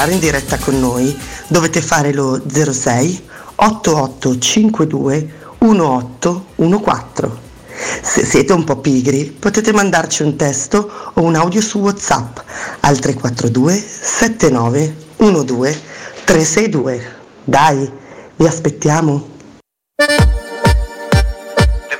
parlare 0.00 0.12
in 0.14 0.20
diretta 0.20 0.56
con 0.56 0.80
noi 0.80 1.14
dovete 1.46 1.82
fare 1.82 2.14
lo 2.14 2.40
06 2.48 3.28
8852 3.56 5.34
1814. 5.58 7.28
Se 8.00 8.24
siete 8.24 8.54
un 8.54 8.64
po' 8.64 8.78
pigri 8.78 9.26
potete 9.26 9.74
mandarci 9.74 10.22
un 10.22 10.36
testo 10.36 11.12
o 11.12 11.20
un 11.20 11.34
audio 11.34 11.60
su 11.60 11.80
WhatsApp 11.80 12.38
al 12.80 12.98
342 12.98 13.74
79 13.74 14.96
12 15.18 15.82
362. 16.24 17.16
Dai, 17.44 17.92
vi 18.36 18.46
aspettiamo. 18.46 19.28
The 19.96 20.06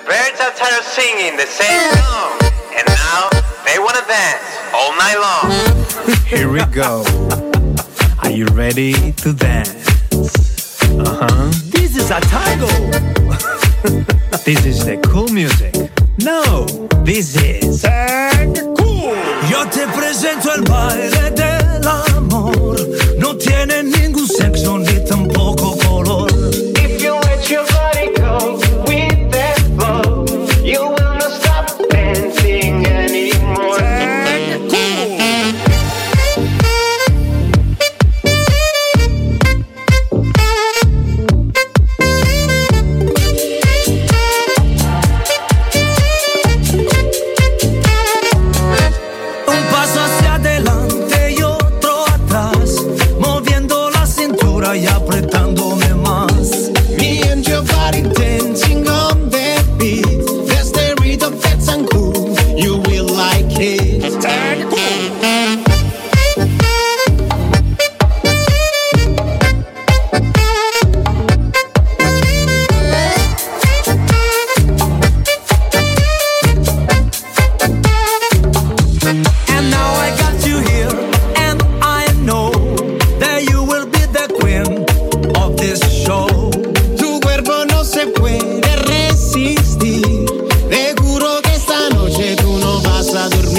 birds 0.07 0.41
are 0.41 0.55
tired 0.57 0.79
of 0.79 0.87
singing 0.87 1.37
the 1.37 1.45
same 1.47 1.81
song, 1.93 2.33
and 2.79 2.89
now 2.89 3.29
they 3.67 3.77
wanna 3.77 4.01
dance 4.07 4.41
all 4.73 4.95
night 4.97 5.19
long. 5.19 5.53
Here 6.25 6.49
we 6.49 6.65
go. 6.73 7.50
Ready 8.71 9.13
to 9.15 9.33
dance? 9.33 9.80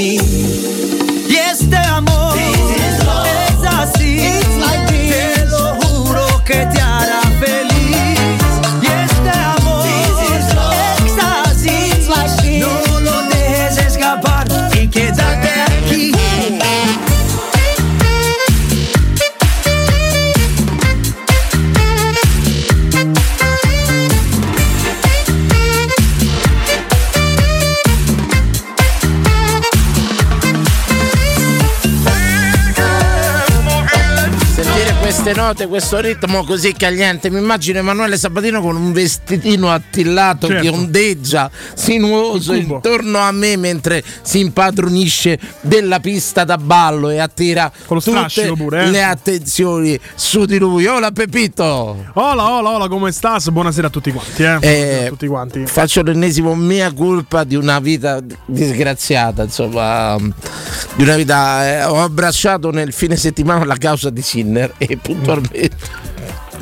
me. 0.01 0.40
Note, 35.51 35.67
questo 35.67 35.99
ritmo 35.99 36.45
così 36.45 36.73
cagliente, 36.73 37.29
mi 37.29 37.39
immagino 37.39 37.79
Emanuele 37.79 38.17
Sabatino 38.17 38.61
con 38.61 38.77
un 38.77 38.93
vestitino 38.93 39.69
attillato 39.69 40.47
che 40.47 40.61
Certo. 40.63 40.73
ondeggia, 40.73 41.51
sinuoso 41.73 42.53
intorno 42.53 43.17
a 43.17 43.31
me 43.31 43.57
mentre 43.57 44.01
si 44.21 44.39
impadronisce 44.39 45.37
della 45.61 45.99
pista 45.99 46.45
da 46.45 46.57
ballo 46.57 47.09
e 47.09 47.19
attira 47.19 47.69
tutte 47.85 48.53
pure, 48.55 48.83
eh. 48.83 48.89
le 48.91 49.03
attenzioni 49.03 49.99
su 50.15 50.45
di 50.45 50.57
lui. 50.57 50.85
Hola 50.85 51.11
Pepito! 51.11 52.05
Hola, 52.13 52.49
hola, 52.51 52.69
hola, 52.69 52.87
come 52.87 53.11
stas? 53.11 53.49
Buonasera 53.49 53.87
a 53.87 53.89
tutti 53.89 54.11
quanti, 54.11 54.43
eh. 54.43 54.57
Buonasera 54.57 55.05
a 55.05 55.09
tutti 55.09 55.27
quanti. 55.27 55.65
Faccio 55.65 56.01
l'ennesimo 56.01 56.55
mea 56.55 56.93
colpa 56.93 57.43
di 57.43 57.55
una 57.55 57.79
vita 57.79 58.19
disgraziata, 58.45 59.43
insomma, 59.43 60.15
di 60.95 61.03
una 61.03 61.15
vita. 61.17 61.67
eh, 61.67 61.83
ho 61.83 62.01
abbracciato 62.01 62.71
nel 62.71 62.93
fine 62.93 63.17
settimana 63.17 63.65
la 63.65 63.75
causa 63.75 64.09
di 64.09 64.21
Sinner 64.21 64.73
e 64.77 64.97
puntualmente. 64.97 65.40
vardı. 65.53 66.10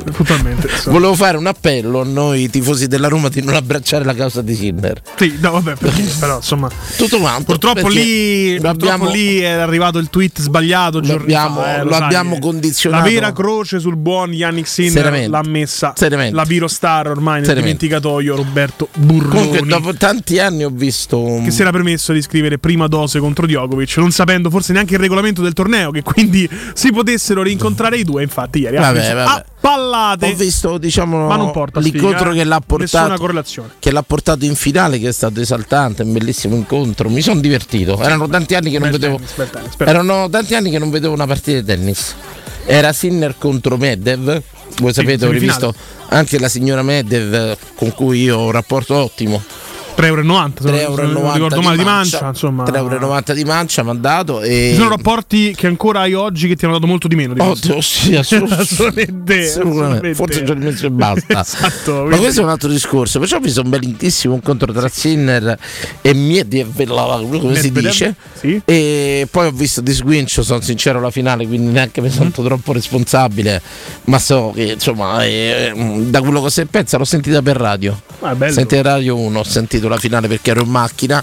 Puntualmente. 0.04 0.68
insomma. 0.70 0.96
Volevo 0.96 1.14
fare 1.14 1.36
un 1.36 1.46
appello 1.46 2.00
a 2.00 2.04
noi 2.04 2.48
tifosi 2.50 2.86
della 2.86 3.08
Roma 3.08 3.28
di 3.28 3.42
non 3.42 3.54
abbracciare 3.54 4.04
la 4.04 4.14
causa 4.14 4.42
di 4.42 4.54
Sinner. 4.54 5.00
Sì, 5.16 5.36
no, 5.40 5.52
vabbè, 5.52 5.74
perché, 5.76 6.02
però 6.18 6.36
insomma. 6.36 6.68
Tutto 6.96 7.18
quanto. 7.18 7.44
Purtroppo 7.44 7.88
lì, 7.88 8.58
lo 8.60 8.70
purtroppo 8.72 9.10
lì 9.10 9.38
è 9.40 9.48
arrivato 9.50 9.98
il 9.98 10.08
tweet 10.10 10.40
sbagliato 10.40 11.00
Lo 11.00 11.14
abbiamo- 11.14 11.60
fa, 11.60 11.80
eh, 11.80 11.84
lo 11.84 11.92
sai, 11.92 12.02
abbiamo 12.02 12.36
eh. 12.36 12.38
condizionato. 12.40 13.04
La 13.04 13.10
vera 13.10 13.32
croce 13.32 13.78
sul 13.80 13.96
buon 13.96 14.32
Yannick 14.32 14.68
Sinner 14.68 14.92
Seriamente. 14.92 15.28
l'ha 15.28 15.42
messa 15.44 15.92
Seriamente. 15.96 16.34
la 16.34 16.44
virostar 16.44 17.08
ormai 17.08 17.42
nel 17.42 17.54
dimenticatoio 17.54 18.36
Roberto 18.36 18.88
Burroni. 18.94 19.28
Comunque, 19.28 19.66
dopo 19.66 19.94
tanti 19.94 20.38
anni 20.38 20.64
ho 20.64 20.70
visto. 20.72 21.18
un- 21.22 21.44
che 21.44 21.50
si 21.50 21.60
era 21.62 21.70
permesso 21.70 22.12
di 22.12 22.22
scrivere 22.22 22.58
prima 22.58 22.86
dose 22.86 23.18
contro 23.20 23.46
Djokovic, 23.46 23.96
non 23.98 24.10
sapendo 24.10 24.50
forse 24.50 24.72
neanche 24.72 24.94
il 24.94 25.00
regolamento 25.00 25.42
del 25.42 25.52
torneo, 25.52 25.90
che 25.90 26.02
quindi 26.02 26.48
si 26.74 26.90
potessero 26.92 27.42
rincontrare 27.42 27.96
i 27.98 28.04
due. 28.04 28.22
Infatti, 28.22 28.60
ieri 28.60 28.76
Vabbè, 28.76 29.14
vabbè. 29.14 29.30
a 29.30 29.44
pallate. 29.90 30.26
Ho 30.26 30.34
visto, 30.34 30.78
diciamo, 30.78 31.26
Ma 31.26 31.36
non 31.36 31.50
porta 31.50 31.80
l'incontro 31.80 32.30
sfiga, 32.30 32.34
che 32.34 32.44
l'ha 32.44 32.60
portato. 32.64 33.44
Che 33.78 33.90
l'ha 33.90 34.02
portato 34.02 34.44
in 34.44 34.54
finale, 34.54 34.98
che 34.98 35.08
è 35.08 35.12
stato 35.12 35.40
esaltante, 35.40 36.02
un 36.02 36.12
bellissimo 36.12 36.54
incontro. 36.54 37.08
Mi 37.08 37.20
sono 37.20 37.40
divertito. 37.40 38.00
Erano 38.00 38.28
tanti 38.28 38.54
anni 38.54 38.70
che 38.70 38.78
non 38.78 38.90
vedevo. 38.90 39.20
Erano 39.78 40.28
tanti 40.30 40.54
anni 40.54 40.70
che 40.70 40.78
non 40.78 40.90
vedevo 40.90 41.12
una 41.12 41.26
partita 41.26 41.60
di 41.60 41.66
tennis. 41.66 42.14
Era 42.64 42.92
Sinner 42.92 43.34
contro 43.36 43.76
Medvedev. 43.76 44.42
Voi 44.78 44.92
sapete, 44.92 45.26
ho 45.26 45.30
rivisto 45.30 45.74
anche 46.08 46.38
la 46.38 46.48
signora 46.48 46.82
Medvedev 46.82 47.56
con 47.74 47.92
cui 47.92 48.22
io 48.22 48.38
ho 48.38 48.44
un 48.46 48.52
rapporto 48.52 48.94
ottimo. 48.94 49.42
3,90 50.00 50.06
euro. 50.06 50.22
3,90 50.22 50.78
euro 50.80 51.06
non 51.06 51.32
ricordo 51.34 51.60
male 51.62 51.76
di 51.76 51.84
mancia, 51.84 52.26
insomma. 52.28 52.64
3,90 52.64 52.76
euro 52.76 53.34
di 53.34 53.44
mancia 53.44 53.82
mi 53.82 53.90
ha 53.90 53.94
dato. 53.94 54.40
E... 54.42 54.68
Ci 54.72 54.76
sono 54.76 54.88
rapporti 54.90 55.54
che 55.54 55.66
ancora 55.66 56.00
hai 56.00 56.14
oggi 56.14 56.48
che 56.48 56.56
ti 56.56 56.64
hanno 56.64 56.74
dato 56.74 56.86
molto 56.86 57.08
di 57.08 57.14
meno. 57.16 57.34
Di 57.34 57.40
Oh, 57.40 57.46
questo. 57.50 57.80
sì, 57.80 58.14
assolut- 58.16 58.52
assolutamente, 58.58 59.38
assolutamente. 59.40 60.10
assolutamente. 60.10 60.14
Forse 60.14 60.44
già 60.44 60.54
messo 60.54 60.86
e 60.86 60.90
basta. 60.90 61.40
esatto. 61.40 62.04
Ma 62.08 62.16
questo 62.16 62.40
è 62.40 62.44
un 62.44 62.50
altro 62.50 62.68
discorso. 62.68 63.18
Perciò 63.18 63.36
ho 63.36 63.40
visto 63.40 63.60
un 63.62 63.68
bellissimo 63.70 64.34
incontro 64.34 64.72
tra 64.72 64.88
Sinner 64.88 65.58
e 66.00 66.14
Medvedev, 66.14 67.38
come 67.38 67.56
si 67.56 67.70
dice. 67.72 68.14
sì. 68.34 68.60
E 68.64 69.26
poi 69.30 69.46
ho 69.46 69.50
visto 69.52 69.80
di 69.80 69.92
sguincio, 69.92 70.42
sono 70.42 70.60
sincero, 70.60 71.00
la 71.00 71.10
finale, 71.10 71.46
quindi 71.46 71.70
neanche 71.72 72.00
mi 72.00 72.08
Mm. 72.08 72.12
sento 72.12 72.42
troppo 72.42 72.72
responsabile. 72.72 73.60
Ma 74.04 74.18
so 74.18 74.52
che 74.54 74.62
insomma, 74.72 75.24
eh, 75.24 75.72
da 76.08 76.20
quello 76.20 76.42
che 76.42 76.50
si 76.50 76.64
pensa, 76.66 76.96
l'ho 76.98 77.04
sentita 77.04 77.40
per 77.42 77.56
radio. 77.56 78.00
Ah, 78.20 78.34
bello. 78.34 78.52
Sentite 78.52 78.82
Radio 78.82 79.16
1, 79.16 79.38
ho 79.38 79.44
sentito 79.44 79.88
la 79.90 79.98
finale 79.98 80.28
perché 80.28 80.50
ero 80.50 80.62
in 80.62 80.70
macchina. 80.70 81.20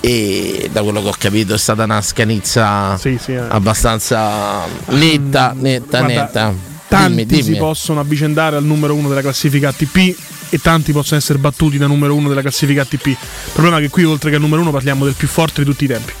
E 0.00 0.68
da 0.72 0.82
quello 0.82 1.02
che 1.02 1.08
ho 1.08 1.14
capito 1.18 1.54
è 1.54 1.58
stata 1.58 1.82
una 1.84 2.00
scanizza 2.00 2.96
Sì, 2.96 3.18
sì, 3.20 3.32
eh. 3.32 3.38
abbastanza 3.48 4.64
netta, 4.88 5.52
netta, 5.56 5.98
Guarda, 5.98 6.06
netta. 6.22 6.54
Tanti 6.88 7.24
Dimmi, 7.26 7.42
si 7.42 7.48
dimmi. 7.48 7.58
possono 7.58 7.98
avvicendare 8.00 8.54
al 8.56 8.64
numero 8.64 8.94
uno 8.94 9.08
della 9.08 9.22
classifica 9.22 9.70
ATP 9.70 10.16
e 10.50 10.58
tanti 10.60 10.92
possono 10.92 11.18
essere 11.18 11.38
battuti 11.40 11.76
da 11.78 11.88
numero 11.88 12.14
uno 12.14 12.28
della 12.28 12.42
classifica 12.42 12.82
ATP. 12.82 13.06
Il 13.06 13.16
problema 13.52 13.78
è 13.78 13.80
che 13.80 13.88
qui 13.88 14.04
oltre 14.04 14.30
che 14.30 14.36
al 14.36 14.42
numero 14.42 14.60
uno 14.62 14.70
parliamo 14.70 15.04
del 15.04 15.14
più 15.14 15.26
forte 15.26 15.64
di 15.64 15.68
tutti 15.70 15.84
i 15.84 15.88
tempi. 15.88 16.12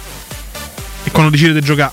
E 1.04 1.10
quando 1.12 1.30
decidete 1.30 1.60
di 1.60 1.64
giocare 1.66 1.92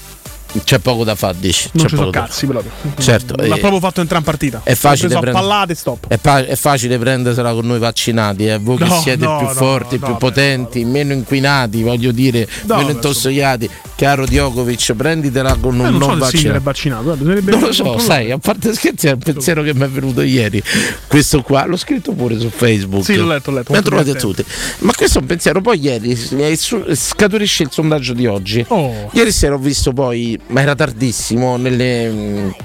c'è 0.63 0.79
poco 0.79 1.03
da 1.03 1.15
fare, 1.15 1.37
dici. 1.39 1.69
Non 1.73 1.83
c'è 1.85 1.89
ci 1.89 1.95
sono 1.95 2.09
cazzi 2.09 2.45
proprio. 2.45 2.71
Certo, 2.99 3.35
L'ha 3.35 3.55
eh, 3.55 3.59
proprio 3.59 3.79
fatto 3.79 4.01
in 4.01 4.07
partita. 4.23 4.61
È 4.63 4.75
facile 4.75 5.07
prendere- 5.09 5.31
pallate 5.33 5.75
stop. 5.75 6.07
È, 6.07 6.17
pa- 6.17 6.45
è 6.45 6.55
facile 6.55 6.97
prendersela 6.97 7.53
con 7.53 7.65
noi 7.65 7.79
vaccinati, 7.79 8.45
eh. 8.47 8.57
voi 8.59 8.77
che 8.77 8.85
No, 8.85 8.99
siete 9.01 9.25
no, 9.25 9.37
più 9.37 9.47
no, 9.47 9.53
forti, 9.53 9.97
più 9.97 10.15
potenti, 10.17 10.85
meno 10.85 11.13
inquinati, 11.13 11.81
voglio 11.81 12.11
dire, 12.11 12.47
No, 12.65 12.77
meno 12.77 12.89
intossicati. 12.91 13.69
Caro 13.95 14.25
Djokovic, 14.25 14.93
prenditela 14.93 15.55
con 15.55 15.79
Eh, 15.79 15.87
un 15.87 15.97
non 15.97 16.01
so 16.01 16.15
non 16.15 16.27
Sinner 16.29 16.55
è 16.55 16.59
vaccinato. 16.59 17.03
vaccinato. 17.03 17.23
guarda, 17.23 17.51
Non 17.51 17.59
lo 17.59 17.71
so, 17.71 17.97
sai, 17.99 18.31
a 18.31 18.37
parte 18.37 18.73
scherzi, 18.73 19.07
è 19.07 19.11
un 19.11 19.19
pensiero 19.19 19.61
che 19.63 19.73
mi 19.73 19.83
è 19.83 19.89
venuto 19.89 20.21
ieri. 20.21 20.61
Questo 21.07 21.41
qua, 21.41 21.65
l'ho 21.65 21.77
scritto 21.77 22.11
pure 22.13 22.39
su 22.39 22.49
Facebook. 22.49 23.03
Sì, 23.05 23.15
l'ho 23.15 23.27
letto, 23.27 23.51
l'ho 23.51 23.57
letto, 23.57 23.81
trovati 23.81 24.09
a 24.09 24.15
tutti. 24.15 24.43
Ma 24.79 24.93
questo 24.95 25.19
è 25.19 25.21
un 25.21 25.27
pensiero. 25.27 25.61
Poi 25.61 25.79
ieri 25.79 26.11
eh, 26.11 26.95
scaturisce 26.95 27.63
il 27.63 27.69
sondaggio 27.71 28.13
di 28.13 28.25
oggi. 28.25 28.65
Oh. 28.69 29.09
Ieri 29.13 29.31
sera 29.31 29.55
ho 29.55 29.59
visto 29.59 29.93
poi, 29.93 30.39
ma 30.47 30.61
era 30.61 30.75
tardissimo, 30.75 31.57
nelle 31.57 32.09
mh, 32.09 32.55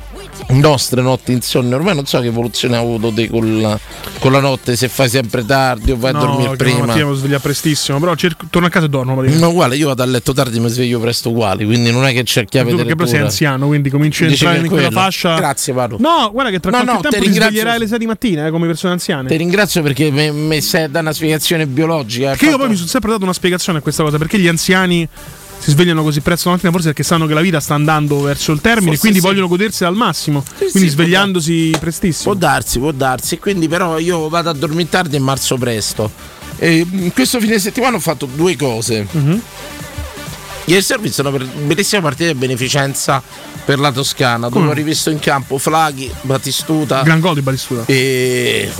nostre 0.50 1.02
notti 1.02 1.32
insonne. 1.32 1.74
Ormai 1.74 1.94
non 1.94 2.06
so 2.06 2.20
che 2.20 2.26
evoluzione 2.26 2.76
ha 2.76 2.80
avuto 2.80 3.12
te 3.12 3.28
con 3.28 3.60
la, 3.60 3.78
con 4.18 4.32
la 4.32 4.40
notte, 4.40 4.76
se 4.76 4.88
fai 4.88 5.08
sempre 5.08 5.44
tardi 5.44 5.90
o 5.92 5.96
vai 5.96 6.10
a 6.10 6.14
No, 6.14 6.20
dormire 6.20 6.50
che 6.50 6.56
prima. 6.56 6.84
Mattia 6.86 7.06
mi 7.06 7.16
sveglia 7.16 7.38
prestissimo, 7.38 7.98
però 7.98 8.14
cerco- 8.14 8.46
torno 8.50 8.66
a 8.68 8.70
casa 8.70 8.86
e 8.86 8.88
dormo. 8.88 9.14
Ma 9.22 9.46
uguale, 9.46 9.76
io 9.76 9.88
vado 9.88 10.02
a 10.02 10.06
letto 10.06 10.32
tardi 10.32 10.58
mi 10.60 10.68
sveglio 10.68 11.00
presto 11.00 11.30
uguale, 11.30 11.64
quindi 11.64 11.90
non 11.90 12.04
è 12.06 12.12
che 12.12 12.22
c'è 12.24 12.44
chiave 12.44 12.74
perché 12.74 12.94
però 12.94 13.08
sei 13.08 13.20
anziano, 13.20 13.66
quindi 13.66 13.90
cominci 13.90 14.24
a 14.24 14.28
entrare 14.28 14.56
che 14.58 14.64
in 14.64 14.70
quella 14.70 14.90
fascia. 14.90 15.36
Grazie, 15.36 15.72
Paolo. 15.72 15.96
No, 16.00 16.30
guarda 16.32 16.50
che 16.50 16.60
tra 16.60 16.70
No, 16.70 16.76
qualche 16.84 16.92
no, 16.94 17.00
te 17.00 17.08
tempo 17.08 17.18
ti 17.18 17.24
ringrazio. 17.24 17.50
sveglierai 17.50 17.76
alle 17.76 17.86
6 17.88 17.98
di 17.98 18.06
mattina, 18.06 18.46
eh, 18.46 18.50
come 18.50 18.66
persone 18.66 18.92
anziane. 18.92 19.28
Ti 19.28 19.36
ringrazio 19.36 19.82
perché 19.82 20.10
mi, 20.10 20.60
sei 20.60 20.90
da 20.90 21.00
una 21.00 21.12
spiegazione 21.12 21.66
biologica. 21.66 22.26
hai 22.26 22.30
Perché 22.32 22.44
io 22.46 22.50
fatto- 22.52 22.62
poi 22.62 22.70
mi 22.70 22.76
sono 22.76 22.88
sempre 22.88 23.10
dato 23.10 23.22
una 23.24 23.32
spiegazione 23.32 23.78
a 23.78 23.82
questa 23.82 24.02
cosa, 24.02 24.18
perché 24.18 24.38
gli 24.38 24.48
anziani 24.48 25.08
si 25.58 25.70
svegliano 25.70 26.02
così 26.02 26.20
presto 26.20 26.48
la 26.48 26.54
mattina, 26.54 26.70
forse 26.72 26.86
perché 26.88 27.02
sanno 27.02 27.26
che 27.26 27.34
la 27.34 27.40
vita 27.40 27.60
sta 27.60 27.74
andando 27.74 28.20
verso 28.22 28.52
il 28.52 28.60
termine, 28.60 28.86
Forse 28.96 29.00
quindi 29.00 29.18
sì. 29.20 29.24
vogliono 29.26 29.48
godersela 29.48 29.90
al 29.90 29.96
massimo, 29.96 30.42
Sì, 30.46 30.70
quindi 30.70 30.88
sì, 30.88 30.94
può 30.94 31.04
svegliandosi 31.04 31.68
Può 31.70 31.78
prestissimo. 31.80 32.34
darsi, 32.34 32.78
può 32.78 32.92
darsi. 32.92 33.38
Quindi 33.38 33.68
però 33.68 33.98
io 33.98 34.28
vado 34.28 34.50
a 34.50 34.52
dormire 34.52 34.88
tardi 34.88 35.16
e 35.16 35.18
marzo 35.18 35.56
presto. 35.56 36.10
E 36.58 36.86
in 36.90 37.12
questo 37.12 37.38
fine 37.40 37.58
settimana 37.58 37.96
ho 37.96 38.00
fatto 38.00 38.26
due 38.32 38.56
cose. 38.56 39.06
Mhm. 39.10 39.42
Ieri 40.66 40.82
sera 40.82 40.98
ho 40.98 41.02
visto 41.02 41.26
una 41.26 41.30
bellissima 41.64 42.02
partita 42.02 42.30
di 42.32 42.38
beneficenza 42.38 43.22
per 43.64 43.78
la 43.78 43.90
Toscana, 43.90 44.48
dove 44.48 44.54
Come? 44.60 44.68
ho 44.70 44.72
rivisto 44.74 45.08
in 45.10 45.18
campo 45.18 45.56
Flaghi, 45.58 46.10
Batistuta 46.22 47.02
Gran 47.02 47.20
gol 47.20 47.34
di 47.34 47.40
Balistuta. 47.42 47.84
e 47.86 48.70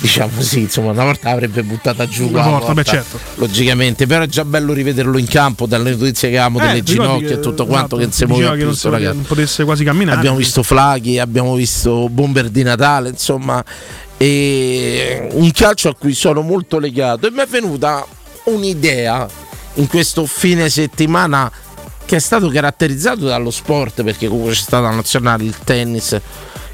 diciamo 0.00 0.40
sì, 0.40 0.60
insomma, 0.60 0.90
una 0.92 1.04
volta 1.04 1.30
avrebbe 1.30 1.62
buttata 1.62 2.06
giù 2.06 2.28
Una 2.28 2.48
volta, 2.48 2.72
beh, 2.72 2.84
certo. 2.84 3.18
Logicamente, 3.34 4.06
però 4.06 4.24
è 4.24 4.26
già 4.26 4.44
bello 4.44 4.72
rivederlo 4.72 5.18
in 5.18 5.26
campo 5.26 5.66
dalle 5.66 5.90
notizie 5.90 6.30
che 6.30 6.38
avevamo 6.38 6.58
delle 6.58 6.70
Eh, 6.70 6.74
ricordi 6.84 6.92
ginocchia 6.92 7.30
e 7.30 7.40
tutto 7.40 7.66
quanto 7.66 7.96
esatto, 7.96 7.96
che 7.96 8.02
non 8.02 8.12
si 8.12 8.24
muoveva 8.26 8.50
che 8.50 8.64
più 8.64 8.78
non, 8.82 8.92
ragazzo. 8.92 9.14
non 9.14 9.24
potesse 9.24 9.64
quasi 9.64 9.84
camminare. 9.84 10.18
Abbiamo 10.18 10.36
visto 10.36 10.62
Flaghi, 10.62 11.18
abbiamo 11.18 11.54
visto 11.54 12.08
Bomber 12.08 12.48
di 12.48 12.62
Natale, 12.62 13.08
insomma, 13.10 13.64
e 14.16 15.28
un 15.32 15.50
calcio 15.52 15.88
a 15.88 15.94
cui 15.94 16.14
sono 16.14 16.40
molto 16.42 16.78
legato 16.78 17.26
e 17.26 17.30
mi 17.30 17.40
è 17.40 17.46
venuta 17.46 18.04
un'idea 18.44 19.28
in 19.74 19.86
questo 19.86 20.26
fine 20.26 20.68
settimana 20.68 21.50
che 22.04 22.16
è 22.16 22.20
stato 22.20 22.48
caratterizzato 22.48 23.26
dallo 23.26 23.50
sport 23.50 24.02
perché 24.02 24.28
comunque 24.28 24.52
c'è 24.52 24.60
stata 24.60 24.88
la 24.88 24.94
nazionale, 24.94 25.44
il 25.44 25.54
tennis 25.62 26.18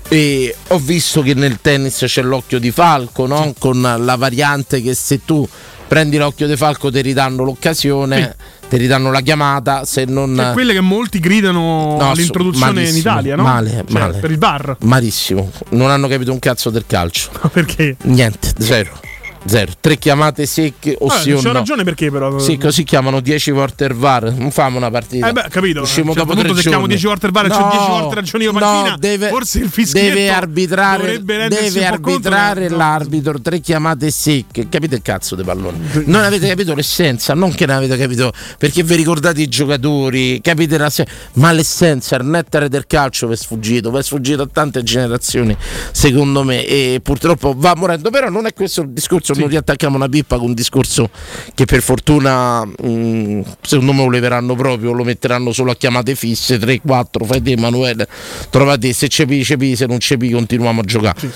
e 0.08 0.54
ho 0.68 0.78
visto 0.78 1.22
che 1.22 1.34
nel 1.34 1.58
tennis 1.60 2.04
c'è 2.06 2.22
l'occhio 2.22 2.58
di 2.58 2.70
falco, 2.70 3.26
no? 3.26 3.54
con 3.58 3.80
la 3.80 4.16
variante 4.16 4.80
che 4.82 4.94
se 4.94 5.24
tu 5.24 5.46
prendi 5.86 6.16
l'occhio 6.16 6.46
di 6.46 6.56
falco 6.56 6.90
ti 6.90 7.00
ridanno 7.00 7.44
l'occasione, 7.44 8.36
ti 8.68 8.76
ridanno 8.76 9.10
la 9.10 9.20
chiamata, 9.20 9.84
se 9.84 10.04
non... 10.04 10.34
Cioè, 10.36 10.52
quelle 10.52 10.72
che 10.72 10.80
molti 10.80 11.20
gridano 11.20 11.96
No, 11.98 12.10
all'introduzione 12.10 12.88
in 12.88 12.96
Italia, 12.96 13.36
no? 13.36 13.42
male, 13.42 13.84
Cioè, 13.88 13.98
male. 14.00 14.18
Per 14.18 14.30
il 14.30 14.38
bar. 14.38 14.76
Malissimo, 14.80 15.50
non 15.70 15.90
hanno 15.90 16.08
capito 16.08 16.32
un 16.32 16.38
cazzo 16.38 16.70
del 16.70 16.84
calcio. 16.86 17.30
Perché? 17.52 17.96
Niente, 18.02 18.52
zero. 18.58 19.00
Zero. 19.46 19.72
Tre 19.78 19.98
chiamate 19.98 20.46
secche 20.46 20.96
o 20.98 21.06
Vabbè, 21.06 21.20
sì 21.20 21.32
o 21.32 21.40
no. 21.40 21.52
ragione 21.52 21.84
perché 21.84 22.10
però. 22.10 22.38
Sì, 22.38 22.56
così 22.56 22.84
chiamano 22.84 23.20
10 23.20 23.50
volte 23.50 23.84
il 23.84 23.94
VAR. 23.94 24.32
Non 24.32 24.50
famo 24.50 24.78
una 24.78 24.90
partita. 24.90 25.28
Eh 25.28 25.32
beh, 25.32 25.46
capito. 25.50 25.82
Usciamo 25.82 26.12
certo 26.14 26.28
dopo 26.28 26.40
punto 26.40 26.54
se 26.54 26.62
chiamo 26.62 26.86
giorni. 26.86 26.94
10 26.94 27.06
volte 27.06 27.26
il 27.26 27.32
VAR 27.32 27.46
e 27.46 27.48
c'ho 27.48 27.68
10 27.70 27.86
volte 27.88 28.14
ragione 28.14 28.44
io 28.44 28.52
no, 28.52 28.58
Panchina, 28.58 28.96
deve, 28.98 29.28
forse 29.28 29.58
il 29.58 29.68
fischietto 29.68 30.06
deve 30.06 30.30
arbitrare, 30.30 31.22
deve 31.22 31.84
arbitrare 31.84 32.68
no. 32.68 32.76
l'arbitro. 32.76 33.40
Tre 33.40 33.60
chiamate 33.60 34.10
secche. 34.10 34.68
Capite 34.68 34.96
il 34.96 35.02
cazzo 35.02 35.34
dei 35.34 35.44
palloni? 35.44 35.78
Non 36.06 36.22
avete 36.22 36.48
capito 36.48 36.74
l'essenza, 36.74 37.34
non 37.34 37.52
che 37.52 37.66
non 37.66 37.76
avete 37.76 37.96
capito 37.96 38.32
perché 38.58 38.82
vi 38.82 38.94
ricordate 38.96 39.42
i 39.42 39.48
giocatori, 39.48 40.40
capite 40.40 40.78
la 40.78 40.90
ma 41.34 41.52
l'essenza, 41.52 42.16
il 42.16 42.24
nettare 42.24 42.68
del 42.68 42.86
calcio 42.86 43.26
vi 43.26 43.34
è 43.34 43.36
sfuggito, 43.36 43.90
vi 43.90 43.98
è 43.98 44.02
sfuggito 44.02 44.42
a 44.42 44.48
tante 44.50 44.82
generazioni, 44.82 45.56
secondo 45.90 46.42
me, 46.44 46.64
e 46.64 47.00
purtroppo 47.02 47.54
va 47.56 47.74
morendo. 47.74 48.10
Però 48.10 48.28
non 48.28 48.46
è 48.46 48.52
questo 48.52 48.82
il 48.82 48.90
discorso, 48.90 49.33
non 49.34 49.48
riattacchiamo 49.48 49.96
una 49.96 50.08
pippa 50.08 50.36
con 50.36 50.48
un 50.48 50.54
discorso 50.54 51.10
che 51.54 51.64
per 51.64 51.82
fortuna 51.82 52.64
mh, 52.64 53.42
secondo 53.60 53.92
me 53.92 54.04
lo 54.04 54.10
leveranno 54.10 54.54
proprio, 54.54 54.92
lo 54.92 55.04
metteranno 55.04 55.52
solo 55.52 55.72
a 55.72 55.76
chiamate 55.76 56.14
fisse, 56.14 56.58
3, 56.58 56.80
4, 56.80 57.24
fai 57.24 57.42
te 57.42 57.52
Emanuele, 57.52 58.08
trovate 58.50 58.92
se 58.92 59.08
cepi, 59.08 59.44
cepi, 59.44 59.76
se 59.76 59.86
non 59.86 59.98
cepi 59.98 60.30
continuiamo 60.30 60.80
a 60.80 60.84
giocare. 60.84 61.30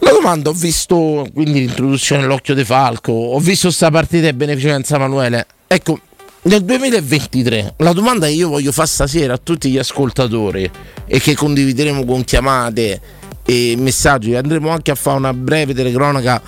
La 0.00 0.10
domanda 0.10 0.50
ho 0.50 0.52
visto 0.52 1.26
quindi 1.32 1.60
l'introduzione 1.60 2.24
all'occhio 2.24 2.54
di 2.54 2.64
Falco, 2.64 3.12
ho 3.12 3.38
visto 3.38 3.70
sta 3.70 3.90
partita 3.90 4.26
di 4.26 4.36
beneficenza 4.36 4.96
Emanuele. 4.96 5.46
Ecco, 5.66 5.98
nel 6.42 6.62
2023 6.64 7.74
la 7.78 7.92
domanda 7.92 8.26
che 8.26 8.32
io 8.32 8.48
voglio 8.48 8.70
fare 8.70 8.86
stasera 8.86 9.34
a 9.34 9.40
tutti 9.42 9.68
gli 9.68 9.78
ascoltatori 9.78 10.70
e 11.06 11.18
che 11.18 11.34
condivideremo 11.34 12.04
con 12.04 12.22
chiamate 12.22 13.00
e 13.46 13.76
messaggi, 13.78 14.34
andremo 14.34 14.70
anche 14.70 14.90
a 14.90 14.96
fare 14.96 15.16
una 15.16 15.32
breve 15.32 15.72
telecronaca 15.72 16.42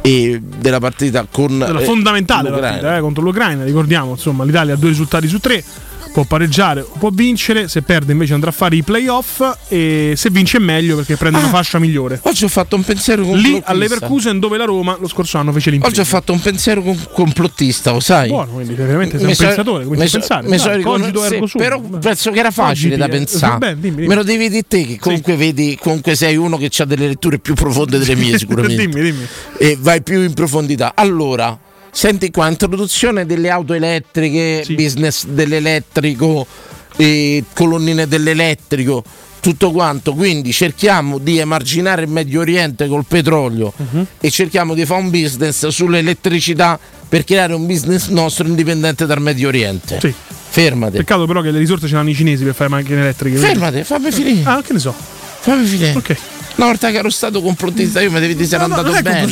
eh, 0.00 0.40
della 0.40 0.78
partita 0.78 1.26
con 1.28 1.60
Era 1.60 1.80
eh, 1.80 1.84
fondamentale 1.84 2.48
la 2.48 2.58
partita 2.58 2.96
eh, 2.96 3.00
contro 3.00 3.22
l'Ucraina, 3.22 3.64
ricordiamo, 3.64 4.12
insomma, 4.12 4.44
l'Italia 4.44 4.74
ha 4.74 4.76
due 4.76 4.90
risultati 4.90 5.26
su 5.26 5.40
tre, 5.40 5.62
può 6.14 6.22
pareggiare 6.22 6.80
o 6.80 6.92
può 6.96 7.10
vincere, 7.12 7.66
se 7.66 7.82
perde 7.82 8.12
invece 8.12 8.34
andrà 8.34 8.50
a 8.50 8.52
fare 8.52 8.76
i 8.76 8.84
playoff 8.84 9.42
e 9.66 10.12
se 10.16 10.30
vince 10.30 10.58
è 10.58 10.60
meglio 10.60 10.94
perché 10.94 11.16
prende 11.16 11.38
una 11.38 11.48
Ah. 11.48 11.50
fascia 11.50 11.80
migliore. 11.80 12.20
Oggi 12.22 12.44
ho 12.44 12.48
fatto 12.48 12.76
un 12.76 12.84
pensiero 12.84 13.22
Lì 13.22 13.28
complottista. 13.32 13.66
a 13.66 13.72
Leverkusen 13.74 14.38
dove 14.38 14.56
la 14.56 14.64
Roma 14.64 14.96
lo 15.00 15.08
scorso 15.08 15.38
anno 15.38 15.50
fece 15.50 15.76
Oggi 15.82 15.98
ho 15.98 16.04
fatto 16.04 16.32
un 16.32 16.38
pensiero 16.40 16.82
com- 16.82 17.08
complottista, 17.12 17.90
lo 17.90 17.98
sai? 17.98 18.28
Buono, 18.28 18.52
quindi 18.52 18.74
veramente 18.74 19.16
sei 19.16 19.24
Mi 19.24 19.32
un 19.32 19.36
so- 19.36 19.44
pensatore, 19.44 19.82
a 19.84 20.06
so- 20.06 20.18
pensare. 20.18 20.48
mi 20.48 20.58
so 20.58 20.68
Dai, 20.68 20.82
cogito 20.82 21.26
sì, 21.26 21.58
però 21.58 21.80
penso 21.80 22.30
che 22.30 22.38
era 22.38 22.52
facile 22.52 22.96
da 22.96 23.06
eh. 23.06 23.08
pensare. 23.08 23.58
Beh, 23.58 23.74
dimmi, 23.80 23.94
dimmi. 23.96 24.06
Me 24.06 24.14
lo 24.14 24.22
devi 24.22 24.48
dire 24.48 24.62
te 24.68 24.86
che 24.86 24.98
comunque 25.00 25.34
vedi, 25.34 25.76
comunque 25.82 26.14
sei 26.14 26.36
uno 26.36 26.56
che 26.56 26.70
ha 26.78 26.84
delle 26.84 27.08
letture 27.08 27.40
più 27.40 27.54
profonde 27.54 27.98
delle 27.98 28.14
mie 28.14 28.38
sicuramente. 28.38 28.86
dimmi, 28.86 29.02
dimmi. 29.02 29.26
E 29.58 29.76
vai 29.80 30.00
più 30.00 30.20
in 30.22 30.32
profondità. 30.32 30.92
Allora, 30.94 31.58
senti 31.94 32.30
qua, 32.30 32.48
introduzione 32.48 33.24
delle 33.24 33.48
auto 33.48 33.72
elettriche, 33.72 34.62
Sì. 34.64 34.74
business 34.74 35.26
dell'elettrico, 35.26 36.46
e 36.96 37.44
colonnine 37.54 38.06
dell'elettrico. 38.06 39.02
Tutto 39.40 39.72
quanto, 39.72 40.14
quindi 40.14 40.52
cerchiamo 40.52 41.18
di 41.18 41.38
emarginare 41.38 42.02
il 42.02 42.08
Medio 42.08 42.40
Oriente 42.40 42.86
col 42.88 43.04
petrolio 43.06 43.72
Mhm. 43.76 44.06
e 44.20 44.30
cerchiamo 44.30 44.72
di 44.74 44.86
fare 44.86 45.02
un 45.02 45.10
business 45.10 45.66
sull'elettricità 45.66 46.78
per 47.08 47.24
creare 47.24 47.52
un 47.52 47.66
business 47.66 48.08
nostro 48.08 48.46
indipendente 48.46 49.04
dal 49.06 49.20
Medio 49.20 49.48
Oriente. 49.48 49.98
Sì. 50.00 50.12
Fermate. 50.48 50.96
Peccato 50.98 51.26
però 51.26 51.42
che 51.42 51.50
le 51.50 51.58
risorse 51.58 51.86
ce 51.88 51.94
l'hanno 51.94 52.08
i 52.10 52.14
cinesi 52.14 52.42
per 52.42 52.54
fare 52.54 52.70
macchine 52.70 53.00
elettriche. 53.00 53.36
Fermate, 53.36 53.84
fammi 53.84 54.10
finire. 54.10 54.48
Ah, 54.48 54.62
che 54.62 54.72
ne 54.72 54.78
so. 54.78 54.94
Fammi 55.40 55.66
finire. 55.66 55.92
Ok. 55.96 56.16
Una 56.56 56.66
volta 56.66 56.90
che 56.90 56.98
ero 56.98 57.10
stato 57.10 57.42
complottista, 57.42 58.00
io 58.00 58.10
mi 58.12 58.20
devi 58.20 58.34
dire 58.34 58.46
se 58.46 58.54
era 58.54 58.66
No, 58.66 58.74
no, 58.74 58.80
andato 58.80 58.94
non 58.94 59.02
bene. 59.02 59.20
non 59.20 59.28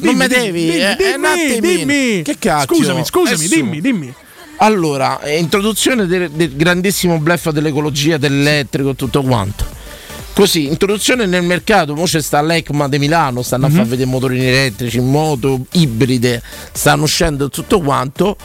dimmi, 0.00 0.14
mi 0.14 0.26
dimmi, 0.26 0.26
devi. 0.26 0.60
dimmi, 0.60 0.76
eh, 0.76 0.96
eh, 0.98 1.14
un 1.14 1.22
dimmi, 1.22 1.52
attimino. 1.52 1.76
dimmi. 1.92 2.22
Che 2.22 2.36
cazzo? 2.38 2.74
Scusami, 2.74 3.04
scusami, 3.04 3.48
dimmi, 3.48 3.80
dimmi. 3.80 4.14
Allora, 4.56 5.20
introduzione 5.36 6.06
del, 6.06 6.30
del 6.30 6.56
grandissimo 6.56 7.18
bluff 7.18 7.48
dell'ecologia, 7.50 8.16
dell'elettrico 8.18 8.90
e 8.90 8.94
tutto 8.96 9.22
quanto. 9.22 9.64
Così, 10.34 10.66
introduzione 10.66 11.26
nel 11.26 11.44
mercato, 11.44 11.94
mo 11.94 12.04
c'è 12.04 12.20
sta 12.20 12.42
l'ECMA 12.42 12.88
di 12.88 12.98
Milano, 12.98 13.42
stanno 13.42 13.68
Mhm. 13.68 13.72
a 13.72 13.76
far 13.76 13.86
vedere 13.86 14.08
motorini 14.10 14.44
elettrici, 14.46 14.98
moto 15.00 15.66
ibride, 15.72 16.42
stanno 16.72 17.04
uscendo 17.04 17.48
tutto 17.50 17.80
quanto. 17.80 18.36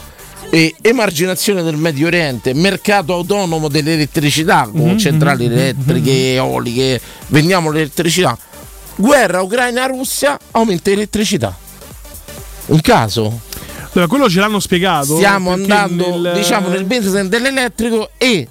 E 0.52 0.74
emarginazione 0.80 1.62
del 1.62 1.76
Medio 1.76 2.08
Oriente, 2.08 2.52
mercato 2.54 3.12
autonomo 3.12 3.68
dell'elettricità, 3.68 4.68
con 4.70 4.90
Mhm, 4.90 4.98
centrali 4.98 5.44
elettriche, 5.44 6.34
eoliche, 6.34 7.00
vendiamo 7.28 7.70
l'elettricità. 7.70 8.36
Guerra 8.96 9.42
Ucraina-Russia, 9.42 10.36
aumenta 10.50 10.90
l'elettricità. 10.90 11.56
Un 12.66 12.80
caso? 12.80 13.40
Allora, 13.92 14.08
quello 14.08 14.28
ce 14.28 14.40
l'hanno 14.40 14.58
spiegato. 14.58 15.16
Stiamo 15.16 15.52
andando, 15.52 16.18
nel- 16.20 16.32
diciamo, 16.34 16.68
nel 16.68 16.84
business 16.84 17.26
dell'elettrico 17.28 18.10
e 18.18 18.48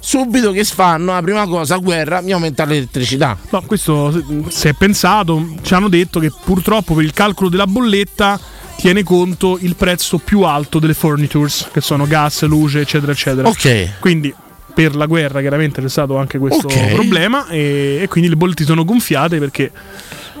subito 0.00 0.52
che 0.52 0.64
fanno 0.64 1.12
la 1.12 1.20
prima 1.22 1.46
cosa, 1.46 1.76
guerra, 1.76 2.22
mi 2.22 2.32
aumenta 2.32 2.64
l'elettricità. 2.64 3.36
No, 3.50 3.62
questo 3.66 4.22
se 4.48 4.70
è 4.70 4.72
pensato, 4.72 5.54
ci 5.60 5.74
hanno 5.74 5.88
detto 5.88 6.18
che 6.18 6.32
purtroppo 6.44 6.94
per 6.94 7.04
il 7.04 7.12
calcolo 7.12 7.50
della 7.50 7.66
bolletta 7.66 8.40
tiene 8.82 9.04
conto 9.04 9.58
il 9.60 9.76
prezzo 9.76 10.18
più 10.18 10.40
alto 10.42 10.80
delle 10.80 10.92
furnitures, 10.94 11.68
che 11.72 11.80
sono 11.80 12.04
gas, 12.04 12.42
luce, 12.42 12.80
eccetera, 12.80 13.12
eccetera. 13.12 13.46
Ok. 13.48 14.00
Quindi 14.00 14.34
per 14.74 14.96
la 14.96 15.06
guerra 15.06 15.40
chiaramente 15.40 15.80
c'è 15.80 15.88
stato 15.88 16.16
anche 16.16 16.38
questo 16.38 16.66
Ok. 16.66 16.94
problema 16.94 17.46
e, 17.46 18.00
e 18.02 18.08
quindi 18.08 18.28
le 18.28 18.34
bollette 18.36 18.64
sono 18.64 18.84
gonfiate 18.84 19.38
perché 19.38 19.70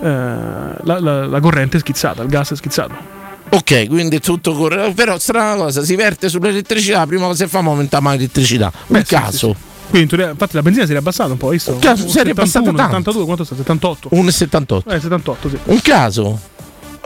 la, 0.02 0.74
la- 0.82 1.26
la 1.26 1.40
corrente 1.40 1.76
è 1.76 1.80
schizzata, 1.80 2.22
il 2.22 2.28
gas 2.28 2.50
è 2.50 2.56
schizzato. 2.56 3.20
Ok, 3.50 3.86
quindi 3.86 4.18
tutto 4.18 4.54
corre. 4.54 4.90
Però 4.92 5.16
strana 5.20 5.54
cosa, 5.54 5.84
si 5.84 5.94
verte 5.94 6.28
sull'elettricità, 6.28 6.98
la 6.98 7.06
prima 7.06 7.26
cosa 7.26 7.44
che 7.44 7.50
fa 7.50 7.60
è 7.60 7.62
aumentare 7.64 8.02
mai 8.02 8.16
l'elettricità. 8.16 8.72
Un 8.74 8.82
Beh, 8.88 8.98
sì, 9.00 9.14
caso. 9.14 9.30
sì, 9.30 9.54
sì. 9.54 9.70
Quindi 9.90 10.14
infatti 10.24 10.54
la 10.56 10.62
benzina 10.62 10.86
si 10.86 10.92
è 10.94 10.96
abbassata 10.96 11.30
un 11.32 11.36
po', 11.36 11.50
visto? 11.50 11.76
Cazzo, 11.78 12.08
si 12.08 12.18
è 12.18 12.22
riabbassata 12.24 12.64
71, 12.64 12.76
tanto. 12.76 13.12
72, 13.12 13.24
quanto 13.26 13.44
sta? 13.44 13.54
78. 13.54 14.08
1,78. 14.10 14.94
Eh, 14.94 15.00
78, 15.00 15.48
sì. 15.50 15.58
Un 15.64 15.80
caso. 15.82 16.40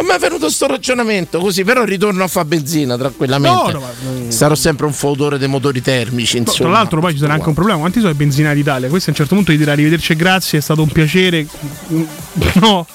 Me 0.02 0.14
è 0.14 0.18
venuto 0.18 0.50
sto 0.50 0.66
ragionamento 0.66 1.38
così, 1.38 1.64
però 1.64 1.82
ritorno 1.84 2.22
a 2.22 2.28
fare 2.28 2.46
benzina 2.46 2.96
tranquillamente. 2.98 3.72
No, 3.72 3.78
no, 3.78 3.86
ma- 4.24 4.30
Sarò 4.30 4.54
sempre 4.54 4.86
un 4.86 4.92
fautore 4.92 5.38
dei 5.38 5.48
motori 5.48 5.80
termici, 5.80 6.34
No, 6.36 6.42
insomma. 6.42 6.68
tra 6.70 6.78
l'altro 6.78 7.00
poi 7.00 7.12
ci 7.14 7.18
sarà 7.18 7.32
anche 7.32 7.48
un 7.48 7.54
problema, 7.54 7.78
quanti 7.78 8.00
sono 8.00 8.12
i 8.12 8.14
benzinai 8.14 8.54
d'Italia? 8.54 8.88
Questo 8.88 9.08
a 9.08 9.12
un 9.12 9.18
certo 9.18 9.34
punto 9.34 9.52
gli 9.52 9.56
dirà 9.56 9.72
arrivederci 9.72 10.12
e 10.12 10.16
grazie, 10.16 10.58
è 10.58 10.62
stato 10.62 10.82
un 10.82 10.88
piacere. 10.88 11.46
No, 12.60 12.86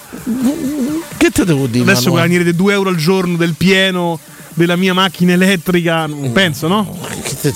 Che 1.17 1.29
te 1.31 1.43
devo 1.45 1.65
dire? 1.67 1.89
adesso 1.91 2.11
guadagnare 2.11 2.53
2 2.53 2.73
euro 2.73 2.89
al 2.89 2.95
giorno 2.95 3.35
del 3.35 3.55
pieno 3.57 4.19
della 4.53 4.75
mia 4.75 4.93
macchina 4.93 5.33
elettrica, 5.33 6.05
non 6.07 6.31
penso, 6.33 6.67
no? 6.67 6.97
Eh, 7.43 7.51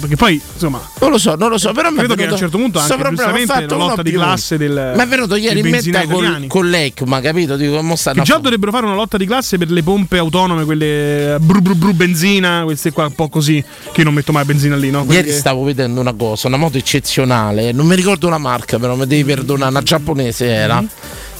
perché 0.00 0.16
poi, 0.16 0.40
insomma, 0.54 0.80
Non 1.00 1.10
lo 1.10 1.18
so, 1.18 1.34
non 1.36 1.50
lo 1.50 1.58
so, 1.58 1.72
però 1.72 1.92
credo 1.92 2.14
che 2.14 2.26
a 2.26 2.32
un 2.32 2.36
certo 2.38 2.56
punto 2.58 2.78
anche 2.78 2.96
problema 2.96 3.16
giustamente 3.36 3.66
la 3.66 3.76
lotta 3.76 4.02
di 4.02 4.10
classe 4.12 4.56
del 4.56 4.92
Mi 4.96 5.02
è 5.02 5.06
venuto 5.06 5.36
ieri 5.36 5.60
in 5.60 5.68
mente 5.68 5.88
italiani. 5.88 6.46
con 6.48 6.68
l'ECMA, 6.68 7.20
capito? 7.20 7.56
Dico, 7.56 7.82
mo 7.82 7.94
stanno 7.96 8.22
Che 8.22 8.24
già 8.24 8.38
dovrebbero 8.38 8.72
fare 8.72 8.86
una 8.86 8.94
lotta 8.94 9.16
di 9.16 9.26
classe 9.26 9.58
per 9.58 9.70
le 9.70 9.82
pompe 9.82 10.18
autonome, 10.18 10.64
quelle 10.64 11.36
bru 11.40 11.60
bru 11.60 11.74
bru 11.74 11.92
benzina, 11.92 12.62
queste 12.64 12.90
qua 12.90 13.06
un 13.06 13.14
po' 13.14 13.28
così, 13.28 13.62
che 13.92 13.98
io 13.98 14.04
non 14.04 14.14
metto 14.14 14.32
mai 14.32 14.44
benzina 14.44 14.76
lì, 14.76 14.90
no? 14.90 15.04
Quelle 15.04 15.20
Ieri 15.20 15.30
che- 15.32 15.36
stavo 15.38 15.62
vedendo 15.62 16.00
una 16.00 16.14
cosa, 16.14 16.48
una 16.48 16.56
moto 16.56 16.78
eccezionale, 16.78 17.72
non 17.72 17.86
mi 17.86 17.94
ricordo 17.94 18.28
la 18.28 18.38
marca, 18.38 18.78
però 18.78 18.96
mi 18.96 19.06
devi 19.06 19.24
perdonare, 19.24 19.70
una 19.70 19.82
giapponese 19.82 20.46
era, 20.46 20.80
Mhm. 20.80 20.88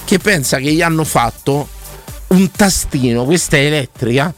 che 0.05 0.19
pensa 0.19 0.57
che 0.59 0.71
gli 0.71 0.81
hanno 0.81 1.03
fatto 1.03 1.67
un 2.27 2.49
tastino, 2.51 3.25
questa 3.25 3.57
è 3.57 3.65
elettrica, 3.65 4.33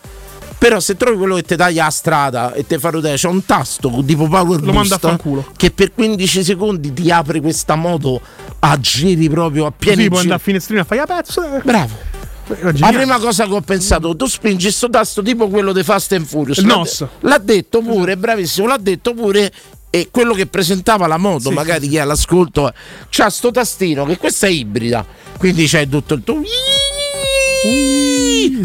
però 0.64 0.80
se 0.80 0.96
trovi 0.96 1.18
quello 1.18 1.36
che 1.36 1.42
ti 1.42 1.58
taglia 1.58 1.84
la 1.84 1.90
strada 1.90 2.54
e 2.54 2.66
ti 2.66 2.78
fa 2.78 2.90
rotare, 2.90 3.16
c'è 3.16 3.28
un 3.28 3.46
tasto 3.46 4.02
tipo 4.08 4.30
power 4.30 4.62
Lo 4.62 4.72
manda 4.72 4.96
a 4.96 4.98
boost 4.98 5.00
fanculo. 5.00 5.46
che 5.58 5.72
per 5.72 5.94
15 5.94 6.42
secondi 6.42 6.94
ti 6.94 7.12
apre 7.12 7.42
questa 7.42 7.76
moto 7.76 8.22
a 8.60 8.80
giri 8.80 9.30
proprio 9.30 9.66
a 9.66 9.74
pieni 9.78 9.98
Così 9.98 10.08
puoi 10.08 10.22
andare 10.22 10.40
a 10.40 10.42
finestrina 10.42 10.80
a 10.80 10.84
fare 10.86 11.02
a 11.02 11.06
pezzo. 11.06 11.44
eh. 11.44 11.60
Bravo. 11.66 11.94
La 12.78 12.92
prima 12.94 13.20
cosa 13.20 13.46
che 13.46 13.52
ho 13.52 13.60
pensato, 13.60 14.16
tu 14.16 14.26
spingi 14.26 14.72
sto 14.72 14.90
tasto 14.90 15.22
tipo 15.22 15.50
quello 15.50 15.74
di 15.74 15.84
Fast 15.84 16.14
and 16.14 16.26
Furious. 16.26 16.62
L'ha-. 16.62 17.10
L'ha 17.22 17.38
detto 17.40 17.82
pure, 17.82 18.16
bravissimo, 18.16 18.66
l'ha 18.66 18.78
detto 18.78 19.14
pure. 19.14 19.52
E 19.90 20.08
quello 20.12 20.34
che 20.34 20.46
presentava 20.48 21.08
la 21.08 21.18
moto, 21.18 21.50
Sì, 21.50 21.54
magari 21.56 21.90
chi 21.90 21.98
è 21.98 22.00
all'ascolto, 22.00 22.70
eh, 22.70 22.74
c'ha 23.10 23.30
sto 23.30 23.52
tastino 23.52 24.06
che 24.06 24.18
questa 24.18 24.48
è 24.48 24.50
ibrida. 24.50 25.06
Quindi 25.38 25.68
c'hai 25.68 25.90
tutto 25.90 26.14
il 26.14 26.24
tuo. 26.24 26.42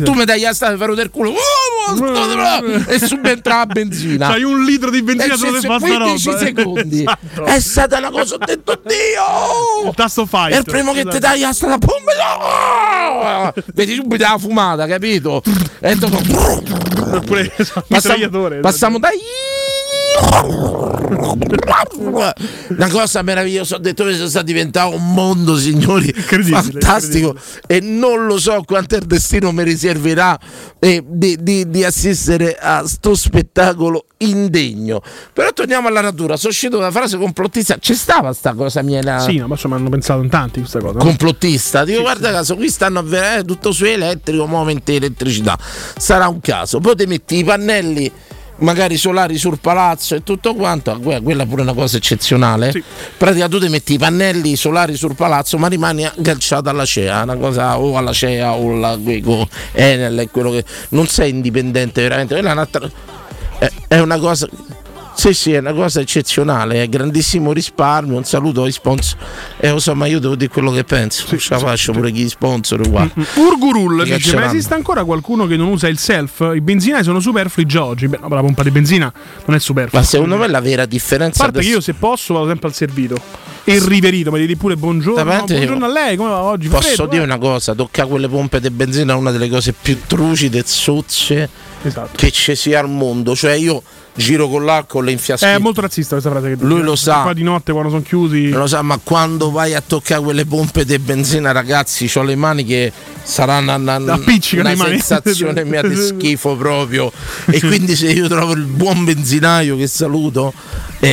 Tu 0.04 0.12
mi 0.12 0.24
dai 0.24 0.40
la 0.40 0.54
strada 0.54 0.76
per 0.76 0.84
fare 0.86 0.94
del 0.96 1.10
culo. 1.10 1.34
E 2.88 2.98
subentra 2.98 3.58
la 3.58 3.66
benzina. 3.66 4.28
C'hai 4.28 4.42
un 4.42 4.64
litro 4.64 4.90
di 4.90 5.02
benzina 5.02 5.34
E 5.34 5.36
dove 5.36 5.60
se- 5.60 5.66
fa 5.66 5.78
sta 5.78 5.86
15 5.86 6.28
roba. 6.30 6.38
secondi. 6.44 7.00
Esatto. 7.02 7.44
È 7.44 7.60
stata 7.60 7.98
una 7.98 8.10
cosa, 8.10 8.34
ho 8.34 8.38
detto 8.38 8.80
Dio! 8.84 9.88
Il 9.88 9.94
tasto 9.94 10.26
fight. 10.26 10.52
È 10.54 10.58
il 10.58 10.64
primo 10.64 10.92
che 10.92 11.02
ti 11.02 11.08
Esatto. 11.08 11.18
dai 11.26 11.42
a 11.44 11.52
strada, 11.52 11.78
pum, 11.78 11.92
no! 12.04 13.52
vedi 13.74 13.94
subito 13.94 14.24
la 14.28 14.36
fumata, 14.38 14.86
capito? 14.86 15.42
E 15.80 15.94
dopo, 15.96 16.18
passiamo, 17.88 18.60
passiamo 18.60 18.98
dai. 18.98 19.18
Una 21.08 22.88
cosa 22.90 23.22
meravigliosa, 23.22 23.76
ho 23.76 23.78
detto 23.78 24.04
questo 24.04 24.28
sta 24.28 24.42
diventando 24.42 24.96
un 24.96 25.12
mondo, 25.12 25.56
signori, 25.56 26.12
fantastico. 26.12 27.34
E 27.66 27.80
non 27.80 28.26
lo 28.26 28.38
so 28.38 28.62
quanto 28.64 28.96
il 28.96 29.04
destino 29.06 29.52
mi 29.52 29.62
riserverà 29.62 30.38
eh, 30.78 31.02
di, 31.06 31.38
di- 31.40 31.68
di 31.68 31.84
assistere 31.84 32.56
a 32.56 32.86
sto 32.86 33.14
spettacolo 33.14 34.06
indegno. 34.18 35.00
Però 35.32 35.52
torniamo 35.52 35.88
alla 35.88 36.00
natura. 36.00 36.36
Sono 36.36 36.50
uscito 36.52 36.78
da 36.78 36.90
frase 36.90 37.16
complottista. 37.16 37.78
C'è 37.78 37.94
stava 37.94 38.32
sta 38.32 38.52
cosa 38.54 38.82
mia? 38.82 39.18
Sì, 39.20 39.36
no, 39.36 39.46
ma 39.46 39.54
insomma 39.54 39.76
hanno 39.76 39.88
pensato 39.88 40.22
in 40.22 40.28
tanti 40.28 40.60
questa 40.60 40.80
cosa. 40.80 40.98
complottista. 40.98 41.84
Dico, 41.84 42.02
guarda 42.02 42.30
caso, 42.30 42.56
qui 42.56 42.68
stanno 42.68 42.98
a 42.98 43.02
vedere 43.02 43.44
tutto 43.44 43.72
su 43.72 43.84
elettrico, 43.84 44.46
momenti 44.46 44.94
elettricità. 44.94 45.58
Sarà 45.96 46.28
un 46.28 46.40
caso. 46.40 46.80
Poi 46.80 46.96
ti 46.96 47.06
metti 47.06 47.36
i 47.38 47.44
pannelli 47.44 48.10
magari 48.58 48.96
solari 48.96 49.36
sul 49.38 49.58
palazzo 49.60 50.14
e 50.14 50.22
tutto 50.22 50.54
quanto, 50.54 50.98
que- 51.00 51.20
quella 51.22 51.46
pure 51.46 51.60
è 51.60 51.64
una 51.64 51.74
cosa 51.74 51.96
eccezionale. 51.96 52.72
Sì. 52.72 52.82
Pratica 53.16 53.48
tu 53.48 53.58
ti 53.58 53.68
metti 53.68 53.94
i 53.94 53.98
pannelli 53.98 54.56
solari 54.56 54.94
sul 54.96 55.14
palazzo, 55.14 55.58
ma 55.58 55.68
rimani 55.68 56.04
agganciato 56.04 56.68
alla 56.68 56.84
CEA, 56.84 57.22
una 57.22 57.36
cosa 57.36 57.78
o 57.78 57.96
alla 57.96 58.12
CEA 58.12 58.52
o 58.52 58.74
alla 58.74 58.96
Guico, 58.96 59.48
Enel, 59.72 60.18
è 60.18 60.30
quello 60.30 60.50
che 60.50 60.64
non 60.90 61.06
sei 61.06 61.30
indipendente 61.30 62.02
veramente. 62.02 62.34
Quella 62.34 62.50
è, 62.50 62.52
un'altra- 62.52 62.90
è 63.88 63.98
una 63.98 64.18
cosa 64.18 64.48
sì, 65.18 65.34
sì, 65.34 65.52
è 65.52 65.58
una 65.58 65.72
cosa 65.72 65.98
eccezionale, 65.98 66.80
è 66.80 66.88
grandissimo 66.88 67.52
risparmio. 67.52 68.16
Un 68.16 68.22
saluto 68.22 68.62
ai 68.62 68.70
sponsor. 68.70 69.18
E 69.58 69.68
insomma, 69.68 70.06
io 70.06 70.20
devo 70.20 70.36
dire 70.36 70.48
quello 70.48 70.70
che 70.70 70.84
penso. 70.84 71.36
Ce 71.36 71.54
la 71.54 71.58
faccio 71.58 71.90
pure 71.90 72.12
chi 72.12 72.28
sponsor 72.28 72.88
qua. 72.88 73.10
Urgurul 73.34 74.04
Che 74.04 74.14
dice: 74.14 74.30
ce 74.30 74.36
Ma 74.36 74.46
esiste 74.46 74.74
ancora 74.74 75.02
qualcuno 75.02 75.48
che 75.48 75.56
non 75.56 75.66
usa 75.66 75.88
il 75.88 75.98
self? 75.98 76.52
I 76.54 76.60
benzinai 76.60 77.02
sono 77.02 77.18
superflui 77.18 77.66
già 77.66 77.84
oggi. 77.84 78.06
Beh, 78.06 78.18
no, 78.20 78.28
la 78.28 78.40
pompa 78.42 78.62
di 78.62 78.70
benzina 78.70 79.12
non 79.46 79.56
è 79.56 79.58
superflua. 79.58 79.98
Ma 79.98 80.06
secondo 80.06 80.36
me 80.36 80.46
la 80.46 80.60
vera 80.60 80.82
A 80.82 80.86
differenza 80.86 81.42
parte 81.42 81.62
che 81.62 81.66
io 81.66 81.80
se 81.80 81.94
posso 81.94 82.34
vado 82.34 82.46
sempre 82.46 82.68
al 82.68 82.74
servito. 82.74 83.16
E 83.64 83.80
riverito, 83.84 84.30
mi 84.30 84.38
devi 84.38 84.54
pure 84.54 84.76
buongiorno. 84.76 85.24
Parte- 85.24 85.54
buongiorno 85.56 85.84
a 85.84 85.88
lei, 85.88 86.16
come 86.16 86.30
va 86.30 86.42
oggi? 86.42 86.68
Posso 86.68 86.90
freddo, 86.90 87.06
dire 87.06 87.22
eh? 87.22 87.24
una 87.24 87.38
cosa, 87.38 87.74
toccare 87.74 88.08
quelle 88.08 88.28
pompe 88.28 88.60
di 88.60 88.70
benzina 88.70 89.14
è 89.14 89.16
una 89.16 89.32
delle 89.32 89.48
cose 89.48 89.72
più 89.72 89.98
trucide 90.06 90.58
e 90.58 90.62
zozze 90.64 91.48
Esatto. 91.82 92.10
che 92.14 92.30
ci 92.30 92.54
sia 92.54 92.78
al 92.78 92.88
mondo. 92.88 93.34
Cioè 93.34 93.54
io 93.54 93.82
giro 94.18 94.48
con 94.48 94.64
l'alcol 94.64 95.08
e 95.08 95.12
infiaschito. 95.12 95.50
È 95.50 95.58
molto 95.58 95.80
razzista 95.80 96.10
questa 96.12 96.30
frase 96.30 96.48
che 96.48 96.54
dice. 96.56 96.66
Lui 96.66 96.82
lo 96.82 96.96
sa. 96.96 97.22
Qua 97.22 97.32
di 97.32 97.42
notte 97.44 97.72
quando 97.72 97.88
sono 97.90 98.02
chiusi. 98.02 98.48
Non 98.48 98.60
lo 98.60 98.66
sa, 98.66 98.82
ma 98.82 98.98
quando 99.02 99.50
vai 99.50 99.74
a 99.74 99.80
toccare 99.84 100.20
quelle 100.20 100.44
pompe 100.44 100.84
di 100.84 100.98
benzina, 100.98 101.52
ragazzi, 101.52 102.10
ho 102.14 102.22
le 102.22 102.34
mani 102.36 102.64
che 102.64 102.92
saranno 103.22 103.74
una, 103.74 103.96
una, 103.96 104.14
una 104.14 104.74
le 104.74 104.76
sensazione 104.76 105.64
mia 105.64 105.82
di 105.82 105.94
schifo 105.96 106.56
proprio. 106.56 107.10
E 107.46 107.60
quindi 107.60 107.94
se 107.94 108.10
io 108.10 108.28
trovo 108.28 108.52
il 108.52 108.64
buon 108.64 109.04
benzinaio 109.04 109.76
che 109.76 109.86
saluto, 109.86 110.52
eh, 111.00 111.08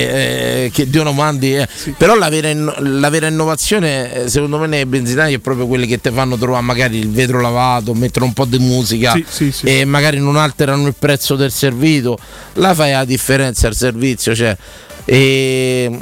eh, 0.65 0.71
che 0.74 0.89
Dio 0.89 1.03
lo 1.03 1.13
mandi. 1.13 1.55
eh. 1.55 1.67
Però 1.97 2.15
la 2.15 2.29
vera, 2.29 2.51
la 2.79 3.09
vera 3.09 3.27
innovazione, 3.27 4.24
eh, 4.24 4.29
secondo 4.29 4.57
me, 4.57 4.67
nei 4.67 4.85
benzinai 4.85 5.35
è 5.35 5.39
proprio 5.39 5.67
quelli 5.67 5.85
che 5.85 6.01
ti 6.01 6.09
fanno 6.12 6.38
trovare 6.38 6.63
magari 6.63 6.97
il 6.97 7.09
vetro 7.12 7.39
lavato, 7.39 7.93
mettono 7.93 8.25
un 8.25 8.33
po' 8.33 8.45
di 8.45 8.57
musica 8.57 9.12
Sì, 9.13 9.25
sì, 9.27 9.51
sì. 9.51 9.65
e 9.67 9.85
magari 9.85 10.17
non 10.19 10.38
alterano 10.38 10.88
il 10.88 10.95
prezzo 10.97 11.35
del 11.35 11.51
servito. 11.51 12.17
La 12.53 12.74
fai 12.74 12.93
la 12.97 13.05
differenza 13.05 13.67
al 13.67 13.75
servizio, 13.75 14.35
cioè. 14.35 14.55
E, 15.05 15.99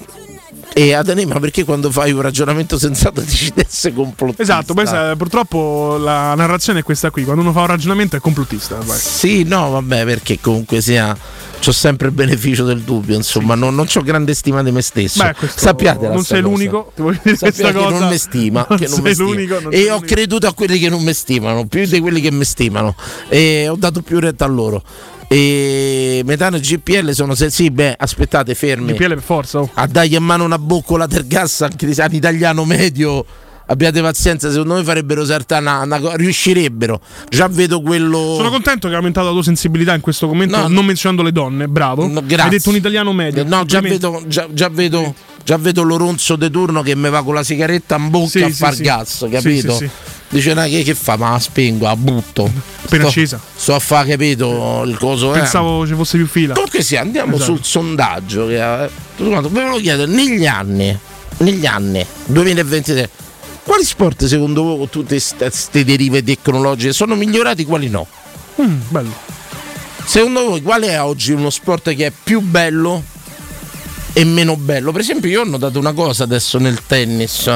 e 0.75 0.93
Adani, 0.93 1.25
ma 1.25 1.39
perché 1.39 1.63
quando 1.65 1.91
fai 1.91 2.11
un 2.11 2.21
ragionamento 2.21 2.79
sensato 2.79 3.21
dici 3.25 3.51
di 3.53 3.61
essere 3.67 3.93
complottista? 3.93 4.41
Esatto, 4.43 4.73
sa- 4.85 5.15
purtroppo 5.15 5.97
la 5.99 6.33
narrazione 6.35 6.79
è 6.79 6.83
questa 6.83 7.11
qui. 7.11 7.23
Quando 7.23 7.41
uno 7.41 7.51
fa 7.51 7.61
un 7.61 7.67
ragionamento 7.67 8.15
è 8.15 8.19
complottista. 8.19 8.77
vai. 8.83 8.97
Sì, 8.97 9.43
no, 9.43 9.69
vabbè, 9.71 10.05
perché 10.05 10.39
comunque 10.41 10.81
sia. 10.81 11.15
C'ho 11.63 11.71
sempre 11.71 12.07
il 12.07 12.13
beneficio 12.13 12.65
del 12.65 12.81
dubbio, 12.81 13.15
insomma, 13.15 13.55
non, 13.55 13.73
non 13.73 13.87
ho 13.89 14.01
grande 14.01 14.33
stima 14.33 14.61
di 14.63 14.71
me 14.71 14.81
stesso. 14.81 15.23
Beh, 15.23 15.33
Sappiate 15.47 16.09
non 16.09 16.21
sei 16.25 16.41
l'unico, 16.41 16.91
ti 16.93 17.01
voglio 17.01 17.19
dire 17.23 17.37
Sappiate 17.37 17.61
questa 17.61 17.79
che 17.79 17.85
cosa. 17.85 17.99
non 17.99 18.09
mi 18.09 18.17
stima, 18.17 18.65
Non 18.69 18.79
non 18.89 18.99
mi 19.01 19.13
stima. 19.13 19.29
l'unico, 19.29 19.53
e 19.69 19.89
ho 19.89 19.93
l'unico. 19.95 20.01
creduto 20.13 20.47
a 20.47 20.53
quelli 20.53 20.77
che 20.77 20.89
non 20.89 21.01
mi 21.01 21.13
stimano, 21.13 21.65
più 21.65 21.85
di 21.85 22.01
quelli 22.01 22.19
che 22.19 22.31
mi 22.31 22.43
stimano, 22.43 22.95
e 23.29 23.69
ho 23.69 23.77
dato 23.77 24.01
più 24.01 24.19
retta 24.19 24.43
a 24.43 24.49
loro. 24.49 24.83
E 25.27 26.21
metano 26.25 26.57
e 26.57 26.59
GPL 26.59 27.11
sono 27.11 27.35
se 27.35 27.49
sì, 27.49 27.69
beh, 27.71 27.95
aspettate, 27.97 28.53
fermi. 28.55 28.93
GPL 28.93 29.07
per 29.09 29.21
forza. 29.21 29.59
oh. 29.59 29.69
a 29.73 29.87
dargli 29.87 30.15
in 30.15 30.23
mano 30.23 30.43
una 30.43 30.59
boccola 30.59 31.05
del 31.07 31.25
gas 31.27 31.61
anche 31.61 31.85
di- 31.85 31.99
ad 31.99 32.13
italiano 32.13 32.65
medio 32.65 33.25
abbiate 33.65 34.01
pazienza 34.01 34.51
secondo 34.51 34.75
me 34.75 34.83
farebbero 34.83 35.23
saltare 35.23 35.63
riuscirebbero 36.17 36.99
già 37.29 37.47
vedo 37.47 37.81
quello 37.81 38.33
Sono 38.35 38.49
contento 38.49 38.87
che 38.89 38.93
ha 38.93 38.97
aumentato 38.97 39.27
la 39.27 39.31
tua 39.33 39.43
sensibilità 39.43 39.93
in 39.95 40.01
questo 40.01 40.27
commento, 40.27 40.57
No. 40.57 40.67
non 40.67 40.85
menzionando 40.85 41.23
le 41.23 41.31
donne. 41.31 41.67
Bravo. 41.69 42.05
No, 42.05 42.21
grazie. 42.25 42.43
Hai 42.43 42.49
detto 42.49 42.69
un 42.69 42.75
italiano 42.75 43.13
medio. 43.13 43.43
no 43.45 43.63
già 43.65 43.79
vedo 43.79 44.21
già, 44.27 44.47
già 44.51 44.67
vedo 44.69 45.15
già 45.45 45.57
vedo 45.57 45.81
l'oronzo 45.83 46.35
de 46.35 46.49
turno 46.49 46.81
che 46.81 46.95
mi 46.95 47.09
va 47.09 47.23
con 47.23 47.33
la 47.35 47.43
sigaretta 47.43 47.95
in 47.95 48.09
bocca 48.09 48.27
Sì, 48.29 48.41
a 48.43 48.47
sì, 48.47 48.53
far 48.53 48.73
sì. 48.75 48.83
gas 48.83 49.25
capito 49.31 49.71
sì, 49.73 49.85
sì. 49.85 49.89
Dice 50.33 50.53
"Nah, 50.53 50.65
che, 50.65 50.83
che 50.83 50.95
fa 50.95 51.15
ma 51.15 51.31
la 51.31 51.39
spengo 51.39 51.85
la 51.85 51.95
butto 51.95 52.51
Appena 52.83 53.03
sto, 53.03 53.07
accesa. 53.09 53.39
sto 53.55 53.75
a 53.75 53.79
fare 53.79 54.09
capito 54.09 54.83
il 54.85 54.97
coso 54.97 55.33
eh. 55.33 55.39
Pensavo 55.39 55.85
ci 55.87 55.93
fosse 55.93 56.17
più 56.17 56.27
fila. 56.27 56.53
Comunque 56.53 56.81
sì, 56.81 56.95
andiamo 56.95 57.35
Esatto. 57.35 57.55
sul 57.55 57.63
sondaggio. 57.63 58.47
Che, 58.47 58.83
eh, 58.83 58.89
tutto 59.15 59.29
quanto. 59.29 59.49
ve 59.49 59.63
lo 59.67 59.77
chiedo, 59.77 60.05
negli 60.05 60.45
anni, 60.45 60.97
negli 61.37 61.65
anni 61.65 62.05
2023, 62.25 63.09
quali 63.63 63.83
sport 63.85 64.25
secondo 64.25 64.63
voi 64.63 64.77
con 64.79 64.89
tutte 64.89 65.19
queste 65.37 65.85
derive 65.85 66.23
tecnologiche 66.23 66.91
sono 66.93 67.15
migliorati, 67.15 67.63
quali 67.65 67.87
no? 67.89 68.05
Mm, 68.61 68.79
bello. 68.89 69.13
Secondo 70.05 70.43
voi 70.49 70.61
qual 70.61 70.81
è 70.83 70.99
oggi 71.01 71.31
uno 71.31 71.49
sport 71.49 71.95
che 71.95 72.07
è 72.07 72.11
più 72.23 72.41
bello 72.41 73.03
e 74.11 74.23
meno 74.25 74.57
bello. 74.57 74.91
Per 74.91 74.99
esempio, 75.01 75.29
io 75.29 75.41
ho 75.41 75.45
notato 75.45 75.79
una 75.79 75.93
cosa 75.93 76.23
adesso 76.23 76.57
nel 76.59 76.79
tennis. 76.85 77.49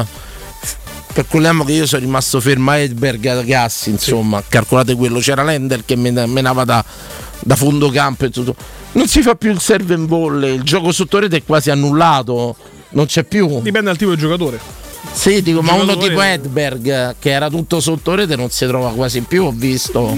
Calcoliamo 1.18 1.64
che 1.64 1.72
io 1.72 1.88
sono 1.88 2.04
rimasto 2.04 2.40
fermo 2.40 2.70
a 2.70 2.78
Edberg 2.78 3.44
Gassi, 3.44 3.90
insomma, 3.90 4.44
calcolate 4.48 4.94
quello, 4.94 5.18
c'era 5.18 5.44
Lender 5.44 5.84
che 5.84 5.96
men- 5.96 6.30
menava 6.30 6.64
da, 6.64 6.86
da 7.40 7.56
fondo 7.56 7.90
campo 7.90 8.26
e 8.26 8.30
tutto. 8.30 8.56
Non 8.92 9.08
si 9.08 9.24
fa 9.24 9.34
più 9.34 9.50
il 9.50 9.60
serve 9.60 9.96
and 9.96 10.08
volley, 10.08 10.54
il 10.54 10.62
gioco 10.62 10.92
sotto 10.92 11.18
rete 11.18 11.38
è 11.38 11.44
quasi 11.44 11.72
annullato, 11.72 12.56
non 12.90 13.08
c'è 13.08 13.24
più. 13.24 13.48
Dipende 13.64 13.88
dal 13.88 13.98
tipo 13.98 14.12
di 14.12 14.18
giocatore. 14.22 14.60
Sì, 15.12 15.42
dico, 15.42 15.64
ma 15.64 15.74
uno 15.74 15.98
tipo 15.98 16.22
Edberg 16.22 17.16
che 17.18 17.32
era 17.32 17.50
tutto 17.50 17.80
sotto 17.80 18.14
rete 18.14 18.36
non 18.36 18.52
si 18.52 18.68
trova 18.68 18.92
quasi 18.92 19.22
più, 19.22 19.46
ho 19.46 19.52
visto. 19.52 20.16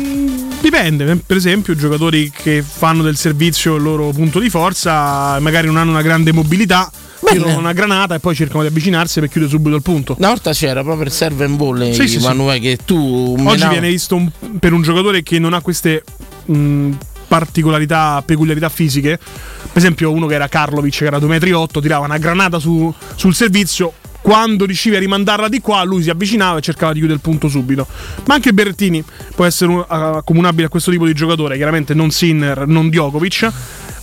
Dipende, 0.59 1.15
per 1.25 1.37
esempio, 1.37 1.75
giocatori 1.75 2.29
che 2.29 2.61
fanno 2.61 3.03
del 3.03 3.15
servizio 3.15 3.75
il 3.75 3.83
loro 3.83 4.09
punto 4.09 4.39
di 4.39 4.49
forza, 4.49 5.39
magari 5.39 5.67
non 5.67 5.77
hanno 5.77 5.91
una 5.91 6.01
grande 6.01 6.33
mobilità. 6.33 6.91
Tirano 7.23 7.57
una 7.57 7.73
granata 7.73 8.15
e 8.15 8.19
poi 8.19 8.35
cercano 8.35 8.61
di 8.61 8.67
avvicinarsi 8.67 9.19
per 9.19 9.29
chiudere 9.29 9.51
subito 9.51 9.75
il 9.75 9.81
punto. 9.81 10.15
Una 10.17 10.29
volta 10.29 10.51
c'era 10.53 10.81
proprio 10.83 11.05
il 11.05 11.11
serve 11.11 11.45
and 11.45 11.57
volley, 11.57 11.93
Sì, 11.93 12.07
sì. 12.07 12.17
Emanuele, 12.17 12.59
che 12.59 12.77
tu 12.85 13.33
Oggi 13.37 13.43
menavi- 13.43 13.69
viene 13.71 13.89
visto 13.89 14.15
un- 14.15 14.29
per 14.59 14.73
un 14.73 14.81
giocatore 14.81 15.21
che 15.23 15.39
non 15.39 15.53
ha 15.53 15.61
queste 15.61 16.03
mh, 16.45 16.91
particolarità, 17.27 18.21
peculiarità 18.25 18.69
fisiche. 18.69 19.17
Per 19.19 19.77
esempio, 19.77 20.11
uno 20.11 20.25
che 20.25 20.33
era 20.33 20.47
Karlovic, 20.47 20.97
che 20.97 21.05
era 21.05 21.19
2,8 21.19 21.79
m, 21.79 21.81
tirava 21.81 22.05
una 22.05 22.17
granata 22.17 22.59
su- 22.59 22.93
sul 23.15 23.33
servizio. 23.35 23.93
Quando 24.21 24.65
riusciva 24.65 24.97
a 24.97 24.99
rimandarla 24.99 25.47
di 25.47 25.61
qua, 25.61 25.81
lui 25.83 26.03
si 26.03 26.09
avvicinava 26.09 26.57
e 26.57 26.61
cercava 26.61 26.91
di 26.91 26.97
chiudere 26.99 27.17
il 27.19 27.23
punto 27.23 27.47
subito. 27.47 27.87
Ma 28.25 28.33
anche 28.33 28.51
Berrettini 28.51 29.01
può 29.33 29.45
essere 29.45 29.71
un- 29.71 29.85
accomunabile 29.87 30.65
a 30.65 30.69
questo 30.69 30.91
tipo 30.91 31.05
di 31.05 31.13
giocatore, 31.13 31.55
chiaramente 31.55 31.93
non 31.93 32.11
Sinner, 32.11 32.67
non 32.67 32.89
Djokovic. 32.89 33.49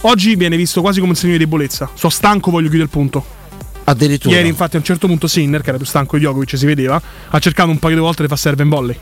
Oggi 0.02 0.36
viene 0.36 0.56
visto 0.56 0.80
quasi 0.80 0.98
come 0.98 1.12
un 1.12 1.16
segno 1.16 1.32
di 1.32 1.38
debolezza. 1.38 1.90
Sono 1.94 2.12
stanco, 2.12 2.50
voglio 2.50 2.68
chiudere 2.68 2.84
il 2.84 2.90
punto. 2.90 3.24
addirittura. 3.84 4.34
Ieri, 4.34 4.48
infatti, 4.48 4.76
a 4.76 4.78
un 4.78 4.84
certo 4.84 5.06
punto 5.06 5.26
Sinner, 5.26 5.62
che 5.62 5.68
era 5.68 5.78
più 5.78 5.86
stanco 5.86 6.16
di 6.16 6.22
Djokovic, 6.22 6.56
si 6.56 6.66
vedeva, 6.66 7.00
ha 7.28 7.38
cercato 7.38 7.70
un 7.70 7.78
paio 7.78 7.94
di 7.94 8.00
volte 8.00 8.22
di 8.22 8.28
fare 8.28 8.40
serve 8.40 8.62
and 8.62 8.70
volley. 8.70 8.96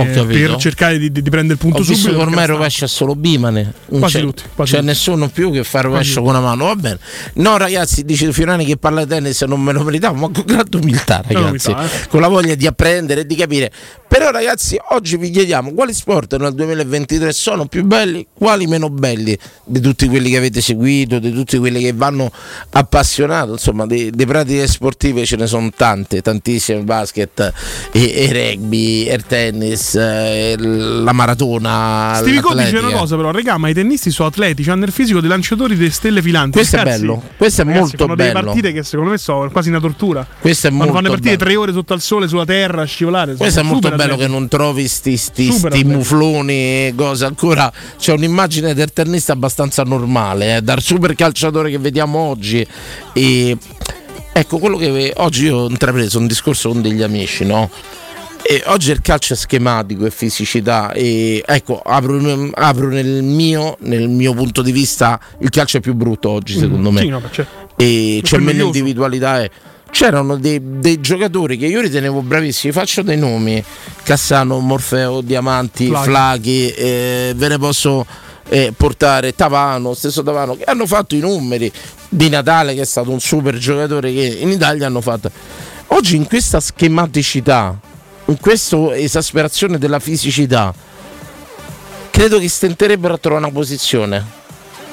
Eh, 0.00 0.24
per 0.24 0.56
cercare 0.56 0.98
di, 0.98 1.10
di- 1.12 1.22
prendere 1.22 1.54
il 1.54 1.58
punto 1.58 1.80
Ho 1.80 1.84
subito. 1.84 2.18
ormai 2.18 2.46
rovescia 2.46 2.86
solo 2.86 3.14
Bimane. 3.14 3.72
Non 3.88 4.00
Quasi 4.00 4.16
c'è, 4.18 4.22
tutti, 4.22 4.42
quasi 4.54 4.72
c'è 4.72 4.78
tutti. 4.78 4.88
nessuno 4.90 5.28
più 5.28 5.50
che 5.52 5.64
fa 5.64 5.80
rovescio 5.82 6.20
Quasi 6.22 6.26
con 6.26 6.36
una 6.36 6.40
mano. 6.40 6.64
Va 6.66 6.76
bene. 6.76 6.98
No, 7.34 7.56
ragazzi, 7.56 8.04
dice 8.04 8.32
Fiorani 8.32 8.64
che 8.64 8.76
parla 8.76 9.04
di 9.04 9.10
tennis 9.10 9.42
non 9.42 9.60
me 9.60 9.72
lo 9.72 9.82
meritavo, 9.82 10.14
ma 10.14 10.28
con 10.30 10.44
grande 10.46 10.76
umiltà, 10.76 11.22
ragazzi. 11.26 11.70
umiltà, 11.70 11.84
eh. 11.84 12.08
Con 12.08 12.20
la 12.20 12.28
voglia 12.28 12.54
di 12.54 12.66
apprendere 12.66 13.22
e 13.22 13.26
di 13.26 13.34
capire. 13.34 13.70
Però, 14.08 14.30
ragazzi, 14.30 14.78
oggi 14.90 15.16
vi 15.16 15.30
chiediamo 15.30 15.72
quali 15.72 15.94
sport 15.94 16.36
nel 16.36 16.52
2023 16.54 17.32
sono 17.32 17.64
più 17.66 17.82
belli, 17.84 18.26
quali 18.34 18.66
meno 18.66 18.90
belli 18.90 19.36
di 19.64 19.80
tutti 19.80 20.06
quelli 20.06 20.28
che 20.30 20.36
avete 20.36 20.60
seguito, 20.60 21.18
di 21.18 21.32
tutti 21.32 21.56
quelli 21.56 21.80
che 21.80 21.92
vanno 21.94 22.30
appassionato. 22.70 23.52
Insomma, 23.52 23.86
di, 23.86 24.12
pratiche 24.26 24.66
sportive 24.66 25.24
ce 25.24 25.36
ne 25.36 25.46
sono 25.46 25.70
tante, 25.74 26.20
tantissime: 26.20 26.80
basket, 26.82 27.52
e, 27.92 28.12
e 28.14 28.32
rugby, 28.32 29.06
e 29.06 29.14
il 29.14 29.24
tennis, 29.82 29.94
eh, 29.94 30.56
la 30.58 31.12
maratona. 31.12 32.12
Stevie 32.16 32.40
Co 32.40 32.54
dice 32.54 32.78
una 32.78 32.90
cosa, 32.90 33.16
però, 33.16 33.30
regà, 33.30 33.58
ma 33.58 33.68
i 33.68 33.74
tennisti 33.74 34.10
sono 34.10 34.28
atletici, 34.28 34.70
hanno 34.70 34.84
il 34.84 34.92
fisico 34.92 35.20
dei 35.20 35.28
lanciatori 35.28 35.76
delle 35.76 35.90
stelle 35.90 36.22
filanti. 36.22 36.52
Questo 36.52 36.76
è 36.76 36.80
Scherzi? 36.80 37.00
bello, 37.00 37.22
questo 37.36 37.62
è 37.62 37.64
Ragazzi, 37.64 37.80
molto 37.82 37.96
fanno 38.04 38.14
delle 38.14 38.32
bello. 38.32 38.44
partite 38.44 38.72
che 38.72 38.82
secondo 38.82 39.10
me 39.10 39.18
sono 39.18 39.50
quasi 39.50 39.68
una 39.68 39.80
tortura. 39.80 40.26
Questo 40.40 40.68
è 40.68 40.70
Quando 40.70 40.92
molto 40.92 40.92
fanno 40.94 41.14
le 41.14 41.20
partite 41.20 41.36
bello. 41.36 41.50
tre 41.50 41.60
ore 41.60 41.72
sotto 41.72 41.92
al 41.92 42.00
sole, 42.00 42.28
sulla 42.28 42.44
terra, 42.44 42.82
a 42.82 42.86
scivolare. 42.86 43.34
Questo 43.34 43.60
è 43.60 43.62
sono 43.62 43.68
molto 43.72 43.90
bello 43.90 44.16
che 44.16 44.26
non 44.28 44.48
trovi 44.48 44.86
sti, 44.86 45.16
sti, 45.16 45.50
sti 45.52 45.84
mufloni 45.84 46.52
e 46.52 46.94
cose 46.96 47.24
ancora. 47.24 47.72
C'è 47.98 48.12
un'immagine 48.12 48.74
del 48.74 48.92
tennista 48.92 49.32
abbastanza 49.32 49.82
normale, 49.82 50.56
eh, 50.56 50.62
dal 50.62 50.80
super 50.80 51.14
calciatore 51.14 51.70
che 51.70 51.78
vediamo 51.78 52.18
oggi. 52.18 52.66
E 53.12 53.56
ecco 54.32 54.58
quello 54.58 54.76
che 54.76 55.12
oggi 55.16 55.44
io 55.44 55.56
ho 55.58 55.68
intrapreso 55.68 56.18
un 56.18 56.26
discorso 56.26 56.70
con 56.70 56.80
degli 56.82 57.02
amici, 57.02 57.44
no? 57.44 57.70
E 58.44 58.62
oggi 58.66 58.90
il 58.90 59.00
calcio 59.00 59.34
è 59.34 59.36
schematico 59.36 60.04
e 60.04 60.10
fisicità 60.10 60.92
e 60.92 61.42
ecco 61.46 61.80
apro, 61.80 62.18
apro 62.52 62.88
nel, 62.88 63.22
mio, 63.22 63.76
nel 63.80 64.08
mio 64.08 64.34
punto 64.34 64.62
di 64.62 64.72
vista 64.72 65.18
il 65.38 65.48
calcio 65.48 65.78
è 65.78 65.80
più 65.80 65.94
brutto 65.94 66.28
oggi 66.28 66.58
secondo 66.58 66.90
me 66.90 67.00
Sì, 67.00 67.08
no, 67.08 67.20
perché- 67.20 67.46
e 67.76 68.20
c'è 68.22 68.38
meno 68.38 68.64
individualità. 68.64 69.42
eh. 69.42 69.50
C'erano 69.90 70.36
dei, 70.36 70.60
dei 70.62 71.00
giocatori 71.00 71.56
che 71.58 71.66
io 71.66 71.80
ritenevo 71.82 72.22
bravissimi, 72.22 72.72
faccio 72.72 73.02
dei 73.02 73.18
nomi: 73.18 73.62
Cassano, 74.02 74.58
Morfeo, 74.58 75.20
Diamanti, 75.20 75.86
Flaghi. 75.86 76.04
Flaghi, 76.04 76.68
eh, 76.70 77.32
ve 77.36 77.48
ne 77.48 77.58
posso 77.58 78.06
eh, 78.48 78.72
portare 78.74 79.34
Tavano, 79.34 79.92
stesso 79.94 80.22
Tavano, 80.22 80.56
che 80.56 80.64
hanno 80.64 80.86
fatto 80.86 81.14
i 81.14 81.18
numeri 81.20 81.70
di 82.08 82.28
Natale, 82.30 82.74
che 82.74 82.80
è 82.82 82.86
stato 82.86 83.10
un 83.10 83.20
super 83.20 83.56
giocatore 83.58 84.12
che 84.12 84.38
in 84.40 84.48
Italia 84.50 84.86
hanno 84.86 85.00
fatto. 85.02 85.30
Oggi 85.88 86.16
in 86.16 86.26
questa 86.26 86.58
schematicità, 86.60 87.78
in 88.32 88.38
questa 88.40 88.96
esasperazione 88.96 89.78
della 89.78 89.98
fisicità, 90.00 90.72
credo 92.10 92.38
che 92.38 92.48
stenterebbero 92.48 93.14
a 93.14 93.18
trovare 93.18 93.44
una 93.44 93.52
posizione. 93.52 94.40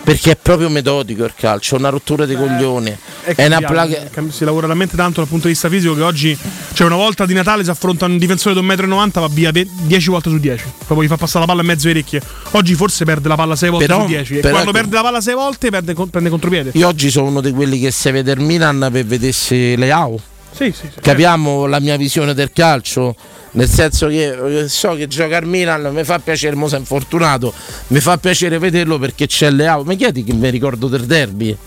Perché 0.01 0.31
è 0.31 0.35
proprio 0.37 0.69
metodico 0.69 1.23
il 1.25 1.33
calcio, 1.35 1.75
è 1.75 1.77
una 1.79 1.89
rottura 1.89 2.25
dei 2.25 2.35
coglioni. 2.35 2.95
È 3.21 3.35
È 3.35 3.45
una 3.45 3.59
plaga. 3.61 4.07
si 4.29 4.43
lavora 4.43 4.65
talmente 4.65 4.95
tanto 4.95 5.19
dal 5.19 5.29
punto 5.29 5.45
di 5.47 5.51
vista 5.53 5.69
fisico 5.69 5.93
che 5.93 6.01
oggi, 6.01 6.35
cioè 6.73 6.87
una 6.87 6.95
volta 6.95 7.25
di 7.25 7.33
Natale 7.33 7.63
si 7.63 7.69
affronta 7.69 8.05
un 8.05 8.17
difensore 8.17 8.55
di 8.59 8.65
1,90 8.65 8.87
m 8.87 9.11
va 9.11 9.27
via 9.29 9.51
10 9.51 10.09
volte 10.09 10.29
su 10.29 10.39
10. 10.39 10.63
Proprio 10.85 11.03
gli 11.03 11.07
fa 11.09 11.17
passare 11.17 11.41
la 11.41 11.45
palla 11.45 11.61
in 11.61 11.67
mezzo 11.67 11.87
ai 11.87 11.93
orecchie. 11.93 12.21
Oggi 12.51 12.73
forse 12.75 13.05
perde 13.05 13.27
la 13.27 13.35
palla 13.35 13.55
6 13.55 13.69
volte 13.69 13.85
Però- 13.85 14.01
su 14.01 14.07
10. 14.07 14.37
E 14.37 14.39
quando 14.39 14.59
ecco- 14.61 14.71
perde 14.71 14.95
la 14.95 15.01
palla 15.01 15.21
6 15.21 15.33
volte 15.35 15.69
perde, 15.69 15.93
prende 16.09 16.29
contropiede. 16.29 16.71
Io 16.73 16.87
oggi 16.87 17.11
sono 17.11 17.27
uno 17.27 17.41
di 17.41 17.51
quelli 17.51 17.79
che 17.79 17.91
se 17.91 18.09
vede 18.11 18.31
il 18.31 18.39
Milan 18.39 18.87
per 18.91 19.05
vedesse 19.05 19.75
Leao. 19.75 20.19
Sì, 20.51 20.71
sì, 20.71 20.89
sì. 20.93 20.99
Capiamo 21.01 21.65
la 21.65 21.79
mia 21.79 21.97
visione 21.97 22.33
del 22.33 22.51
calcio. 22.51 23.15
Nel 23.51 23.67
senso 23.67 24.07
che 24.07 24.61
eh, 24.61 24.67
so 24.67 24.93
che 24.93 25.07
gioca 25.07 25.37
al 25.37 25.45
Milan, 25.45 25.91
mi 25.93 26.03
fa 26.03 26.19
piacere, 26.19 26.55
mo 26.55 26.67
è 26.67 26.77
infortunato, 26.77 27.51
mi 27.87 27.99
fa 27.99 28.17
piacere 28.17 28.59
vederlo 28.59 28.99
perché 28.99 29.25
c'è 29.25 29.49
Leao. 29.49 29.83
Ma 29.83 29.95
chiedi 29.95 30.23
che 30.23 30.33
mi 30.33 30.49
ricordo 30.49 30.87
del 30.87 31.05
derby? 31.05 31.57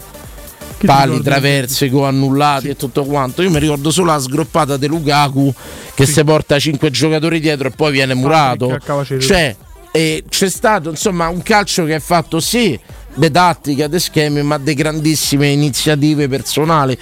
Ti 0.78 0.86
Pali, 0.86 1.20
traverse, 1.22 1.88
go 1.88 2.04
annullati 2.04 2.68
e 2.68 2.76
tutto 2.76 3.04
quanto. 3.04 3.42
Io 3.42 3.50
mi 3.50 3.58
ricordo 3.58 3.90
solo 3.90 4.12
la 4.12 4.18
sgroppata 4.18 4.76
di 4.76 4.86
Lukaku 4.86 5.52
che 5.94 6.06
si 6.06 6.22
porta 6.24 6.58
5 6.58 6.90
giocatori 6.90 7.40
dietro 7.40 7.68
e 7.68 7.70
poi 7.70 7.92
viene 7.92 8.14
murato. 8.14 8.70
a 8.70 8.78
Cavacere. 8.78 9.20
Cioè, 9.20 9.56
eh, 9.92 10.24
c'è 10.28 10.48
stato 10.48 10.90
insomma 10.90 11.28
un 11.28 11.42
calcio 11.42 11.84
che 11.84 11.96
è 11.96 12.00
fatto 12.00 12.40
sì, 12.40 12.78
de 13.14 13.30
tattica, 13.30 13.86
de 13.86 13.98
schemi, 13.98 14.42
ma 14.42 14.58
di 14.58 14.74
grandissime 14.74 15.48
iniziative 15.48 16.28
personali 16.28 16.98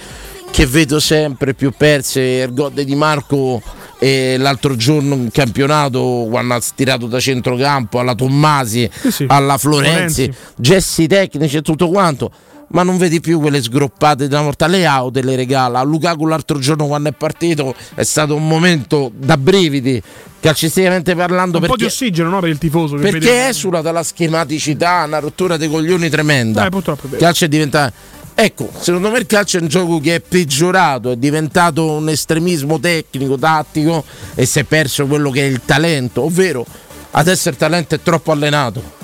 che 0.51 0.65
vedo 0.67 0.99
sempre 0.99 1.53
più 1.53 1.71
perse. 1.75 2.21
Il 2.21 2.53
gol 2.53 2.73
di 2.73 2.95
Marco 2.95 3.61
e 3.97 4.35
l'altro 4.37 4.75
giorno 4.75 5.15
in 5.15 5.31
campionato 5.31 6.27
quando 6.29 6.53
ha 6.53 6.61
tirato 6.75 7.07
da 7.07 7.19
centrocampo 7.19 7.99
alla 7.99 8.15
Tommasi, 8.15 8.89
sì. 9.09 9.25
alla 9.27 9.57
Florenzi, 9.57 10.23
Florenzi. 10.23 10.53
gesti 10.57 11.07
tecnici 11.07 11.57
e 11.57 11.61
tutto 11.61 11.89
quanto. 11.89 12.31
Ma 12.73 12.83
non 12.83 12.97
vedi 12.97 13.19
più 13.19 13.39
quelle 13.41 13.61
sgroppate 13.61 14.29
della 14.29 14.41
morta. 14.43 14.65
Le 14.67 14.85
auto 14.85 15.19
le 15.21 15.35
regala. 15.35 15.79
A 15.79 15.83
Lukaku 15.83 16.25
l'altro 16.25 16.57
giorno 16.57 16.87
quando 16.87 17.09
è 17.09 17.11
partito 17.11 17.75
è 17.95 18.03
stato 18.03 18.33
un 18.33 18.47
momento 18.47 19.11
da 19.13 19.35
brividi, 19.35 20.01
calcisticamente 20.39 21.13
parlando. 21.13 21.57
Un 21.57 21.65
po' 21.65 21.75
di 21.75 21.83
perché 21.83 21.85
ossigeno 21.87 22.29
no, 22.29 22.39
per 22.39 22.49
il 22.49 22.57
tifoso. 22.57 22.95
che 22.95 23.01
vede- 23.01 23.19
perché 23.19 23.47
esula 23.47 23.81
dalla 23.81 24.03
schematicità, 24.03 25.03
una 25.05 25.19
rottura 25.19 25.57
dei 25.57 25.69
coglioni 25.69 26.07
tremenda. 26.09 26.65
Eh, 26.65 26.69
purtroppo 26.69 27.07
è 27.07 27.09
vero. 27.09 27.21
calcio 27.21 27.43
è 27.43 27.47
diventato. 27.49 28.19
Ecco, 28.33 28.71
secondo 28.79 29.11
me 29.11 29.19
il 29.19 29.25
calcio 29.25 29.57
è 29.57 29.61
un 29.61 29.67
gioco 29.67 29.99
che 29.99 30.15
è 30.15 30.19
peggiorato, 30.19 31.11
è 31.11 31.15
diventato 31.15 31.91
un 31.91 32.09
estremismo 32.09 32.79
tecnico, 32.79 33.37
tattico 33.37 34.03
e 34.33 34.45
si 34.45 34.59
è 34.59 34.63
perso 34.63 35.05
quello 35.05 35.29
che 35.29 35.41
è 35.41 35.45
il 35.45 35.61
talento, 35.63 36.23
ovvero 36.23 36.65
adesso 37.11 37.49
il 37.49 37.57
talento 37.57 37.95
è 37.95 38.01
troppo 38.01 38.31
allenato. 38.31 38.99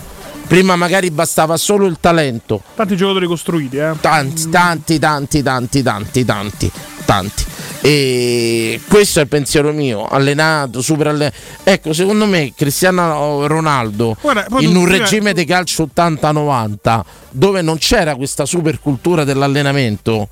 Prima 0.48 0.76
magari 0.78 1.12
bastava 1.12 1.58
solo 1.58 1.88
il 1.88 1.98
talento, 2.00 2.64
Tanti 2.74 2.96
giocatori 2.96 3.28
costruiti, 3.28 3.78
eh. 3.78 3.92
tanti, 4.00 4.50
tanti, 4.50 4.98
tanti, 4.98 5.44
tanti, 5.44 5.84
tanti, 5.84 6.26
tanti, 6.26 6.72
tanti. 7.06 7.46
E 7.88 8.82
questo 8.90 9.20
è 9.20 9.22
il 9.22 9.30
pensiero 9.30 9.72
mio, 9.72 10.06
allenato, 10.06 10.82
super 10.82 11.08
allenato. 11.08 11.38
Ecco, 11.64 11.94
secondo 11.94 12.26
me 12.26 12.52
Cristiano 12.54 13.48
Ronaldo 13.48 14.18
Guarda, 14.20 14.46
in 14.60 14.76
un 14.76 14.86
regime 14.86 15.32
di 15.32 15.46
calcio 15.46 15.90
80-90 15.96 17.02
dove 17.30 17.62
non 17.62 17.78
c'era 17.78 18.18
questa 18.18 18.46
super 18.46 18.82
cultura 18.82 19.24
dell'allenamento, 19.24 20.28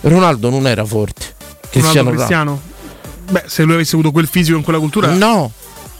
Ronaldo 0.00 0.48
non 0.48 0.66
era 0.66 0.82
forte. 0.86 1.26
Cristiano 1.68 2.08
Ronaldo. 2.08 2.16
Cristiano. 2.16 2.60
Beh, 3.30 3.42
se 3.48 3.64
lui 3.64 3.74
avesse 3.74 3.96
avuto 3.96 4.10
quel 4.10 4.26
fisico 4.26 4.56
in 4.56 4.64
quella 4.64 4.78
cultura. 4.78 5.12
No, 5.12 5.52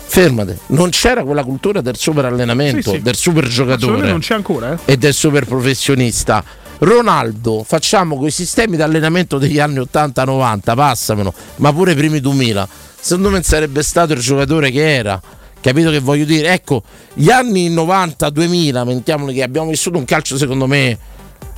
fermate, 0.06 0.58
non 0.68 0.88
c'era 0.88 1.22
quella 1.22 1.44
cultura 1.44 1.82
del 1.82 1.98
super 1.98 2.24
allenamento, 2.24 2.80
Sì, 2.80 2.96
sì. 2.96 3.02
del 3.02 3.16
super 3.16 3.46
giocatore 3.46 4.08
non 4.08 4.20
c'è 4.20 4.32
ancora, 4.32 4.72
eh. 4.72 4.92
e 4.92 4.96
del 4.96 5.12
super 5.12 5.44
professionista. 5.44 6.42
Ronaldo, 6.84 7.64
facciamo 7.66 8.16
quei 8.16 8.30
sistemi 8.30 8.76
di 8.76 8.82
allenamento 8.82 9.38
degli 9.38 9.58
anni 9.58 9.78
80-90, 9.78 10.74
passamelo, 10.74 11.32
ma 11.56 11.72
pure 11.72 11.92
i 11.92 11.94
primi 11.94 12.20
2000. 12.20 12.68
Secondo 13.00 13.30
me 13.30 13.42
sarebbe 13.42 13.82
stato 13.82 14.12
il 14.12 14.20
giocatore 14.20 14.70
che 14.70 14.94
era. 14.94 15.20
Capito 15.60 15.90
che 15.90 15.98
voglio 16.00 16.26
dire? 16.26 16.52
Ecco, 16.52 16.82
gli 17.14 17.30
anni 17.30 17.70
90-2000, 17.70 18.84
mettiamoli 18.84 19.32
che 19.32 19.42
abbiamo 19.42 19.70
vissuto 19.70 19.96
un 19.96 20.04
calcio 20.04 20.36
secondo 20.36 20.66
me 20.66 20.98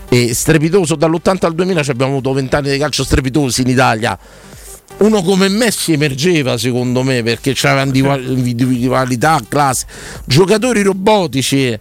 e 0.09 0.33
strepitoso. 0.33 0.95
Dall'80 0.95 1.47
al 1.47 1.55
2000 1.55 1.83
ci 1.83 1.91
abbiamo 1.91 2.13
avuto 2.13 2.33
vent'anni 2.33 2.71
di 2.71 2.79
calcio 2.79 3.03
strepitosi 3.03 3.63
in 3.63 3.69
Italia. 3.69 4.17
Uno 4.99 5.23
come 5.23 5.49
Messi 5.49 5.93
emergeva 5.93 6.57
secondo 6.57 7.03
me 7.03 7.25
perché 7.25 7.53
c'era 7.53 7.83
individualità, 7.83 9.41
classe, 9.49 9.87
giocatori 10.25 10.83
robotici 10.83 11.77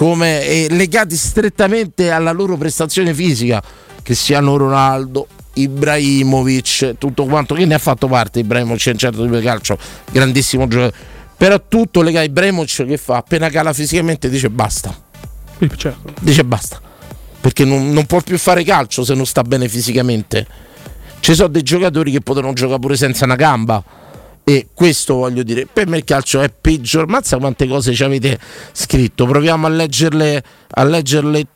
come 0.00 0.46
eh, 0.46 0.66
legati 0.70 1.14
strettamente 1.14 2.10
alla 2.10 2.30
loro 2.32 2.56
prestazione 2.56 3.12
fisica, 3.12 3.62
che 4.02 4.14
siano 4.14 4.56
Ronaldo, 4.56 5.26
Ibrahimovic, 5.52 6.96
tutto 6.96 7.26
quanto, 7.26 7.54
che 7.54 7.66
ne 7.66 7.74
ha 7.74 7.78
fatto 7.78 8.06
parte 8.08 8.38
Ibrahimovic 8.38 8.86
in 8.86 8.96
certo 8.96 9.22
tipo 9.22 9.36
di 9.36 9.44
calcio, 9.44 9.76
grandissimo 10.10 10.66
giocatore, 10.68 10.96
però 11.36 11.62
tutto 11.68 12.00
legato 12.00 12.24
a 12.24 12.28
Ibrahimovic 12.28 12.86
che 12.86 12.96
fa, 12.96 13.18
appena 13.18 13.50
cala 13.50 13.74
fisicamente 13.74 14.30
dice 14.30 14.48
basta, 14.48 14.98
certo. 15.76 16.14
dice 16.22 16.44
basta, 16.44 16.80
perché 17.38 17.66
non, 17.66 17.90
non 17.90 18.06
può 18.06 18.22
più 18.22 18.38
fare 18.38 18.64
calcio 18.64 19.04
se 19.04 19.12
non 19.12 19.26
sta 19.26 19.42
bene 19.42 19.68
fisicamente. 19.68 20.46
Ci 21.20 21.34
sono 21.34 21.48
dei 21.48 21.62
giocatori 21.62 22.10
che 22.10 22.22
potevano 22.22 22.54
giocare 22.54 22.78
pure 22.78 22.96
senza 22.96 23.26
una 23.26 23.36
gamba. 23.36 23.84
E 24.44 24.68
questo 24.74 25.14
voglio 25.14 25.42
dire, 25.42 25.66
per 25.72 25.86
me 25.86 25.98
il 25.98 26.04
calcio 26.04 26.40
è 26.40 26.50
peggior. 26.50 27.06
Mazza 27.06 27.38
quante 27.38 27.66
cose 27.66 27.94
ci 27.94 28.02
avete 28.02 28.38
scritto. 28.72 29.26
Proviamo 29.26 29.66
a 29.66 29.70
leggerle, 29.70 30.42
a 30.70 30.84
leggerle 30.84 31.46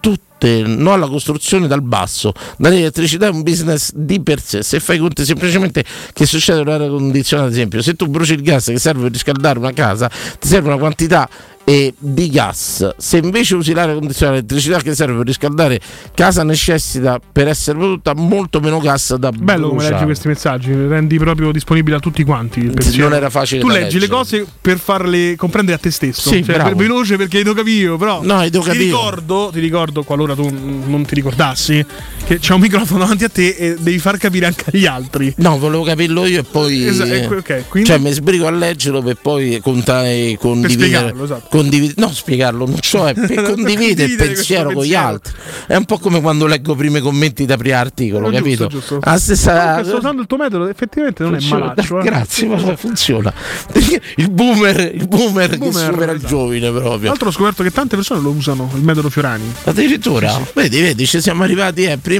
tutte, 0.00 0.62
no 0.62 0.92
alla 0.92 1.08
costruzione 1.08 1.66
dal 1.66 1.82
basso. 1.82 2.32
L'elettricità 2.58 3.26
è 3.26 3.30
un 3.30 3.42
business 3.42 3.92
di 3.94 4.20
per 4.20 4.40
sé. 4.40 4.62
Se 4.62 4.78
fai 4.78 4.98
conto 4.98 5.24
semplicemente 5.24 5.84
che 6.12 6.26
succede 6.26 6.60
un'aria 6.60 6.88
condizionata, 6.88 7.48
ad 7.48 7.54
esempio, 7.54 7.82
se 7.82 7.94
tu 7.94 8.06
bruci 8.06 8.34
il 8.34 8.42
gas 8.42 8.66
che 8.66 8.78
serve 8.78 9.02
per 9.02 9.12
riscaldare 9.12 9.58
una 9.58 9.72
casa, 9.72 10.08
ti 10.38 10.46
serve 10.46 10.68
una 10.68 10.78
quantità 10.78 11.28
eh, 11.68 11.92
di 11.98 12.30
gas. 12.30 12.94
Se 12.96 13.16
invece 13.16 13.56
usi 13.56 13.72
l'aria 13.72 13.94
condizionata, 13.94 14.36
l'elettricità 14.36 14.80
che 14.80 14.94
serve 14.94 15.16
per 15.16 15.26
riscaldare 15.26 15.80
casa 16.14 16.44
necessita 16.44 17.18
per 17.32 17.48
essere 17.48 17.76
prodotta 17.76 18.14
molto 18.14 18.60
meno 18.60 18.78
gas 18.78 19.16
da 19.16 19.32
Bello 19.32 19.70
come 19.70 19.88
leggi 19.88 20.04
questi 20.04 20.28
messaggi, 20.28 20.72
rendi 20.72 21.18
proprio 21.18 21.50
disponibili 21.50 21.96
a 21.96 21.98
tutti 21.98 22.22
quanti. 22.22 22.72
non 22.96 23.14
era 23.14 23.30
facile 23.30 23.60
Tu 23.60 23.66
leggi 23.66 23.94
le 23.94 24.00
leggere. 24.00 24.06
cose 24.12 24.46
per 24.60 24.78
farle 24.78 25.34
comprendere 25.34 25.76
a 25.76 25.80
te 25.80 25.90
stesso. 25.90 26.30
Sì, 26.30 26.44
cioè, 26.44 26.62
per 26.62 26.76
veloce 26.76 27.16
perché 27.16 27.42
devo 27.42 27.56
capire, 27.56 27.96
però. 27.96 28.22
No, 28.22 28.48
ti 28.48 28.60
ricordo, 28.70 29.50
ti 29.52 29.58
ricordo, 29.58 30.04
qualora 30.04 30.36
tu 30.36 30.48
non 30.48 31.04
ti 31.04 31.16
ricordassi, 31.16 31.84
che 32.26 32.38
c'è 32.40 32.54
un 32.54 32.60
microfono 32.60 32.98
davanti 33.00 33.24
a 33.24 33.28
te 33.28 33.48
e 33.50 33.76
devi 33.78 33.98
far 33.98 34.18
capire 34.18 34.46
anche 34.46 34.64
agli 34.72 34.84
altri. 34.86 35.32
No, 35.38 35.58
volevo 35.58 35.84
capirlo 35.84 36.26
io 36.26 36.40
e 36.40 36.42
poi. 36.42 36.86
Esa- 36.86 37.04
ecco, 37.06 37.36
ok, 37.36 37.68
quindi- 37.68 37.88
Cioè, 37.88 37.98
mi 37.98 38.10
sbrigo 38.12 38.46
a 38.46 38.50
leggerlo 38.50 39.00
per 39.02 39.16
poi 39.22 39.60
contare, 39.62 40.36
condividere. 40.38 40.88
spiegarlo, 40.88 41.24
esatto. 41.24 41.46
condivide- 41.50 41.94
no, 41.98 42.10
spiegarlo, 42.12 42.66
non 42.66 42.78
so, 42.82 43.06
è 43.06 43.14
per 43.14 43.42
condividere 43.54 44.10
il 44.10 44.16
pensiero 44.16 44.72
con 44.72 44.84
gli 44.84 44.94
altri. 44.94 45.32
È 45.68 45.76
un 45.76 45.84
po' 45.84 45.98
come 45.98 46.20
quando 46.20 46.46
leggo 46.46 46.74
prima 46.74 46.98
i 46.98 47.00
commenti 47.00 47.44
da 47.46 47.56
primo 47.56 47.76
articolo, 47.76 48.24
Giusto, 48.30 48.42
capito? 48.42 48.66
giusto. 48.66 49.00
La 49.02 49.18
stessa. 49.18 49.84
Sto 49.84 49.96
usando 49.98 50.20
il 50.20 50.26
tuo 50.26 50.36
metodo, 50.36 50.68
effettivamente 50.68 51.22
non 51.22 51.32
Funziona. 51.32 51.56
è 51.56 51.68
malaccio. 51.68 52.00
eh. 52.00 52.02
Grazie, 52.04 52.46
ma 52.48 52.76
funziona. 52.76 53.32
Il 54.16 54.30
boomer, 54.30 54.92
il 54.94 55.06
boomer, 55.06 55.50
che 55.50 55.56
Boomer, 55.58 55.90
supera 55.92 56.12
il 56.12 56.18
esatto. 56.18 56.28
giovane 56.34 56.58
Tra 56.60 56.70
proprio. 56.72 57.08
l'altro 57.08 57.28
ho 57.28 57.32
scoperto 57.32 57.62
che 57.62 57.70
tante 57.70 57.96
persone 57.96 58.20
lo 58.20 58.30
usano, 58.30 58.70
il 58.74 58.82
metodo 58.82 59.10
Fiorani. 59.10 59.44
Addirittura, 59.64 60.40
vedi, 60.54 60.80
vedi, 60.80 61.06
ci 61.06 61.20
siamo 61.20 61.42
arrivati. 61.42 61.84
Eh, 61.84 61.96
prima, 61.98 62.14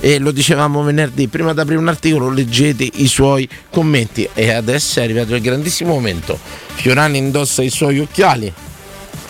eh, 0.00 0.18
lo 0.18 0.30
dicevamo 0.30 0.82
venerdì, 0.82 1.28
prima 1.28 1.52
di 1.52 1.60
aprire 1.60 1.78
un 1.78 1.88
articolo, 1.88 2.30
leggete 2.30 2.88
i 2.94 3.06
suoi 3.06 3.48
commenti. 3.70 4.28
E 4.34 4.52
adesso 4.52 5.00
è 5.00 5.04
arrivato 5.04 5.34
il 5.34 5.40
grandissimo 5.40 5.92
momento. 5.92 6.38
Fiorani 6.74 7.18
indossa 7.18 7.62
i 7.62 7.70
suoi 7.70 7.98
occhiali, 7.98 8.52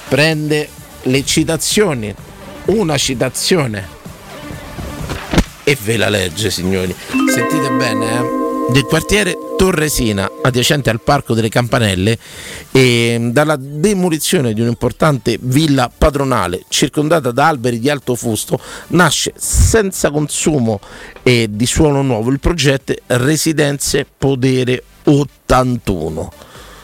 prende 0.09 0.69
le 1.03 1.25
citazioni, 1.25 2.15
una 2.67 2.97
citazione 2.97 3.95
e 5.65 5.77
ve 5.83 5.97
la 5.97 6.09
legge, 6.09 6.51
signori. 6.51 6.95
Sentite 7.33 7.71
bene, 7.71 8.19
eh? 8.19 8.46
Del 8.69 8.85
quartiere 8.85 9.37
Torresina, 9.57 10.29
adiacente 10.43 10.91
al 10.91 11.01
Parco 11.01 11.35
delle 11.35 11.49
Campanelle, 11.49 12.19
e 12.73 13.29
dalla 13.31 13.57
demolizione 13.57 14.53
di 14.53 14.61
un'importante 14.61 15.39
villa 15.41 15.91
padronale 15.97 16.65
circondata 16.69 17.31
da 17.31 17.47
alberi 17.47 17.79
di 17.79 17.89
alto 17.89 18.15
fusto, 18.17 18.61
nasce 18.89 19.33
senza 19.37 20.11
consumo 20.11 20.81
eh, 21.23 21.47
di 21.49 21.65
suolo 21.65 22.03
nuovo 22.03 22.31
il 22.31 22.41
progetto 22.41 22.93
Residenze 23.07 24.05
Podere 24.19 24.83
81. 25.05 26.33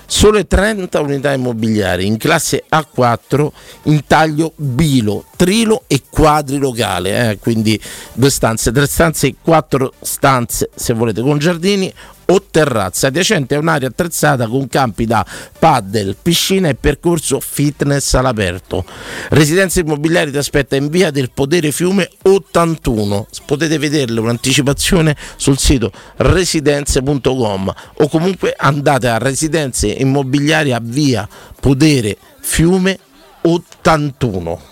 Sole 0.06 0.46
30 0.46 1.00
unità 1.00 1.32
immobiliari 1.32 2.06
in 2.06 2.18
classe 2.18 2.64
A4 2.70 3.48
in 3.84 4.04
taglio 4.06 4.52
bilo, 4.56 5.24
trilo 5.42 5.82
e 5.88 6.02
quadrilocale, 6.08 7.30
eh, 7.30 7.38
quindi 7.40 7.78
due 8.12 8.30
stanze, 8.30 8.70
tre 8.70 8.86
stanze 8.86 9.26
e 9.26 9.34
quattro 9.42 9.92
stanze 10.00 10.70
se 10.72 10.94
volete 10.94 11.20
con 11.20 11.38
giardini 11.38 11.92
o 12.26 12.42
terrazze, 12.48 13.08
adiacente 13.08 13.56
a 13.56 13.58
un'area 13.58 13.88
attrezzata 13.88 14.46
con 14.46 14.68
campi 14.68 15.04
da 15.04 15.26
paddle, 15.58 16.14
piscina 16.22 16.68
e 16.68 16.76
percorso 16.76 17.40
fitness 17.40 18.14
all'aperto. 18.14 18.84
Residenze 19.30 19.80
immobiliari 19.80 20.30
ti 20.30 20.36
aspetta 20.36 20.76
in 20.76 20.88
via 20.88 21.10
del 21.10 21.32
Podere 21.32 21.72
Fiume 21.72 22.08
81. 22.22 23.26
Potete 23.44 23.78
vederle 23.78 24.20
un'anticipazione 24.20 25.16
sul 25.34 25.58
sito 25.58 25.90
residenze.com 26.18 27.74
o 27.94 28.08
comunque 28.08 28.54
andate 28.56 29.08
a 29.08 29.18
residenze 29.18 29.88
immobiliari 29.88 30.72
a 30.72 30.80
via 30.80 31.28
Podere 31.58 32.16
Fiume 32.38 32.96
81. 33.40 34.71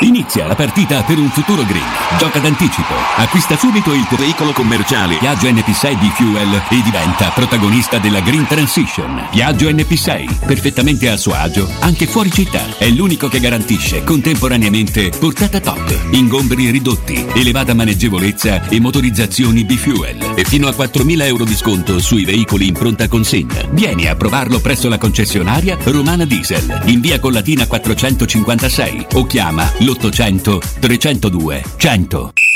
Inizia 0.00 0.46
la 0.46 0.54
partita 0.54 1.02
per 1.04 1.16
un 1.16 1.30
futuro 1.30 1.64
green. 1.64 1.82
Gioca 2.18 2.38
d'anticipo. 2.38 2.92
Acquista 3.16 3.56
subito 3.56 3.94
il 3.94 4.06
tuo 4.06 4.18
veicolo 4.18 4.52
commerciale 4.52 5.16
Piaggio 5.16 5.48
NP6 5.48 5.98
di 5.98 6.10
Fuel 6.10 6.62
e 6.68 6.82
diventa 6.82 7.30
protagonista 7.30 7.96
della 7.96 8.20
Green 8.20 8.46
Transition. 8.46 9.28
Piaggio 9.30 9.70
NP6, 9.70 10.44
perfettamente 10.44 11.08
a 11.08 11.16
suo 11.16 11.32
agio, 11.32 11.66
anche 11.80 12.06
fuori 12.06 12.30
città. 12.30 12.76
È 12.76 12.86
l'unico 12.90 13.28
che 13.28 13.40
garantisce 13.40 14.04
contemporaneamente 14.04 15.12
portata 15.18 15.60
top, 15.60 16.08
ingombri 16.10 16.70
ridotti, 16.70 17.26
elevata 17.34 17.72
maneggevolezza 17.72 18.68
e 18.68 18.78
motorizzazioni 18.80 19.64
B-Fuel. 19.64 20.34
E 20.36 20.44
fino 20.44 20.68
a 20.68 20.72
4.000 20.72 21.22
euro 21.22 21.44
di 21.44 21.56
sconto 21.56 22.00
sui 22.00 22.26
veicoli 22.26 22.68
in 22.68 22.74
pronta 22.74 23.08
consegna. 23.08 23.62
Vieni 23.70 24.08
a 24.08 24.14
provarlo 24.14 24.60
presso 24.60 24.90
la 24.90 24.98
concessionaria 24.98 25.78
Romana 25.84 26.26
Diesel, 26.26 26.82
in 26.84 27.00
via 27.00 27.18
Collatina 27.18 27.66
456 27.66 29.06
o 29.14 29.24
chiama 29.24 29.84
l'800 29.86 30.60
302 30.80 31.64
100. 31.78 32.55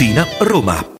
Tiburtina, 0.00 0.26
Roma. 0.40 0.99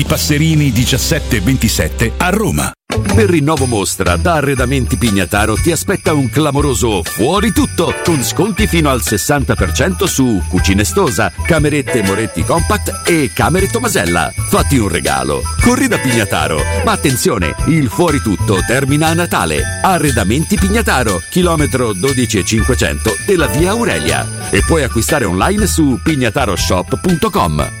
Giovanni 0.01 0.05
Passerini 0.05 0.71
1727 0.71 2.13
a 2.17 2.29
Roma. 2.29 2.71
Per 3.13 3.29
Rinnovo 3.29 3.65
Mostra 3.65 4.15
da 4.15 4.35
Arredamenti 4.35 4.97
Pignataro 4.97 5.55
ti 5.55 5.71
aspetta 5.71 6.13
un 6.13 6.29
clamoroso 6.29 7.03
fuori 7.03 7.51
tutto 7.51 7.93
con 8.03 8.23
sconti 8.23 8.67
fino 8.67 8.89
al 8.89 9.01
60% 9.03 10.05
su 10.05 10.41
cucine 10.49 10.83
Stosa, 10.83 11.31
camerette 11.45 12.03
Moretti 12.03 12.43
Compact 12.43 13.07
e 13.07 13.31
camere 13.33 13.67
Tomasella. 13.67 14.31
Fatti 14.49 14.77
un 14.77 14.89
regalo. 14.89 15.41
Corri 15.61 15.87
da 15.87 15.97
Pignataro. 15.97 16.61
Ma 16.83 16.91
attenzione, 16.91 17.55
il 17.67 17.87
fuori 17.89 18.21
tutto 18.21 18.59
termina 18.65 19.07
a 19.07 19.13
Natale. 19.13 19.61
Arredamenti 19.81 20.57
Pignataro, 20.57 21.21
chilometro 21.29 21.93
12500 21.93 23.11
della 23.25 23.47
via 23.47 23.71
Aurelia. 23.71 24.49
E 24.49 24.61
puoi 24.65 24.83
acquistare 24.83 25.25
online 25.25 25.65
su 25.67 25.99
pignataroshop.com. 26.01 27.80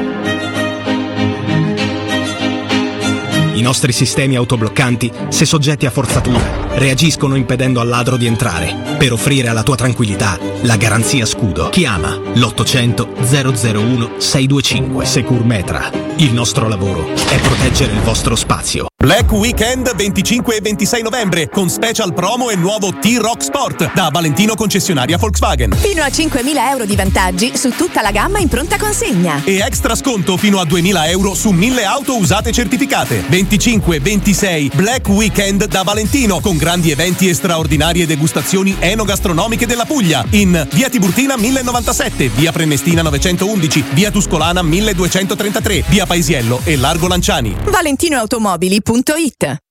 I 3.61 3.63
nostri 3.63 3.91
sistemi 3.91 4.35
autobloccanti, 4.37 5.11
se 5.29 5.45
soggetti 5.45 5.85
a 5.85 5.91
forzatura, 5.91 6.41
reagiscono 6.73 7.35
impedendo 7.35 7.79
al 7.79 7.89
ladro 7.89 8.17
di 8.17 8.25
entrare, 8.25 8.95
per 8.97 9.13
offrire 9.13 9.49
alla 9.49 9.61
tua 9.61 9.75
tranquillità 9.75 10.39
la 10.61 10.77
garanzia 10.77 11.27
scudo. 11.27 11.69
Chiama 11.69 12.09
l'800 12.09 13.73
001 13.73 14.13
625 14.17 15.05
Securmetra. 15.05 15.91
Il 16.17 16.33
nostro 16.33 16.67
lavoro 16.67 17.07
è 17.13 17.39
proteggere 17.39 17.93
il 17.93 18.01
vostro 18.01 18.35
spazio. 18.35 18.87
Black 19.01 19.31
Weekend 19.31 19.95
25 19.95 20.57
e 20.57 20.61
26 20.61 21.01
novembre 21.01 21.49
con 21.49 21.69
special 21.69 22.13
promo 22.13 22.51
e 22.51 22.55
nuovo 22.55 22.93
T-Rock 22.93 23.43
Sport 23.43 23.93
da 23.93 24.09
Valentino 24.11 24.53
concessionaria 24.53 25.17
Volkswagen. 25.17 25.73
Fino 25.73 26.03
a 26.03 26.07
5.000 26.07 26.69
euro 26.69 26.85
di 26.85 26.95
vantaggi 26.95 27.57
su 27.57 27.71
tutta 27.71 28.03
la 28.03 28.11
gamma 28.11 28.37
in 28.37 28.47
pronta 28.47 28.77
consegna. 28.77 29.41
E 29.43 29.57
extra 29.57 29.95
sconto 29.95 30.37
fino 30.37 30.59
a 30.59 30.63
2.000 30.63 31.09
euro 31.09 31.33
su 31.33 31.51
1.000 31.51 31.83
auto 31.83 32.17
usate 32.17 32.51
certificate. 32.51 33.23
20 33.27 33.50
25-26 33.51 34.73
Black 34.75 35.09
Weekend 35.09 35.65
da 35.65 35.83
Valentino 35.83 36.39
con 36.39 36.55
grandi 36.55 36.89
eventi 36.89 37.27
e 37.27 37.33
straordinarie 37.33 38.05
degustazioni 38.05 38.77
enogastronomiche 38.79 39.65
della 39.65 39.83
Puglia 39.83 40.25
in 40.29 40.67
Via 40.71 40.89
Tiburtina 40.89 41.35
1097, 41.35 42.29
Via 42.29 42.53
Prenestina 42.53 43.01
911, 43.01 43.83
Via 43.91 44.09
Tuscolana 44.09 44.61
1233, 44.61 45.83
Via 45.89 46.05
Paisiello 46.05 46.61
e 46.63 46.77
Largo 46.77 47.07
Lanciani. 47.07 47.53
ValentinoAutomobili.it 47.65 49.70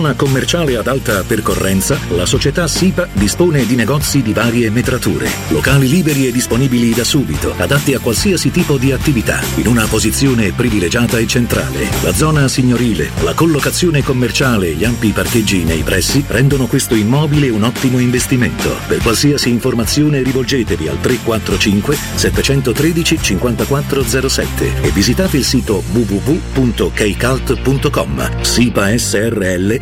commerciale 0.15 0.75
ad 0.75 0.87
alta 0.87 1.23
percorrenza, 1.23 1.97
la 2.09 2.25
società 2.25 2.67
SIPA 2.67 3.07
dispone 3.13 3.65
di 3.65 3.75
negozi 3.75 4.21
di 4.21 4.33
varie 4.33 4.69
metrature, 4.69 5.29
locali 5.49 5.87
liberi 5.87 6.27
e 6.27 6.31
disponibili 6.31 6.93
da 6.93 7.03
subito, 7.03 7.53
adatti 7.57 7.93
a 7.93 7.99
qualsiasi 7.99 8.51
tipo 8.51 8.77
di 8.77 8.91
attività, 8.91 9.39
in 9.55 9.67
una 9.67 9.85
posizione 9.85 10.51
privilegiata 10.51 11.19
e 11.19 11.27
centrale. 11.27 11.87
La 12.01 12.13
zona 12.13 12.47
signorile, 12.47 13.11
la 13.21 13.33
collocazione 13.33 14.03
commerciale 14.03 14.69
e 14.69 14.73
gli 14.73 14.83
ampi 14.83 15.09
parcheggi 15.09 15.63
nei 15.63 15.83
pressi 15.83 16.23
rendono 16.27 16.65
questo 16.65 16.95
immobile 16.95 17.49
un 17.49 17.61
ottimo 17.63 17.99
investimento. 17.99 18.75
Per 18.87 18.97
qualsiasi 18.97 19.49
informazione 19.49 20.23
rivolgetevi 20.23 20.87
al 20.87 20.99
345 20.99 21.95
713 22.15 23.19
5407 23.21 24.81
e 24.81 24.89
visitate 24.89 25.37
il 25.37 25.45
sito 25.45 25.83
www.keicalt.com. 25.91 28.41
SIPA 28.41 28.97
SRL 28.97 29.81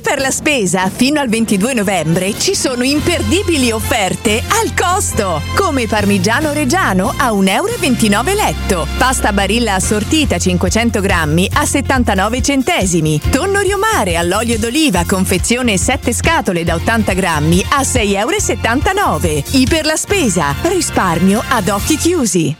per 0.00 0.20
la 0.20 0.30
spesa 0.30 0.88
fino 0.88 1.20
al 1.20 1.28
22 1.28 1.74
novembre 1.74 2.38
ci 2.38 2.54
sono 2.54 2.82
imperdibili 2.82 3.70
offerte 3.70 4.42
al 4.48 4.74
costo, 4.74 5.42
come 5.54 5.86
parmigiano 5.86 6.52
reggiano 6.52 7.12
a 7.16 7.30
1,29 7.30 8.10
euro 8.10 8.34
letto, 8.34 8.86
pasta 8.98 9.32
barilla 9.32 9.74
assortita 9.74 10.38
500 10.38 11.00
grammi 11.00 11.48
a 11.54 11.64
79 11.64 12.42
centesimi, 12.42 13.20
tonno 13.30 13.60
riomare 13.60 14.16
all'olio 14.16 14.58
d'oliva 14.58 15.04
confezione 15.06 15.76
7 15.76 16.12
scatole 16.12 16.64
da 16.64 16.74
80 16.74 17.12
grammi 17.12 17.64
a 17.70 17.80
6,79 17.80 18.96
euro. 18.96 19.42
I 19.52 19.66
per 19.68 19.84
la 19.84 19.96
spesa, 19.96 20.54
risparmio 20.62 21.42
ad 21.48 21.68
occhi 21.68 21.96
chiusi. 21.96 22.56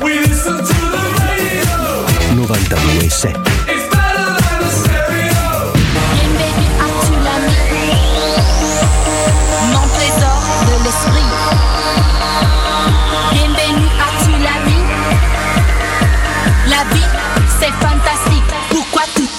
We 0.00 0.20
92 2.34 3.08
7 3.08 3.55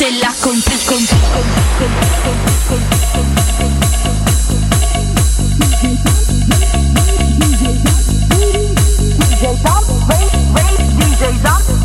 Pourquoi 0.07 0.15
tout 0.15 0.15
est 0.15 0.21
là 0.21 0.29
compris, 0.41 0.79
compris, 0.85 1.17
DJ 10.99 11.76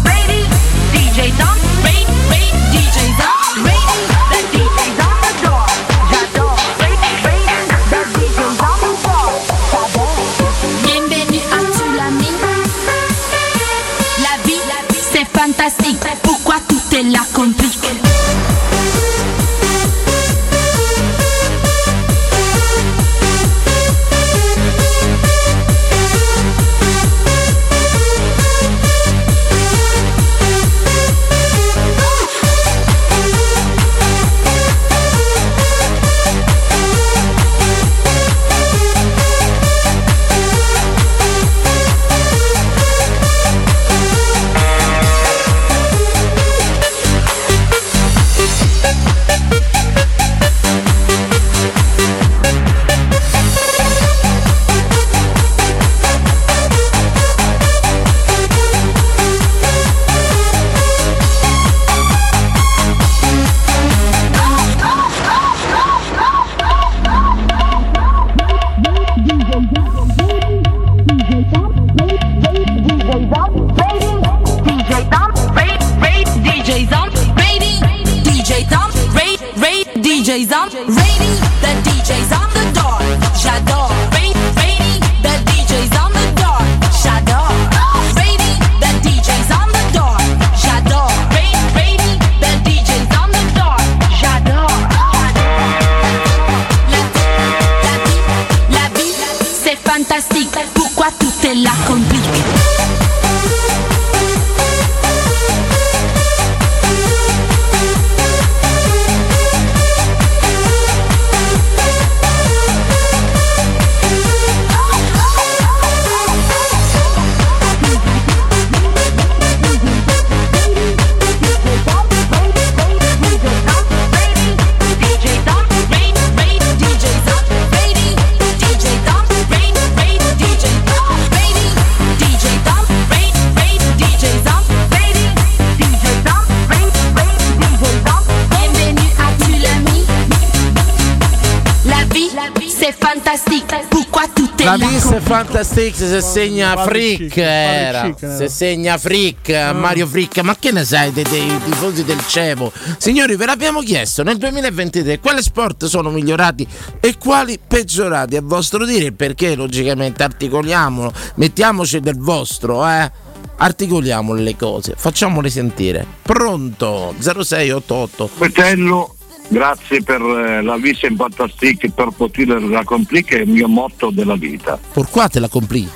fantastic 145.83 145.95
se 145.95 146.21
segna 146.21 146.77
Frick 146.85 147.37
era. 147.37 148.15
Se 148.19 148.49
segna 148.49 148.99
Frick, 148.99 149.49
Mario 149.75 150.07
Frick, 150.07 150.39
ma 150.43 150.57
che 150.57 150.71
ne 150.71 150.85
sai 150.85 151.13
dei, 151.13 151.25
dei 151.25 151.61
tifosi 151.65 152.05
del 152.05 152.25
Cevo? 152.27 152.73
Signori, 152.99 153.37
ve 153.37 153.47
l'abbiamo 153.47 153.81
chiesto 153.81 154.23
nel 154.23 154.37
2023 154.37 155.19
quali 155.19 155.43
sport 155.43 155.87
sono 155.87 156.11
migliorati 156.11 156.67
e 157.01 157.17
quali 157.19 157.59
peggiorati 157.65 158.37
a 158.37 158.43
vostro 158.43 158.85
dire? 158.85 159.13
Perché 159.13 159.57
logicamente 159.57 160.23
articoliamolo, 160.23 161.13
mettiamoci 161.37 162.01
del 162.01 162.19
vostro, 162.19 162.87
eh. 162.87 163.31
Articoliamo 163.55 164.35
le 164.35 164.57
cose, 164.57 164.95
facciamole 164.97 165.49
sentire. 165.49 166.05
Pronto? 166.23 167.15
0688 167.19 168.27
Fratello, 168.27 169.15
grazie 169.53 170.03
per 170.03 170.21
eh, 170.21 170.63
la 170.63 170.77
vita 170.77 171.07
in 171.07 171.17
fantastic 171.17 171.91
per 171.91 172.09
poter 172.17 172.49
raccontare 172.49 173.23
che 173.23 173.39
è 173.39 173.41
il 173.43 173.51
mio 173.51 173.69
motto 173.69 174.11
della 174.11 174.37
vita. 174.37 174.79
Pourquoi 174.93 175.29
te 175.29 175.41
la 175.41 175.49
compli? 175.49 175.89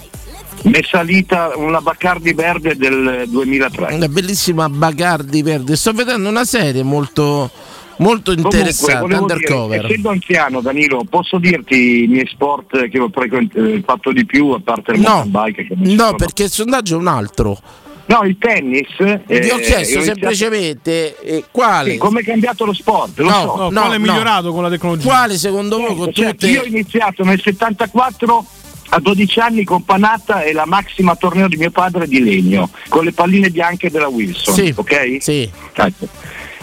Mi 0.62 0.72
è 0.72 0.82
salita 0.82 1.52
una 1.56 1.80
Bacardi 1.80 2.32
verde 2.32 2.76
del 2.76 3.24
2003. 3.28 3.94
Una 3.94 4.08
bellissima 4.08 4.68
Bacardi 4.68 5.42
verde. 5.42 5.76
Sto 5.76 5.92
vedendo 5.92 6.28
una 6.28 6.44
serie 6.44 6.82
molto, 6.82 7.50
molto 7.98 8.32
interessante, 8.32 9.00
volevo 9.00 9.20
undercover. 9.22 9.80
Dire, 9.80 9.92
essendo 9.92 10.10
anziano, 10.10 10.60
Danilo, 10.60 11.04
posso 11.08 11.38
dirti 11.38 12.04
i 12.04 12.06
miei 12.08 12.26
sport 12.26 12.88
che 12.88 12.98
ho 12.98 13.10
eh, 13.12 13.82
fatto 13.84 14.12
di 14.12 14.26
più, 14.26 14.48
a 14.50 14.60
parte 14.62 14.92
il 14.92 15.00
No, 15.00 15.24
mountain 15.24 15.54
bike? 15.54 15.94
No, 15.94 16.14
perché 16.14 16.44
il 16.44 16.50
sondaggio 16.50 16.96
è 16.96 16.98
un 16.98 17.08
altro. 17.08 17.58
No, 18.08 18.22
il 18.22 18.36
tennis. 18.38 18.86
Ti 18.96 19.02
ho 19.04 19.56
eh, 19.58 19.60
chiesto 19.60 20.00
semplicemente 20.00 21.18
eh, 21.20 21.44
quale. 21.50 21.92
Sì, 21.92 21.96
come 21.96 22.20
è 22.20 22.24
cambiato 22.24 22.64
lo 22.64 22.72
sport? 22.72 23.18
Lo 23.18 23.28
No, 23.28 23.32
so. 23.40 23.56
no, 23.70 23.80
quale 23.80 23.96
è 23.96 23.98
No. 23.98 24.04
migliorato 24.12 24.52
con 24.52 24.62
la 24.62 24.68
tecnologia? 24.70 25.08
Quale 25.08 25.36
secondo 25.36 25.78
voi 25.78 25.96
con 25.96 26.12
Certo, 26.12 26.30
tutte 26.32 26.46
Io 26.48 26.62
ho 26.62 26.64
iniziato 26.66 27.24
nel 27.24 27.40
74 27.40 28.44
a 28.90 29.00
12 29.00 29.40
anni 29.40 29.64
con 29.64 29.84
Panatta 29.84 30.42
e 30.42 30.52
la 30.52 30.66
maxima 30.66 31.16
torneo 31.16 31.48
di 31.48 31.56
mio 31.56 31.72
padre 31.72 32.06
di 32.06 32.22
legno, 32.22 32.70
con 32.88 33.02
le 33.04 33.12
palline 33.12 33.50
bianche 33.50 33.90
della 33.90 34.06
Wilson. 34.06 34.54
Sì, 34.54 34.72
ok? 34.74 35.16
Sì. 35.18 35.50
Ecco. 35.74 36.06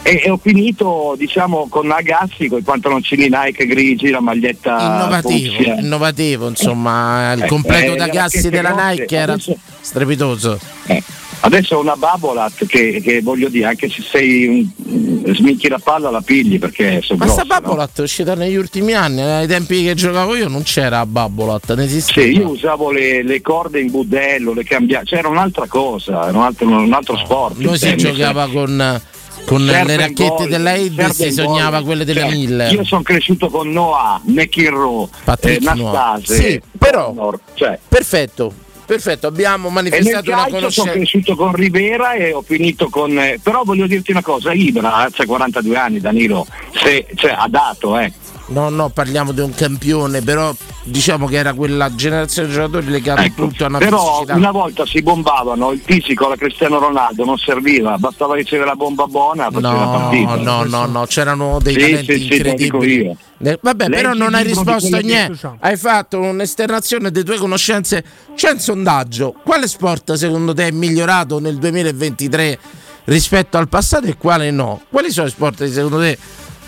E, 0.06 0.22
e 0.26 0.30
ho 0.30 0.38
finito 0.42 1.16
diciamo 1.18 1.68
con 1.70 1.90
Agassi, 1.92 2.48
con 2.48 2.60
i 2.60 2.62
pantaloncini 2.62 3.30
Nike 3.30 3.66
grigi, 3.66 4.10
la 4.10 4.20
maglietta 4.22 4.78
innovativo, 4.80 5.64
innovativo, 5.80 6.48
insomma, 6.48 7.34
il 7.34 7.44
Eh, 7.44 7.48
completo 7.48 7.94
eh, 7.94 7.96
da 7.98 8.08
gassi 8.08 8.50
della 8.50 8.74
Nike 8.90 9.16
era 9.16 9.34
adesso- 9.34 9.56
strepitoso. 9.82 10.60
Eh, 10.88 11.02
Adesso 11.46 11.76
ho 11.76 11.82
una 11.82 11.98
Babolat 11.98 12.66
che, 12.66 13.02
che 13.04 13.22
voglio 13.22 13.50
dire, 13.50 13.66
anche 13.66 13.90
se 13.90 14.02
sei 14.02 14.48
un, 14.48 15.34
sminchi 15.36 15.68
la 15.68 15.78
palla 15.78 16.10
la 16.10 16.22
pigli 16.22 16.58
perché 16.58 17.02
sono 17.02 17.20
Ma 17.20 17.26
grossa, 17.26 17.44
sta 17.44 17.60
Babolat 17.60 18.00
è 18.00 18.02
uscita 18.02 18.34
negli 18.34 18.56
ultimi 18.56 18.94
anni, 18.94 19.22
ai 19.22 19.46
tempi 19.46 19.84
che 19.84 19.94
giocavo 19.94 20.38
io 20.38 20.48
non 20.48 20.64
c'era 20.64 21.06
Babolat, 21.06 21.74
ne 21.76 21.84
esisteva. 21.84 22.26
Sì, 22.26 22.38
io 22.38 22.48
usavo 22.48 22.92
le, 22.92 23.24
le 23.24 23.42
corde 23.42 23.82
in 23.82 23.92
budello, 23.92 24.54
le 24.54 24.64
cambiavo, 24.64 25.04
c'era 25.04 25.28
un'altra 25.28 25.68
cosa, 25.68 26.30
era 26.30 26.38
un 26.38 26.44
altro, 26.46 26.66
un 26.66 26.94
altro 26.94 27.18
sport. 27.18 27.58
Noi 27.58 27.78
si 27.78 27.88
tennis. 27.88 28.04
giocava 28.04 28.48
con, 28.48 29.02
con 29.46 29.66
Serve 29.66 29.84
le 29.86 29.98
racchette 29.98 30.48
della 30.48 30.74
e 30.76 30.92
serve 30.96 31.12
si 31.12 31.32
sognava 31.34 31.84
quelle 31.84 32.06
della 32.06 32.22
Cioè, 32.22 32.32
Miller. 32.32 32.72
Io 32.72 32.86
sono 32.86 33.02
cresciuto 33.02 33.50
con 33.50 33.70
Noah, 33.70 34.22
McInroe, 34.24 35.10
eh. 35.42 35.60
Nastase, 35.62 36.36
Sì, 36.36 36.62
però- 36.78 37.08
Connor, 37.08 37.38
cioè, 37.54 37.78
Perfetto, 37.86 38.54
perfetto, 38.86 39.28
abbiamo 39.28 39.70
manifestato 39.70 40.30
una 40.30 40.44
calcio 40.44 40.50
sono 40.52 40.60
conoscenza. 40.60 40.92
cresciuto 40.92 41.36
con 41.36 41.54
Rivera 41.54 42.14
e 42.14 42.34
ho 42.34 42.42
finito 42.42 42.90
con... 42.90 43.18
eh, 43.18 43.40
però 43.42 43.64
voglio 43.64 43.88
dirti 43.88 44.12
una 44.12 44.22
cosa, 44.22 44.54
Ibra, 44.54 45.08
c'ha 45.12 45.26
42 45.26 45.76
anni 45.78 46.00
Danilo, 46.00 46.46
se, 46.74 47.08
cioè, 47.16 47.36
ha 47.38 47.48
dato, 47.48 47.98
eh. 47.98 48.12
No, 48.46 48.68
no, 48.70 48.90
parliamo 48.90 49.32
di 49.32 49.40
un 49.40 49.54
campione, 49.54 50.22
però 50.22 50.54
diciamo 50.84 51.28
che 51.28 51.38
era 51.38 51.54
quella 51.54 51.96
generazione 51.96 52.50
di 52.50 52.54
giocatori 52.54 52.88
legati 52.90 53.34
tutto 53.34 53.64
a 53.64 53.68
una 53.68 53.78
Però 53.78 54.06
fisicità. 54.06 54.36
una 54.36 54.52
volta 54.52 54.86
si 54.86 55.02
bombavano, 55.02 55.72
il 55.72 55.80
fisico 55.84 56.26
alla 56.26 56.36
Cristiano 56.36 56.78
Ronaldo 56.78 57.24
non 57.24 57.38
serviva, 57.38 57.98
bastava 57.98 58.36
ricevere 58.36 58.68
la 58.70 58.76
bomba 58.76 59.06
buona 59.06 59.50
per 59.50 59.62
la 59.62 59.72
No, 59.72 59.90
partita. 59.92 60.36
no, 60.36 60.64
no, 60.66 60.86
no, 60.86 61.06
c'erano 61.06 61.60
dei 61.62 61.74
Sì, 61.74 61.80
talenti 61.80 62.14
sì, 62.14 62.26
sì, 62.26 62.34
incredibili. 62.36 63.18
Eh, 63.46 63.60
Vabbè, 63.62 63.88
Leggi 63.88 64.02
però 64.02 64.14
non 64.14 64.34
hai 64.36 64.44
risposto 64.44 64.96
a 64.96 65.00
niente. 65.00 65.56
Hai 65.62 65.78
fatto 65.78 66.20
un'esternazione 66.20 67.12
delle 67.12 67.26
tue 67.26 67.38
conoscenze. 67.38 68.04
C'è 68.36 68.52
un 68.52 68.60
sondaggio. 68.60 69.36
Quale 69.44 69.68
sport 69.68 70.14
secondo 70.14 70.54
te 70.54 70.68
è 70.68 70.72
migliorato 70.72 71.40
nel 71.40 71.58
2023 71.58 72.60
rispetto 73.06 73.58
al 73.58 73.68
passato 73.68 74.06
e 74.08 74.16
quale 74.18 74.50
no? 74.52 74.82
Quali 74.90 75.12
sono 75.12 75.28
i 75.28 75.30
sport 75.30 75.58
che 75.58 75.68
secondo 75.72 76.00
te 76.00 76.18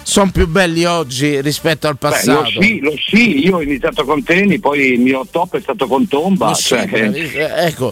sono 0.08 0.30
più 0.30 0.48
belli 0.48 0.86
oggi 0.86 1.42
rispetto 1.42 1.88
al 1.88 1.94
Beh, 1.94 2.00
passato? 2.00 2.42
lo 2.42 2.46
sci, 2.46 2.80
lo 2.80 2.94
sci, 2.96 3.44
io 3.44 3.56
ho 3.56 3.62
iniziato 3.62 4.06
con 4.06 4.22
Teni, 4.22 4.60
poi 4.60 4.94
il 4.94 5.00
mio 5.00 5.26
top 5.30 5.58
è 5.58 5.62
stato 5.62 5.88
con 5.88 6.08
Tomba. 6.08 6.50
Lo 6.50 6.54
sci, 6.54 6.68
cioè, 6.68 7.12
eh, 7.12 7.66
ecco, 7.66 7.92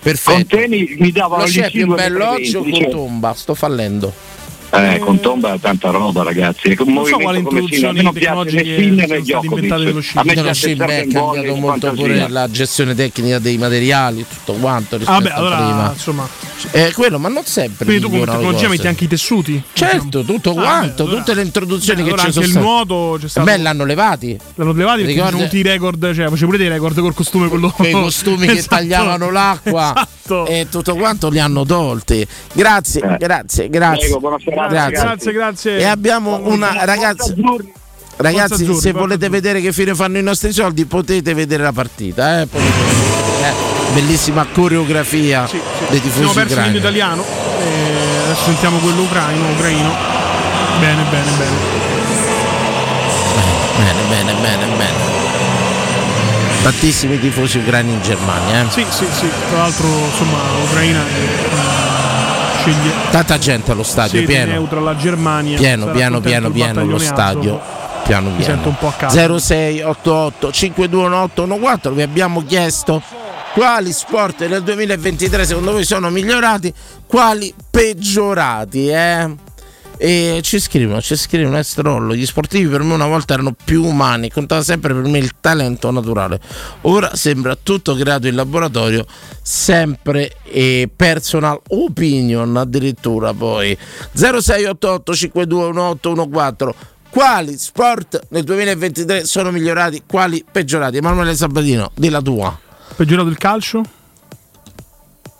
perfetto. 0.00 0.32
Con 0.32 0.46
Teni 0.46 0.96
mi 0.98 1.12
davano 1.12 1.42
Lo 1.42 1.48
sci 1.48 1.60
è 1.60 1.70
più 1.70 1.86
2,20 1.86 1.94
bello 1.94 2.30
oggi 2.30 2.56
o 2.56 2.62
con 2.62 2.90
tomba? 2.90 3.34
Sto 3.34 3.54
fallendo. 3.54 4.10
Eh, 4.72 4.98
con 5.00 5.18
Tomba 5.20 5.54
è 5.54 5.58
tanta 5.58 5.90
roba, 5.90 6.22
ragazzi. 6.22 6.68
È 6.70 6.76
un 6.80 6.92
Non 6.92 7.04
so 7.06 7.18
me 7.18 7.38
introduzioni 7.38 8.02
non 8.02 8.12
piace 8.12 8.52
né 8.52 8.62
Sinner 8.62 9.06
sono 9.08 9.18
né 9.18 9.20
state 9.20 9.20
Djokovic. 9.22 10.00
sci. 10.00 10.18
A 10.18 10.22
me 10.24 10.32
piace 10.34 10.54
sci 10.54 10.74
beh, 10.76 10.84
è 10.84 11.06
cambiato 11.08 11.54
molto 11.56 11.86
fantasia. 11.88 11.90
pure 12.14 12.28
la 12.28 12.50
gestione 12.50 12.94
tecnica 12.94 13.38
dei 13.40 13.58
materiali, 13.58 14.24
tutto 14.28 14.52
quanto 14.60 14.96
rispetto 14.96 15.18
Vabbè, 15.22 15.34
allora 15.34 15.56
prima. 15.56 15.90
insomma. 15.92 16.28
Eh, 16.72 16.92
quello, 16.94 17.18
ma 17.18 17.28
non 17.28 17.44
sempre. 17.46 17.84
Quindi 17.84 18.02
tu 18.04 18.10
come 18.10 18.24
tecnologia 18.26 18.68
metti 18.68 18.86
anche 18.86 19.04
i 19.04 19.08
tessuti? 19.08 19.60
Certo, 19.72 20.22
tutto 20.24 20.50
Ah, 20.50 20.54
quanto, 20.54 21.02
beh, 21.04 21.08
allora- 21.10 21.18
tutte 21.24 21.34
le 21.34 21.42
introduzioni 21.42 22.02
beh, 22.02 22.06
che 22.08 22.12
allora 22.14 22.26
ci 22.28 22.32
sono 22.32 22.44
anche 22.44 22.58
il 22.58 22.62
state. 22.62 22.74
nuoto 22.86 23.18
c'è 23.20 23.28
stato- 23.28 23.46
Beh, 23.46 23.56
l'hanno 23.58 23.84
levati. 23.84 24.38
L'hanno 24.54 24.72
levati 24.72 25.02
perché 25.04 25.18
sono 25.18 25.30
venuti 25.36 25.56
i 25.56 25.62
record, 25.62 26.14
cioè 26.14 26.28
facevo 26.28 26.46
pure 26.46 26.58
dei 26.58 26.68
record 26.68 27.00
col 27.00 27.14
costume 27.14 27.48
quello. 27.48 27.70
Quei 27.70 27.92
costumi 27.92 28.46
che 28.46 28.52
Esatto. 28.52 28.76
tagliavano 28.76 29.30
l'acqua 29.30 29.92
Esatto. 29.96 30.46
e 30.46 30.66
tutto 30.70 30.94
quanto 30.94 31.28
li 31.28 31.40
hanno 31.40 31.64
tolti. 31.64 32.24
Grazie, 32.52 33.16
grazie, 33.18 33.68
grazie. 33.68 33.98
Prego, 34.02 34.20
buona 34.20 34.36
serata, 34.38 34.58
grazie. 34.68 35.02
Grazie, 35.02 35.32
grazie. 35.32 35.76
E 35.78 35.84
abbiamo 35.84 36.40
una 36.44 36.84
ragazzi. 36.84 37.34
Ragazzi, 38.16 38.52
azzurri, 38.52 38.74
se 38.74 38.90
forza 38.90 38.98
volete 38.98 39.28
vedere 39.30 39.60
che 39.62 39.72
fine 39.72 39.94
fanno 39.94 40.18
i 40.18 40.22
nostri 40.22 40.52
soldi, 40.52 40.84
potete 40.84 41.32
vedere 41.32 41.62
la 41.62 41.72
partita. 41.72 42.40
Eh? 42.40 42.48
Eh, 42.52 43.68
Bellissima 43.94 44.46
coreografia 44.52 45.48
dei 45.50 45.60
Abbiamo 45.98 46.00
tifosi 46.02 46.34
perso 46.34 46.54
l'inno 46.60 46.76
ucraini. 46.76 46.76
italiano. 46.78 47.24
e 47.60 48.24
adesso 48.24 48.44
sentiamo 48.44 48.78
quello 48.78 49.02
ucraino, 49.02 49.48
ucraino. 49.50 49.94
Bene, 50.80 51.02
bene, 51.10 51.30
bene. 51.38 51.56
Bene, 53.78 54.02
bene, 54.08 54.32
bene, 54.40 54.66
bene. 54.76 54.98
Tantissimi 56.62 57.18
tifosi 57.18 57.58
ucraini 57.58 57.92
in 57.94 58.02
Germania. 58.02 58.62
Eh? 58.62 58.70
Sì, 58.70 58.84
sì, 58.90 59.06
sì. 59.10 59.28
Tra 59.48 59.58
l'altro, 59.58 59.86
insomma, 59.88 60.38
l'Ucraina 60.60 61.00
eh, 61.00 61.48
sceglie 62.60 62.92
Tanta 63.10 63.38
gente 63.38 63.70
allo 63.70 63.82
stadio, 63.82 64.24
pieno. 64.24 64.52
neutra 64.52 64.78
alla 64.80 64.96
Germania. 64.96 65.56
Pieno, 65.56 65.86
Sarà 65.86 65.96
pieno, 65.96 66.20
pieno, 66.20 66.50
pieno 66.50 66.72
lo 66.84 66.96
battaglione 66.96 67.04
stadio. 67.04 67.60
Piano 68.04 68.30
piano. 68.30 68.42
sento 68.44 68.68
un 68.68 68.76
po' 68.76 68.88
a 68.88 68.92
casa. 68.92 69.14
0688 69.38 70.52
521814 70.52 71.94
vi 71.94 72.02
abbiamo 72.02 72.44
chiesto 72.44 73.02
quali 73.52 73.92
sport 73.92 74.46
nel 74.46 74.62
2023 74.62 75.44
secondo 75.44 75.72
voi 75.72 75.84
sono 75.84 76.10
migliorati, 76.10 76.72
quali 77.06 77.52
peggiorati, 77.70 78.88
eh? 78.88 79.30
E 80.02 80.40
ci 80.42 80.58
scrivono, 80.58 81.02
ci 81.02 81.14
scrivono 81.14 81.58
Estrollo, 81.58 82.14
gli 82.14 82.24
sportivi 82.24 82.66
per 82.68 82.82
me 82.82 82.94
una 82.94 83.06
volta 83.06 83.34
erano 83.34 83.52
più 83.52 83.84
umani, 83.84 84.30
contava 84.30 84.62
sempre 84.62 84.94
per 84.94 85.02
me 85.02 85.18
il 85.18 85.32
talento 85.38 85.90
naturale. 85.90 86.40
Ora 86.82 87.14
sembra 87.14 87.54
tutto 87.54 87.94
creato 87.94 88.26
in 88.26 88.34
laboratorio, 88.34 89.04
sempre 89.42 90.36
e 90.44 90.88
personal 90.96 91.60
opinion 91.68 92.56
addirittura 92.56 93.34
poi. 93.34 93.76
0688 94.12 95.14
521814 95.14 96.74
quali 97.10 97.58
sport 97.58 98.28
nel 98.30 98.44
2023 98.44 99.26
sono 99.26 99.50
migliorati, 99.50 100.04
quali 100.06 100.42
peggiorati? 100.50 100.96
Emanuele 100.96 101.34
Sabatino, 101.34 101.90
la 101.96 102.22
tua. 102.22 102.58
Peggiorato 102.96 103.28
il 103.28 103.36
calcio? 103.36 103.99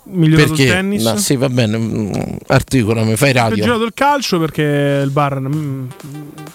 Migliorato 0.03 0.49
Perché? 0.49 0.63
il 0.63 0.69
tennis? 0.69 1.03
No, 1.03 1.17
sì, 1.17 1.35
va 1.35 1.49
bene, 1.49 1.77
mm, 1.77 2.11
articolami, 2.47 3.15
fai 3.15 3.33
radio. 3.33 3.55
Peggiorato 3.55 3.83
il 3.83 3.93
calcio 3.93 4.39
perché 4.39 5.01
il 5.03 5.11
bar 5.11 5.39
mm, 5.39 5.85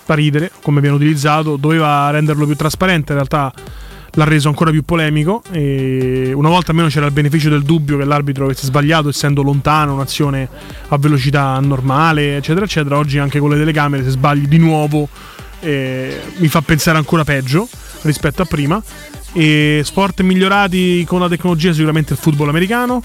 fa 0.05 0.15
ridere, 0.15 0.51
come 0.63 0.81
viene 0.81 0.97
utilizzato, 0.97 1.57
doveva 1.57 2.11
renderlo 2.11 2.45
più 2.47 2.57
trasparente, 2.57 3.13
in 3.13 3.19
realtà 3.19 3.53
l'ha 4.17 4.25
reso 4.25 4.49
ancora 4.49 4.71
più 4.71 4.83
polemico 4.83 5.43
e 5.51 6.33
una 6.35 6.49
volta 6.49 6.71
almeno 6.71 6.89
c'era 6.89 7.07
il 7.07 7.13
beneficio 7.13 7.51
del 7.51 7.63
dubbio 7.63 7.99
che 7.99 8.05
l'arbitro 8.05 8.45
avesse 8.45 8.65
sbagliato 8.65 9.11
essendo 9.11 9.43
lontano, 9.43 9.95
un'azione 9.95 10.49
a 10.89 10.97
velocità 10.99 11.59
normale, 11.61 12.37
eccetera, 12.37 12.65
eccetera. 12.65 12.97
Oggi 12.97 13.19
anche 13.19 13.39
con 13.39 13.51
le 13.51 13.57
telecamere 13.57 14.03
se 14.03 14.11
sbagli 14.11 14.47
di 14.47 14.59
nuovo 14.59 15.09
eh, 15.61 16.21
mi 16.37 16.49
fa 16.49 16.63
pensare 16.63 16.99
ancora 16.99 17.25
peggio 17.25 17.69
rispetto 18.03 18.43
a 18.43 18.47
prima. 18.47 18.83
E 19.39 19.83
sport 19.85 20.23
migliorati 20.23 21.05
con 21.07 21.21
la 21.21 21.29
tecnologia 21.29 21.71
sicuramente 21.71 22.15
il 22.15 22.19
football 22.19 22.49
americano 22.49 23.03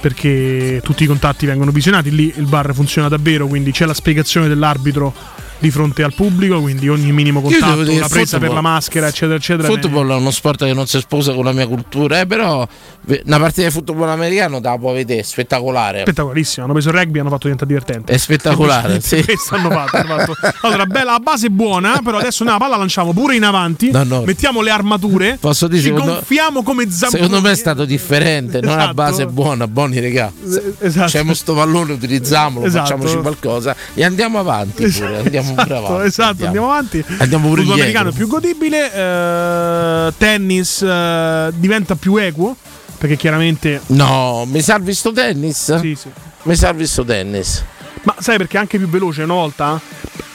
perché 0.00 0.80
tutti 0.82 1.04
i 1.04 1.06
contatti 1.06 1.44
vengono 1.44 1.70
visionati, 1.70 2.10
lì 2.14 2.32
il 2.34 2.46
bar 2.46 2.72
funziona 2.72 3.08
davvero, 3.08 3.46
quindi 3.46 3.72
c'è 3.72 3.84
la 3.84 3.92
spiegazione 3.92 4.48
dell'arbitro 4.48 5.12
di 5.58 5.70
fronte 5.70 6.02
al 6.02 6.14
pubblico, 6.14 6.60
quindi 6.60 6.88
ogni 6.88 7.12
minimo 7.12 7.40
contatto, 7.40 7.82
dire, 7.82 7.96
una 7.96 8.08
presa 8.08 8.38
per 8.38 8.52
la 8.52 8.60
maschera, 8.60 9.06
eccetera, 9.08 9.36
eccetera. 9.36 9.68
Il 9.72 9.78
football 9.80 10.10
è 10.10 10.14
uno 10.14 10.30
sport 10.30 10.64
che 10.64 10.72
non 10.74 10.86
si 10.86 10.98
sposa 10.98 11.32
con 11.32 11.44
la 11.44 11.52
mia 11.52 11.66
cultura, 11.66 12.20
eh, 12.20 12.26
però 12.26 12.66
eh, 13.08 13.22
una 13.26 13.38
partita 13.38 13.66
di 13.66 13.72
football 13.72 14.08
americano 14.08 14.60
te 14.60 14.68
la 14.68 14.78
puoi 14.78 14.94
vedere, 14.94 15.22
spettacolare. 15.22 16.00
Spettacolarissimo, 16.00 16.64
hanno 16.64 16.74
preso 16.74 16.88
il 16.90 16.94
rugby 16.96 17.16
e 17.16 17.20
hanno 17.20 17.28
fatto 17.30 17.48
diventare 17.48 17.70
divertente. 17.72 18.12
È 18.12 18.16
spettacolare, 18.16 19.00
sì. 19.00 19.24
Questo 19.24 19.54
hanno 19.54 19.70
fatto, 19.70 19.96
hanno 19.96 20.18
fatto. 20.18 20.34
Allora, 20.66 20.86
bella, 20.86 21.12
la 21.12 21.20
base 21.20 21.46
è 21.46 21.50
buona, 21.50 22.00
però 22.04 22.18
adesso 22.18 22.44
la 22.44 22.56
palla 22.58 22.76
lanciamo 22.76 23.12
pure 23.12 23.36
in 23.36 23.44
avanti, 23.44 23.90
No, 23.90 24.02
no. 24.04 24.22
mettiamo 24.24 24.60
le 24.62 24.70
armature, 24.70 25.38
Posso 25.40 25.68
dire, 25.68 25.80
ci 25.80 25.88
secondo- 25.88 26.12
gonfiamo 26.14 26.62
come 26.62 26.90
zamponi. 26.90 27.22
Secondo 27.22 27.40
me 27.40 27.52
è 27.52 27.56
stato 27.56 27.84
differente, 27.84 28.60
non 28.60 28.70
la 28.76 28.82
Esatto. 28.82 28.94
base 28.94 29.22
è 29.22 29.26
buona, 29.26 29.66
buoni 29.68 30.00
regà. 30.00 30.30
esatto. 30.78 31.10
C'è 31.10 31.34
sto 31.34 31.54
pallone, 31.54 31.92
utilizziamolo, 31.92 32.66
Esatto. 32.66 32.84
facciamoci 32.86 33.16
qualcosa 33.18 33.74
e 33.94 34.04
andiamo 34.04 34.38
avanti 34.38 34.86
pure, 34.88 35.18
andiamo 35.18 35.45
pure 35.54 35.62
Esatto, 35.74 35.86
avanti. 35.86 36.06
esatto, 36.06 36.44
andiamo 36.44 36.66
avanti. 36.70 37.04
Andiamo 37.18 37.48
pure 37.48 37.60
Football 37.62 37.78
americano 37.80 38.08
è 38.10 38.12
più 38.12 38.26
godibile, 38.26 38.92
eh, 38.92 40.12
tennis 40.18 40.82
eh, 40.82 41.50
diventa 41.56 41.94
più 41.96 42.16
equo, 42.16 42.56
perché 42.98 43.16
chiaramente 43.16 43.80
No, 43.86 44.44
mi 44.46 44.60
salvi 44.62 44.94
sto 44.94 45.12
tennis? 45.12 45.76
Sì, 45.78 45.94
sì. 45.94 46.08
Mi 46.42 46.54
salvi 46.56 46.86
sto 46.86 47.04
tennis. 47.04 47.64
Ma 48.06 48.14
sai 48.20 48.36
perché 48.36 48.56
è 48.56 48.60
anche 48.60 48.78
più 48.78 48.88
veloce 48.88 49.22
una 49.24 49.34
volta? 49.34 49.80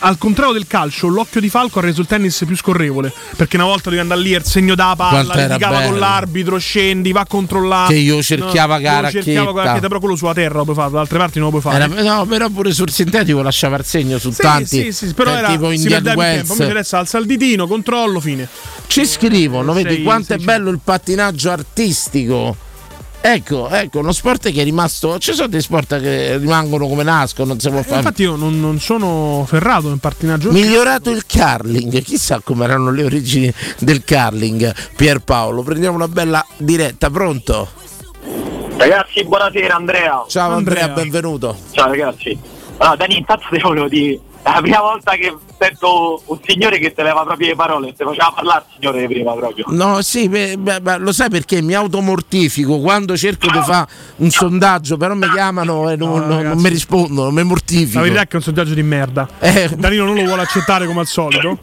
Al 0.04 0.18
contrario 0.18 0.52
del 0.54 0.68
calcio, 0.68 1.08
l'occhio 1.08 1.40
di 1.40 1.48
Falco 1.48 1.80
ha 1.80 1.84
reso 1.84 2.02
il 2.02 2.08
tennis 2.08 2.44
più 2.46 2.58
scorrevole. 2.58 3.14
Perché 3.38 3.56
una 3.56 3.66
volta 3.66 3.90
devi 3.90 4.02
andare 4.02 4.20
lì 4.20 4.36
al 4.36 4.44
segno 4.44 4.76
da 4.76 4.94
palla, 4.98 5.34
litigava 5.48 5.82
con 5.84 5.98
l'arbitro, 5.98 6.58
scendi, 6.58 7.14
va 7.14 7.22
a 7.22 7.26
controllare. 7.26 7.94
Che 7.94 8.00
io 8.00 8.22
cerchiava 8.22 8.78
io 8.78 8.84
cara 8.84 9.10
cerchiavo 9.10 9.54
cara 9.54 9.72
Chietta, 9.72 9.88
però 9.88 10.00
quello 10.00 10.16
sulla 10.18 10.34
terra 10.34 10.58
lo 10.58 10.64
puoi 10.66 10.76
fare, 10.76 10.92
da 10.92 11.00
altre 11.00 11.18
parti 11.18 11.40
non 11.40 11.50
lo 11.52 11.60
puoi 11.60 11.74
fare. 11.74 11.84
Era- 11.94 12.16
no, 12.16 12.26
però 12.26 12.50
pure 12.50 12.74
sul 12.74 12.90
sintetico 12.90 13.42
lasciava 13.42 13.78
il 13.78 13.86
segno 13.86 14.18
su 14.18 14.32
Sì, 14.32 14.42
tanti. 14.42 14.66
sì, 14.66 14.92
sì, 14.92 15.14
però 15.14 15.34
eh, 15.34 15.38
era, 15.38 15.48
tipo 15.50 15.70
si 15.70 15.76
Indian 15.76 16.02
più 16.02 16.12
Wells. 16.14 16.36
tempo. 16.40 16.52
Invece 16.54 16.72
adesso 16.72 16.98
alza 16.98 17.18
il 17.20 17.26
ditino, 17.26 17.68
controllo, 17.68 18.20
fine. 18.20 18.50
Ci 18.88 19.06
scrivono, 19.06 19.72
vedi 19.72 19.94
Sei- 19.94 20.04
quanto 20.04 20.26
sei 20.34 20.40
è 20.40 20.44
bello 20.44 20.70
il 20.72 20.80
pattinaggio 20.84 21.52
artistico. 21.52 22.58
Ecco, 23.24 23.70
ecco, 23.70 24.00
uno 24.00 24.12
sport 24.14 24.52
che 24.52 24.62
è 24.62 24.64
rimasto. 24.64 25.20
Ci 25.20 25.34
sono 25.34 25.48
dei 25.48 25.62
sport 25.62 26.00
che 26.02 26.38
rimangono 26.38 26.88
come 26.88 27.04
nascono, 27.04 27.50
non 27.50 27.60
si 27.60 27.70
può 27.70 27.80
Eh, 27.80 27.84
fare. 27.84 27.98
infatti 27.98 28.24
io 28.24 28.36
non, 28.36 28.60
non 28.60 28.80
sono 28.80 29.46
ferrato 29.48 29.90
nel 29.90 30.00
pattinaggio. 30.00 30.52
Migliorato 30.52 31.12
il 31.12 31.24
curling, 31.28 32.02
chissà 32.02 32.42
come 32.44 32.64
erano 32.64 32.90
le 32.92 33.04
origini 33.04 33.54
del 33.78 34.04
curling. 34.04 34.74
Pierpaolo, 34.96 35.62
prendiamo 35.62 35.96
una 35.98 36.08
bella 36.08 36.44
diretta, 36.58 37.12
pronto? 37.12 37.70
Ragazzi, 38.78 39.24
buonasera 39.24 39.76
Andrea. 39.76 40.26
Ciao 40.28 40.52
Andrea, 40.54 40.88
benvenuto. 40.90 41.56
Ciao 41.72 41.88
ragazzi. 41.90 42.36
Allora, 42.78 42.96
Dani, 42.96 43.18
intanto 43.20 43.46
ti 43.52 43.60
volevo 43.62 43.88
dire, 43.88 44.20
la 44.44 44.60
prima 44.62 44.80
volta 44.82 45.12
che 45.14 45.36
sento 45.60 46.22
un 46.26 46.40
signore 46.46 46.80
che 46.80 46.94
te 46.94 47.04
leva 47.04 47.24
proprio 47.24 47.50
le 47.50 47.56
parole, 47.56 47.94
te 47.96 48.04
faceva 48.04 48.32
parlare 48.36 48.64
il 48.68 48.74
signore 48.80 49.06
prima 49.08 49.34
proprio. 49.34 49.66
No, 49.68 50.02
sì, 50.02 50.28
beh, 50.28 50.58
beh, 50.58 50.82
beh, 50.82 50.98
lo 50.98 51.12
sai 51.12 51.30
perché 51.30 51.62
mi 51.62 51.74
automortifico 51.76 52.80
quando 52.80 53.16
cerco 53.16 53.50
di 53.52 53.60
fare 53.62 53.88
un 54.18 54.30
sondaggio, 54.30 54.98
però 54.98 55.14
mi 55.14 55.30
chiamano 55.30 55.90
e 55.90 55.96
non, 55.96 56.26
non- 56.28 56.42
non 56.44 56.58
mi 56.60 56.70
rispondono, 56.70 57.30
mi 57.32 57.44
mortifico. 57.44 57.98
La 58.00 58.04
verità 58.04 58.22
è 58.22 58.26
che 58.28 58.34
è 58.34 58.36
un 58.38 58.42
sondaggio 58.42 58.74
di 58.74 58.84
merda. 58.84 59.28
Eh. 59.40 59.70
Danilo 59.78 60.06
non 60.06 60.16
lo 60.16 60.24
vuole 60.24 60.42
accettare 60.42 60.86
come 60.88 61.02
al 61.02 61.08
solito. 61.08 61.58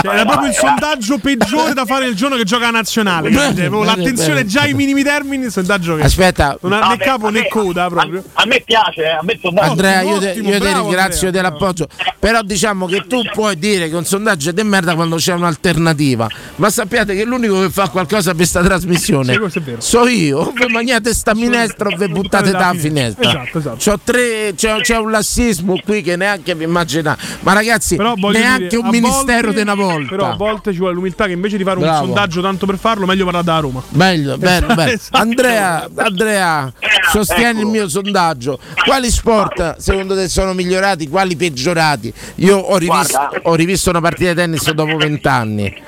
Cioè, 0.00 0.14
era 0.14 0.24
proprio 0.24 0.48
il 0.48 0.54
sondaggio 0.54 1.18
peggiore 1.18 1.74
da 1.74 1.84
fare 1.84 2.06
il 2.06 2.14
giorno 2.14 2.36
che 2.36 2.44
gioca 2.44 2.68
a 2.68 2.70
nazionale. 2.70 3.28
Bene, 3.28 3.68
L'attenzione 3.68 4.36
bene. 4.36 4.46
già 4.46 4.62
ai 4.62 4.72
minimi 4.72 5.02
termini. 5.02 5.44
Il 5.44 5.50
sondaggio 5.52 5.96
che 5.96 6.02
Aspetta. 6.04 6.56
non 6.62 6.72
ha 6.72 6.78
No, 6.78 6.88
né 6.88 6.96
capo 6.96 7.26
a 7.26 7.30
né 7.30 7.40
me- 7.40 7.48
coda 7.48 7.88
proprio. 7.88 8.22
A 8.32 8.46
me 8.46 8.62
piace, 8.64 9.02
eh, 9.02 9.08
a 9.10 9.20
me 9.22 9.32
il 9.34 9.38
sondaggio. 9.42 9.70
Andrea, 9.70 10.00
io, 10.00 10.18
te, 10.18 10.30
Ottimo, 10.30 10.48
io 10.48 10.54
ti 10.54 10.60
bravo, 10.60 10.80
ringrazio 10.80 11.26
Andrea. 11.26 11.42
dell'appoggio, 11.42 11.88
però 12.22 12.40
diciamo 12.42 12.86
che 12.86 13.02
tu 13.08 13.20
puoi 13.32 13.58
dire 13.58 13.88
che 13.88 13.96
un 13.96 14.04
sondaggio 14.04 14.50
è 14.50 14.52
di 14.52 14.62
merda 14.62 14.94
quando 14.94 15.16
c'è 15.16 15.32
un'alternativa, 15.32 16.28
ma 16.54 16.70
sappiate 16.70 17.16
che 17.16 17.24
l'unico 17.24 17.62
che 17.62 17.68
fa 17.68 17.88
qualcosa 17.88 18.28
per 18.28 18.36
questa 18.36 18.62
trasmissione 18.62 19.32
Sì, 19.32 19.38
questo 19.40 19.58
è 19.58 19.62
vero. 19.62 19.80
so 19.80 20.06
io, 20.06 20.38
o 20.38 20.52
mangiate 20.68 21.12
sta 21.14 21.34
minestra 21.34 21.88
o 21.88 21.96
vi 21.96 22.06
buttate 22.06 22.52
da 22.52 22.72
finestra. 22.76 23.28
Esatto, 23.28 23.58
esatto. 23.58 23.76
C'ho 23.82 23.98
tre, 24.04 24.52
c'è, 24.54 24.76
c'è 24.82 24.98
un 24.98 25.10
lassismo 25.10 25.80
qui 25.84 26.00
che 26.02 26.14
neanche 26.14 26.54
vi 26.54 26.62
immaginate, 26.62 27.20
ma 27.40 27.54
ragazzi, 27.54 27.96
neanche 27.96 28.68
dire, 28.68 28.76
un 28.76 28.88
ministero 28.88 29.48
volte- 29.48 29.54
di 29.56 29.60
una 29.62 29.74
volta. 29.74 30.08
Però 30.10 30.30
a 30.30 30.36
volte 30.36 30.70
ci 30.70 30.78
vuole 30.78 30.94
l'umiltà 30.94 31.26
che 31.26 31.32
invece 31.32 31.56
di 31.56 31.64
fare 31.64 31.80
Bravo. 31.80 32.02
un 32.02 32.06
sondaggio 32.06 32.40
tanto 32.40 32.66
per 32.66 32.78
farlo, 32.78 33.04
meglio 33.04 33.24
parlare 33.24 33.44
da 33.46 33.58
Roma. 33.58 33.82
Bello, 33.88 34.38
bello, 34.38 34.72
bello. 34.76 34.90
Esatto. 34.92 35.16
Andrea, 35.18 35.88
Andrea, 35.96 36.72
sostieni 37.10 37.62
il 37.62 37.66
mio 37.66 37.88
sondaggio. 37.88 38.60
Quali 38.84 39.10
sport 39.10 39.78
secondo 39.78 40.14
te 40.14 40.28
sono 40.28 40.52
migliorati? 40.52 41.08
Quali 41.08 41.34
peggiorati? 41.34 42.10
Io 42.36 42.58
ho 42.58 42.76
rivisto, 42.76 43.16
Guarda. 43.18 43.40
ho 43.42 43.54
rivisto 43.54 43.90
una 43.90 44.00
partita 44.00 44.30
di 44.30 44.36
tennis 44.36 44.70
dopo 44.72 44.96
vent'anni. 44.96 45.82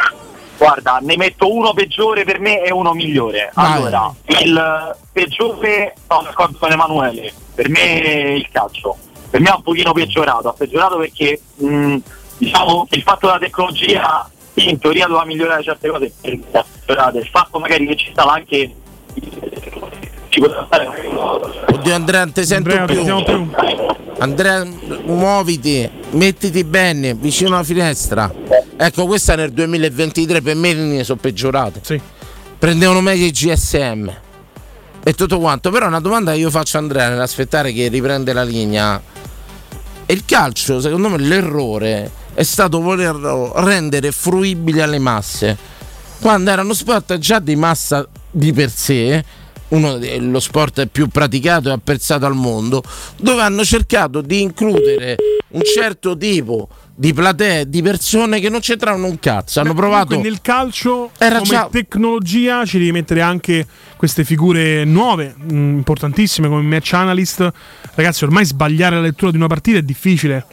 Guarda, 0.56 0.98
ne 1.02 1.16
metto 1.16 1.52
uno 1.52 1.72
peggiore 1.74 2.24
per 2.24 2.38
me 2.40 2.62
e 2.62 2.72
uno 2.72 2.92
migliore. 2.92 3.50
Vai. 3.54 3.72
Allora, 3.72 4.14
il 4.26 4.96
peggiore, 5.12 5.94
sono 6.08 6.22
d'accordo 6.22 6.56
con 6.58 6.70
Emanuele, 6.72 7.32
per 7.54 7.68
me 7.68 7.80
è 8.02 8.18
il 8.30 8.48
calcio. 8.50 8.96
Per 9.30 9.40
me 9.40 9.50
è 9.50 9.54
un 9.54 9.62
pochino 9.62 9.92
peggiorato, 9.92 10.48
ha 10.48 10.52
peggiorato 10.52 10.96
perché 10.98 11.40
mh, 11.56 11.96
diciamo 12.38 12.86
il 12.90 13.02
fatto 13.02 13.26
della 13.26 13.38
tecnologia 13.40 14.30
in 14.54 14.78
teoria 14.78 15.06
doveva 15.06 15.24
migliorare 15.24 15.62
certe 15.64 15.88
cose, 15.88 16.12
il 16.22 17.28
fatto 17.32 17.58
magari 17.58 17.84
che 17.88 17.96
ci 17.96 18.10
stava 18.12 18.34
anche 18.34 18.72
ci 20.28 20.40
poteva 20.40 20.64
stare 20.66 20.86
Oddio 20.86 21.94
Andrea, 21.94 22.20
non 22.24 22.32
ti 22.32 22.44
sento 22.44 22.70
Andrea, 22.70 22.86
più. 22.86 23.04
sentiamo 23.04 23.50
Andrea, 24.18 24.64
muoviti, 25.06 25.90
mettiti 26.14 26.64
bene 26.64 27.14
vicino 27.14 27.54
alla 27.54 27.64
finestra. 27.64 28.32
Ecco, 28.76 29.06
questa 29.06 29.34
nel 29.36 29.52
2023 29.52 30.42
per 30.42 30.56
me 30.56 30.72
linee 30.72 31.04
sono 31.04 31.18
peggiorate. 31.20 31.80
Sì. 31.82 32.00
Prendevano 32.58 33.00
meglio 33.00 33.26
i 33.26 33.30
GSM 33.30 34.10
e 35.02 35.12
tutto 35.14 35.38
quanto. 35.38 35.70
Però 35.70 35.86
una 35.86 36.00
domanda 36.00 36.32
che 36.32 36.38
io 36.38 36.50
faccio 36.50 36.76
a 36.76 36.80
Andrea 36.80 37.08
nell'aspettare 37.08 37.72
che 37.72 37.88
riprende 37.88 38.32
la 38.32 38.42
linea. 38.42 39.00
Il 40.06 40.24
calcio, 40.24 40.80
secondo 40.80 41.08
me, 41.08 41.18
l'errore 41.18 42.10
è 42.34 42.42
stato 42.42 42.80
volerlo 42.80 43.52
rendere 43.56 44.12
fruibile 44.12 44.82
alle 44.82 44.98
masse. 44.98 45.56
Quando 46.20 46.50
era 46.50 46.62
uno 46.62 46.74
sport 46.74 47.18
già 47.18 47.38
di 47.38 47.54
massa 47.54 48.06
di 48.30 48.52
per 48.52 48.70
sé, 48.70 49.24
uno 49.74 49.98
de- 49.98 50.18
lo 50.18 50.40
sport 50.40 50.86
più 50.86 51.08
praticato 51.08 51.68
e 51.68 51.72
apprezzato 51.72 52.26
al 52.26 52.34
mondo, 52.34 52.82
dove 53.16 53.42
hanno 53.42 53.64
cercato 53.64 54.20
di 54.20 54.40
includere 54.42 55.16
un 55.48 55.60
certo 55.62 56.16
tipo 56.16 56.68
di 56.96 57.12
platee, 57.12 57.68
di 57.68 57.82
persone 57.82 58.38
che 58.40 58.48
non 58.48 58.60
c'entravano 58.60 59.06
un 59.06 59.18
cazzo. 59.18 59.60
Hanno 59.60 59.74
provato. 59.74 60.06
Comunque 60.06 60.30
nel 60.30 60.40
calcio 60.40 61.10
Era 61.18 61.38
come 61.38 61.50
già- 61.50 61.68
tecnologia 61.70 62.64
ci 62.64 62.78
devi 62.78 62.92
mettere 62.92 63.20
anche 63.20 63.66
queste 63.96 64.24
figure 64.24 64.84
nuove, 64.84 65.34
mh, 65.36 65.54
importantissime 65.54 66.48
come 66.48 66.62
match 66.62 66.92
analyst. 66.92 67.50
Ragazzi, 67.94 68.24
ormai 68.24 68.44
sbagliare 68.44 68.96
la 68.96 69.02
lettura 69.02 69.30
di 69.30 69.36
una 69.36 69.46
partita 69.48 69.78
è 69.78 69.82
difficile. 69.82 70.44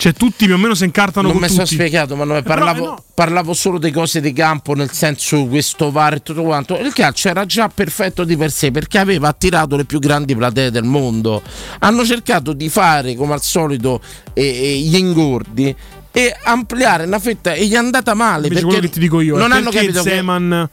Cioè, 0.00 0.12
tutti 0.12 0.44
più 0.44 0.54
o 0.54 0.58
meno 0.58 0.74
si 0.76 0.84
incartano 0.84 1.26
Non 1.26 1.32
con 1.38 1.42
mi 1.42 1.48
sono 1.48 1.64
tutti. 1.64 1.74
spiegato, 1.74 2.14
ma 2.14 2.22
non 2.22 2.36
Eh, 2.36 2.42
però, 2.42 2.54
parlavo, 2.54 2.84
eh, 2.84 2.86
no. 2.86 3.04
parlavo 3.14 3.52
solo 3.52 3.78
di 3.78 3.90
cose 3.90 4.20
di 4.20 4.32
campo, 4.32 4.74
nel 4.74 4.92
senso 4.92 5.44
questo 5.46 5.90
VAR 5.90 6.14
e 6.14 6.22
tutto 6.22 6.42
quanto. 6.44 6.78
Il 6.78 6.92
calcio 6.92 7.28
era 7.28 7.44
già 7.46 7.68
perfetto 7.68 8.22
di 8.22 8.36
per 8.36 8.52
sé 8.52 8.70
perché 8.70 8.98
aveva 8.98 9.26
attirato 9.26 9.74
le 9.74 9.84
più 9.84 9.98
grandi 9.98 10.36
platee 10.36 10.70
del 10.70 10.84
mondo. 10.84 11.42
Hanno 11.80 12.04
cercato 12.04 12.52
di 12.52 12.68
fare, 12.68 13.16
come 13.16 13.32
al 13.32 13.42
solito, 13.42 14.00
eh, 14.34 14.44
eh, 14.44 14.76
gli 14.78 14.94
ingordi 14.96 15.74
e 16.12 16.36
ampliare 16.44 17.04
una 17.04 17.18
fetta 17.18 17.54
e 17.54 17.66
gli 17.66 17.72
è 17.72 17.76
andata 17.76 18.14
male 18.14 18.46
Invece 18.46 18.54
perché 18.62 18.66
quello 18.66 18.80
che 18.82 18.88
ti 18.90 19.00
dico 19.00 19.20
io 19.20 19.36
non 19.36 19.50
hanno 19.50 19.70
capito 19.70 20.00
che- 20.04 20.10
Zeman 20.10 20.68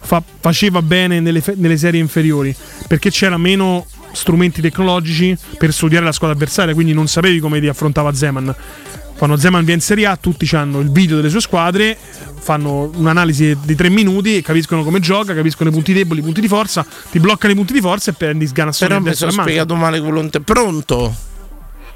fa- 0.00 0.22
faceva 0.40 0.80
bene 0.82 1.20
nelle, 1.20 1.42
nelle 1.56 1.76
serie 1.76 2.00
inferiori 2.00 2.54
perché 2.88 3.10
c'era 3.10 3.36
meno 3.36 3.86
strumenti 4.12 4.60
tecnologici 4.60 5.36
per 5.58 5.72
studiare 5.72 6.04
la 6.04 6.12
squadra 6.12 6.36
avversaria 6.36 6.74
quindi 6.74 6.92
non 6.92 7.08
sapevi 7.08 7.40
come 7.40 7.60
ti 7.60 7.68
affrontava 7.68 8.12
Zeman 8.12 8.54
quando 9.16 9.36
Zeman 9.36 9.64
viene 9.64 9.80
in 9.80 9.86
Serie 9.86 10.06
A 10.06 10.16
tutti 10.16 10.48
hanno 10.54 10.80
il 10.80 10.90
video 10.90 11.16
delle 11.16 11.30
sue 11.30 11.40
squadre 11.40 11.96
fanno 12.38 12.90
un'analisi 12.94 13.56
di 13.62 13.74
tre 13.74 13.88
minuti 13.88 14.36
e 14.36 14.42
capiscono 14.42 14.82
come 14.82 15.00
gioca 15.00 15.34
capiscono 15.34 15.70
i 15.70 15.72
punti 15.72 15.92
deboli 15.92 16.20
i 16.20 16.22
punti 16.22 16.40
di 16.40 16.48
forza 16.48 16.84
ti 17.10 17.20
bloccano 17.20 17.52
i 17.52 17.56
punti 17.56 17.72
di 17.72 17.80
forza 17.80 18.10
e 18.10 18.14
prendi 18.14 18.46
sganassone 18.46 18.88
Però 18.88 19.00
a 19.00 19.04
mi 19.04 19.14
sono 19.14 19.30
spiegato 19.30 19.74
male 19.76 20.00
quello. 20.00 20.28
Pronto? 20.44 21.14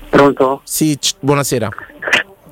Pronto? 0.09 0.61
Sì, 0.65 0.97
c- 0.99 1.15
buonasera. 1.21 1.69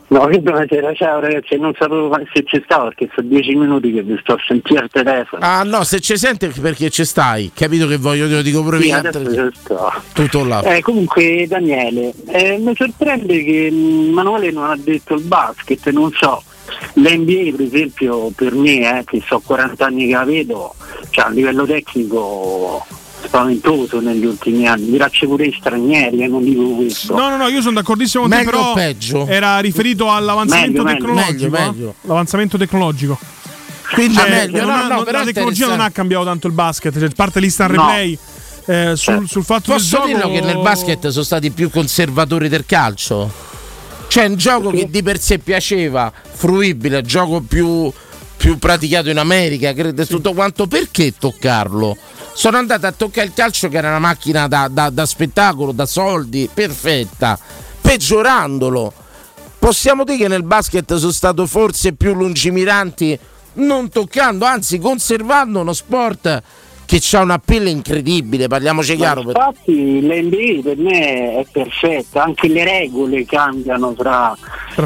No, 0.07 0.27
che 0.27 0.39
buonasera, 0.39 0.93
ciao 0.93 1.19
ragazzi, 1.19 1.57
non 1.57 1.73
sapevo 1.79 2.15
se 2.33 2.45
ci 2.45 2.61
stavo 2.65 2.85
perché 2.85 3.09
sono 3.15 3.27
dieci 3.27 3.55
minuti 3.55 3.91
che 3.91 4.03
vi 4.03 4.17
sto 4.21 4.35
a 4.35 4.39
sentire 4.47 4.81
al 4.81 4.91
telefono. 4.91 5.45
Ah 5.45 5.63
no, 5.63 5.83
se 5.83 6.01
ci 6.01 6.17
senti 6.19 6.45
è 6.45 6.51
perché 6.51 6.91
ci 6.91 7.05
stai. 7.07 7.51
Capito 7.55 7.87
che 7.87 7.97
voglio, 7.97 8.29
te 8.29 8.35
lo 8.35 8.43
dico 8.43 8.63
pure 8.63 8.81
Sì, 8.81 8.93
sto. 9.55 9.93
Tutto 10.13 10.45
là. 10.45 10.61
Eh, 10.63 10.83
comunque 10.83 11.47
Daniele, 11.49 12.13
eh, 12.27 12.59
mi 12.59 12.75
sorprende 12.77 13.43
che 13.43 13.71
mh, 13.71 14.13
Manuele 14.13 14.51
non 14.51 14.71
ha 14.71 14.77
detto 14.77 15.15
il 15.15 15.23
basket, 15.23 15.89
non 15.91 16.13
so. 16.13 16.43
L'NBA 16.95 17.57
per 17.57 17.67
esempio 17.67 18.31
per 18.37 18.55
me, 18.55 18.99
eh, 18.99 19.05
che 19.05 19.23
so 19.27 19.41
40 19.45 19.87
anni 19.87 20.07
che 20.07 20.13
la 20.13 20.25
vedo, 20.25 20.75
cioè, 21.11 21.25
a 21.25 21.29
livello 21.31 21.65
tecnico 21.65 22.85
spaventoso 23.27 24.01
negli 24.01 24.25
ultimi 24.25 24.67
anni, 24.67 24.91
grazie 24.91 25.27
pure 25.27 25.45
ai 25.45 25.57
stranieri, 25.59 26.23
eh, 26.23 26.27
non 26.29 26.43
dico 26.45 26.63
questo. 26.77 27.15
No, 27.17 27.29
no, 27.31 27.37
no, 27.37 27.49
io 27.49 27.61
sono 27.61 27.75
d'accordissimo 27.75 28.23
con 28.25 28.31
te, 28.33 28.37
Meglio 28.39 28.51
però 28.51 28.71
o 28.71 28.75
peggio? 28.75 29.27
era 29.27 29.59
riferito 29.61 30.11
all'avanzamento 30.11 30.83
Meglio, 30.83 30.85
meglio. 30.85 31.07
tecnologico. 31.07 31.51
Meglio, 31.51 31.57
eh? 31.57 31.71
meglio. 31.73 31.95
L'avanzamento 32.03 32.59
tecnologico. 32.59 33.19
Quindi 33.93 34.15
Cioè, 34.17 34.29
meglio, 34.31 34.59
non 34.59 34.67
no, 34.69 34.73
ha- 34.75 34.83
no, 34.89 34.95
non- 34.95 35.05
però 35.05 35.19
la 35.19 35.25
tecnologia 35.25 35.67
non 35.69 35.81
ha 35.81 35.91
cambiato 35.91 36.25
tanto 36.25 36.47
il 36.47 36.53
basket, 36.53 36.99
cioè, 36.99 37.09
parte 37.11 37.41
l'instant 37.41 37.71
No. 37.73 37.83
replay. 37.87 38.19
eh, 38.67 38.93
sul, 38.97 39.29
sul 39.29 39.45
fatto 39.45 39.73
Posso 39.73 39.99
del 40.03 40.07
gioco 40.07 40.07
dirlo 40.07 40.31
che 40.31 40.41
nel 40.55 40.63
basket 40.63 41.09
sono 41.09 41.23
stati 41.25 41.51
più 41.51 41.69
conservatori 41.71 42.49
del 42.49 42.65
calcio? 42.67 43.31
C'è 44.09 44.27
un 44.27 44.37
gioco 44.37 44.71
che 44.71 44.89
di 44.89 45.03
per 45.03 45.21
sé 45.21 45.39
piaceva, 45.39 46.11
fruibile, 46.33 47.03
gioco 47.03 47.41
più, 47.41 47.93
più 48.37 48.59
praticato 48.59 49.11
in 49.11 49.19
America, 49.19 49.73
credo 49.75 50.07
tutto 50.07 50.33
quanto. 50.33 50.67
Perché 50.67 51.13
toccarlo? 51.19 51.97
Sono 52.35 52.57
andato 52.57 52.87
a 52.87 52.93
toccare 52.93 53.29
il 53.29 53.33
calcio 53.33 53.69
che 53.69 53.77
era 53.77 53.89
una 53.89 54.01
macchina 54.01 54.49
da, 54.49 54.69
da- 54.69 54.91
da 54.91 55.07
spettacolo, 55.07 55.73
da 55.73 55.87
soldi, 55.87 56.51
perfetta, 56.53 57.39
peggiorandolo. 57.81 58.93
Possiamo 59.59 60.05
dire 60.05 60.19
che 60.19 60.29
nel 60.29 60.43
basket 60.43 60.97
sono 60.97 61.13
stato 61.13 61.47
forse 61.47 61.95
più 61.95 62.13
lungimiranti 62.13 63.19
non 63.55 63.89
toccando, 63.89 64.45
anzi 64.45 64.79
conservando 64.79 65.61
uno 65.61 65.73
sport 65.73 66.43
che 66.87 67.01
ha 67.17 67.21
un 67.23 67.31
appeal 67.31 67.67
incredibile, 67.69 68.47
parliamoci 68.49 68.97
chiaro. 68.97 69.23
Infatti 69.23 70.01
l'NBA 70.01 70.63
per 70.63 70.77
me 70.77 71.39
è 71.39 71.47
perfetta, 71.51 72.25
anche 72.25 72.49
le 72.49 72.65
regole 72.65 73.25
cambiano 73.25 73.95
tra, 73.95 74.37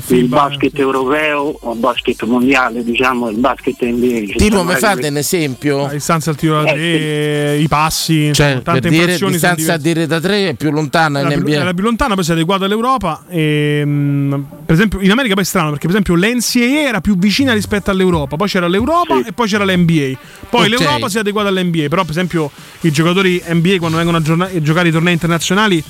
il 0.08 0.26
basket 0.26 0.78
europeo 0.78 1.56
o 1.60 1.72
il 1.72 1.78
basket 1.78 2.22
mondiale, 2.24 2.84
diciamo, 2.84 3.28
il 3.30 3.38
basket 3.38 3.82
NBA. 3.82 4.26
Ci 4.32 4.34
Tipo, 4.38 4.62
mi 4.64 4.74
fate 4.74 5.08
un 5.08 5.16
esempio? 5.16 5.82
La 5.82 5.88
distanza 5.88 6.30
al 6.30 6.36
tiro 6.36 6.62
da 6.62 6.70
tre, 6.72 7.56
i 7.56 7.68
passi, 7.68 8.30
Cioè, 8.32 8.60
tante 8.62 8.80
per 8.80 8.90
dire 8.90 9.18
distanza 9.18 9.74
a 9.74 9.76
dire 9.78 10.06
da 10.06 10.20
3 10.20 10.48
è 10.50 10.54
più 10.54 10.70
lontana 10.70 11.18
È 11.20 11.22
in 11.22 11.28
la, 11.28 11.34
più, 11.34 11.42
NBA. 11.42 11.60
è 11.60 11.64
la 11.64 11.74
più 11.74 11.84
lontana, 11.84 12.14
poi 12.14 12.24
si 12.24 12.30
è 12.30 12.34
adeguata 12.34 12.64
all'Europa. 12.64 13.24
E, 13.28 13.84
mh, 13.84 14.44
per 14.64 14.74
esempio, 14.74 15.00
in 15.00 15.10
America 15.10 15.34
poi 15.34 15.42
è 15.42 15.46
strano 15.46 15.70
perché, 15.70 15.86
per 15.88 15.96
esempio, 15.98 16.14
l'NCAA 16.14 16.88
era 16.88 17.00
più 17.00 17.16
vicina 17.16 17.52
rispetto 17.52 17.90
all'Europa. 17.90 18.36
Poi 18.36 18.48
c'era 18.48 18.68
l'Europa 18.68 19.22
e 19.24 19.32
poi 19.32 19.48
c'era 19.48 19.64
l'NBA. 19.64 20.18
Poi 20.50 20.66
Ok. 20.66 20.68
l'Europa 20.78 21.08
si 21.08 21.16
è 21.16 21.20
adeguata 21.20 21.48
all'NBA. 21.48 21.88
Però, 21.98 22.04
per 22.04 22.16
esempio, 22.16 22.50
i 22.82 22.92
giocatori 22.92 23.42
NBA 23.44 23.78
quando 23.78 23.96
vengono 23.96 24.18
a 24.18 24.22
giorna- 24.22 24.44
a 24.44 24.62
giocare 24.62 24.88
i 24.88 24.92
tornei 24.92 25.14
internazionali. 25.14 25.82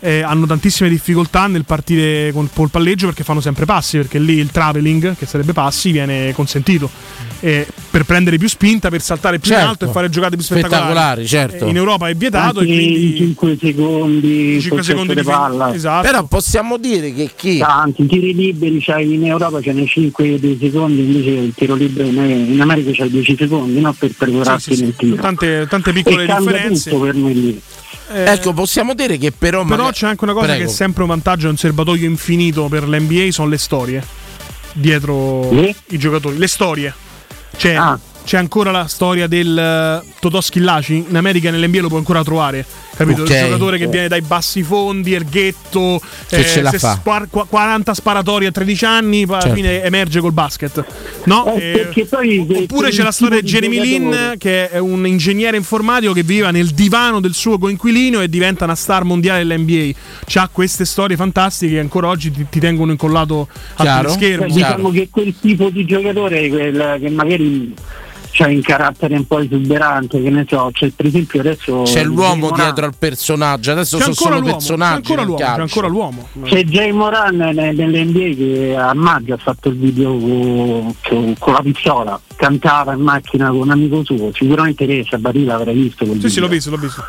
Eh, 0.00 0.20
hanno 0.22 0.46
tantissime 0.46 0.88
difficoltà 0.88 1.46
nel 1.46 1.64
partire 1.64 2.30
con 2.32 2.48
col 2.52 2.70
palleggio 2.70 3.06
perché 3.06 3.24
fanno 3.24 3.40
sempre 3.40 3.64
passi 3.64 3.96
perché 3.96 4.18
lì 4.18 4.34
il 4.34 4.50
traveling 4.50 5.16
che 5.16 5.26
sarebbe 5.26 5.52
passi 5.52 5.90
viene 5.90 6.32
consentito 6.34 6.88
Eh, 7.40 7.66
per 7.90 8.04
prendere 8.04 8.38
più 8.38 8.48
spinta 8.48 8.88
per 8.88 9.02
saltare 9.02 9.38
più 9.38 9.50
in 9.50 9.56
Certo. 9.58 9.70
alto 9.70 9.84
e 9.84 9.88
fare 9.88 10.08
giocate 10.08 10.36
più 10.36 10.44
spettacolari, 10.44 11.26
Spettacolari, 11.26 11.26
certo. 11.26 11.66
Eh, 11.66 11.68
in 11.68 11.76
Europa 11.76 12.08
è 12.08 12.14
vietato 12.14 12.60
Anche 12.60 12.72
e 12.72 12.76
quindi 12.76 13.12
i 13.14 13.16
5 13.16 13.58
secondi, 13.60 14.60
5 14.60 14.82
secondi 14.82 15.14
di 15.14 15.22
palla. 15.22 15.74
Esatto. 15.74 16.06
Però 16.06 16.24
possiamo 16.24 16.78
dire 16.78 17.12
che 17.12 17.30
chi 17.36 17.58
Tanti 17.58 18.06
tiri 18.06 18.34
liberi 18.34 18.80
c'hai 18.80 19.12
in 19.14 19.26
Europa 19.26 19.60
ce 19.60 19.72
ne 19.72 19.86
5 19.86 20.40
dei 20.40 20.56
secondi, 20.60 21.00
invece 21.02 21.30
il 21.30 21.52
tiro 21.54 21.74
libero 21.74 22.08
in 22.08 22.44
in 22.52 22.60
America 22.60 22.90
c'hai 22.92 23.10
10 23.10 23.36
secondi, 23.38 23.80
no? 23.80 23.92
Per 23.92 24.10
prepararti 24.16 24.62
Sì, 24.62 24.74
sì, 24.76 24.82
nel 24.82 24.94
sì. 24.98 25.04
tiro. 25.06 25.16
Tante, 25.20 25.66
tante 25.68 25.92
piccole 25.92 26.24
e 26.24 26.34
differenze. 26.38 26.90
tutto 26.90 27.02
per 27.04 27.14
me 27.14 27.32
lì. 27.32 27.60
Ecco, 28.08 28.52
possiamo 28.52 28.94
dire 28.94 29.18
che 29.18 29.32
però. 29.32 29.62
Però 29.64 29.76
magari- 29.76 29.94
c'è 29.96 30.06
anche 30.06 30.24
una 30.24 30.32
cosa 30.32 30.46
Prego. 30.46 30.64
che 30.64 30.70
è 30.70 30.72
sempre 30.72 31.02
un 31.02 31.08
vantaggio, 31.08 31.46
è 31.46 31.50
un 31.50 31.56
serbatoio 31.56 32.06
infinito 32.06 32.68
per 32.68 32.88
l'NBA, 32.88 33.30
sono 33.32 33.48
le 33.48 33.58
storie 33.58 34.04
dietro 34.72 35.50
Le? 35.52 35.74
i 35.88 35.98
giocatori. 35.98 36.36
Le 36.38 36.46
storie. 36.48 36.94
C'è, 37.56 37.74
Ah. 37.74 37.98
C'è 38.26 38.36
ancora 38.38 38.72
la 38.72 38.86
storia 38.88 39.28
del 39.28 39.56
eh, 39.56 40.04
Totò 40.18 40.40
Schillaci, 40.40 41.04
in 41.08 41.16
America 41.16 41.48
nell'NBA 41.48 41.82
lo 41.82 41.86
puoi 41.86 42.00
ancora 42.00 42.24
trovare. 42.24 42.66
Capito? 42.96 43.22
Ok. 43.22 43.30
Il 43.30 43.38
giocatore 43.40 43.78
che 43.78 43.86
viene 43.86 44.08
dai 44.08 44.20
bassi 44.22 44.64
fondi, 44.64 45.12
il 45.12 45.24
ghetto, 45.30 46.00
Che 46.28 46.44
ce 46.44 46.60
la 46.62 46.72
fa. 46.72 46.94
spar- 46.94 47.28
qu- 47.30 47.46
40 47.48 47.94
sparatori 47.94 48.46
a 48.46 48.50
13 48.50 48.84
anni, 48.84 49.26
poi 49.26 49.34
alla 49.36 49.42
Certo. 49.44 49.56
fine 49.56 49.82
emerge 49.84 50.18
col 50.20 50.32
basket. 50.32 50.84
No? 51.26 51.54
Eh, 51.54 51.88
Eh, 51.94 52.04
poi 52.06 52.44
Oppure 52.62 52.90
c'è 52.90 53.04
la 53.04 53.12
storia 53.12 53.40
di 53.40 53.46
Jeremy 53.46 53.80
Lin, 53.80 54.34
che 54.38 54.70
è 54.70 54.78
un 54.78 55.06
ingegnere 55.06 55.56
informatico 55.56 56.12
che 56.12 56.24
viveva 56.24 56.50
nel 56.50 56.70
divano 56.70 57.20
del 57.20 57.34
suo 57.34 57.58
coinquilino 57.58 58.20
e 58.22 58.28
diventa 58.28 58.64
una 58.64 58.74
star 58.74 59.04
mondiale 59.04 59.44
dell'NBA. 59.44 59.96
C'ha 60.26 60.48
queste 60.50 60.84
storie 60.84 61.16
fantastiche 61.16 61.74
che 61.74 61.80
ancora 61.80 62.08
oggi 62.08 62.32
ti, 62.32 62.46
ti 62.50 62.58
tengono 62.58 62.90
incollato 62.90 63.46
Chiaro. 63.76 64.08
al 64.08 64.14
schermo. 64.14 64.46
Cioè, 64.48 64.52
diciamo 64.54 64.90
che 64.90 65.08
quel 65.12 65.32
tipo 65.40 65.68
di 65.70 65.84
giocatore 65.84 66.48
quel 66.48 66.96
che 66.98 67.10
magari 67.10 67.74
c'ha 68.38 68.48
un 68.48 68.60
carattere 68.60 69.16
un 69.16 69.26
po' 69.26 69.38
esuberante, 69.38 70.20
che 70.22 70.28
ne 70.28 70.44
so, 70.46 70.68
c'è 70.72 70.90
per 70.94 71.06
esempio 71.06 71.40
adesso 71.40 71.82
C'è 71.84 72.04
l'uomo 72.04 72.48
Moran. 72.48 72.64
dietro 72.64 72.84
al 72.84 72.94
personaggio, 72.98 73.70
adesso 73.70 73.96
C'è 73.96 74.02
sono 74.02 74.14
ancora 74.14 74.34
solo 74.34 74.40
l'uomo, 74.40 74.46
c'è 74.46 74.66
personaggi. 74.66 74.94
ancora 74.96 75.20
nel 75.20 75.26
l'uomo, 75.28 75.44
c'è 75.54 75.60
ancora 75.60 75.86
l'uomo. 75.88 76.28
C'è 76.44 76.64
Jay 76.64 76.92
Moran 76.92 77.36
ne- 77.36 77.72
nell'NBA 77.72 78.34
che 78.36 78.76
a 78.76 78.92
maggio 78.94 79.34
ha 79.34 79.38
fatto 79.38 79.68
il 79.70 79.76
video 79.78 80.10
con, 80.18 80.94
con- 81.08 81.34
con 81.38 81.52
la 81.54 81.60
pistola, 81.62 82.20
cantava 82.36 82.92
in 82.92 83.00
macchina 83.00 83.48
con 83.48 83.60
un 83.60 83.70
amico 83.70 84.04
suo, 84.04 84.30
sicuramente 84.34 84.84
lei 84.84 85.06
Sabatila 85.08 85.54
avrà 85.54 85.72
visto 85.72 86.04
quel 86.04 86.20
Sì, 86.20 86.28
sì, 86.28 86.40
l'ho 86.40 86.48
video. 86.48 86.48
visto, 86.48 86.70
l'ho 86.70 86.76
visto. 86.76 87.04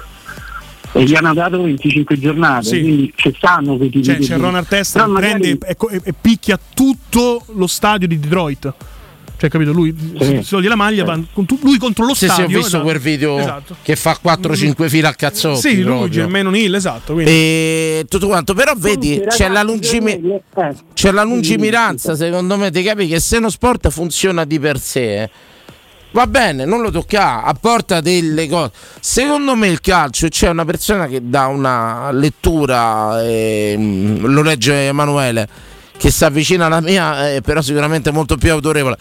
E 0.94 1.04
gli 1.04 1.14
hanno 1.16 1.34
dato 1.34 1.62
25 1.62 2.18
giornate, 2.18 2.64
Sì. 2.66 2.80
quindi 2.82 3.14
ci 3.16 3.34
stanno 3.36 3.76
quei 3.76 3.90
tipi 3.90 4.06
Cioè, 4.06 4.16
di- 4.18 4.26
c'è 4.26 4.38
Ron 4.38 4.56
Artesta 4.56 5.00
Però 5.04 5.14
che 5.14 5.22
magari- 5.22 5.58
prende 5.58 5.68
e, 5.68 5.96
e- 5.96 6.02
e 6.06 6.14
picchia 6.20 6.58
tutto 6.74 7.44
lo 7.54 7.68
stadio 7.68 8.08
di 8.08 8.18
Detroit. 8.20 8.74
Cioè, 9.40 9.50
capito? 9.52 9.72
Lui 9.72 9.96
si 10.20 10.40
si 10.42 10.50
toglie 10.50 10.68
la 10.68 10.76
maglia, 10.76 11.04
va 11.04 11.20
con 11.32 11.46
tu- 11.46 11.60
lui 11.62 11.78
contro 11.78 12.06
lo 12.06 12.14
Sì, 12.16 12.26
sì, 12.26 12.32
stadio. 12.34 12.46
ho 12.46 12.48
visto 12.48 12.66
esatto. 12.68 12.84
quel 12.84 12.98
video 13.00 13.38
Esatto. 13.38 13.76
che 13.84 13.96
fa 13.96 14.18
4-5 14.22 14.90
fila 14.90 15.10
a 15.10 15.14
cazzotti. 15.14 15.60
Sì, 15.60 15.76
lui, 15.76 15.84
proprio. 15.86 16.08
Germano 16.10 16.56
Hill, 16.56 16.74
esatto. 16.74 17.14
Quindi. 17.14 17.32
E 17.32 18.06
tutto 18.10 18.26
quanto, 18.28 18.56
però 18.56 18.74
vedi, 18.76 19.22
c'è 19.28 19.48
la, 19.50 19.62
lungimi- 19.62 20.20
eh, 20.56 20.76
c'è 20.94 21.12
la 21.12 21.24
lungimiranza, 21.24 22.16
secondo 22.16 22.58
me, 22.58 22.72
ti 22.72 22.82
capi 22.82 23.08
che 23.08 23.20
se 23.20 23.38
uno 23.38 23.50
sport 23.52 23.90
funziona 23.90 24.44
di 24.44 24.60
per 24.60 24.80
sé, 24.80 25.30
va 26.14 26.26
bene, 26.26 26.66
non 26.66 26.82
lo 26.82 26.90
tocca, 26.90 27.44
apporta 27.44 28.02
delle 28.02 28.48
cose. 28.48 28.72
Secondo 29.00 29.56
me 29.56 29.68
il 29.68 29.82
calcio 29.82 30.28
c'è 30.30 30.50
una 30.50 30.66
persona 30.66 31.06
che 31.06 31.20
dà 31.30 31.46
una 31.46 32.10
lettura, 32.12 33.24
ehm, 33.24 34.26
lo 34.26 34.42
legge 34.42 34.88
Emanuele, 34.88 35.48
che 35.98 36.12
si 36.12 36.24
avvicina 36.26 36.66
alla 36.68 36.82
mia, 36.82 37.34
eh, 37.34 37.42
però 37.42 37.62
sicuramente 37.62 38.12
molto 38.12 38.36
più 38.38 38.52
autorevole. 38.52 38.98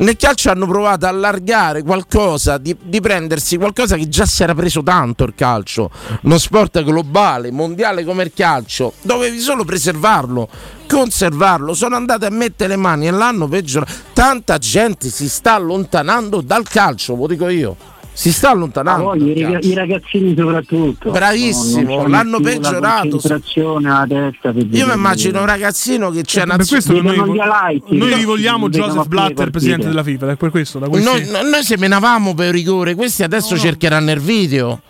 Nel 0.00 0.16
calcio 0.16 0.50
hanno 0.50 0.66
provato 0.66 1.04
a 1.04 1.10
allargare 1.10 1.82
qualcosa, 1.82 2.56
di, 2.56 2.74
di 2.80 3.02
prendersi 3.02 3.58
qualcosa 3.58 3.96
che 3.96 4.08
già 4.08 4.24
si 4.24 4.42
era 4.42 4.54
preso 4.54 4.82
tanto 4.82 5.24
il 5.24 5.34
calcio, 5.36 5.90
uno 6.22 6.38
sport 6.38 6.82
globale, 6.82 7.50
mondiale 7.50 8.02
come 8.02 8.22
il 8.22 8.32
calcio, 8.34 8.94
dovevi 9.02 9.38
solo 9.38 9.62
preservarlo, 9.62 10.48
conservarlo, 10.88 11.74
sono 11.74 11.96
andate 11.96 12.24
a 12.24 12.30
mettere 12.30 12.70
le 12.70 12.76
mani 12.76 13.08
e 13.08 13.10
l'hanno 13.10 13.46
peggiorato. 13.46 13.92
Tanta 14.14 14.56
gente 14.56 15.10
si 15.10 15.28
sta 15.28 15.52
allontanando 15.52 16.40
dal 16.40 16.66
calcio, 16.66 17.14
lo 17.14 17.26
dico 17.26 17.48
io. 17.48 17.76
Si 18.12 18.32
sta 18.32 18.50
allontanando. 18.50 19.10
Ah, 19.10 19.16
poi 19.16 19.38
i, 19.38 19.40
calcio. 19.40 19.68
i 19.68 19.74
ragazzini 19.74 20.34
soprattutto. 20.36 21.10
Bravissimo, 21.10 21.96
c'hanno 21.96 22.08
l'hanno 22.08 22.40
peggiorato. 22.40 22.80
La 22.80 23.10
concentrazione 23.10 23.90
alla 23.90 24.06
testa. 24.06 24.52
per 24.52 24.66
Io 24.70 24.86
mi 24.86 24.92
immagino 24.92 25.40
un 25.40 25.46
ragazzino 25.46 26.10
che 26.10 26.22
c'è 26.22 26.42
una 26.42 26.56
Per 26.56 26.66
questo 26.66 27.00
noi, 27.00 27.16
noi 27.16 28.10
no? 28.10 28.16
vi 28.16 28.24
vogliamo 28.24 28.68
Joseph 28.68 29.06
Blatter, 29.06 29.50
presidente 29.50 29.86
della 29.86 30.02
FIFA. 30.02 30.32
È 30.32 30.36
per 30.36 30.50
questo, 30.50 30.78
da 30.78 30.88
questi... 30.88 31.08
Noi, 31.08 31.50
noi 31.50 31.62
seminavamo 31.62 32.34
per 32.34 32.50
rigore, 32.52 32.94
questi 32.94 33.22
adesso 33.22 33.56
cercheranno 33.56 34.10
il 34.10 34.20
video 34.20 34.82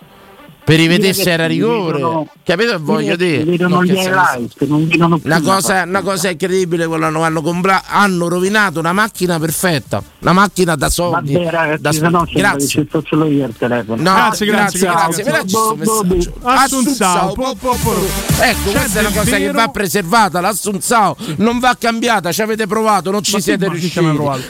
per 0.70 0.78
rivedere 0.78 1.12
se 1.12 1.30
era 1.32 1.46
rigore. 1.46 1.94
vedono- 1.94 2.28
Capito 2.44 2.70
che 2.70 2.76
voglio 2.78 3.16
dire? 3.16 3.44
Vedono 3.44 3.78
più 3.80 3.98
Una 3.98 5.18
la 5.22 5.40
cosa, 5.40 5.82
una 5.82 6.00
cosa 6.00 6.30
incredibile 6.30 6.86
quello 6.86 7.06
hanno, 7.06 7.22
hanno, 7.22 7.42
compra- 7.42 7.82
hanno 7.86 8.28
rovinato 8.28 8.78
una 8.78 8.92
macchina 8.92 9.40
perfetta, 9.40 10.00
una 10.20 10.32
macchina 10.32 10.76
da 10.76 10.88
soldi. 10.88 11.32
Vabbè 11.32 11.50
ragazzi, 11.50 11.98
da 12.00 12.08
no 12.08 12.24
Grazie. 12.32 12.86
solo 13.08 13.26
io 13.26 13.50
telefono. 13.58 13.96
No, 14.00 14.14
Grazie, 14.14 14.46
grazie, 14.46 14.80
grazie, 14.80 15.24
grazie. 15.24 15.58
Assunzao, 16.42 17.32
Ecco, 17.32 18.70
questa 18.70 18.98
è 18.98 19.00
una 19.00 19.10
cosa 19.12 19.36
che 19.36 19.50
va 19.50 19.68
preservata. 19.68 20.40
L'Assunzao 20.40 21.16
non 21.36 21.58
va 21.58 21.76
cambiata. 21.78 22.30
Ci 22.30 22.42
avete 22.42 22.66
provato, 22.66 23.10
non 23.10 23.22
ci 23.22 23.40
siete 23.40 23.68
riusciti. 23.68 24.00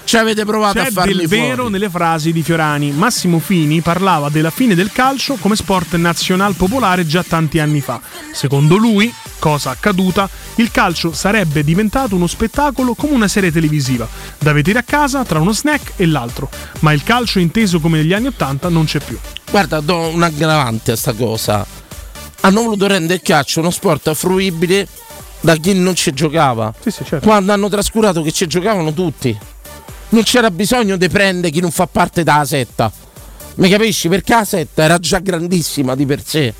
Ci 0.04 0.16
avete 0.16 0.44
provato 0.44 0.80
a 0.80 0.86
farmi 0.90 1.14
del 1.14 1.28
vero 1.28 1.54
fuori. 1.54 1.70
nelle 1.70 1.88
frasi 1.88 2.32
di 2.32 2.42
Fiorani. 2.42 2.90
Massimo 2.90 3.38
Fini 3.38 3.80
parlava 3.80 4.28
della 4.28 4.50
fine 4.50 4.74
del 4.74 4.92
calcio 4.92 5.36
come 5.40 5.56
sport 5.56 5.94
nazional 6.11 6.54
popolare 6.54 7.06
già 7.06 7.22
tanti 7.22 7.61
anni 7.61 7.80
fa. 7.80 8.00
Secondo 8.32 8.76
lui, 8.76 9.12
cosa 9.38 9.70
accaduta, 9.70 10.28
il 10.56 10.70
calcio 10.72 11.12
sarebbe 11.12 11.62
diventato 11.62 12.16
uno 12.16 12.26
spettacolo 12.26 12.94
come 12.94 13.14
una 13.14 13.28
serie 13.28 13.52
televisiva, 13.52 14.08
da 14.38 14.52
vedere 14.52 14.80
a 14.80 14.82
casa 14.82 15.24
tra 15.24 15.38
uno 15.38 15.52
snack 15.52 15.92
e 15.96 16.06
l'altro. 16.06 16.50
Ma 16.80 16.92
il 16.92 17.04
calcio 17.04 17.38
inteso 17.38 17.78
come 17.80 17.98
negli 17.98 18.12
anni 18.12 18.26
Ottanta 18.26 18.68
non 18.68 18.84
c'è 18.84 18.98
più. 18.98 19.18
Guarda, 19.50 19.80
do 19.80 20.08
un 20.08 20.22
aggravante 20.22 20.92
a 20.92 20.96
sta 20.96 21.12
cosa. 21.12 21.64
Hanno 22.40 22.62
voluto 22.62 22.86
rendere 22.86 23.14
il 23.14 23.22
calcio 23.22 23.61
uno 23.61 23.70
sport 23.70 24.12
fruibile 24.14 24.88
da 25.40 25.54
chi 25.56 25.74
non 25.74 25.94
ci 25.94 26.12
giocava. 26.12 26.72
certo. 26.82 27.20
Quando 27.20 27.52
hanno 27.52 27.68
trascurato 27.68 28.22
che 28.22 28.32
ci 28.32 28.46
giocavano 28.46 28.92
tutti. 28.92 29.38
Non 30.11 30.24
c'era 30.24 30.50
bisogno 30.50 30.96
di 30.96 31.08
prendere 31.08 31.52
chi 31.52 31.61
non 31.61 31.70
fa 31.70 31.86
parte 31.86 32.24
della 32.24 32.44
setta. 32.44 32.90
Mi 33.61 33.68
capisci? 33.68 34.08
Perché 34.08 34.34
la 34.34 34.44
setta 34.44 34.84
era 34.84 34.98
già 34.98 35.18
grandissima 35.18 35.94
di 35.94 36.06
per 36.06 36.24
sé. 36.24 36.52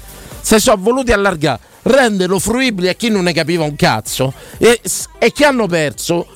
Se 0.43 0.59
sono 0.59 0.83
voluti 0.83 1.13
allargare, 1.13 1.61
renderlo 1.83 2.39
fruibile 2.39 2.91
a 2.91 2.93
chi 2.93 3.09
non 3.09 3.25
ne 3.25 3.33
capiva 3.33 3.65
un 3.65 3.75
cazzo. 3.75 4.35
E, 4.59 4.81
e 5.19 5.33
chi 5.33 5.45
hanno 5.45 5.67
perso? 5.67 6.27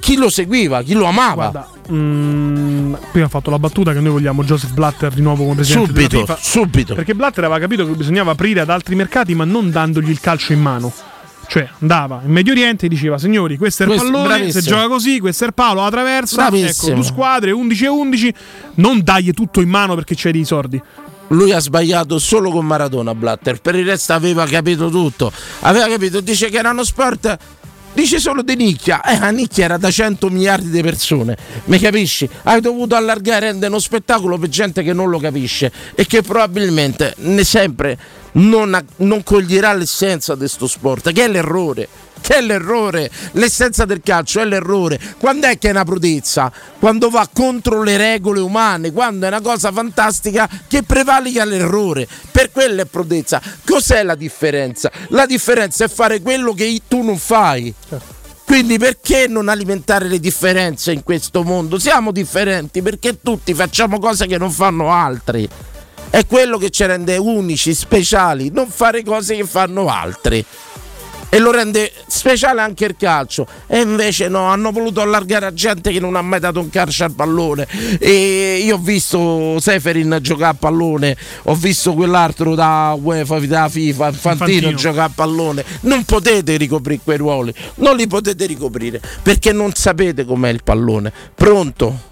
Chi 0.00 0.16
lo 0.16 0.28
seguiva, 0.28 0.82
chi 0.82 0.94
lo 0.94 1.04
amava. 1.04 1.50
Guarda, 1.50 1.68
mm, 1.92 2.94
prima 3.12 3.26
ha 3.26 3.28
fatto 3.28 3.50
la 3.50 3.58
battuta 3.60 3.92
che 3.92 4.00
noi 4.00 4.10
vogliamo 4.10 4.42
Joseph 4.42 4.72
Blatter 4.72 5.12
di 5.12 5.20
nuovo 5.20 5.44
come 5.44 5.54
presidente 5.56 5.92
Subito, 5.92 6.38
subito. 6.40 6.94
Perché 6.94 7.14
Blatter 7.14 7.44
aveva 7.44 7.60
capito 7.60 7.86
che 7.86 7.92
bisognava 7.92 8.32
aprire 8.32 8.60
ad 8.60 8.70
altri 8.70 8.96
mercati, 8.96 9.34
ma 9.34 9.44
non 9.44 9.70
dandogli 9.70 10.10
il 10.10 10.18
calcio 10.18 10.52
in 10.52 10.60
mano. 10.60 10.92
Cioè, 11.50 11.68
andava 11.80 12.20
in 12.24 12.30
Medio 12.30 12.52
Oriente 12.52 12.86
e 12.86 12.88
diceva: 12.88 13.18
Signori, 13.18 13.56
questo 13.56 13.82
è 13.82 13.86
il 13.86 13.92
Questo- 13.92 14.08
pallone. 14.12 14.28
Se 14.34 14.38
bravissimo. 14.38 14.76
gioca 14.76 14.86
così, 14.88 15.18
questo 15.18 15.42
è 15.42 15.46
il 15.48 15.54
palo, 15.54 15.82
la 15.82 15.90
traversa. 15.90 16.42
Ecco, 16.46 16.56
Bravissimo. 16.56 16.94
due 16.94 17.04
squadre, 17.04 17.50
11 17.50 17.84
e 17.84 17.88
11. 17.88 18.34
Non 18.74 19.00
dagli 19.02 19.32
tutto 19.32 19.60
in 19.60 19.68
mano 19.68 19.96
perché 19.96 20.14
c'hai 20.16 20.30
dei 20.30 20.44
soldi. 20.44 20.80
Lui 21.28 21.52
ha 21.52 21.58
sbagliato 21.58 22.18
solo 22.20 22.50
con 22.50 22.64
Maradona 22.66 23.14
Blatter, 23.16 23.60
per 23.60 23.74
il 23.74 23.84
resto 23.84 24.12
aveva 24.12 24.46
capito 24.46 24.90
tutto. 24.90 25.32
Aveva 25.60 25.88
capito, 25.88 26.20
dice 26.20 26.48
che 26.50 26.58
era 26.58 26.70
uno 26.70 26.84
sport, 26.84 27.36
dice 27.92 28.18
solo 28.18 28.42
di 28.42 28.56
nicchia. 28.56 29.02
Eh, 29.02 29.18
la 29.18 29.30
nicchia 29.30 29.64
era 29.64 29.76
da 29.76 29.90
100 29.90 30.28
miliardi 30.28 30.70
di 30.70 30.82
persone, 30.82 31.36
mi 31.64 31.78
capisci? 31.78 32.28
Hai 32.44 32.60
dovuto 32.60 32.94
allargare 32.94 33.46
e 33.46 33.50
rendere 33.50 33.70
uno 33.70 33.80
spettacolo 33.80 34.38
per 34.38 34.48
gente 34.48 34.82
che 34.82 34.92
non 34.92 35.08
lo 35.10 35.18
capisce 35.18 35.72
e 35.94 36.06
che 36.06 36.22
probabilmente 36.22 37.14
ne 37.18 37.44
sempre 37.44 37.98
non, 38.32 38.78
non 38.96 39.22
coglierà 39.22 39.72
l'essenza 39.72 40.34
di 40.34 40.40
questo 40.40 40.66
sport, 40.66 41.12
che 41.12 41.24
è 41.24 41.28
l'errore. 41.28 41.88
Che 42.20 42.36
è 42.36 42.40
l'errore, 42.40 43.10
l'essenza 43.32 43.84
del 43.84 44.00
calcio 44.04 44.40
è 44.40 44.44
l'errore. 44.44 45.00
Quando 45.18 45.46
è 45.46 45.58
che 45.58 45.68
è 45.68 45.70
una 45.70 45.84
prodezza? 45.84 46.52
Quando 46.78 47.10
va 47.10 47.28
contro 47.32 47.82
le 47.82 47.96
regole 47.96 48.40
umane, 48.40 48.92
quando 48.92 49.26
è 49.26 49.28
una 49.28 49.40
cosa 49.40 49.72
fantastica 49.72 50.48
che 50.68 50.82
prevalica 50.82 51.44
l'errore. 51.44 52.06
Per 52.30 52.52
quello 52.52 52.82
è 52.82 52.86
prodezza. 52.86 53.40
Cos'è 53.64 54.02
la 54.02 54.14
differenza? 54.14 54.90
La 55.08 55.26
differenza 55.26 55.84
è 55.84 55.88
fare 55.88 56.20
quello 56.20 56.52
che 56.52 56.80
tu 56.86 57.02
non 57.02 57.18
fai. 57.18 57.74
Quindi 58.44 58.78
perché 58.78 59.28
non 59.28 59.48
alimentare 59.48 60.08
le 60.08 60.18
differenze 60.18 60.90
in 60.90 61.04
questo 61.04 61.44
mondo? 61.44 61.78
Siamo 61.78 62.10
differenti 62.10 62.82
perché 62.82 63.20
tutti 63.22 63.54
facciamo 63.54 64.00
cose 64.00 64.26
che 64.26 64.38
non 64.38 64.50
fanno 64.50 64.90
altri. 64.90 65.48
È 66.10 66.26
quello 66.26 66.58
che 66.58 66.70
ci 66.70 66.84
rende 66.84 67.16
unici, 67.16 67.72
speciali, 67.72 68.50
non 68.50 68.68
fare 68.68 69.04
cose 69.04 69.36
che 69.36 69.44
fanno 69.44 69.88
altri. 69.88 70.44
E 71.32 71.38
lo 71.38 71.52
rende 71.52 71.92
speciale 72.08 72.60
anche 72.60 72.84
il 72.84 72.96
calcio. 72.98 73.46
E 73.68 73.80
invece 73.80 74.28
no, 74.28 74.46
hanno 74.46 74.72
voluto 74.72 75.00
allargare 75.00 75.46
a 75.46 75.54
gente 75.54 75.92
che 75.92 76.00
non 76.00 76.16
ha 76.16 76.22
mai 76.22 76.40
dato 76.40 76.58
un 76.58 76.68
calcio 76.70 77.04
al 77.04 77.12
pallone. 77.12 77.68
E 77.98 78.60
io 78.64 78.74
ho 78.74 78.78
visto 78.78 79.60
Seferin 79.60 80.18
giocare 80.20 80.50
a 80.50 80.54
pallone, 80.54 81.16
ho 81.44 81.54
visto 81.54 81.94
quell'altro 81.94 82.54
da 82.56 82.96
UEFA, 83.00 83.38
da 83.46 83.68
FIFA, 83.68 84.08
Infantino, 84.08 84.48
Infantino. 84.54 84.72
giocare 84.74 85.06
a 85.06 85.12
pallone. 85.14 85.64
Non 85.82 86.04
potete 86.04 86.56
ricoprire 86.56 87.00
quei 87.02 87.16
ruoli, 87.16 87.54
non 87.76 87.94
li 87.96 88.06
potete 88.08 88.46
ricoprire 88.46 89.00
perché 89.22 89.52
non 89.52 89.72
sapete 89.72 90.24
com'è 90.24 90.48
il 90.48 90.62
pallone. 90.64 91.12
Pronto? 91.34 92.08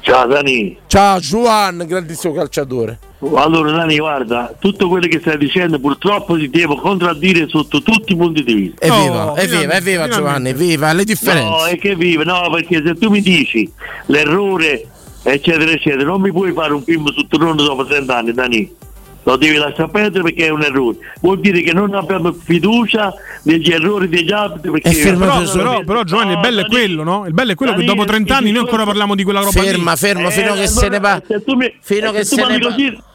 Ciao 0.00 0.26
Dani. 0.26 0.78
Ciao 0.86 1.20
Juan, 1.20 1.84
grandissimo 1.86 2.32
calciatore. 2.32 2.98
Allora 3.20 3.72
Dani 3.72 3.98
guarda, 3.98 4.54
tutto 4.60 4.88
quello 4.88 5.08
che 5.08 5.18
stai 5.18 5.38
dicendo 5.38 5.80
purtroppo 5.80 6.36
ti 6.36 6.48
devo 6.48 6.76
contraddire 6.76 7.48
sotto 7.48 7.82
tutti 7.82 8.12
i 8.12 8.16
punti 8.16 8.44
di 8.44 8.54
vista. 8.54 8.84
Evviva, 8.86 9.34
evviva, 9.36 9.74
evviva 9.74 10.08
Giovanni, 10.08 10.52
viva 10.52 10.92
le 10.92 11.02
differenze. 11.02 11.48
No, 11.48 11.64
è 11.64 11.76
che 11.78 11.96
vive, 11.96 12.22
no, 12.22 12.48
perché 12.52 12.80
se 12.84 12.94
tu 12.94 13.10
mi 13.10 13.20
dici 13.20 13.68
l'errore, 14.06 14.86
eccetera, 15.24 15.68
eccetera, 15.72 16.04
non 16.04 16.20
mi 16.20 16.30
puoi 16.30 16.52
fare 16.52 16.72
un 16.72 16.82
film 16.84 17.12
su 17.12 17.26
Torino 17.26 17.54
dopo 17.54 17.84
30 17.84 18.16
anni, 18.16 18.32
Dani. 18.32 18.76
Lo 19.24 19.36
devi 19.36 19.56
lasciare 19.56 19.90
perdere 19.90 20.22
perché 20.22 20.46
è 20.46 20.48
un 20.48 20.62
errore. 20.62 20.96
Vuol 21.20 21.40
dire 21.40 21.60
che 21.60 21.74
non 21.74 21.92
abbiamo 21.92 22.32
fiducia 22.32 23.12
negli 23.42 23.70
errori 23.70 24.08
degli 24.08 24.32
altri. 24.32 24.70
Perché 24.70 24.90
Però, 25.18 25.42
però, 25.42 25.84
però, 25.84 26.02
Giovanni, 26.04 26.32
il 26.32 26.38
bello 26.38 26.60
è 26.60 26.66
quello, 26.66 27.02
no? 27.02 27.26
Il 27.26 27.34
bello 27.34 27.52
è 27.52 27.54
quello 27.54 27.74
che 27.74 27.84
dopo 27.84 28.04
30 28.04 28.36
anni 28.36 28.52
noi 28.52 28.60
ancora 28.62 28.84
parliamo 28.84 29.14
di 29.14 29.24
quella 29.24 29.40
roba 29.40 29.50
Ferma, 29.50 29.90
lì. 29.90 29.98
ferma, 29.98 30.30
fino 30.30 30.54
che 30.54 30.66
se 30.68 30.88
ne 30.88 31.00
va. 31.00 31.20
Fino 31.80 32.10
che 32.12 32.24
se 32.24 32.36
se 32.36 32.40
parli 32.40 32.58
ne 32.58 32.90
va. 32.90 33.06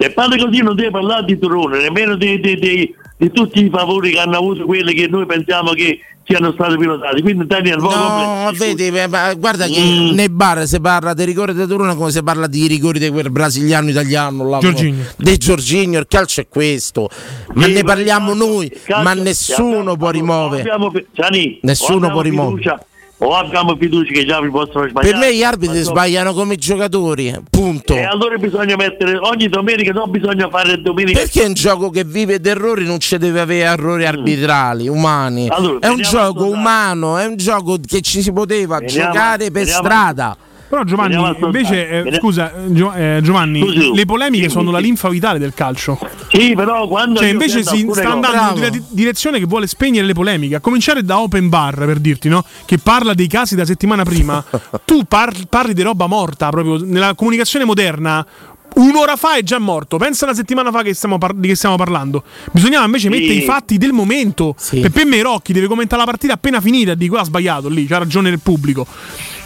Se 0.00 0.10
parli 0.12 0.38
così 0.40 0.62
non 0.62 0.74
devi 0.74 0.90
parlare 0.90 1.24
di 1.26 1.38
Torone, 1.38 1.78
nemmeno 1.82 2.16
di, 2.16 2.40
di- 2.40 2.56
di- 2.58 2.94
di 3.18 3.30
tutti 3.30 3.62
i 3.62 3.68
favori 3.68 4.12
che 4.12 4.18
hanno 4.20 4.38
avuto 4.38 4.64
quelli 4.64 4.94
che 4.94 5.06
noi 5.06 5.26
pensiamo 5.26 5.72
che 5.72 5.98
siano 6.24 6.52
stati 6.52 6.76
pilotati. 6.78 7.20
Quindi 7.20 7.46
Daniel, 7.46 7.76
No, 7.78 8.50
vedi, 8.56 8.90
ma 8.90 9.34
guarda 9.34 9.66
che 9.66 9.78
Mm. 9.80 10.10
nei 10.14 10.30
bar 10.30 10.66
si 10.66 10.80
parla 10.80 11.12
dei 11.12 11.26
rigori 11.26 11.52
di 11.52 11.66
Torino 11.66 11.94
come 11.96 12.10
si 12.12 12.22
parla 12.22 12.46
di 12.46 12.66
rigori 12.66 12.98
di 12.98 13.10
quel 13.10 13.30
brasiliano 13.30 13.90
italiano 13.90 14.48
là, 14.48 14.58
Giorginio. 14.58 15.04
di 15.16 15.36
Giorginio, 15.36 15.98
il 15.98 16.06
calcio 16.08 16.40
è 16.40 16.48
questo. 16.48 17.10
Ma 17.54 17.64
Sì, 17.64 17.72
ne 17.72 17.82
ma 17.82 17.92
parliamo 17.92 18.32
noi, 18.32 18.70
calcio- 18.70 19.02
ma 19.02 19.12
nessuno 19.14 19.96
può 19.96 20.08
rimuovere. 20.10 20.62
abbiamo, 20.62 20.90
Gianni, 21.12 21.58
Nessuno 21.62 21.96
abbiamo 21.96 22.12
può 22.14 22.22
rimuovere. 22.22 22.78
O 23.22 23.34
abbiamo 23.34 23.76
fiducia 23.76 24.12
che 24.12 24.24
gli 24.24 24.30
altri 24.30 24.50
possono 24.50 24.88
sbagliare. 24.88 25.10
Per 25.10 25.20
me 25.20 25.36
gli 25.36 25.42
arbitri 25.42 25.82
so- 25.82 25.90
sbagliano 25.90 26.32
come 26.32 26.54
i 26.54 26.56
giocatori, 26.56 27.34
punto. 27.50 27.94
E 27.94 28.02
allora 28.04 28.36
bisogna 28.38 28.76
mettere 28.76 29.18
ogni 29.18 29.48
domenica, 29.48 29.92
non 29.92 30.10
bisogna 30.10 30.48
fare 30.48 30.80
domenica. 30.80 31.18
Perché 31.18 31.42
è 31.42 31.46
un 31.46 31.52
gioco 31.52 31.90
che 31.90 32.02
vive 32.04 32.40
d'errori 32.40 32.86
non 32.86 32.98
ci 32.98 33.18
deve 33.18 33.40
avere 33.40 33.64
errori 33.70 34.06
arbitrali, 34.06 34.88
umani. 34.88 35.44
Mm. 35.44 35.50
Allora, 35.50 35.78
è 35.80 35.88
un 35.88 36.00
gioco 36.00 36.46
umano, 36.46 37.18
è 37.18 37.26
un 37.26 37.36
gioco 37.36 37.76
che 37.86 38.00
ci 38.00 38.22
si 38.22 38.32
poteva 38.32 38.78
Veniamo- 38.78 39.12
giocare 39.12 39.50
per 39.50 39.64
veniamo- 39.64 39.82
strada. 39.82 40.36
Però 40.70 40.84
Giovanni, 40.84 41.16
invece, 41.42 41.88
eh, 42.04 42.14
scusa, 42.14 42.52
eh, 42.54 43.16
eh, 43.16 43.20
Giovanni, 43.22 43.60
Scusi, 43.60 43.92
le 43.92 44.04
polemiche 44.04 44.48
sono 44.48 44.70
la 44.70 44.78
linfa 44.78 45.08
vitale 45.08 45.40
del 45.40 45.52
calcio. 45.52 45.98
Sì, 46.32 46.54
però 46.54 46.86
quando 46.86 47.16
Cioè, 47.18 47.26
io 47.26 47.32
invece 47.32 47.62
si 47.62 47.78
sta 47.80 47.84
cose- 47.86 48.02
andando 48.02 48.50
in 48.52 48.56
una 48.58 48.68
di- 48.68 48.82
direzione 48.90 49.38
che 49.38 49.46
vuole 49.46 49.66
spegnere 49.66 50.06
le 50.06 50.12
polemiche, 50.12 50.54
a 50.54 50.60
cominciare 50.60 51.02
da 51.02 51.18
Open 51.20 51.48
Bar, 51.48 51.74
per 51.84 51.98
dirti, 51.98 52.28
no? 52.28 52.44
Che 52.64 52.78
parla 52.78 53.14
dei 53.14 53.26
casi 53.26 53.54
da 53.56 53.64
settimana 53.64 54.04
prima. 54.04 54.42
tu 54.84 55.04
par- 55.04 55.46
parli 55.48 55.74
di 55.74 55.82
roba 55.82 56.06
morta, 56.06 56.48
proprio 56.50 56.78
nella 56.84 57.14
comunicazione 57.14 57.64
moderna. 57.64 58.24
Un'ora 58.72 59.16
fa 59.16 59.34
è 59.34 59.42
già 59.42 59.58
morto. 59.58 59.96
Pensa 59.96 60.24
una 60.26 60.34
settimana 60.34 60.70
fa 60.70 60.82
che 60.82 60.94
stiamo 60.94 61.18
par- 61.18 61.34
di 61.34 61.48
che 61.48 61.56
stiamo 61.56 61.74
parlando. 61.74 62.22
Bisognava 62.52 62.84
invece 62.84 63.10
Sì. 63.10 63.18
mettere 63.18 63.34
i 63.34 63.42
fatti 63.42 63.76
del 63.78 63.90
momento. 63.92 64.54
Per, 64.70 64.90
per 64.90 65.06
me 65.06 65.20
Rocchi 65.22 65.52
deve 65.52 65.66
commentare 65.66 66.00
la 66.00 66.06
partita 66.08 66.34
appena 66.34 66.60
finita. 66.60 66.94
Dico, 66.94 67.16
ha 67.16 67.24
sbagliato 67.24 67.68
lì, 67.68 67.86
c'ha 67.86 67.98
ragione 67.98 68.28
il 68.28 68.38
pubblico. 68.38 68.86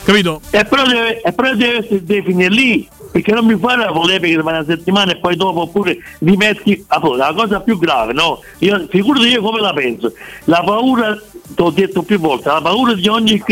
Capito? 0.05 0.41
E 0.51 0.65
però 0.67 0.85
deve, 0.85 1.23
e 1.23 1.33
però 1.33 1.55
deve 1.55 1.87
definire 2.03 2.51
lì, 2.51 2.87
perché 3.11 3.33
non 3.33 3.47
mi 3.47 3.57
fare 3.57 3.85
la 3.85 3.93
polemica 3.93 4.43
per 4.43 4.53
una 4.53 4.65
settimana 4.65 5.13
e 5.13 5.17
poi 5.17 5.35
dopo 5.35 5.63
oppure 5.63 5.97
rimetti 6.19 6.85
a 6.89 7.01
posto. 7.01 7.17
La 7.17 7.33
cosa 7.33 7.61
più 7.61 7.79
grave, 7.79 8.13
no? 8.13 8.41
Io, 8.59 8.87
figurati 8.91 9.29
io 9.29 9.41
come 9.41 9.61
la 9.61 9.73
penso. 9.73 10.13
La 10.45 10.63
paura 10.63 11.19
t'ho 11.55 11.71
detto 11.71 12.03
più 12.03 12.19
volte, 12.19 12.49
la 12.49 12.61
paura 12.61 12.93
di 12.93 13.09
ogni, 13.09 13.43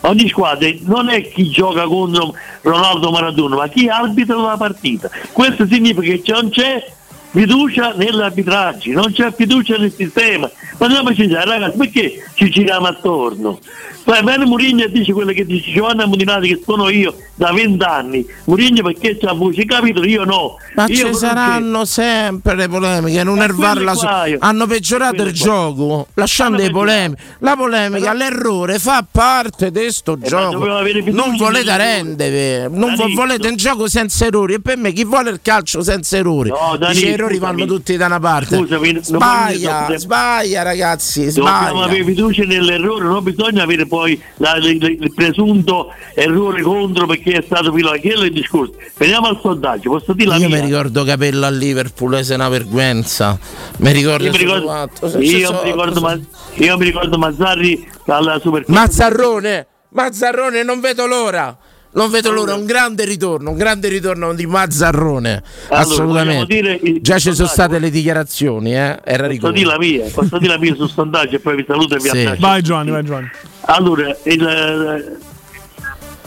ogni 0.00 0.28
squadra 0.28 0.68
non 0.80 1.08
è 1.10 1.22
chi 1.30 1.48
gioca 1.48 1.84
contro 1.84 2.34
Ronaldo 2.62 3.10
Maradona, 3.12 3.56
ma 3.56 3.68
chi 3.68 3.88
arbitra 3.88 4.36
la 4.36 4.56
partita. 4.56 5.08
Questo 5.30 5.66
significa 5.66 6.20
che 6.20 6.32
non 6.32 6.50
c'è 6.50 6.84
fiducia 7.32 7.94
nell'arbitraggio, 7.96 8.92
non 8.92 9.12
c'è 9.12 9.32
fiducia 9.34 9.76
nel 9.76 9.92
sistema. 9.96 10.50
Ma 10.78 10.86
andiamoci 10.86 11.26
là, 11.28 11.44
ragazzi, 11.44 11.76
perché 11.78 12.24
ci 12.34 12.50
giriamo 12.50 12.86
attorno? 12.86 13.58
Poi 14.04 14.20
viene 14.24 14.44
Murigno 14.46 14.88
dice 14.88 15.12
quello 15.12 15.30
che 15.30 15.46
dice 15.46 15.70
Giovanna 15.70 16.06
Mutinati 16.06 16.48
che 16.48 16.60
sono 16.66 16.88
io 16.88 17.14
da 17.36 17.52
vent'anni. 17.52 18.26
Murigno 18.46 18.82
perché 18.82 19.16
c'ha 19.16 19.32
voce, 19.32 19.64
capito? 19.64 20.02
Io 20.02 20.24
no. 20.24 20.56
Ma 20.74 20.86
Io 20.88 21.06
ci 21.06 21.14
saranno 21.14 21.84
sempre 21.84 22.56
le 22.56 22.68
polemiche, 22.68 23.22
non 23.22 23.36
quelle 23.36 23.94
su. 23.94 24.06
io- 24.26 24.38
Hanno 24.40 24.66
peggiorato 24.66 25.14
quelle 25.14 25.30
il 25.30 25.38
qua. 25.38 25.46
gioco, 25.46 26.06
lasciando 26.14 26.56
le 26.56 26.70
polemiche. 26.70 27.22
La 27.38 27.54
polemica, 27.56 28.12
l'errore 28.12 28.80
fa 28.80 29.06
parte 29.08 29.70
di 29.70 29.86
sto 29.92 30.18
gioco. 30.18 30.80
Eh, 30.80 30.92
fiducia 30.92 31.12
Non 31.12 31.36
volete 31.36 31.76
rendere, 31.76 32.68
non 32.68 32.96
vo- 32.96 33.06
volete 33.14 33.46
un 33.46 33.56
gioco 33.56 33.88
senza 33.88 34.24
errori. 34.26 34.54
E 34.54 34.60
per 34.60 34.78
me 34.78 34.90
chi 34.92 35.04
vuole 35.04 35.30
il 35.30 35.38
calcio 35.40 35.80
senza 35.80 36.16
errori? 36.16 36.48
No, 36.48 36.76
Danilo, 36.76 37.21
errori 37.24 37.38
vanno 37.38 37.64
tutti 37.66 37.96
da 37.96 38.06
una 38.06 38.18
parte. 38.20 38.56
Scusami, 38.56 38.92
non 38.92 39.02
sbaglia, 39.04 39.84
voglio- 39.86 39.98
sbaglia 39.98 40.62
ragazzi, 40.62 41.24
Dobbiamo 41.32 41.48
sbaglia. 41.68 41.84
avere 41.84 42.04
fiducia 42.04 42.42
nell'errore, 42.44 43.04
non 43.04 43.22
bisogna 43.22 43.62
avere 43.62 43.86
poi 43.86 44.20
la- 44.36 44.56
il, 44.56 44.82
il 44.82 45.12
presunto 45.14 45.92
errore 46.14 46.62
contro 46.62 47.06
perché 47.06 47.32
è 47.32 47.42
stato 47.44 47.70
pilotato. 47.72 48.00
Quello 48.00 48.22
è 48.22 48.26
il 48.26 48.32
discorso. 48.32 48.74
Veniamo 48.96 49.26
al 49.28 49.38
sondaggio, 49.40 49.90
posso 49.90 50.12
dire 50.12 50.28
la 50.30 50.36
Io 50.36 50.48
mia? 50.48 50.58
mi 50.60 50.64
ricordo 50.66 51.04
Capello 51.04 51.46
a 51.46 51.50
Liverpool, 51.50 52.14
è 52.14 52.34
una 52.34 52.48
vergüenza. 52.48 53.38
Mi 53.78 53.92
ricordo, 53.92 54.24
Io 54.24 54.30
mi 54.32 54.38
ricordo, 54.38 54.90
se 55.08 55.18
io 55.18 55.52
mi 55.52 55.58
ricordo 55.70 56.00
Ma- 56.00 56.18
io 56.54 56.76
mi 56.78 56.84
ricordo 56.84 57.18
Mazzarri 57.18 57.88
alla 58.06 58.38
Supercoppa. 58.40 58.78
Mazzarrone, 58.78 59.66
Mazzarrone, 59.90 60.62
non 60.62 60.80
vedo 60.80 61.06
l'ora. 61.06 61.56
Non 61.94 62.10
vedo 62.10 62.30
l'ora, 62.32 62.54
un 62.54 62.64
grande 62.64 63.04
ritorno, 63.04 63.50
un 63.50 63.56
grande 63.56 63.88
ritorno 63.88 64.32
di 64.32 64.46
Mazzarrone. 64.46 65.42
Allora, 65.68 65.80
Assolutamente. 65.82 66.54
il 66.84 67.00
Già 67.02 67.18
ci 67.18 67.34
sono 67.34 67.46
state 67.48 67.78
le 67.78 67.90
dichiarazioni, 67.90 68.72
eh? 68.74 68.98
Era 69.04 69.26
Posso 69.26 69.26
ricordo. 69.28 69.56
dire 69.56 69.66
la 69.68 69.78
mia, 69.78 70.04
posso 70.12 70.38
dire 70.38 70.52
la 70.54 70.58
mia 70.58 70.74
sul 70.74 70.88
sondaggio 70.88 71.36
e 71.36 71.38
poi 71.40 71.56
vi 71.56 71.64
saluto 71.66 71.94
e 71.96 71.98
vi 71.98 72.08
Sì. 72.08 72.18
abbraccio. 72.20 72.40
Vai 72.40 72.62
Giovanni, 72.62 72.90
vai 72.92 73.04
Giovanni. 73.04 73.30
Allora, 73.66 74.16
il, 74.24 74.42
eh, 74.46 75.16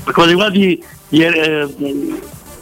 per 0.03 0.13
quanto 0.13 0.29
riguarda 0.31 0.57
eh, 0.59 1.67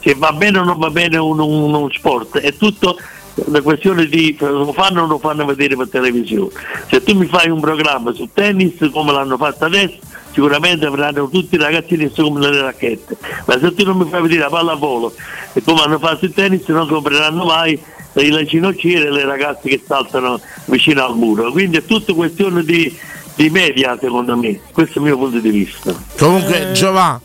se 0.00 0.14
va 0.16 0.32
bene 0.32 0.58
o 0.58 0.64
non 0.64 0.78
va 0.78 0.88
bene 0.90 1.18
un- 1.18 1.38
un- 1.40 1.62
uno 1.74 1.88
sport, 1.92 2.38
è 2.38 2.54
tutto 2.56 2.98
una 3.34 3.60
questione 3.60 4.06
di 4.06 4.34
lo 4.38 4.72
fanno 4.72 4.98
o 4.98 5.00
non 5.00 5.08
lo 5.08 5.18
fanno 5.18 5.44
vedere 5.44 5.76
per 5.76 5.88
televisione. 5.90 6.50
Se 6.88 7.02
tu 7.02 7.14
mi 7.18 7.26
fai 7.26 7.50
un 7.50 7.60
programma 7.60 8.12
su 8.12 8.28
tennis 8.32 8.74
come 8.92 9.12
l'hanno 9.12 9.36
fatto 9.36 9.64
adesso, 9.66 9.96
sicuramente 10.34 10.84
avranno 10.84 11.28
tutti 11.28 11.54
i 11.54 11.58
ragazzini 11.58 12.12
che 12.12 12.22
come 12.22 12.40
le 12.40 12.60
racchette. 12.60 13.16
Ma 13.46 13.58
se 13.58 13.72
tu 13.72 13.84
non 13.84 13.98
mi 13.98 14.08
fai 14.10 14.20
vedere 14.20 14.40
la 14.40 14.48
pallavolo 14.48 15.14
e 15.52 15.62
come 15.62 15.80
hanno 15.82 15.98
fatto 15.98 16.24
il 16.24 16.34
tennis 16.34 16.66
non 16.66 16.88
compreranno 16.88 17.44
mai 17.44 17.80
le 18.12 18.44
ginocchiere 18.44 19.06
e 19.06 19.10
le 19.10 19.24
ragazze 19.24 19.68
che 19.68 19.80
saltano 19.86 20.40
vicino 20.66 21.04
al 21.04 21.16
muro. 21.16 21.52
Quindi 21.52 21.78
è 21.78 21.84
tutto 21.84 22.14
questione 22.14 22.64
di, 22.64 22.92
di 23.36 23.48
media 23.48 23.96
secondo 24.00 24.36
me, 24.36 24.60
questo 24.72 24.98
è 24.98 25.02
il 25.02 25.08
mio 25.08 25.18
punto 25.18 25.38
di 25.38 25.50
vista. 25.50 25.94
Comunque, 26.18 26.72
Giovanni, 26.72 27.20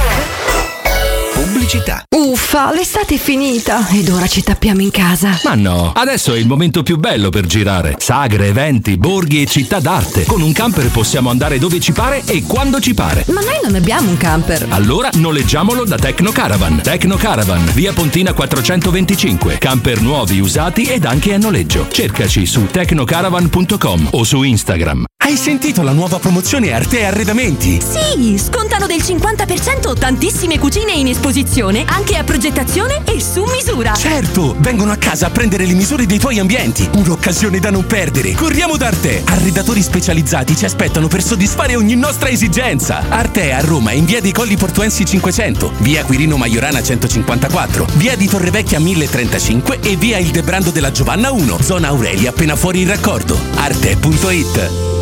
Pubblicità. 1.53 2.03
Uffa, 2.17 2.73
l'estate 2.73 3.17
è 3.17 3.19
finita 3.19 3.87
ed 3.91 4.09
ora 4.09 4.27
ci 4.27 4.43
tappiamo 4.43 4.81
in 4.81 4.91
casa. 4.91 5.39
Ma 5.45 5.55
no, 5.55 5.93
adesso 5.95 6.33
è 6.33 6.39
il 6.39 6.47
momento 6.47 6.83
più 6.83 6.97
bello 6.97 7.29
per 7.29 7.45
girare. 7.45 7.97
Sagre, 7.99 8.47
eventi, 8.47 8.97
borghi 8.97 9.43
e 9.43 9.47
città 9.47 9.79
d'arte. 9.79 10.25
Con 10.25 10.41
un 10.41 10.53
camper 10.53 10.89
possiamo 10.89 11.29
andare 11.29 11.59
dove 11.59 11.79
ci 11.79 11.93
pare 11.93 12.23
e 12.25 12.45
quando 12.45 12.81
ci 12.81 12.95
pare. 12.95 13.27
Ma 13.29 13.43
noi 13.43 13.59
non 13.63 13.75
abbiamo 13.75 14.09
un 14.09 14.17
camper. 14.17 14.67
Allora 14.71 15.11
noleggiamolo 15.13 15.85
da 15.85 15.99
Tecno 15.99 16.33
Caravan. 16.33 16.81
Tecno 16.81 17.17
Caravan, 17.17 17.71
via 17.75 17.93
Pontina 17.93 18.33
425. 18.33 19.59
Camper 19.59 20.01
nuovi, 20.01 20.41
usati 20.41 20.85
ed 20.85 21.05
anche 21.05 21.35
a 21.35 21.39
noleggio. 21.39 21.87
Cercaci 21.91 22.47
su 22.47 22.65
tecnocaravan.com 22.65 24.09
o 24.13 24.25
su 24.25 24.43
Instagram. 24.43 25.05
Hai 25.25 25.37
sentito 25.37 25.83
la 25.83 25.93
nuova 25.93 26.19
promozione 26.19 26.73
Arte 26.73 27.05
Arredamenti? 27.05 27.81
Sì, 27.81 28.37
scontano 28.39 28.87
del 28.87 28.99
50% 28.99 29.97
tantissime 29.97 30.59
cucine 30.59 30.93
in 30.95 31.07
esposizione, 31.07 31.41
anche 31.87 32.17
a 32.17 32.25
progettazione 32.25 33.03
e 33.05 33.21
su 33.21 33.45
misura. 33.45 33.95
Certo, 33.95 34.55
vengono 34.59 34.93
a 34.93 34.97
casa 34.97 35.27
a 35.27 35.31
prendere 35.31 35.67
le 35.67 35.75
misure 35.75 36.07
dei 36.07 36.19
tuoi 36.19 36.39
ambienti. 36.39 36.89
Un'occasione 36.95 37.59
da 37.59 37.71
non 37.71 37.85
perdere. 37.87 38.33
Corriamo 38.33 38.77
da 38.77 38.87
Arte. 38.87 39.23
Arredatori 39.25 39.83
specializzati 39.83 40.57
ci 40.57 40.65
aspettano 40.65 41.09
per 41.09 41.23
soddisfare 41.23 41.75
ogni 41.75 41.97
nostra 41.97 42.29
esigenza. 42.29 43.05
Arte 43.09 43.53
a 43.53 43.61
Roma 43.61 43.93
in 43.93 44.05
via 44.05 44.21
dei 44.21 44.33
Colli 44.33 44.57
Portuensi 44.57 45.05
500, 45.05 45.73
via 45.79 46.05
Quirino 46.05 46.37
Maiorana 46.37 46.83
154, 46.83 47.87
via 47.95 48.17
di 48.17 48.27
Torrevecchia 48.27 48.79
1035 48.79 49.81
e 49.81 49.97
via 49.97 50.19
Il 50.19 50.31
Debrando 50.31 50.71
della 50.71 50.93
Giovanna 50.93 51.33
1, 51.33 51.59
zona 51.61 51.89
Aurelia 51.89 52.31
appena 52.31 52.57
fuori 52.57 52.81
il 52.81 52.89
raccordo. 52.89 53.39
Arte.it 53.57 55.02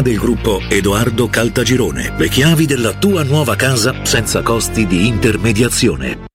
del 0.00 0.16
gruppo 0.16 0.60
Edoardo 0.68 1.28
Caltagirone. 1.28 2.14
Le 2.16 2.28
chiavi 2.28 2.64
della 2.64 2.94
tua 2.94 3.22
nuova 3.24 3.56
casa 3.56 4.04
senza 4.04 4.40
costi 4.40 4.86
di 4.86 5.06
intermediazione. 5.06 6.30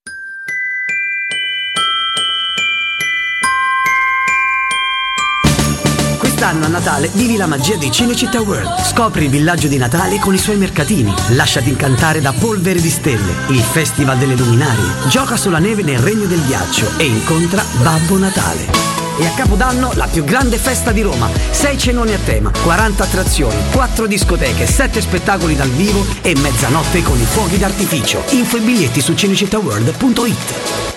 Quest'anno 6.20 6.66
a 6.66 6.68
Natale 6.68 7.10
vivi 7.14 7.36
la 7.36 7.48
magia 7.48 7.76
di 7.78 7.92
Cinecittà 7.92 8.42
World. 8.42 8.84
Scopri 8.84 9.24
il 9.24 9.32
villaggio 9.32 9.68
di 9.68 9.78
Natale 9.78 10.20
con 10.20 10.36
i 10.36 10.38
suoi 10.38 10.58
mercatini. 10.58 11.12
Lasciati 11.30 11.70
incantare 11.70 12.22
da 12.22 12.32
Polvere 12.32 12.80
di 12.80 12.90
Stelle, 12.90 13.34
il 13.50 13.62
Festival 13.62 14.18
delle 14.20 14.36
Luminarie. 14.36 15.10
Gioca 15.10 15.36
sulla 15.36 15.60
neve 15.60 15.82
nel 15.82 16.00
Regno 16.00 16.28
del 16.28 16.46
Ghiaccio 16.46 16.98
e 16.98 17.06
incontra 17.06 17.64
Babbo 17.82 18.18
Natale. 18.20 19.07
E 19.20 19.26
a 19.26 19.32
Capodanno 19.32 19.92
la 19.96 20.06
più 20.06 20.24
grande 20.24 20.58
festa 20.58 20.92
di 20.92 21.02
Roma. 21.02 21.30
6 21.50 21.78
cenoni 21.78 22.14
a 22.14 22.20
tema, 22.24 22.52
40 22.64 23.04
attrazioni, 23.04 23.56
4 23.72 24.06
discoteche, 24.06 24.68
7 24.68 25.02
spettacoli 25.02 25.56
dal 25.56 25.70
vivo 25.70 26.06
e 26.22 26.36
mezzanotte 26.40 27.02
con 27.02 27.20
i 27.20 27.26
fuochi 27.26 27.58
d'artificio. 27.58 28.24
Info 28.30 28.58
e 28.58 28.62
biglietti 28.62 29.02
su 29.02 29.14
cinecittàworld.it. 29.14 30.97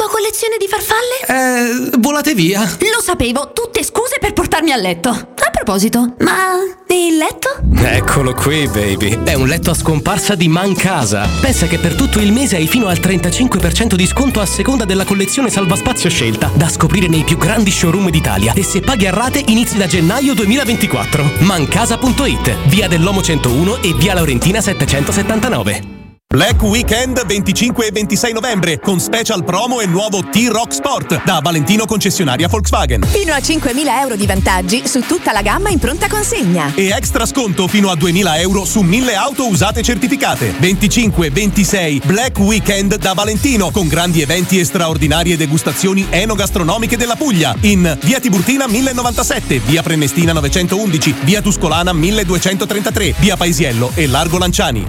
tua 0.00 0.08
collezione 0.08 0.56
di 0.58 0.66
farfalle? 0.66 1.90
Eh, 1.92 1.98
volate 1.98 2.32
via. 2.32 2.60
Lo 2.60 3.02
sapevo, 3.02 3.52
tutte 3.52 3.84
scuse 3.84 4.16
per 4.18 4.32
portarmi 4.32 4.72
a 4.72 4.76
letto. 4.76 5.10
A 5.10 5.50
proposito, 5.52 6.14
ma 6.20 6.54
il 6.88 7.18
letto? 7.18 7.60
Eccolo 7.74 8.32
qui, 8.32 8.66
baby. 8.68 9.22
È 9.24 9.34
un 9.34 9.46
letto 9.46 9.72
a 9.72 9.74
scomparsa 9.74 10.34
di 10.34 10.48
Mancasa. 10.48 11.28
Pensa 11.42 11.66
che 11.66 11.76
per 11.76 11.96
tutto 11.96 12.18
il 12.18 12.32
mese 12.32 12.56
hai 12.56 12.66
fino 12.66 12.86
al 12.86 12.98
35% 12.98 13.94
di 13.94 14.06
sconto 14.06 14.40
a 14.40 14.46
seconda 14.46 14.86
della 14.86 15.04
collezione 15.04 15.50
salvaspazio 15.50 16.08
scelta, 16.08 16.50
da 16.54 16.70
scoprire 16.70 17.06
nei 17.06 17.24
più 17.24 17.36
grandi 17.36 17.70
showroom 17.70 18.08
d'Italia. 18.08 18.54
E 18.54 18.62
se 18.62 18.80
paghi 18.80 19.06
a 19.06 19.10
rate 19.10 19.44
inizi 19.48 19.76
da 19.76 19.86
gennaio 19.86 20.32
2024. 20.32 21.32
Mancasa.it, 21.40 22.56
via 22.68 22.88
dell'Omo 22.88 23.20
101 23.20 23.82
e 23.82 23.92
via 23.92 24.14
Laurentina 24.14 24.62
779. 24.62 25.99
Black 26.32 26.62
Weekend 26.62 27.26
25 27.26 27.88
e 27.88 27.90
26 27.90 28.32
novembre 28.32 28.78
con 28.78 29.00
special 29.00 29.42
promo 29.42 29.80
e 29.80 29.86
nuovo 29.86 30.22
T-Rock 30.22 30.72
Sport 30.72 31.24
da 31.24 31.40
Valentino 31.42 31.86
concessionaria 31.86 32.46
Volkswagen. 32.46 33.02
Fino 33.02 33.32
a 33.32 33.38
5.000 33.38 34.00
euro 34.00 34.14
di 34.14 34.26
vantaggi 34.26 34.86
su 34.86 35.00
tutta 35.00 35.32
la 35.32 35.42
gamma 35.42 35.70
in 35.70 35.80
pronta 35.80 36.06
consegna. 36.06 36.72
E 36.76 36.90
extra 36.90 37.26
sconto 37.26 37.66
fino 37.66 37.90
a 37.90 37.96
2000 37.96 38.38
euro 38.38 38.64
su 38.64 38.82
1000 38.82 39.16
auto 39.16 39.48
usate 39.48 39.82
certificate. 39.82 40.54
25 40.56 41.26
e 41.26 41.30
26 41.30 42.02
Black 42.04 42.38
Weekend 42.38 42.94
da 42.94 43.12
Valentino 43.12 43.72
con 43.72 43.88
grandi 43.88 44.22
eventi 44.22 44.60
e 44.60 44.64
straordinarie 44.64 45.36
degustazioni 45.36 46.06
enogastronomiche 46.10 46.96
della 46.96 47.16
Puglia 47.16 47.56
in 47.62 47.98
via 48.04 48.20
Tiburtina 48.20 48.68
1097, 48.68 49.58
via 49.66 49.82
Prenestina 49.82 50.32
911, 50.32 51.12
via 51.24 51.42
Tuscolana 51.42 51.92
1233, 51.92 53.14
via 53.18 53.36
Paisiello 53.36 53.90
e 53.96 54.06
Largo 54.06 54.38
Lanciani. 54.38 54.86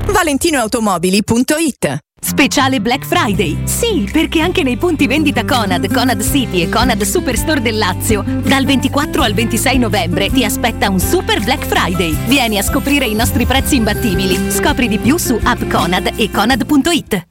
ValentinoAutomobili.it 1.32 2.00
Speciale 2.24 2.82
Black 2.82 3.06
Friday. 3.06 3.58
Sì, 3.64 4.08
perché 4.12 4.42
anche 4.42 4.64
nei 4.64 4.78
punti 4.78 5.08
vendita 5.08 5.44
Conad, 5.44 5.92
Conad 5.92 6.22
City 6.22 6.62
e 6.62 6.70
Conad 6.70 7.02
Superstore 7.02 7.62
del 7.62 7.78
Lazio, 7.78 8.24
dal 8.24 8.66
24 8.66 9.24
al 9.24 9.34
26 9.34 9.78
novembre 9.80 10.30
ti 10.30 10.44
aspetta 10.44 10.90
un 10.90 11.00
Super 11.00 11.42
Black 11.42 11.66
Friday. 11.66 12.16
Vieni 12.28 12.58
a 12.58 12.64
scoprire 12.64 13.06
i 13.06 13.16
nostri 13.16 13.46
prezzi 13.46 13.78
imbattibili. 13.78 14.52
Scopri 14.52 14.88
di 14.88 15.00
più 15.00 15.18
su 15.18 15.40
app 15.42 15.68
Conad 15.70 16.12
e 16.16 16.30
Conad.it. 16.30 17.31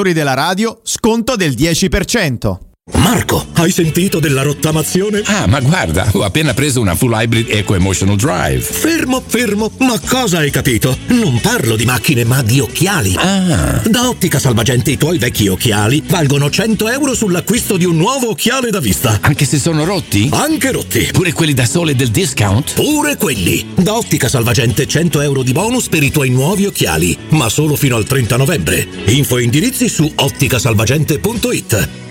della 0.09 0.33
radio, 0.33 0.79
sconto 0.83 1.35
del 1.35 1.53
10%. 1.53 2.70
Marco, 2.93 3.45
hai 3.53 3.71
sentito 3.71 4.19
della 4.19 4.41
rottamazione? 4.41 5.21
Ah, 5.25 5.47
ma 5.47 5.59
guarda, 5.59 6.07
ho 6.13 6.23
appena 6.23 6.53
preso 6.53 6.79
una 6.79 6.95
full 6.95 7.11
hybrid 7.13 7.47
Eco 7.49 7.75
Emotional 7.75 8.15
Drive. 8.15 8.61
Fermo, 8.61 9.21
fermo, 9.25 9.71
ma 9.79 9.99
cosa 9.99 10.39
hai 10.39 10.51
capito? 10.51 10.97
Non 11.07 11.39
parlo 11.41 11.75
di 11.75 11.85
macchine, 11.85 12.23
ma 12.23 12.41
di 12.41 12.59
occhiali. 12.59 13.15
Ah. 13.17 13.81
Da 13.85 14.07
Ottica 14.07 14.39
Salvagente 14.39 14.91
i 14.91 14.97
tuoi 14.97 15.17
vecchi 15.17 15.47
occhiali 15.47 16.03
valgono 16.07 16.49
100 16.49 16.89
euro 16.89 17.13
sull'acquisto 17.13 17.77
di 17.77 17.85
un 17.85 17.97
nuovo 17.97 18.29
occhiale 18.29 18.69
da 18.69 18.79
vista. 18.79 19.19
Anche 19.21 19.45
se 19.45 19.59
sono 19.59 19.83
rotti? 19.83 20.29
Anche 20.31 20.71
rotti. 20.71 21.09
Pure 21.11 21.33
quelli 21.33 21.53
da 21.53 21.65
sole 21.65 21.95
del 21.95 22.09
discount? 22.09 22.73
Pure 22.73 23.17
quelli. 23.17 23.73
Da 23.75 23.95
Ottica 23.95 24.29
Salvagente 24.29 24.87
100 24.87 25.21
euro 25.21 25.43
di 25.43 25.51
bonus 25.51 25.89
per 25.89 26.03
i 26.03 26.11
tuoi 26.11 26.29
nuovi 26.29 26.65
occhiali, 26.65 27.17
ma 27.29 27.49
solo 27.49 27.75
fino 27.75 27.95
al 27.95 28.05
30 28.05 28.37
novembre. 28.37 28.87
Info 29.05 29.37
e 29.37 29.43
indirizzi 29.43 29.89
su 29.89 30.11
otticasalvagente.it. 30.13 32.10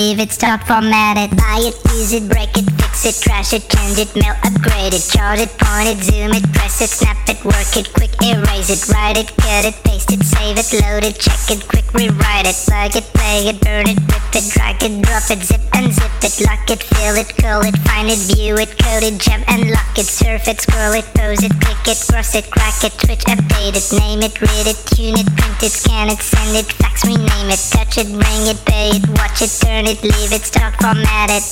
leave 0.01 0.19
it, 0.19 0.31
start 0.31 0.63
formatted. 0.63 1.29
Buy 1.37 1.59
it, 1.69 1.77
use 1.93 2.13
it, 2.13 2.27
break 2.27 2.57
it, 2.57 2.65
fix 2.81 3.05
it, 3.05 3.17
trash 3.21 3.53
it, 3.53 3.69
change 3.69 3.99
it, 3.99 4.09
mail, 4.15 4.33
upgrade 4.43 4.93
it, 4.93 5.05
chart 5.13 5.37
it, 5.37 5.51
point 5.61 5.87
it, 5.93 6.01
zoom 6.01 6.33
it, 6.33 6.45
press 6.53 6.81
it, 6.81 6.89
snap 6.89 7.17
it, 7.29 7.37
work 7.45 7.71
it, 7.77 7.93
quick 7.93 8.13
erase 8.25 8.69
it, 8.73 8.81
write 8.89 9.17
it, 9.17 9.29
cut 9.37 9.65
it, 9.65 9.77
paste 9.83 10.11
it, 10.11 10.23
save 10.23 10.57
it, 10.57 10.69
load 10.81 11.03
it, 11.05 11.19
check 11.19 11.43
it, 11.53 11.61
quick 11.67 11.85
rewrite 11.93 12.47
it, 12.49 12.57
plug 12.65 12.95
it, 12.95 13.05
play 13.13 13.45
it, 13.51 13.61
burn 13.61 13.85
it, 13.85 13.99
rip 14.09 14.25
it, 14.33 14.45
drag 14.49 14.81
it, 14.81 15.01
drop 15.05 15.29
it, 15.29 15.41
zip 15.45 15.61
and 15.73 15.93
zip 15.93 16.17
it, 16.23 16.35
lock 16.47 16.65
it, 16.69 16.81
fill 16.81 17.15
it, 17.21 17.29
call 17.37 17.61
it, 17.61 17.77
find 17.85 18.09
it, 18.09 18.21
view 18.31 18.57
it, 18.57 18.71
code 18.81 19.03
it, 19.03 19.19
jump 19.19 19.43
and 19.51 19.69
lock 19.69 19.93
it, 19.97 20.05
surf 20.05 20.47
it, 20.47 20.61
scroll 20.61 20.93
it, 20.93 21.05
pose 21.13 21.43
it, 21.43 21.53
click 21.61 21.83
it, 21.85 21.99
cross 22.09 22.33
it, 22.33 22.49
crack 22.49 22.79
it, 22.83 22.93
switch, 23.05 23.25
update 23.29 23.75
it, 23.77 23.87
name 23.99 24.21
it, 24.23 24.33
read 24.41 24.65
it, 24.65 24.79
tune 24.89 25.19
it, 25.19 25.29
print 25.37 25.61
it, 25.61 25.71
scan 25.71 26.09
it, 26.09 26.21
send 26.21 26.57
it, 26.57 26.65
fax, 26.79 27.05
rename 27.05 27.49
it, 27.53 27.61
touch 27.69 27.97
it, 27.97 28.07
bring 28.07 28.43
it, 28.49 28.59
pay 28.65 28.89
it, 28.95 29.03
watch 29.19 29.41
it, 29.41 29.51
turn 29.61 29.85
it, 29.85 29.90
leave 29.99 30.31
it, 30.31 30.43
start 30.47 30.73
format 30.79 31.29
it. 31.29 31.43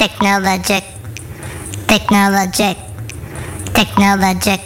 Technologic, 0.00 0.84
technologic, 1.86 2.76
technologic, 3.76 4.60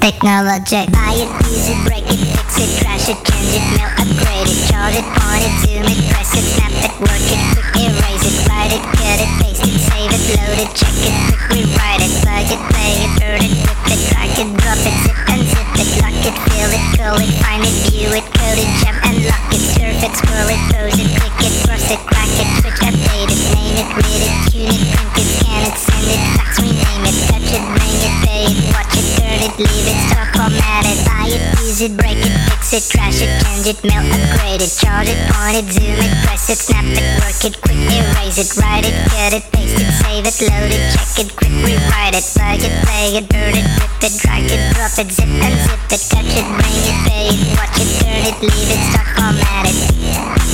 technologic. 0.00 0.92
Buy 0.92 1.16
it, 1.16 1.30
use 1.48 1.72
it, 1.72 1.80
break 1.88 2.04
it, 2.04 2.20
fix 2.36 2.60
it, 2.60 2.70
trash 2.84 3.08
it, 3.08 3.16
change 3.24 3.56
it, 3.56 3.64
mail, 3.80 3.88
upgrade 3.96 4.44
it, 4.44 4.60
chart 4.68 4.92
it, 4.92 5.08
point 5.08 5.40
it, 5.40 5.54
zoom 5.64 5.88
it, 5.88 6.00
press 6.12 6.36
it, 6.36 6.44
snap 6.52 6.76
it, 6.84 6.92
work 7.00 7.26
it, 7.32 7.40
quick 7.56 7.88
erase 7.88 8.24
it, 8.28 8.36
write 8.44 8.72
it, 8.76 8.84
cut 9.00 9.18
it, 9.24 9.30
paste 9.40 9.64
it, 9.64 9.80
save 9.80 10.12
it, 10.12 10.22
load 10.36 10.58
it, 10.60 10.70
check 10.76 10.96
it, 11.00 11.16
quick 11.32 11.64
rewrite 11.64 12.04
it, 12.04 12.12
plug 12.20 12.44
it, 12.44 12.60
play 12.76 12.92
it, 13.08 13.12
burn 13.24 13.40
it, 13.40 13.56
rip 13.64 13.88
it, 13.88 14.00
drag 14.12 14.36
it, 14.36 14.48
drop 14.60 14.80
it, 14.84 14.96
zip 15.00 15.18
and 15.32 15.42
zip 15.48 15.70
it, 15.80 15.88
lock 16.04 16.20
it, 16.28 16.36
fill 16.44 16.70
it, 16.76 16.84
call 17.00 17.16
it, 17.16 17.32
find 17.40 17.64
it, 17.64 17.74
view 17.88 18.12
it, 18.12 18.26
code 18.36 18.60
it, 18.60 18.70
jump 18.84 19.00
and 19.08 19.16
lock 19.24 19.48
it, 19.48 19.64
surf 19.64 19.96
it, 20.04 20.12
scroll 20.12 20.48
it, 20.52 20.79
pose 20.90 21.00
it, 21.00 21.10
click 21.20 21.38
it, 21.46 21.54
cross 21.66 21.90
it, 21.90 22.00
crack 22.06 22.32
it, 22.34 22.48
switch, 22.60 22.80
update 22.82 23.30
it, 23.30 23.40
name 23.54 23.76
it, 23.78 23.88
read 23.94 24.22
it, 24.26 24.34
tune 24.50 24.74
it, 24.74 24.82
print 24.90 25.16
it, 25.18 25.28
scan 25.38 25.62
it, 25.66 25.76
send 25.78 26.08
it, 26.10 26.22
fax, 26.34 26.52
rename 26.58 27.04
it, 27.06 27.16
touch 27.30 27.50
it, 27.54 27.64
bring 27.74 27.96
it, 28.00 28.14
pay 28.26 28.44
it, 28.50 28.58
watch 28.74 28.94
it, 28.98 29.06
turn 29.18 29.40
it, 29.46 29.54
leave 29.58 29.86
it, 29.86 29.98
start 30.10 30.28
format 30.34 30.84
it, 30.86 30.98
buy 31.06 31.26
it, 31.30 31.42
use 31.62 31.80
it, 31.82 31.96
break 31.96 32.18
it, 32.18 32.34
fix 32.50 32.72
it, 32.74 32.84
trash 32.90 33.22
it, 33.22 33.30
change 33.44 33.66
it, 33.70 33.78
mail, 33.86 34.02
upgrade 34.02 34.62
it, 34.62 34.72
chart 34.82 35.06
it, 35.06 35.18
point 35.30 35.56
it, 35.62 35.66
zoom 35.70 35.98
it, 36.00 36.12
press 36.26 36.50
it, 36.50 36.58
snap 36.58 36.84
it, 36.84 37.06
work 37.22 37.38
it, 37.44 37.54
quick 37.62 37.78
erase 37.78 38.38
it, 38.40 38.50
write 38.58 38.86
it, 38.86 38.94
cut 39.10 39.32
it, 39.34 39.44
paste 39.52 39.78
it, 39.78 39.90
save 40.02 40.26
it, 40.26 40.36
load 40.42 40.70
it, 40.74 40.82
check 40.90 41.12
it, 41.22 41.28
quick 41.36 41.54
rewrite 41.62 42.18
it, 42.18 42.26
plug 42.34 42.62
it, 42.62 42.74
play 42.82 43.14
it, 43.14 43.26
burn 43.30 43.54
it, 43.54 43.66
rip 43.78 44.02
it, 44.02 44.14
drag 44.18 44.48
it, 44.50 44.62
drop 44.74 44.94
it, 44.98 45.08
zip 45.12 45.28
and 45.28 45.56
zip 45.66 45.82
it, 45.92 46.02
touch 46.10 46.32
it, 46.34 46.46
bring 46.58 46.82
it, 46.88 46.98
pay 47.06 47.26
it, 47.30 47.40
watch 47.54 47.78
it, 47.78 47.90
turn 48.02 48.22
it, 48.26 48.36
leave 48.42 48.70
it, 48.74 48.80
start 48.90 49.08
format 49.14 49.70
it. 49.70 50.49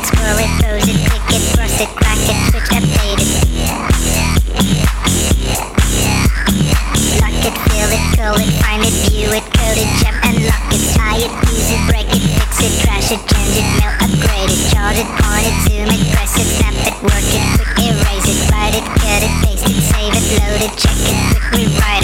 It, 0.00 0.40
it, 0.40 0.50
pose 0.64 0.88
it, 0.88 0.96
click 1.10 1.28
it, 1.28 1.42
cross 1.52 1.80
it, 1.80 1.88
crack 1.92 2.16
it, 2.24 2.38
switch, 2.48 2.70
update 2.72 3.20
it. 3.20 3.28
Lock 7.20 7.44
it, 7.44 7.56
fill 7.68 7.90
it, 7.92 8.04
call 8.16 8.36
it, 8.40 8.48
find 8.64 8.80
it, 8.80 8.94
view 9.10 9.28
it, 9.28 9.44
code 9.52 9.76
it, 9.76 9.90
jump 10.00 10.16
and 10.24 10.40
lock 10.48 10.72
it, 10.72 10.80
tie 10.96 11.20
it, 11.20 11.32
use 11.52 11.70
it, 11.72 11.82
break 11.88 12.08
it, 12.08 12.22
fix 12.38 12.64
it, 12.64 12.72
trash 12.80 13.12
it, 13.12 13.20
change 13.28 13.60
it, 13.60 13.68
mail, 13.76 13.92
upgrade 14.00 14.48
it, 14.48 14.62
chart 14.72 14.96
it, 14.96 15.08
point 15.20 15.44
it, 15.44 15.56
zoom 15.68 15.88
it, 15.92 16.02
press 16.16 16.32
it, 16.40 16.48
snap 16.48 16.76
it, 16.80 16.96
work 17.04 17.28
it, 17.36 17.44
quick 17.60 17.72
erase 17.84 18.28
it, 18.28 18.40
write 18.48 18.74
it, 18.74 18.86
cut 19.04 19.20
it, 19.20 19.34
paste 19.44 19.68
it, 19.68 19.80
save 19.84 20.16
it, 20.16 20.24
load 20.40 20.64
it, 20.64 20.72
check 20.80 20.96
it, 20.96 21.18
quick 21.28 21.44
rewrite 21.52 21.99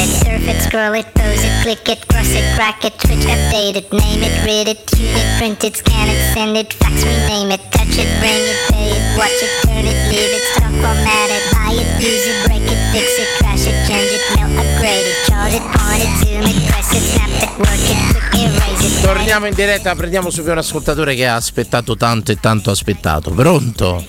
it, 0.48 0.56
it, 0.56 0.62
scroll 0.62 0.94
it, 0.94 1.06
pose 1.14 1.42
it, 1.42 1.62
click 1.62 1.88
it, 1.88 2.06
cross 2.08 2.30
it, 2.30 2.44
crack 2.54 2.84
it, 2.84 2.94
switch, 3.00 3.26
update 3.26 3.76
it, 3.76 3.92
name 3.92 4.22
it, 4.22 4.34
read 4.44 4.68
it, 4.68 4.86
tune 4.86 5.06
it, 5.06 5.38
print 5.38 5.64
it, 5.64 5.76
scan 5.76 6.08
it, 6.08 6.34
send 6.34 6.56
it, 6.56 6.72
fax, 6.74 7.02
rename 7.02 7.50
it, 7.50 7.62
touch 7.72 7.98
it, 7.98 8.10
bring 8.20 8.44
it, 8.46 8.58
pay 8.70 8.90
it, 8.94 9.04
watch 9.18 9.40
it, 9.42 9.52
turn 9.66 9.84
it, 9.86 9.98
leave 10.10 10.34
it, 10.38 10.44
stop, 10.54 10.70
format 10.70 11.30
it, 11.30 11.44
buy 11.52 11.72
it, 11.74 11.88
use 11.98 12.26
it, 12.26 12.38
break 12.46 12.62
it, 12.62 12.80
fix 12.92 13.08
it, 13.18 13.28
trash 13.38 13.66
it, 13.66 13.76
change 13.86 14.12
it, 14.14 14.22
mail, 14.36 14.50
upgrade 14.54 15.06
it, 15.06 15.18
chart 15.26 15.52
it, 15.52 15.62
point 15.62 16.02
it, 16.04 16.12
zoom 16.22 16.46
it, 16.46 16.58
press 16.70 16.92
it, 16.94 17.02
snap 17.02 17.32
it, 17.42 17.50
work 17.58 17.86
it, 17.90 17.98
quick 18.12 18.34
erase 18.34 18.86
it. 18.86 19.02
Torniamo 19.02 19.46
in 19.46 19.54
diretta, 19.54 19.94
prendiamo 19.94 20.30
subito 20.30 20.52
un 20.52 20.58
ascoltatore 20.58 21.14
che 21.14 21.26
ha 21.26 21.34
aspettato 21.34 21.96
tanto 21.96 22.32
e 22.32 22.38
tanto 22.38 22.70
aspettato. 22.70 23.30
Pronto? 23.30 24.04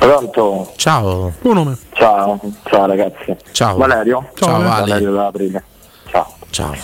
Pronto? 0.00 0.72
Ciao. 0.76 1.30
Tuo 1.42 1.52
nome? 1.52 1.76
Ciao, 1.92 2.40
ciao 2.64 2.86
ragazzi. 2.86 3.36
Ciao. 3.52 3.76
Valerio? 3.76 4.30
Ciao, 4.34 4.48
Ciao, 4.48 4.62
Vale. 4.62 4.80
Valerio 4.80 5.12
da 5.12 5.26
Aprile. 5.26 5.62
Ciao. 6.10 6.34
Ciao. 6.48 6.74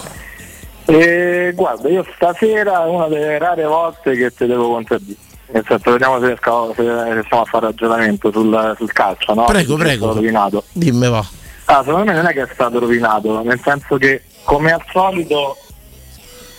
E 0.84 1.52
guarda, 1.54 1.88
io 1.88 2.04
stasera 2.14 2.84
è 2.84 2.88
una 2.88 3.08
delle 3.08 3.38
rare 3.38 3.64
volte 3.64 4.14
che 4.16 4.34
ti 4.34 4.44
devo 4.44 4.68
contraddire. 4.70 5.16
Nel 5.46 5.64
senso, 5.66 5.92
vediamo 5.92 6.20
se, 6.20 6.26
riesco- 6.26 6.74
se 6.76 7.12
riusciamo 7.14 7.42
a 7.42 7.44
fare 7.46 7.66
ragionamento 7.66 8.30
sul, 8.30 8.74
sul 8.76 8.92
calcio, 8.92 9.32
no? 9.32 9.44
Prego, 9.44 9.76
prego. 9.76 10.12
rovinato. 10.12 10.64
Dimmi 10.72 11.08
va. 11.08 11.24
Ah, 11.64 11.82
secondo 11.84 12.04
me 12.04 12.12
non 12.12 12.26
è 12.26 12.32
che 12.34 12.42
è 12.42 12.48
stato 12.52 12.78
rovinato, 12.78 13.42
nel 13.42 13.60
senso 13.64 13.96
che 13.96 14.24
come 14.44 14.72
al 14.72 14.82
solito, 14.92 15.56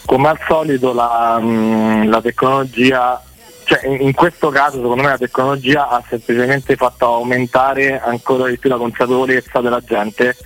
come 0.08 0.28
al 0.30 0.39
solito 0.47 0.91
la, 0.91 1.38
mh, 1.39 2.10
la 2.10 2.20
tecnologia, 2.22 3.22
cioè 3.68 3.86
in, 3.86 4.13
questo 4.13 4.47
caso 4.47 4.78
secondo 4.78 5.03
me 5.03 5.09
la 5.09 5.18
tecnologia 5.18 5.89
ha 5.89 6.01
semplicemente 6.07 6.78
fatto 6.78 7.05
aumentare 7.05 7.99
ancora 7.99 8.47
di 8.47 8.57
più 8.57 8.70
la 8.70 8.78
consapevolezza 8.78 9.59
della 9.59 9.82
gente 9.82 10.38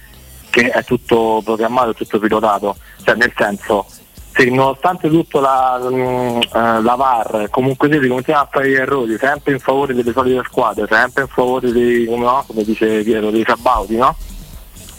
che 0.50 0.72
è 0.72 0.84
tutto 0.84 1.40
programmato, 1.44 1.94
tutto 1.94 2.18
pilotato, 2.18 2.76
cioè 3.04 3.16
nel 3.16 3.32
senso 3.38 3.86
se 4.34 4.46
nonostante 4.46 5.08
tutto 5.08 5.40
la, 5.40 5.78
mh, 5.78 6.40
eh, 6.52 6.82
la 6.82 6.96
VAR 6.96 7.48
comunque 7.52 7.92
si 7.92 8.08
continua 8.08 8.40
a 8.42 8.48
fare 8.50 8.70
gli 8.70 8.74
errori 8.74 9.16
sempre 9.20 9.52
in 9.52 9.60
favore 9.60 9.94
delle 9.94 10.14
solite 10.14 10.42
squadre, 10.44 10.88
sempre 10.90 11.24
in 11.24 11.28
favore 11.28 11.72
dei, 11.72 12.06
no? 12.10 12.44
come 12.48 12.64
dice 12.64 13.04
Piero, 13.04 13.30
dei 13.30 13.44
sabauti, 13.46 13.98
no? 13.98 14.16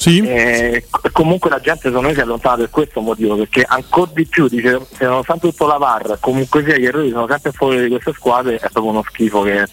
Sì. 0.03 0.18
E 0.18 0.86
co- 0.90 1.00
comunque 1.12 1.48
la 1.48 1.61
gente 1.61 1.82
secondo 1.82 2.09
me 2.09 2.14
si 2.14 2.20
allontana 2.20 2.57
per 2.57 2.70
questo 2.70 3.00
motivo, 3.00 3.36
perché 3.36 3.62
ancora 3.64 4.11
di 4.12 4.26
più 4.26 4.48
dice 4.48 4.80
se 4.96 5.05
nonostante 5.05 5.48
tutto 5.48 5.66
la 5.66 5.76
VAR 5.76 6.16
comunque 6.18 6.64
sia 6.64 6.76
gli 6.76 6.86
errori 6.86 7.11
sono 7.11 7.28
sempre 7.28 7.53
favore 7.53 7.84
di 7.84 7.88
queste 7.88 8.12
squadre, 8.12 8.57
è 8.57 8.68
proprio 8.72 8.90
uno 8.90 9.05
schifo 9.09 9.42
che 9.42 9.64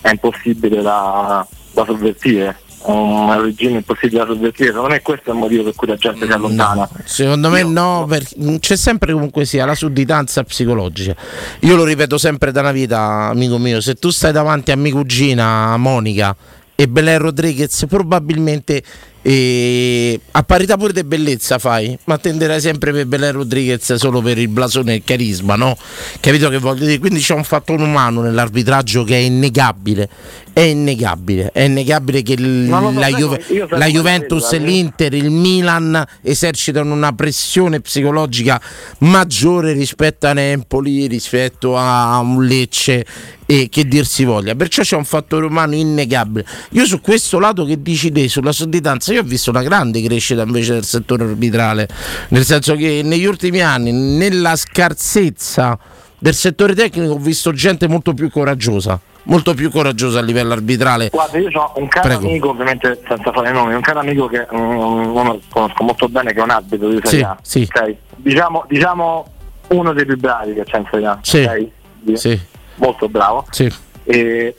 è 0.00 0.10
impossibile 0.10 0.80
da, 0.80 1.46
da 1.72 1.84
sovvertire. 1.84 2.56
È 2.86 2.90
un 2.90 3.42
regime 3.42 3.78
impossibile 3.78 4.20
da 4.20 4.26
sovvertire, 4.32 4.68
secondo 4.68 4.88
me 4.88 5.02
questo 5.02 5.28
è 5.28 5.32
il 5.34 5.40
motivo 5.40 5.64
per 5.64 5.74
cui 5.74 5.88
la 5.88 5.96
gente 5.96 6.24
si 6.24 6.32
allontana. 6.32 6.88
Secondo 7.04 7.50
me 7.50 7.62
no, 7.62 8.06
perché 8.08 8.58
c'è 8.60 8.76
sempre 8.76 9.12
comunque 9.12 9.44
sia 9.44 9.66
la 9.66 9.74
sudditanza 9.74 10.42
psicologica. 10.42 11.14
Io 11.60 11.76
lo 11.76 11.84
ripeto 11.84 12.16
sempre 12.16 12.50
da 12.50 12.60
una 12.60 12.72
vita, 12.72 13.28
amico 13.28 13.58
mio, 13.58 13.82
se 13.82 13.96
tu 13.96 14.08
stai 14.08 14.32
davanti 14.32 14.70
a 14.70 14.76
mia 14.76 14.92
cugina 14.92 15.76
Monica 15.76 16.34
e 16.74 16.88
Belen 16.88 17.18
Rodriguez, 17.18 17.86
probabilmente 17.88 18.82
eh, 19.28 20.20
a 20.30 20.42
parità 20.44 20.76
pure 20.76 20.92
di 20.92 21.02
bellezza 21.02 21.58
fai, 21.58 21.98
ma 22.04 22.16
tenderai 22.16 22.60
sempre 22.60 22.92
per 22.92 23.06
Belen 23.06 23.32
Rodriguez 23.32 23.94
solo 23.94 24.22
per 24.22 24.38
il 24.38 24.46
blasone 24.46 24.92
e 24.92 24.96
il 24.96 25.02
carisma, 25.04 25.56
no? 25.56 25.76
Capito 26.20 26.48
che 26.48 26.58
voglio 26.58 26.84
dire? 26.84 27.00
Quindi 27.00 27.18
c'è 27.18 27.34
un 27.34 27.42
fattore 27.42 27.82
umano 27.82 28.20
nell'arbitraggio 28.20 29.02
che 29.02 29.16
è 29.16 29.18
innegabile. 29.18 30.08
È 30.52 30.60
innegabile, 30.60 31.50
è 31.52 31.62
innegabile 31.62 32.22
che 32.22 32.32
il- 32.34 32.42
No, 32.42 32.78
no, 32.78 32.90
no, 32.90 33.00
la, 33.00 33.08
Juve- 33.08 33.44
la 33.68 33.86
Juventus 33.88 34.42
la 34.52 34.56
e 34.56 34.58
vedo, 34.60 34.64
eh. 34.64 34.72
l'Inter, 34.72 35.14
il 35.14 35.30
Milan 35.30 36.04
esercitano 36.22 36.94
una 36.94 37.12
pressione 37.12 37.80
psicologica 37.80 38.58
maggiore 39.00 39.72
rispetto 39.72 40.26
a 40.26 40.38
Empoli, 40.40 41.08
rispetto 41.08 41.76
a 41.76 42.18
un 42.20 42.46
Lecce 42.46 43.04
e 43.44 43.68
che 43.68 43.86
dir 43.86 44.06
si 44.06 44.24
voglia. 44.24 44.54
Perciò 44.54 44.82
c'è 44.82 44.96
un 44.96 45.04
fattore 45.04 45.44
umano 45.44 45.74
innegabile. 45.74 46.46
Io 46.70 46.86
su 46.86 47.00
questo 47.02 47.38
lato 47.38 47.64
che 47.66 47.80
dici 47.82 48.10
te, 48.10 48.26
sulla 48.28 48.52
sudditanza, 48.52 49.12
io 49.16 49.22
ho 49.22 49.24
visto 49.24 49.50
una 49.50 49.62
grande 49.62 50.02
crescita 50.02 50.42
invece 50.42 50.74
del 50.74 50.84
settore 50.84 51.24
arbitrale, 51.24 51.88
nel 52.28 52.44
senso 52.44 52.74
che 52.76 53.00
negli 53.04 53.24
ultimi 53.24 53.60
anni, 53.60 53.92
nella 53.92 54.56
scarsezza 54.56 55.78
del 56.18 56.34
settore 56.34 56.74
tecnico, 56.74 57.14
ho 57.14 57.18
visto 57.18 57.52
gente 57.52 57.88
molto 57.88 58.14
più 58.14 58.30
coraggiosa. 58.30 58.98
Molto 59.28 59.54
più 59.54 59.70
coraggiosa 59.72 60.20
a 60.20 60.22
livello 60.22 60.52
arbitrale. 60.52 61.08
Guarda, 61.10 61.38
io 61.38 61.48
ho 61.60 61.72
un 61.80 61.88
caro 61.88 62.06
Prego. 62.08 62.28
amico, 62.28 62.48
ovviamente 62.50 63.00
senza 63.08 63.32
fare 63.32 63.50
nomi, 63.50 63.74
un 63.74 63.80
caro 63.80 63.98
amico 63.98 64.28
che 64.28 64.46
uno 64.50 65.40
conosco 65.50 65.82
molto 65.82 66.08
bene, 66.08 66.32
che 66.32 66.38
è 66.38 66.42
un 66.42 66.50
arbitro 66.50 66.88
di 66.88 67.00
Serie 67.02 67.24
A. 67.24 67.36
Sì, 67.42 67.66
ok? 67.68 67.94
Diciamo, 68.16 68.64
diciamo 68.68 69.26
uno 69.68 69.92
dei 69.94 70.06
più 70.06 70.16
bravi 70.16 70.54
che 70.54 70.62
c'è 70.62 70.78
in 70.78 70.86
Serie 70.88 71.06
A. 71.08 71.18
Sì. 71.22 71.38
ok? 71.42 71.68
Di- 72.02 72.16
Sì. 72.16 72.40
Molto 72.76 73.08
bravo. 73.08 73.44
Sì. 73.50 73.68
E 74.04 74.54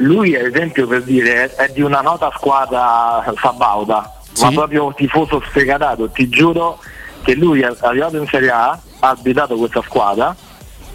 lui, 0.00 0.36
ad 0.36 0.46
esempio, 0.46 0.86
per 0.86 1.02
dire, 1.02 1.54
è 1.54 1.70
di 1.72 1.82
una 1.82 2.00
nota 2.00 2.30
squadra 2.34 3.22
sabauda, 3.40 3.96
ma 4.40 4.48
Sì. 4.48 4.54
proprio 4.54 4.92
tifoso 4.94 5.42
sfegatato. 5.46 6.08
Ti 6.10 6.28
giuro 6.28 6.78
che 7.22 7.34
lui 7.34 7.60
è 7.60 7.70
arrivato 7.80 8.16
in 8.16 8.26
Serie 8.26 8.50
A, 8.50 8.70
ha 9.00 9.08
abitato 9.08 9.56
questa 9.56 9.82
squadra, 9.82 10.34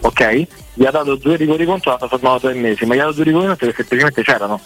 ok? 0.01 0.47
Gli 0.74 0.86
ha 0.86 0.91
dato 0.91 1.16
due 1.16 1.36
rigori 1.36 1.66
contro, 1.66 1.97
l'ha 1.99 2.08
fermato 2.08 2.39
tre 2.47 2.53
mesi, 2.53 2.86
ma 2.86 2.95
gli 2.95 2.99
ha 2.99 3.03
dato 3.03 3.16
due 3.16 3.24
rigori 3.26 3.45
contro 3.47 3.66
perché 3.68 3.82
semplicemente 3.82 4.24
c'erano. 4.24 4.60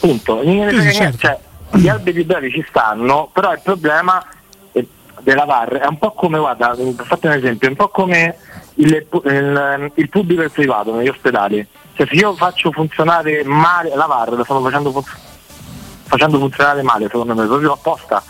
Punto. 0.00 0.42
Sì, 0.42 0.92
certo. 0.92 1.18
cioè, 1.18 1.38
gli 1.74 1.88
arbitri 1.88 2.24
bravi 2.24 2.50
ci 2.50 2.64
stanno, 2.68 3.28
però 3.32 3.52
il 3.52 3.60
problema 3.62 4.24
della 5.20 5.44
VAR 5.44 5.68
è 5.74 5.86
un 5.86 5.98
po' 5.98 6.12
come, 6.12 6.38
guarda, 6.38 6.74
per 6.76 7.06
farti 7.06 7.26
un 7.26 7.32
esempio, 7.32 7.68
è 7.68 7.70
un 7.70 7.76
po' 7.76 7.88
come 7.88 8.36
il, 8.76 9.06
il- 9.24 9.92
il 9.94 10.08
pubblico 10.08 10.40
e 10.42 10.44
il 10.46 10.50
privato 10.50 10.94
negli 10.94 11.08
ospedali. 11.08 11.66
Cioè 11.94 12.06
se 12.06 12.14
io 12.14 12.34
faccio 12.34 12.70
funzionare 12.72 13.42
male 13.44 13.92
la 13.94 14.06
VAR, 14.06 14.32
la 14.32 14.44
stanno 14.44 14.62
facendo, 14.62 14.90
fun- 14.92 15.02
facendo 16.06 16.38
funzionare 16.38 16.82
male 16.82 17.04
secondo 17.06 17.34
me, 17.34 17.46
proprio 17.46 17.72
apposta. 17.72 18.22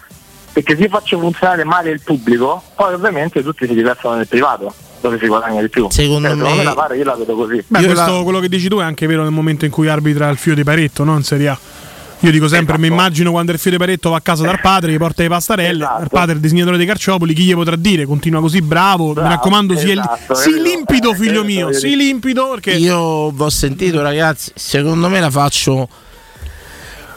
Perché 0.53 0.76
se 0.76 0.82
io 0.82 0.88
faccio 0.88 1.18
funzionare 1.18 1.64
male 1.64 1.90
il 1.90 2.01
pubblico, 2.03 2.62
poi 2.74 2.93
ovviamente 2.95 3.43
tutti 3.43 3.66
si 3.66 3.72
diversano 3.74 4.16
nel 4.16 4.26
privato, 4.28 4.72
dove 5.01 5.18
si 5.18 5.26
guadagna 5.26 5.61
di 5.62 5.68
più. 5.70 5.88
Secondo 5.90 6.28
Cioè, 6.28 6.36
me- 6.57 6.62
la 6.62 6.74
VAR 6.74 6.95
io 6.95 7.05
la 7.05 7.14
vedo 7.14 7.34
così. 7.34 7.64
Beh, 7.66 7.84
questo, 7.84 8.22
quello 8.22 8.38
che 8.40 8.49
dici 8.49 8.68
tu 8.68 8.78
è 8.78 8.84
anche 8.84 9.07
vero 9.07 9.22
nel 9.22 9.32
momento 9.32 9.64
in 9.64 9.70
cui 9.70 9.88
arbitra 9.88 10.28
il 10.28 10.36
fio 10.36 10.55
di 10.55 10.62
paretto, 10.64 11.05
no? 11.05 11.16
In 11.16 11.22
Serie 11.22 11.49
A. 11.49 11.59
Io 12.23 12.31
dico 12.31 12.47
sempre, 12.47 12.79
mi 12.79 12.87
immagino 12.87 13.33
quando 13.33 13.51
il 13.51 13.59
fio 13.59 13.73
di 13.73 13.77
paretto 13.79 14.11
va 14.11 14.16
a 14.16 14.20
casa 14.20 14.45
dal 14.45 14.61
padre, 14.61 14.93
gli 14.93 14.97
porta 14.97 15.23
le 15.23 15.29
pastarelle, 15.29 15.85
il 16.03 16.09
padre 16.09 16.33
è 16.33 16.35
il 16.37 16.41
disegnatore 16.41 16.77
dei 16.77 16.87
carciopoli, 16.87 17.35
chi 17.35 17.43
gli 17.43 17.55
potrà 17.55 17.75
dire? 17.75 18.05
Continua 18.07 18.41
così 18.41 18.62
bravo, 18.62 19.09
mi 19.09 19.29
raccomando, 19.29 19.77
sii, 19.77 19.91
esatto, 19.91 20.35
sii 20.35 20.53
capito? 20.53 20.68
limpido 20.68 21.14
figlio 21.14 21.43
mio, 21.43 21.73
sii 21.73 21.97
limpido 21.97 22.51
perché... 22.51 22.73
Io 22.75 22.97
ho 22.97 23.51
sentito 23.51 24.03
ragazzi, 24.03 24.53
secondo 24.55 25.09
me 25.09 25.18
la 25.18 25.31
faccio 25.31 25.89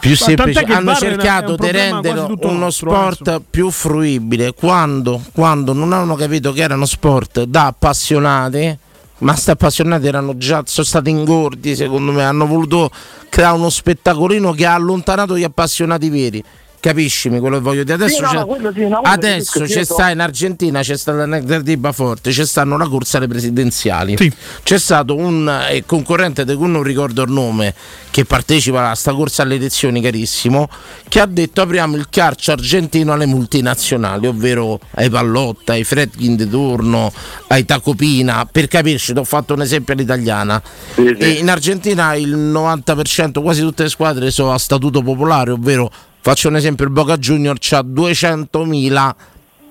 più 0.00 0.16
semplice. 0.16 0.64
Hanno 0.64 0.94
cercato 0.94 1.56
di 1.56 1.70
rendere 1.70 2.18
uno 2.20 2.52
nostro, 2.52 2.90
sport 2.90 3.42
più 3.48 3.70
fruibile 3.70 4.54
quando, 4.54 5.22
quando 5.32 5.72
non 5.72 5.92
hanno 5.92 6.16
capito 6.16 6.52
che 6.52 6.62
erano 6.62 6.84
sport 6.84 7.44
da 7.44 7.66
appassionati. 7.66 8.78
Ma 9.18 9.34
sti 9.34 9.50
appassionati 9.50 10.06
erano 10.06 10.36
già 10.36 10.62
sono 10.66 10.86
stati 10.86 11.08
ingordi, 11.08 11.74
secondo 11.74 12.12
me, 12.12 12.22
hanno 12.22 12.46
voluto 12.46 12.90
creare 13.30 13.56
uno 13.56 13.70
spettacolino 13.70 14.52
che 14.52 14.66
ha 14.66 14.74
allontanato 14.74 15.38
gli 15.38 15.44
appassionati 15.44 16.10
veri. 16.10 16.44
Capiscimi 16.78 17.40
quello 17.40 17.56
che 17.56 17.62
voglio 17.62 17.82
dire? 17.82 17.94
Adesso, 17.94 18.14
Sì, 18.14 18.20
no, 18.20 18.28
c'è, 18.28 18.60
no, 18.60 18.72
sì, 18.72 18.88
no, 18.88 19.00
adesso 19.02 19.64
c'è 19.64 19.84
sta 19.84 20.10
in 20.10 20.20
Argentina, 20.20 20.80
c'è 20.80 20.96
stata 20.96 21.24
una 21.24 21.40
diba 21.60 21.92
forte, 21.92 22.30
c'è 22.30 22.46
stanno 22.46 22.76
la 22.76 22.88
corsa 22.88 23.18
alle 23.18 23.26
presidenziali. 23.26 24.16
C'è 24.62 24.78
stato 24.78 25.16
un 25.16 25.48
eh, 25.70 25.84
concorrente 25.84 26.44
di 26.44 26.54
cui 26.54 26.68
non 26.68 26.82
ricordo 26.82 27.22
il 27.22 27.30
nome 27.30 27.74
che 28.10 28.24
partecipa 28.24 28.90
a 28.90 28.94
sta 28.94 29.12
corsa 29.12 29.42
alle 29.42 29.56
elezioni 29.56 30.00
carissimo, 30.00 30.68
che 31.08 31.20
ha 31.20 31.26
detto 31.26 31.60
apriamo 31.60 31.96
il 31.96 32.08
calcio 32.08 32.52
argentino 32.52 33.12
alle 33.12 33.26
multinazionali, 33.26 34.26
ovvero 34.26 34.80
ai 34.92 35.10
Pallotta, 35.10 35.72
ai 35.72 35.84
Fredkin 35.84 36.36
di 36.36 36.48
turno, 36.48 37.12
ai 37.48 37.64
Tacopina, 37.64 38.48
per 38.50 38.68
capirci, 38.68 39.12
ti 39.12 39.18
ho 39.18 39.24
fatto 39.24 39.54
un 39.54 39.62
esempio 39.62 39.92
all'italiana. 39.94 40.62
E 40.94 41.30
in 41.30 41.50
Argentina 41.50 42.14
il 42.14 42.36
90%, 42.36 43.42
quasi 43.42 43.60
tutte 43.60 43.82
le 43.82 43.88
squadre 43.88 44.30
sono 44.30 44.52
a 44.52 44.58
statuto 44.58 45.02
popolare, 45.02 45.50
ovvero 45.50 45.90
faccio 46.26 46.48
un 46.48 46.56
esempio, 46.56 46.84
il 46.84 46.90
Boca 46.90 47.16
Junior 47.18 47.56
ha 47.70 47.80
200.000 47.82 49.14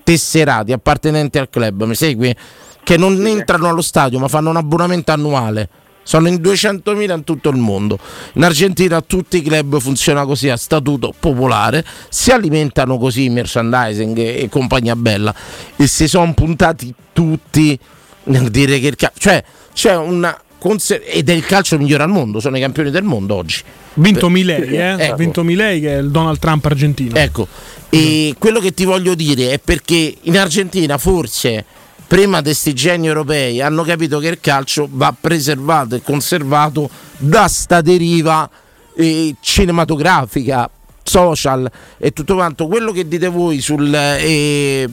tesserati 0.06 0.72
appartenenti 0.72 1.38
al 1.38 1.50
club, 1.50 1.84
mi 1.84 1.96
segui? 1.96 2.34
Che 2.82 2.96
non 2.96 3.26
entrano 3.28 3.68
allo 3.68 3.82
stadio 3.82 4.20
ma 4.20 4.30
fanno 4.30 4.52
un 4.52 4.56
abbonamento 4.56 5.12
annuale. 5.12 5.68
Sono 6.04 6.30
in 6.30 6.36
200.000 6.36 7.14
in 7.14 7.24
tutto 7.26 7.50
il 7.50 7.58
mondo. 7.58 8.00
In 8.36 8.46
Argentina 8.46 9.02
tutti 9.02 9.38
i 9.38 9.42
club 9.42 9.80
funzionano 9.82 10.28
così 10.28 10.48
a 10.48 10.56
statuto 10.56 11.14
popolare, 11.20 11.84
si 12.08 12.32
alimentano 12.32 12.98
così 12.98 13.28
merchandising 13.28 14.18
e, 14.18 14.44
e 14.44 14.48
compagnia 14.48 14.96
bella 14.96 15.36
e 15.76 15.88
si 15.88 16.08
sono 16.08 16.34
puntati 16.34 16.94
tutti 17.12 17.78
nel 18.26 18.50
dire 18.50 18.80
che 18.80 18.88
il 18.88 18.96
calcio, 18.96 19.20
cioè 19.20 19.44
c'è 19.74 19.98
una 19.98 20.40
conser- 20.66 21.04
ed 21.06 21.30
è 21.30 21.34
il 21.34 21.46
calcio 21.46 21.78
migliore 21.78 22.02
al 22.02 22.10
mondo, 22.10 22.40
sono 22.40 22.58
i 22.58 22.60
campioni 22.60 22.90
del 22.90 23.04
mondo 23.04 23.36
oggi. 23.36 23.62
Vinto 23.94 24.30
Milei, 24.30 24.70
eh? 24.70 24.96
Ecco. 24.98 25.14
Ha 25.14 25.16
vinto 25.16 25.44
Milei 25.44 25.80
che 25.80 25.94
è 25.94 26.00
il 26.00 26.10
Donald 26.10 26.40
Trump 26.40 26.66
argentino. 26.66 27.16
Ecco, 27.16 27.48
e 27.90 28.34
quello 28.40 28.60
che 28.60 28.74
ti 28.74 28.84
voglio 28.84 29.14
dire 29.14 29.52
è 29.52 29.60
perché 29.60 30.16
in 30.20 30.40
Argentina 30.40 30.98
forse 30.98 31.64
prima 32.08 32.40
di 32.40 32.46
questi 32.46 32.74
geni 32.74 33.06
europei 33.06 33.62
hanno 33.62 33.84
capito 33.84 34.18
che 34.18 34.28
il 34.28 34.40
calcio 34.42 34.88
va 34.90 35.14
preservato 35.20 35.94
e 35.94 36.02
conservato 36.02 36.90
da 37.18 37.48
sta 37.48 37.82
deriva 37.82 38.50
eh, 38.96 39.36
cinematografica, 39.40 40.68
social 41.04 41.70
e 42.00 42.12
tutto 42.12 42.34
quanto. 42.34 42.66
Quello 42.66 42.92
che 42.92 43.08
dite 43.08 43.28
voi 43.28 43.62
sul 43.62 43.94
eh, 43.94 44.90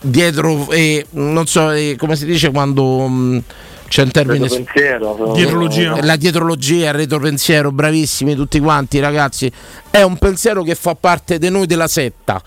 dietro, 0.00 0.70
eh, 0.70 1.04
non 1.10 1.44
so 1.48 1.72
eh, 1.72 1.96
come 1.98 2.14
si 2.14 2.24
dice 2.24 2.52
quando... 2.52 3.08
mh, 3.08 3.42
c'è 3.88 4.02
un 4.02 4.10
termine 4.10 4.46
Retropensiero, 4.48 5.32
Dietrologia. 5.34 6.04
la 6.04 6.16
dietrologia, 6.16 6.88
il 6.88 6.94
retropensiero, 6.94 7.72
bravissimi 7.72 8.34
tutti 8.34 8.60
quanti 8.60 9.00
ragazzi. 9.00 9.50
È 9.90 10.02
un 10.02 10.16
pensiero 10.18 10.62
che 10.62 10.74
fa 10.74 10.94
parte 10.94 11.38
di 11.38 11.48
noi 11.50 11.66
della 11.66 11.88
setta, 11.88 12.40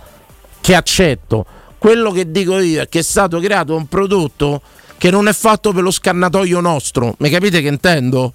che 0.61 0.75
accetto. 0.75 1.45
Quello 1.77 2.11
che 2.11 2.29
dico 2.31 2.59
io 2.59 2.81
è 2.81 2.87
che 2.87 2.99
è 2.99 3.03
stato 3.03 3.39
creato 3.39 3.75
un 3.75 3.87
prodotto 3.87 4.61
che 4.99 5.09
non 5.09 5.27
è 5.27 5.33
fatto 5.33 5.71
per 5.73 5.81
lo 5.81 5.89
scannatoio 5.89 6.59
nostro. 6.59 7.15
Mi 7.17 7.29
capite 7.31 7.59
che 7.59 7.67
intendo? 7.67 8.33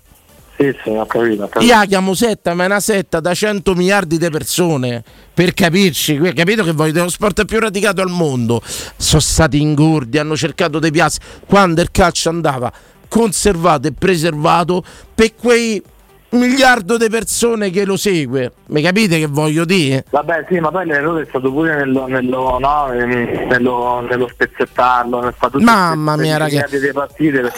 Sì, 0.59 0.75
sì, 0.83 0.89
ho 0.89 1.05
capito. 1.07 1.45
ho 1.45 1.49
capito. 1.49 1.71
Io 1.71 1.79
la 1.79 1.85
chiamo 1.85 2.15
setta, 2.15 2.55
ma 2.55 2.65
è 2.65 2.67
una 2.67 2.81
setta 2.81 3.21
da 3.21 3.35
100 3.35 3.75
miliardi 3.75 4.19
di 4.19 4.29
persone. 4.31 5.05
Per 5.33 5.53
capirci, 5.53 6.19
capito 6.35 6.65
che 6.65 6.73
voglio? 6.73 7.05
Lo 7.05 7.11
sport 7.11 7.45
più 7.45 7.61
radicato 7.61 8.01
al 8.01 8.09
mondo. 8.09 8.61
Sono 8.97 9.21
stati 9.21 9.61
ingordi, 9.61 10.19
hanno 10.19 10.35
cercato 10.35 10.79
dei 10.79 10.91
piazze. 10.91 11.21
Quando 11.47 11.83
il 11.83 11.91
calcio 11.93 12.31
andava 12.31 12.73
conservato 13.09 13.89
e 13.89 13.93
preservato 13.93 14.85
per 15.15 15.35
quei 15.35 15.83
miliardo 16.31 16.97
di 16.97 17.09
persone 17.09 17.71
che 17.71 17.85
lo 17.85 17.97
segue. 17.97 18.53
Mi 18.67 18.83
capite 18.83 19.19
che 19.19 19.27
voglio 19.27 19.65
dire? 19.65 20.05
Vabbè 20.11 20.47
sì, 20.49 20.59
ma 20.59 20.71
poi 20.71 20.87
l'errore 20.87 21.23
è 21.23 21.27
stato 21.29 21.53
pure 21.53 21.77
nello, 21.77 22.07
nello, 22.07 22.59
no, 22.59 22.87
nello, 22.89 24.01
nello 24.01 24.29
spezzettarlo, 24.29 25.21
nel 25.21 25.35
tutte 25.39 25.63
Mamma 25.63 26.17
mia, 26.17 26.37
ragazzi. 26.37 26.91
partite, 26.93 27.49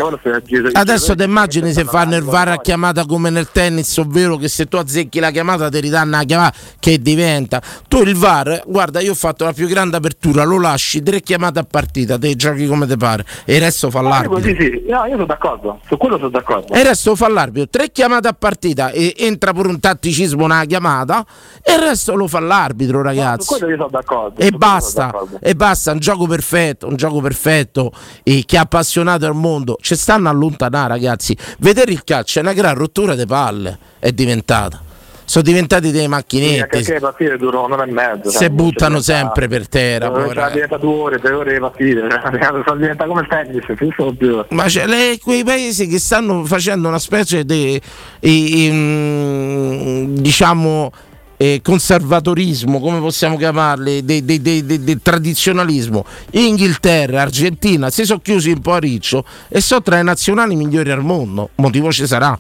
Adesso 0.73 1.15
ti 1.15 1.23
immagini 1.23 1.73
se 1.73 1.85
fanno 1.85 2.17
il 2.17 2.25
VAR 2.25 2.49
a 2.49 2.59
chiamata 2.59 3.07
come 3.07 3.31
nel 3.31 3.49
tennis, 3.51 3.97
ovvero 3.97 4.37
che 4.37 4.49
se 4.49 4.67
tu 4.67 4.77
azzecchi 4.77 5.19
la 5.19 5.31
chiamata 5.31 5.71
ti 5.71 5.81
ridanno 5.81 6.17
la 6.19 6.25
chiamata 6.25 6.57
che 6.79 7.01
diventa. 7.01 7.63
Tu 7.89 8.03
il 8.03 8.15
VAR, 8.15 8.63
guarda, 8.67 9.01
io 9.01 9.13
ho 9.13 9.17
fatto 9.17 9.45
la 9.45 9.53
più 9.53 9.67
grande 9.67 9.97
apertura, 9.97 10.45
lo 10.45 10.61
lasci 10.61 11.03
tre 11.03 11.21
chiamate 11.21 11.59
a 11.59 11.67
partita, 11.69 12.19
te 12.19 12.37
giochi 12.37 12.67
come 12.67 12.87
ti 12.87 12.97
pare 12.97 13.25
e 13.47 13.55
il 13.55 13.61
resto 13.63 13.91
fa 13.91 14.03
l'arbitro. 14.03 14.35
così 14.35 14.57
sì, 14.59 14.85
no, 14.89 15.05
io 15.07 15.13
sono 15.13 15.25
d'accordo, 15.25 15.81
su 15.87 15.97
quello 15.97 16.17
sono 16.17 16.29
d'accordo. 16.29 16.75
E 16.75 16.81
il 16.81 16.85
resto 16.85 17.17
fa 17.17 17.29
l'arbitro, 17.29 17.69
tre 17.71 17.91
chiamate 17.91 18.29
a 18.29 18.33
partita 18.33 18.58
e 18.59 19.15
entra 19.19 19.53
pure 19.53 19.69
un 19.69 19.81
tatticismo 19.81 20.47
nella 20.47 20.65
chiamata 20.65 21.25
e 21.63 21.75
il 21.75 21.81
resto 21.81 22.15
lo 22.15 22.27
fa 22.27 22.41
l'arbitro, 22.41 23.03
ragazzi. 23.03 23.47
quello 23.47 23.69
io 23.69 23.77
sono 23.77 23.89
d'accordo. 23.91 24.41
E 24.41 24.51
basta, 24.51 25.07
d'accordo. 25.07 25.39
e 25.41 25.55
basta, 25.55 25.93
un 25.93 25.99
gioco 25.99 26.27
perfetto, 26.27 26.87
un 26.87 26.97
gioco 26.97 27.21
perfetto 27.21 27.93
e 28.23 28.43
che 28.47 28.59
ha 28.59 28.63
appassionato 28.63 29.27
il 29.27 29.35
mondo. 29.35 29.77
Ci 29.81 29.97
stanno 29.97 30.29
a 30.29 30.31
allontanare, 30.31 30.89
ragazzi. 30.89 31.37
Vedere 31.59 31.93
il 31.93 32.05
calcio 32.05 32.39
è 32.39 32.43
una 32.43 32.53
gran 32.53 32.75
rottura 32.75 33.15
di 33.15 33.27
palle, 33.27 33.79
è 33.99 34.13
diventata. 34.13 34.87
Sono 35.29 35.45
diventati 35.45 35.91
dei 35.91 36.09
Sì, 36.55 36.65
perché 36.71 36.93
le 36.95 37.01
partite 37.01 37.37
durano 37.37 37.67
un'ora 37.67 37.85
e 37.85 37.93
mezza. 37.93 38.31
si 38.31 38.39
cioè, 38.39 38.49
buttano 38.49 38.99
sempre 39.03 39.47
per 39.47 39.69
terra. 39.69 40.11
povera- 40.11 40.49
diventa 40.49 40.79
due 40.79 40.95
ore, 40.95 41.19
tre 41.19 41.35
ore 41.35 41.53
le 41.53 41.61
partite, 41.61 42.01
cioè, 42.09 42.77
diventa 42.79 43.05
come 43.05 43.21
il 43.21 43.27
tennis, 43.29 43.65
più 43.77 43.93
sono. 43.95 44.47
Ma 44.49 44.65
c'è 44.65 44.87
le- 44.87 45.19
quei 45.23 45.45
paesi 45.45 45.87
che 45.87 45.99
stanno 45.99 46.47
facendo 46.47 46.89
una 46.89 46.99
specie 46.99 47.45
di 47.45 47.79
mm, 48.27 50.15
diciamo 50.17 50.91
eh, 51.37 51.61
conservatorismo, 51.63 52.81
come 52.81 52.99
possiamo 52.99 53.37
chiamarli, 53.37 54.03
di 54.07 54.99
tradizionalismo. 55.03 56.07
Inghilterra, 56.31 57.21
Argentina 57.21 57.91
si 57.91 58.07
sono 58.07 58.21
chiusi 58.21 58.51
un 58.51 58.63
po' 58.63 58.73
a 58.73 58.79
riccio 58.79 59.27
e 59.49 59.61
sono 59.61 59.83
tra 59.83 59.99
i 59.99 60.05
nazionali 60.05 60.57
migliori 60.57 60.91
al 60.91 61.05
mondo. 61.05 61.51
Motivo 61.57 61.93
ci 61.93 62.07
sarà. 62.07 62.37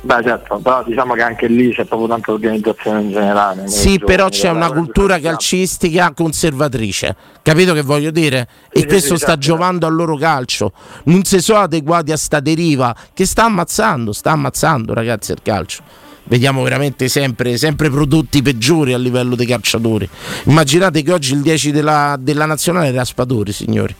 Beh 0.00 0.22
certo, 0.22 0.58
però 0.58 0.84
diciamo 0.84 1.14
che 1.14 1.22
anche 1.22 1.48
lì 1.48 1.72
c'è 1.72 1.84
proprio 1.84 2.08
tanta 2.08 2.30
organizzazione 2.30 3.00
in 3.00 3.10
generale. 3.10 3.66
Sì, 3.66 3.98
però 3.98 4.28
c'è 4.28 4.48
una 4.48 4.70
cultura 4.70 5.18
calcistica 5.18 6.12
conservatrice, 6.14 7.16
capito 7.42 7.74
che 7.74 7.82
voglio 7.82 8.12
dire? 8.12 8.46
E 8.70 8.80
Sì, 8.80 8.86
questo 8.86 9.16
sì, 9.16 9.22
sta 9.22 9.32
certo. 9.32 9.40
giovando 9.40 9.86
al 9.86 9.94
loro 9.94 10.16
calcio. 10.16 10.72
Non 11.04 11.24
si 11.24 11.40
sono 11.40 11.60
adeguati 11.60 12.12
a 12.12 12.16
sta 12.16 12.38
deriva 12.38 12.94
che 13.12 13.26
sta 13.26 13.44
ammazzando, 13.44 14.12
sta 14.12 14.30
ammazzando 14.30 14.94
ragazzi 14.94 15.32
il 15.32 15.40
calcio. 15.42 15.82
Vediamo 16.24 16.62
veramente 16.62 17.08
sempre, 17.08 17.56
sempre 17.56 17.90
prodotti 17.90 18.40
peggiori 18.40 18.92
a 18.92 18.98
livello 18.98 19.34
dei 19.34 19.46
calciatori. 19.46 20.08
Immaginate 20.44 21.02
che 21.02 21.12
oggi 21.12 21.32
il 21.32 21.40
10 21.40 21.72
della, 21.72 22.16
della 22.20 22.44
nazionale 22.44 22.88
è 22.88 22.92
Raspadori, 22.92 23.50
signori. 23.50 23.94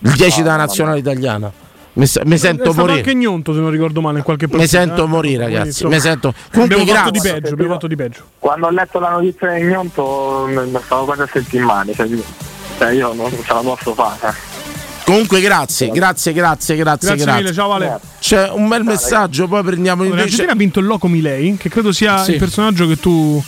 Il 0.00 0.12
10 0.12 0.42
della 0.42 0.56
nazionale 0.56 0.98
italiana. 0.98 1.50
Mi, 1.92 2.06
mi 2.24 2.34
È 2.34 2.36
sento 2.38 2.72
stato 2.72 2.80
anche 2.88 2.92
morire. 3.02 3.14
Gnonto, 3.14 3.52
se 3.52 3.58
non 3.60 3.70
ricordo 3.70 4.00
male, 4.00 4.18
in 4.18 4.24
qualche 4.24 4.46
Mi 4.46 4.52
partita. 4.52 4.78
sento 4.78 5.04
eh. 5.04 5.06
morire, 5.08 5.44
ragazzi. 5.44 5.66
insomma, 5.68 5.94
Mi 5.94 6.00
sento. 6.00 6.34
Comunque, 6.52 6.76
Abbiamo 6.80 6.94
fatto 6.98 7.10
di 7.10 7.18
grazie. 7.18 7.40
peggio, 7.40 7.52
abbiamo 7.54 7.72
fatto 7.72 7.86
di 7.88 7.96
peggio. 7.96 8.22
Quando 8.38 8.66
ho 8.66 8.70
letto 8.70 8.98
la 9.00 9.10
notizia 9.10 9.52
di 9.54 9.62
Gnonto 9.62 10.44
mi 10.48 10.54
mi 10.70 10.78
stavo 10.84 11.04
quasi 11.04 11.22
a 11.22 11.28
sentire 11.32 11.64
male, 11.64 11.92
cioè, 11.94 12.08
cioè, 12.78 12.90
io 12.92 13.12
non 13.12 13.30
ce 13.30 13.52
la 13.52 13.60
posso 13.60 13.94
fare. 13.94 14.34
Comunque, 15.04 15.40
grazie, 15.40 15.90
grazie, 15.90 16.32
grazie, 16.32 16.76
grazie. 16.76 17.08
Grazie 17.08 17.24
grazie. 17.24 17.42
mille, 17.42 17.52
ciao 17.54 17.68
Vale. 17.68 17.98
C'è 18.20 18.48
un 18.50 18.68
bel 18.68 18.84
messaggio, 18.84 19.48
poi 19.48 19.62
prendiamo 19.64 20.02
Allora, 20.02 20.20
invece. 20.20 20.36
L'Argentina 20.42 20.52
ha 20.52 20.56
vinto 20.56 20.78
il 20.78 20.86
Loco 20.86 21.08
Milei, 21.08 21.56
che 21.56 21.68
credo 21.68 21.90
sia 21.90 22.22
Sì. 22.22 22.32
il 22.32 22.38
personaggio 22.38 22.86
che 22.86 22.96
tu 22.96 23.42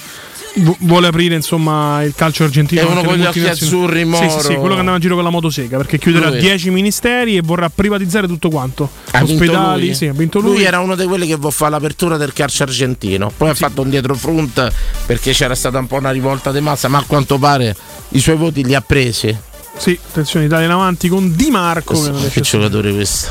vuole 0.81 1.07
aprire 1.07 1.35
insomma 1.35 2.03
il 2.03 2.15
calcio 2.15 2.45
argentino. 2.45 2.81
È 2.81 2.85
uno 2.85 3.03
con 3.03 3.17
gli 3.17 3.25
occhi 3.25 3.47
azzurri, 3.47 4.01
Sì, 4.05 4.29
sì, 4.29 4.29
sì, 4.41 4.49
Moro. 4.49 4.59
quello 4.61 4.73
che 4.75 4.79
andava 4.81 4.97
in 4.97 5.03
giro 5.03 5.15
con 5.15 5.25
la 5.25 5.31
motosega 5.31 5.77
perché 5.77 5.99
chiuderà 5.99 6.29
Lui. 6.31 6.41
10 6.41 6.71
ministeri 6.71 7.37
e 7.37 7.41
vorrà 7.43 7.71
privatizzare 7.71 8.27
tutto 8.27 8.51
quanto. 8.51 8.89
Ha 9.13 9.23
Ospedali, 9.23 9.87
lui. 9.87 9.95
sì, 9.95 10.07
ha 10.07 10.13
vinto 10.13 10.41
lui. 10.41 10.63
era 10.63 10.81
uno 10.81 10.95
di 10.95 11.05
quelli 11.05 11.27
che 11.27 11.37
fare 11.51 11.71
l'apertura 11.71 12.17
del 12.17 12.33
calcio 12.33 12.63
argentino. 12.65 13.33
Poi 13.37 13.49
ha 13.51 13.55
fatto 13.55 13.83
un 13.83 13.91
dietro 13.91 14.15
front 14.15 14.71
perché 15.07 15.33
c'era 15.33 15.55
stata 15.55 15.79
un 15.79 15.87
po' 15.87 15.97
una 15.97 16.11
rivolta 16.11 16.53
di 16.53 16.61
massa, 16.61 16.89
ma 16.89 16.99
a 16.99 17.05
quanto 17.07 17.39
pare 17.39 17.75
i 18.11 18.21
suoi 18.21 18.37
voti 18.37 18.65
li 18.65 18.75
ha 18.75 18.81
presi. 18.81 19.35
Sì, 19.77 19.99
attenzione, 20.09 20.45
Italia 20.47 20.67
in 20.67 20.73
avanti 20.73 21.09
con 21.09 21.35
Di 21.35 21.49
Marco. 21.51 21.99
Che 22.31 22.41
giocatore 22.43 22.93
questo? 22.93 23.31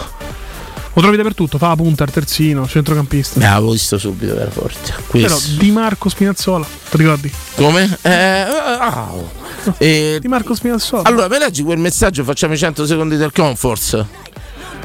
Lo 0.93 1.01
trovi 1.01 1.15
dappertutto, 1.15 1.57
fa 1.57 1.69
la 1.69 1.75
punta, 1.75 2.03
il 2.03 2.11
terzino, 2.11 2.67
centrocampista. 2.67 3.39
Eh, 3.39 3.45
avevo 3.45 3.71
visto 3.71 3.97
subito 3.97 4.33
che 4.33 4.41
era 4.41 4.51
forte. 4.51 4.93
Però 5.09 5.27
Questo. 5.27 5.57
Di 5.61 5.71
Marco 5.71 6.09
Spinazzola, 6.09 6.65
ti 6.89 6.97
ricordi? 6.97 7.31
Come? 7.55 7.97
Eh, 8.01 8.11
ah, 8.11 9.09
oh. 9.13 9.31
E- 9.77 10.17
Di 10.19 10.27
Marco 10.27 10.53
Spinazzola. 10.53 11.03
Allora, 11.03 11.29
me 11.29 11.39
leggi 11.39 11.63
quel 11.63 11.77
messaggio? 11.77 12.23
Facciamo 12.25 12.53
i 12.53 12.57
100 12.57 12.85
secondi 12.85 13.15
del 13.15 13.31
Comforts. 13.31 14.05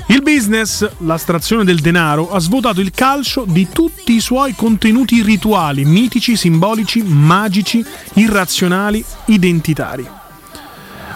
Il 0.08 0.22
business, 0.22 0.88
l'astrazione 0.98 1.64
del 1.64 1.80
denaro, 1.80 2.30
ha 2.30 2.38
svuotato 2.38 2.80
il 2.80 2.92
calcio 2.92 3.44
di 3.44 3.66
tutti 3.72 4.14
i 4.14 4.20
suoi 4.20 4.54
contenuti 4.54 5.20
rituali, 5.22 5.84
mitici, 5.84 6.36
simbolici, 6.36 7.02
magici, 7.02 7.84
irrazionali, 8.14 9.04
identitari. 9.24 10.08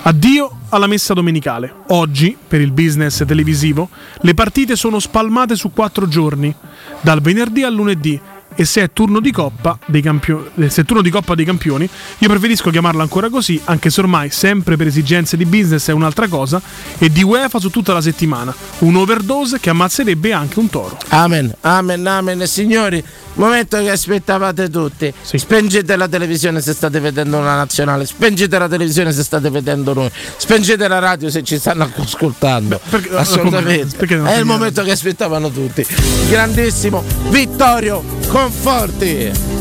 Addio 0.02 0.50
alla 0.70 0.86
messa 0.86 1.12
domenicale. 1.12 1.72
Oggi, 1.88 2.34
per 2.48 2.62
il 2.62 2.72
business 2.72 3.22
televisivo, 3.26 3.90
le 4.20 4.32
partite 4.32 4.74
sono 4.74 4.98
spalmate 4.98 5.56
su 5.56 5.72
quattro 5.72 6.08
giorni, 6.08 6.54
dal 7.02 7.20
venerdì 7.20 7.64
al 7.64 7.74
lunedì. 7.74 8.18
E 8.56 8.64
se 8.64 8.82
è 8.82 8.90
turno 8.92 9.20
di 9.20 9.30
Coppa 9.30 9.78
dei 9.86 10.02
Campioni, 10.02 10.68
se 10.68 10.82
è 10.82 10.84
turno 10.84 11.02
di 11.02 11.10
Coppa 11.10 11.34
dei 11.34 11.44
Campioni, 11.44 11.88
io 12.18 12.28
preferisco 12.28 12.70
chiamarla 12.70 13.02
ancora 13.02 13.30
così, 13.30 13.60
anche 13.64 13.88
se 13.90 14.00
ormai, 14.00 14.30
sempre 14.30 14.76
per 14.76 14.86
esigenze 14.88 15.36
di 15.36 15.46
business, 15.46 15.88
è 15.88 15.92
un'altra 15.92 16.28
cosa, 16.28 16.60
e 16.98 17.10
di 17.10 17.22
UEFA 17.22 17.58
su 17.58 17.70
tutta 17.70 17.92
la 17.92 18.00
settimana. 18.02 18.54
Un'overdose 18.78 19.60
che 19.60 19.70
ammazzerebbe 19.70 20.32
anche 20.32 20.58
un 20.58 20.68
toro. 20.68 20.98
Amen, 21.08 21.54
amen, 21.62 22.06
amen. 22.06 22.46
Signori, 22.46 23.02
momento 23.34 23.78
che 23.78 23.90
aspettavate 23.90 24.68
tutti. 24.68 25.12
Spengete 25.22 25.96
la 25.96 26.08
televisione 26.08 26.60
se 26.60 26.74
state 26.74 27.00
vedendo 27.00 27.38
una 27.38 27.56
nazionale, 27.56 28.04
spengete 28.04 28.58
la 28.58 28.68
televisione 28.68 29.12
se 29.12 29.22
state 29.22 29.48
vedendo 29.48 29.94
noi, 29.94 30.10
spengete 30.36 30.86
la 30.86 30.98
radio 30.98 31.30
se 31.30 31.42
ci 31.42 31.56
stanno 31.58 31.90
ascoltando. 31.96 32.78
perché- 32.90 33.08
Assolutamente. 33.14 33.96
perché 33.96 34.22
È 34.22 34.36
il 34.36 34.44
momento 34.44 34.82
che 34.82 34.90
aspettavano 34.90 35.50
tutti. 35.50 35.86
Grandissimo 36.28 37.02
Vittorio 37.30 38.02
Conforti. 38.28 38.39
Abbiamo 38.46 39.59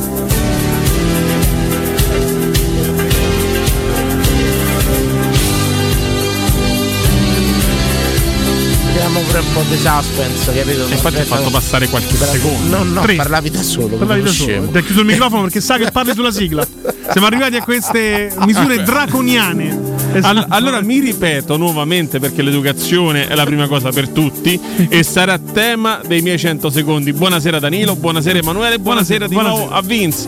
pure 9.30 9.40
un 9.40 9.54
po' 9.54 9.62
di 9.70 9.78
suspense, 9.78 10.54
capito? 10.54 10.88
Infatti 10.90 11.16
ho 11.18 11.24
fatto 11.26 11.50
passare 11.52 11.88
qualche 11.88 12.16
secondo. 12.16 12.78
No, 12.78 12.84
no, 12.84 13.02
Tre. 13.02 13.16
parlavi 13.16 13.52
da 13.52 13.62
solo. 13.62 13.96
Parlavi 13.98 14.24
da 14.24 14.32
solo. 14.32 14.68
Ti 14.70 14.78
ha 14.78 14.82
chiuso 14.82 15.00
il 15.02 15.06
microfono 15.06 15.44
perché 15.44 15.62
sa 15.62 15.78
che 15.78 15.92
parli 15.92 16.14
sulla 16.14 16.32
sigla. 16.32 16.66
Siamo 17.12 17.28
arrivati 17.28 17.56
a 17.56 17.64
queste 17.64 18.32
misure 18.46 18.82
draconiane. 18.84 19.98
All- 20.22 20.46
allora 20.50 20.82
mi 20.82 21.00
ripeto 21.00 21.56
nuovamente 21.58 22.20
perché 22.20 22.42
l'educazione 22.42 23.28
è 23.28 23.36
la 23.36 23.46
prima 23.46 23.68
cosa 23.68 23.92
per 23.92 24.10
tutti 24.10 24.60
e 24.90 25.04
sarà 25.04 25.38
tema 25.38 26.02
dei 26.06 26.22
miei 26.22 26.40
100 26.40 26.70
secondi. 26.72 27.14
Buonasera 27.14 27.60
Danilo, 27.60 27.96
buonasera 27.96 28.40
Emanuele, 28.40 28.80
buonasera, 28.80 29.28
di 29.28 29.34
Buonasera. 29.34 29.60
nuovo 29.62 29.76
a 29.76 29.82
Vince. 29.82 30.28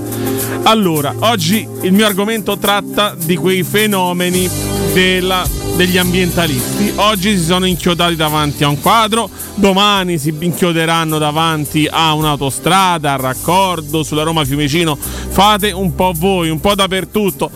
Allora, 0.64 1.16
oggi 1.20 1.68
il 1.82 1.94
mio 1.94 2.06
argomento 2.06 2.58
tratta 2.60 3.16
di 3.18 3.36
quei 3.36 3.64
fenomeni 3.64 4.48
della- 4.94 5.48
degli 5.76 5.98
ambientalisti. 5.98 6.94
Oggi 6.96 7.38
si 7.38 7.44
sono 7.46 7.66
inchiodati 7.66 8.16
davanti 8.16 8.64
a 8.64 8.68
un 8.68 8.80
quadro, 8.82 9.30
domani 9.56 10.18
si 10.18 10.36
inchioderanno 10.38 11.18
davanti 11.18 11.88
a 11.90 12.14
un'autostrada, 12.14 13.14
al 13.14 13.20
raccordo 13.20 14.04
sulla 14.04 14.24
Roma 14.24 14.44
Fiumicino. 14.46 14.98
Fate 14.98 15.72
un 15.72 15.96
po' 15.96 16.14
voi, 16.16 16.50
un 16.50 16.60
po' 16.60 16.76
dappertutto. 16.76 17.50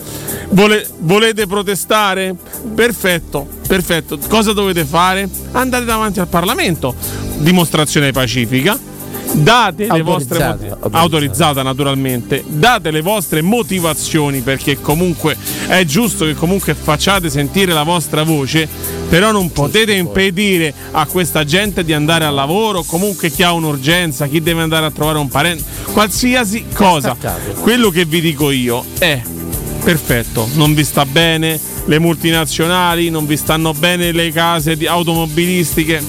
Vole- 0.50 0.88
volete 1.00 1.48
protestare? 1.48 2.36
Perfetto, 2.74 3.48
perfetto. 3.68 4.18
Cosa 4.28 4.54
dovete 4.54 4.86
fare? 4.86 5.28
Andate 5.52 5.86
davanti 5.86 6.20
al 6.20 6.28
Parlamento. 6.28 6.96
Dimostrazione 7.38 8.12
pacifica. 8.12 8.94
Date 9.36 9.88
le 9.92 10.02
vostre 10.02 10.42
Autorizzata, 10.42 10.98
autorizzata. 10.98 11.62
naturalmente. 11.62 12.44
Date 12.48 12.90
le 12.92 13.02
vostre 13.02 13.42
motivazioni 13.42 14.40
perché 14.40 14.80
comunque 14.80 15.36
è 15.68 15.84
giusto 15.84 16.26
che 16.26 16.36
comunque 16.36 16.74
facciate 16.74 17.30
sentire 17.30 17.74
la 17.74 17.84
vostra 17.84 18.24
voce, 18.24 18.68
però 19.10 19.32
non 19.32 19.52
potete 19.52 19.94
impedire 19.94 20.74
a 20.92 21.06
questa 21.06 21.44
gente 21.44 21.84
di 21.84 21.94
andare 21.94 22.26
al 22.26 22.34
lavoro, 22.34 22.84
comunque 22.84 23.30
chi 23.30 23.44
ha 23.44 23.52
un'urgenza, 23.52 24.28
chi 24.28 24.42
deve 24.42 24.62
andare 24.62 24.86
a 24.86 24.92
trovare 24.92 25.18
un 25.18 25.28
parente, 25.28 25.64
qualsiasi 25.92 26.66
cosa. 26.74 27.16
Quello 27.60 27.90
che 27.90 28.06
vi 28.06 28.22
dico 28.22 28.52
io 28.52 28.86
è 28.98 29.22
perfetto, 29.84 30.48
non 30.54 30.74
vi 30.74 30.84
sta 30.84 31.06
bene 31.06 31.60
le 31.86 32.00
multinazionali, 32.00 33.10
non 33.10 33.26
vi 33.26 33.38
stanno 33.38 33.74
bene 33.74 34.12
le 34.12 34.32
case 34.32 34.76
di- 34.78 34.88
automobilistiche. 34.88 36.02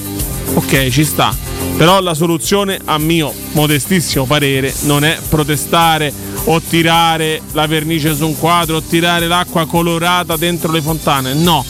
Ok, 0.54 0.88
ci 0.88 1.04
sta. 1.04 1.45
Però 1.76 2.00
la 2.00 2.14
soluzione, 2.14 2.78
a 2.86 2.96
mio 2.98 3.32
modestissimo 3.52 4.24
parere, 4.24 4.72
non 4.82 5.04
è 5.04 5.18
protestare 5.28 6.10
o 6.44 6.60
tirare 6.60 7.42
la 7.52 7.66
vernice 7.66 8.14
su 8.14 8.26
un 8.26 8.38
quadro 8.38 8.76
o 8.76 8.82
tirare 8.82 9.26
l'acqua 9.26 9.66
colorata 9.66 10.36
dentro 10.36 10.72
le 10.72 10.80
fontane. 10.80 11.34
No, 11.34 11.64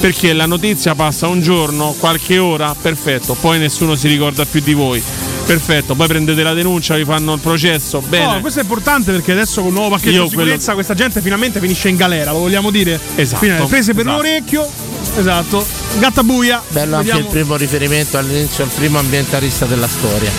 perché 0.00 0.32
la 0.32 0.46
notizia 0.46 0.94
passa 0.96 1.28
un 1.28 1.40
giorno, 1.42 1.94
qualche 1.98 2.38
ora, 2.38 2.74
perfetto, 2.80 3.34
poi 3.40 3.58
nessuno 3.58 3.94
si 3.94 4.08
ricorda 4.08 4.44
più 4.44 4.60
di 4.60 4.74
voi. 4.74 5.02
Perfetto, 5.44 5.94
poi 5.96 6.06
prendete 6.06 6.42
la 6.42 6.54
denuncia, 6.54 6.94
vi 6.96 7.04
fanno 7.04 7.34
il 7.34 7.40
processo. 7.40 8.00
Bene. 8.08 8.36
Oh, 8.36 8.40
questo 8.40 8.60
è 8.60 8.62
importante 8.62 9.10
perché 9.12 9.32
adesso 9.32 9.60
con 9.60 9.68
il 9.70 9.74
nuovo 9.74 9.90
pacchetto 9.90 10.10
Io 10.10 10.22
di 10.24 10.28
sicurezza 10.30 10.72
quello- 10.72 10.74
questa 10.74 10.94
gente 10.94 11.20
finalmente 11.20 11.60
finisce 11.60 11.88
in 11.88 11.96
galera, 11.96 12.30
lo 12.32 12.38
vogliamo 12.38 12.70
dire? 12.70 12.98
Esatto, 13.16 13.44
Fine- 13.44 13.64
prese 13.66 13.92
per 13.92 14.06
esatto. 14.06 14.16
l'orecchio, 14.22 14.70
esatto. 15.16 15.64
Gatta 15.98 16.22
buia. 16.22 16.62
Bello 16.68 16.96
anche 16.96 17.06
Vediamo- 17.08 17.26
il 17.28 17.32
primo 17.32 17.56
riferimento 17.56 18.18
all'inizio 18.18 18.64
al 18.64 18.70
primo 18.70 18.98
ambientalista 18.98 19.66
della 19.66 19.88
storia. 19.88 20.30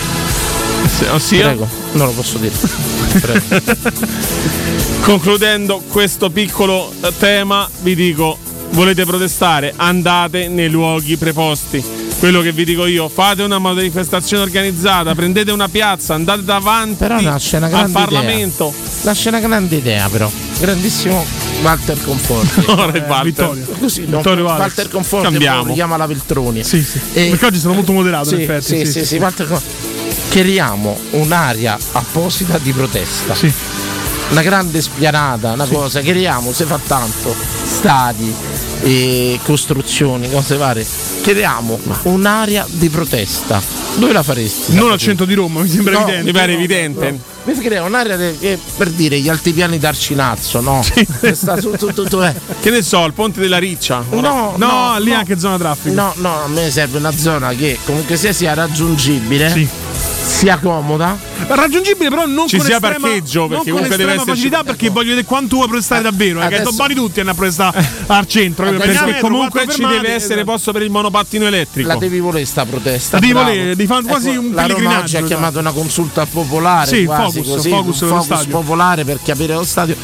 ossia? 1.12 1.46
Prego, 1.48 1.68
non 1.92 2.06
lo 2.06 2.12
posso 2.12 2.38
dire. 2.38 2.54
Concludendo 5.02 5.82
questo 5.88 6.30
piccolo 6.30 6.92
eh, 7.02 7.12
tema, 7.18 7.68
vi 7.82 7.94
dico: 7.94 8.38
volete 8.70 9.04
protestare? 9.04 9.72
Andate 9.76 10.48
nei 10.48 10.70
luoghi 10.70 11.16
preposti. 11.16 12.02
Quello 12.18 12.40
che 12.40 12.52
vi 12.52 12.64
dico 12.64 12.86
io, 12.86 13.08
fate 13.10 13.42
una 13.42 13.58
manifestazione 13.58 14.44
organizzata, 14.44 15.14
prendete 15.14 15.50
una 15.50 15.68
piazza, 15.68 16.14
andate 16.14 16.42
davanti 16.42 16.94
Però 16.94 17.20
nasce 17.20 17.58
una 17.58 17.66
al 17.66 17.90
Parlamento. 17.90 18.72
idea. 18.76 19.00
Nasce 19.02 19.28
una 19.28 19.40
grande 19.40 19.76
idea, 19.76 20.08
però. 20.08 20.30
Grandissimo 20.58 21.22
Walter 21.64 21.98
Conforti. 22.04 22.62
Ora 22.70 22.92
è 22.92 23.00
Walter. 23.08 23.22
Vittorio. 23.22 23.64
Così, 23.80 24.04
no, 24.06 24.18
Vittorio 24.18 24.48
Alex. 24.48 24.60
Walter 24.60 24.88
Conforti 24.90 25.24
Cambiamo. 25.30 25.72
chiama 25.72 25.96
la 25.96 26.06
Veltroni. 26.06 26.62
Sì, 26.62 26.82
sì. 26.82 27.00
E- 27.14 27.28
Perché 27.30 27.46
oggi 27.46 27.58
sono 27.58 27.72
molto 27.74 27.92
moderato, 27.92 28.28
sì, 28.28 28.34
in 28.34 28.40
effetti. 28.42 28.84
Sì, 28.84 28.92
sì, 28.92 29.04
sì, 29.06 29.16
Walter 29.16 29.48
Con- 29.48 29.60
Creiamo 30.28 30.98
un'area 31.10 31.78
apposita 31.92 32.58
di 32.58 32.72
protesta. 32.72 33.34
Sì. 33.34 33.50
Una 34.30 34.42
grande 34.42 34.80
spianata, 34.82 35.52
una 35.52 35.66
cosa, 35.66 36.00
creiamo, 36.00 36.52
si 36.52 36.64
fa 36.64 36.78
tanto, 36.84 37.34
stadi, 37.64 38.34
e 38.82 39.38
costruzioni, 39.44 40.30
cose 40.30 40.56
varie. 40.56 40.84
Creiamo 41.22 41.78
un'area 42.04 42.66
di 42.68 42.88
protesta. 42.88 43.83
Dove 43.96 44.12
la 44.12 44.22
faresti? 44.22 44.74
Non 44.74 44.90
al 44.90 44.98
centro 44.98 45.24
di 45.24 45.34
Roma, 45.34 45.60
mi 45.62 45.68
sembra 45.68 45.92
No, 45.94 46.00
evidente. 46.00 46.24
Mi 46.24 46.32
pare 46.32 46.52
evidente. 46.52 47.20
Mi 47.44 47.54
crea 47.58 47.82
un'area 47.84 48.16
de- 48.16 48.36
che, 48.38 48.58
per 48.76 48.90
dire 48.90 49.18
gli 49.20 49.28
altipiani 49.28 49.78
d'Arcinazzo, 49.78 50.60
no? 50.60 50.84
Che 51.20 51.34
sta 51.34 51.60
su 51.60 51.70
tutto, 51.72 51.92
tutto, 51.92 52.24
eh. 52.24 52.34
Che 52.60 52.70
ne 52.70 52.82
so, 52.82 53.04
il 53.04 53.12
ponte 53.12 53.40
della 53.40 53.58
Riccia. 53.58 54.02
No, 54.10 54.54
No, 54.56 54.96
lì 54.98 55.12
anche 55.12 55.38
zona 55.38 55.58
traffico. 55.58 55.94
No, 55.94 56.12
no, 56.16 56.42
a 56.44 56.48
me 56.48 56.70
serve 56.70 56.98
una 56.98 57.12
zona 57.16 57.52
che 57.54 57.78
comunque 57.84 58.16
sia, 58.16 58.32
sia 58.32 58.54
raggiungibile, 58.54 59.50
Sì. 59.50 59.68
Sia 60.24 60.58
comoda. 60.58 61.16
Raggiungibile 61.46 62.08
però 62.08 62.26
non 62.26 62.48
Ci 62.48 62.56
con 62.56 62.64
sia 62.66 62.76
estrema, 62.76 62.98
parcheggio, 62.98 63.40
non 63.40 63.48
perché 63.48 63.70
con 63.70 63.80
comunque 63.80 63.96
deve 63.96 64.18
facilità 64.24 64.64
perché 64.64 64.88
voglio 64.88 65.08
vedere 65.10 65.26
quanto 65.26 65.56
vuoi 65.56 65.68
prestare 65.68 66.02
davvero, 66.02 66.40
eh, 66.40 66.48
che 66.48 66.54
adesso- 66.56 66.70
domani 66.70 66.94
tutti 66.94 67.20
hanno 67.20 67.30
a 67.30 67.34
prestare 67.34 67.86
al 68.06 68.26
centro. 68.26 68.66
Adesso- 68.66 68.82
Perché 68.84 69.04
Perché 69.04 69.20
comunque 69.20 69.50
quattro 69.50 69.72
ci 69.72 69.80
fermate, 69.82 70.00
deve 70.00 70.14
essere 70.14 70.34
esatto. 70.40 70.50
posto 70.52 70.72
per 70.72 70.82
il 70.82 70.90
monopattino 70.90 71.46
elettrico. 71.46 71.88
La 71.88 71.96
devi 71.96 72.20
volere 72.20 72.44
sta 72.46 72.64
protesta. 72.64 73.16
La 73.16 73.20
devi 73.20 73.32
bravo. 73.32 73.48
volere, 73.48 73.66
devi 73.68 73.86
fare 73.86 74.02
quasi 74.02 74.28
un 74.30 74.34
La 74.34 74.40
Roma 74.40 74.54
pellegrinaggio, 74.66 75.00
oggi 75.02 75.14
ha 75.16 75.18
esatto. 75.18 75.26
chiamato 75.26 75.58
una 75.58 75.72
consulta 75.72 76.26
popolare, 76.26 76.86
Sì, 76.88 77.04
quasi 77.04 77.38
focus, 77.42 77.54
così, 77.54 77.68
focus 77.68 78.00
un 78.00 78.08
focus 78.08 78.24
stadio. 78.24 78.48
popolare 78.60 79.04
per 79.04 79.18
capire 79.22 79.54
lo 79.54 79.64
stadio. 79.64 79.96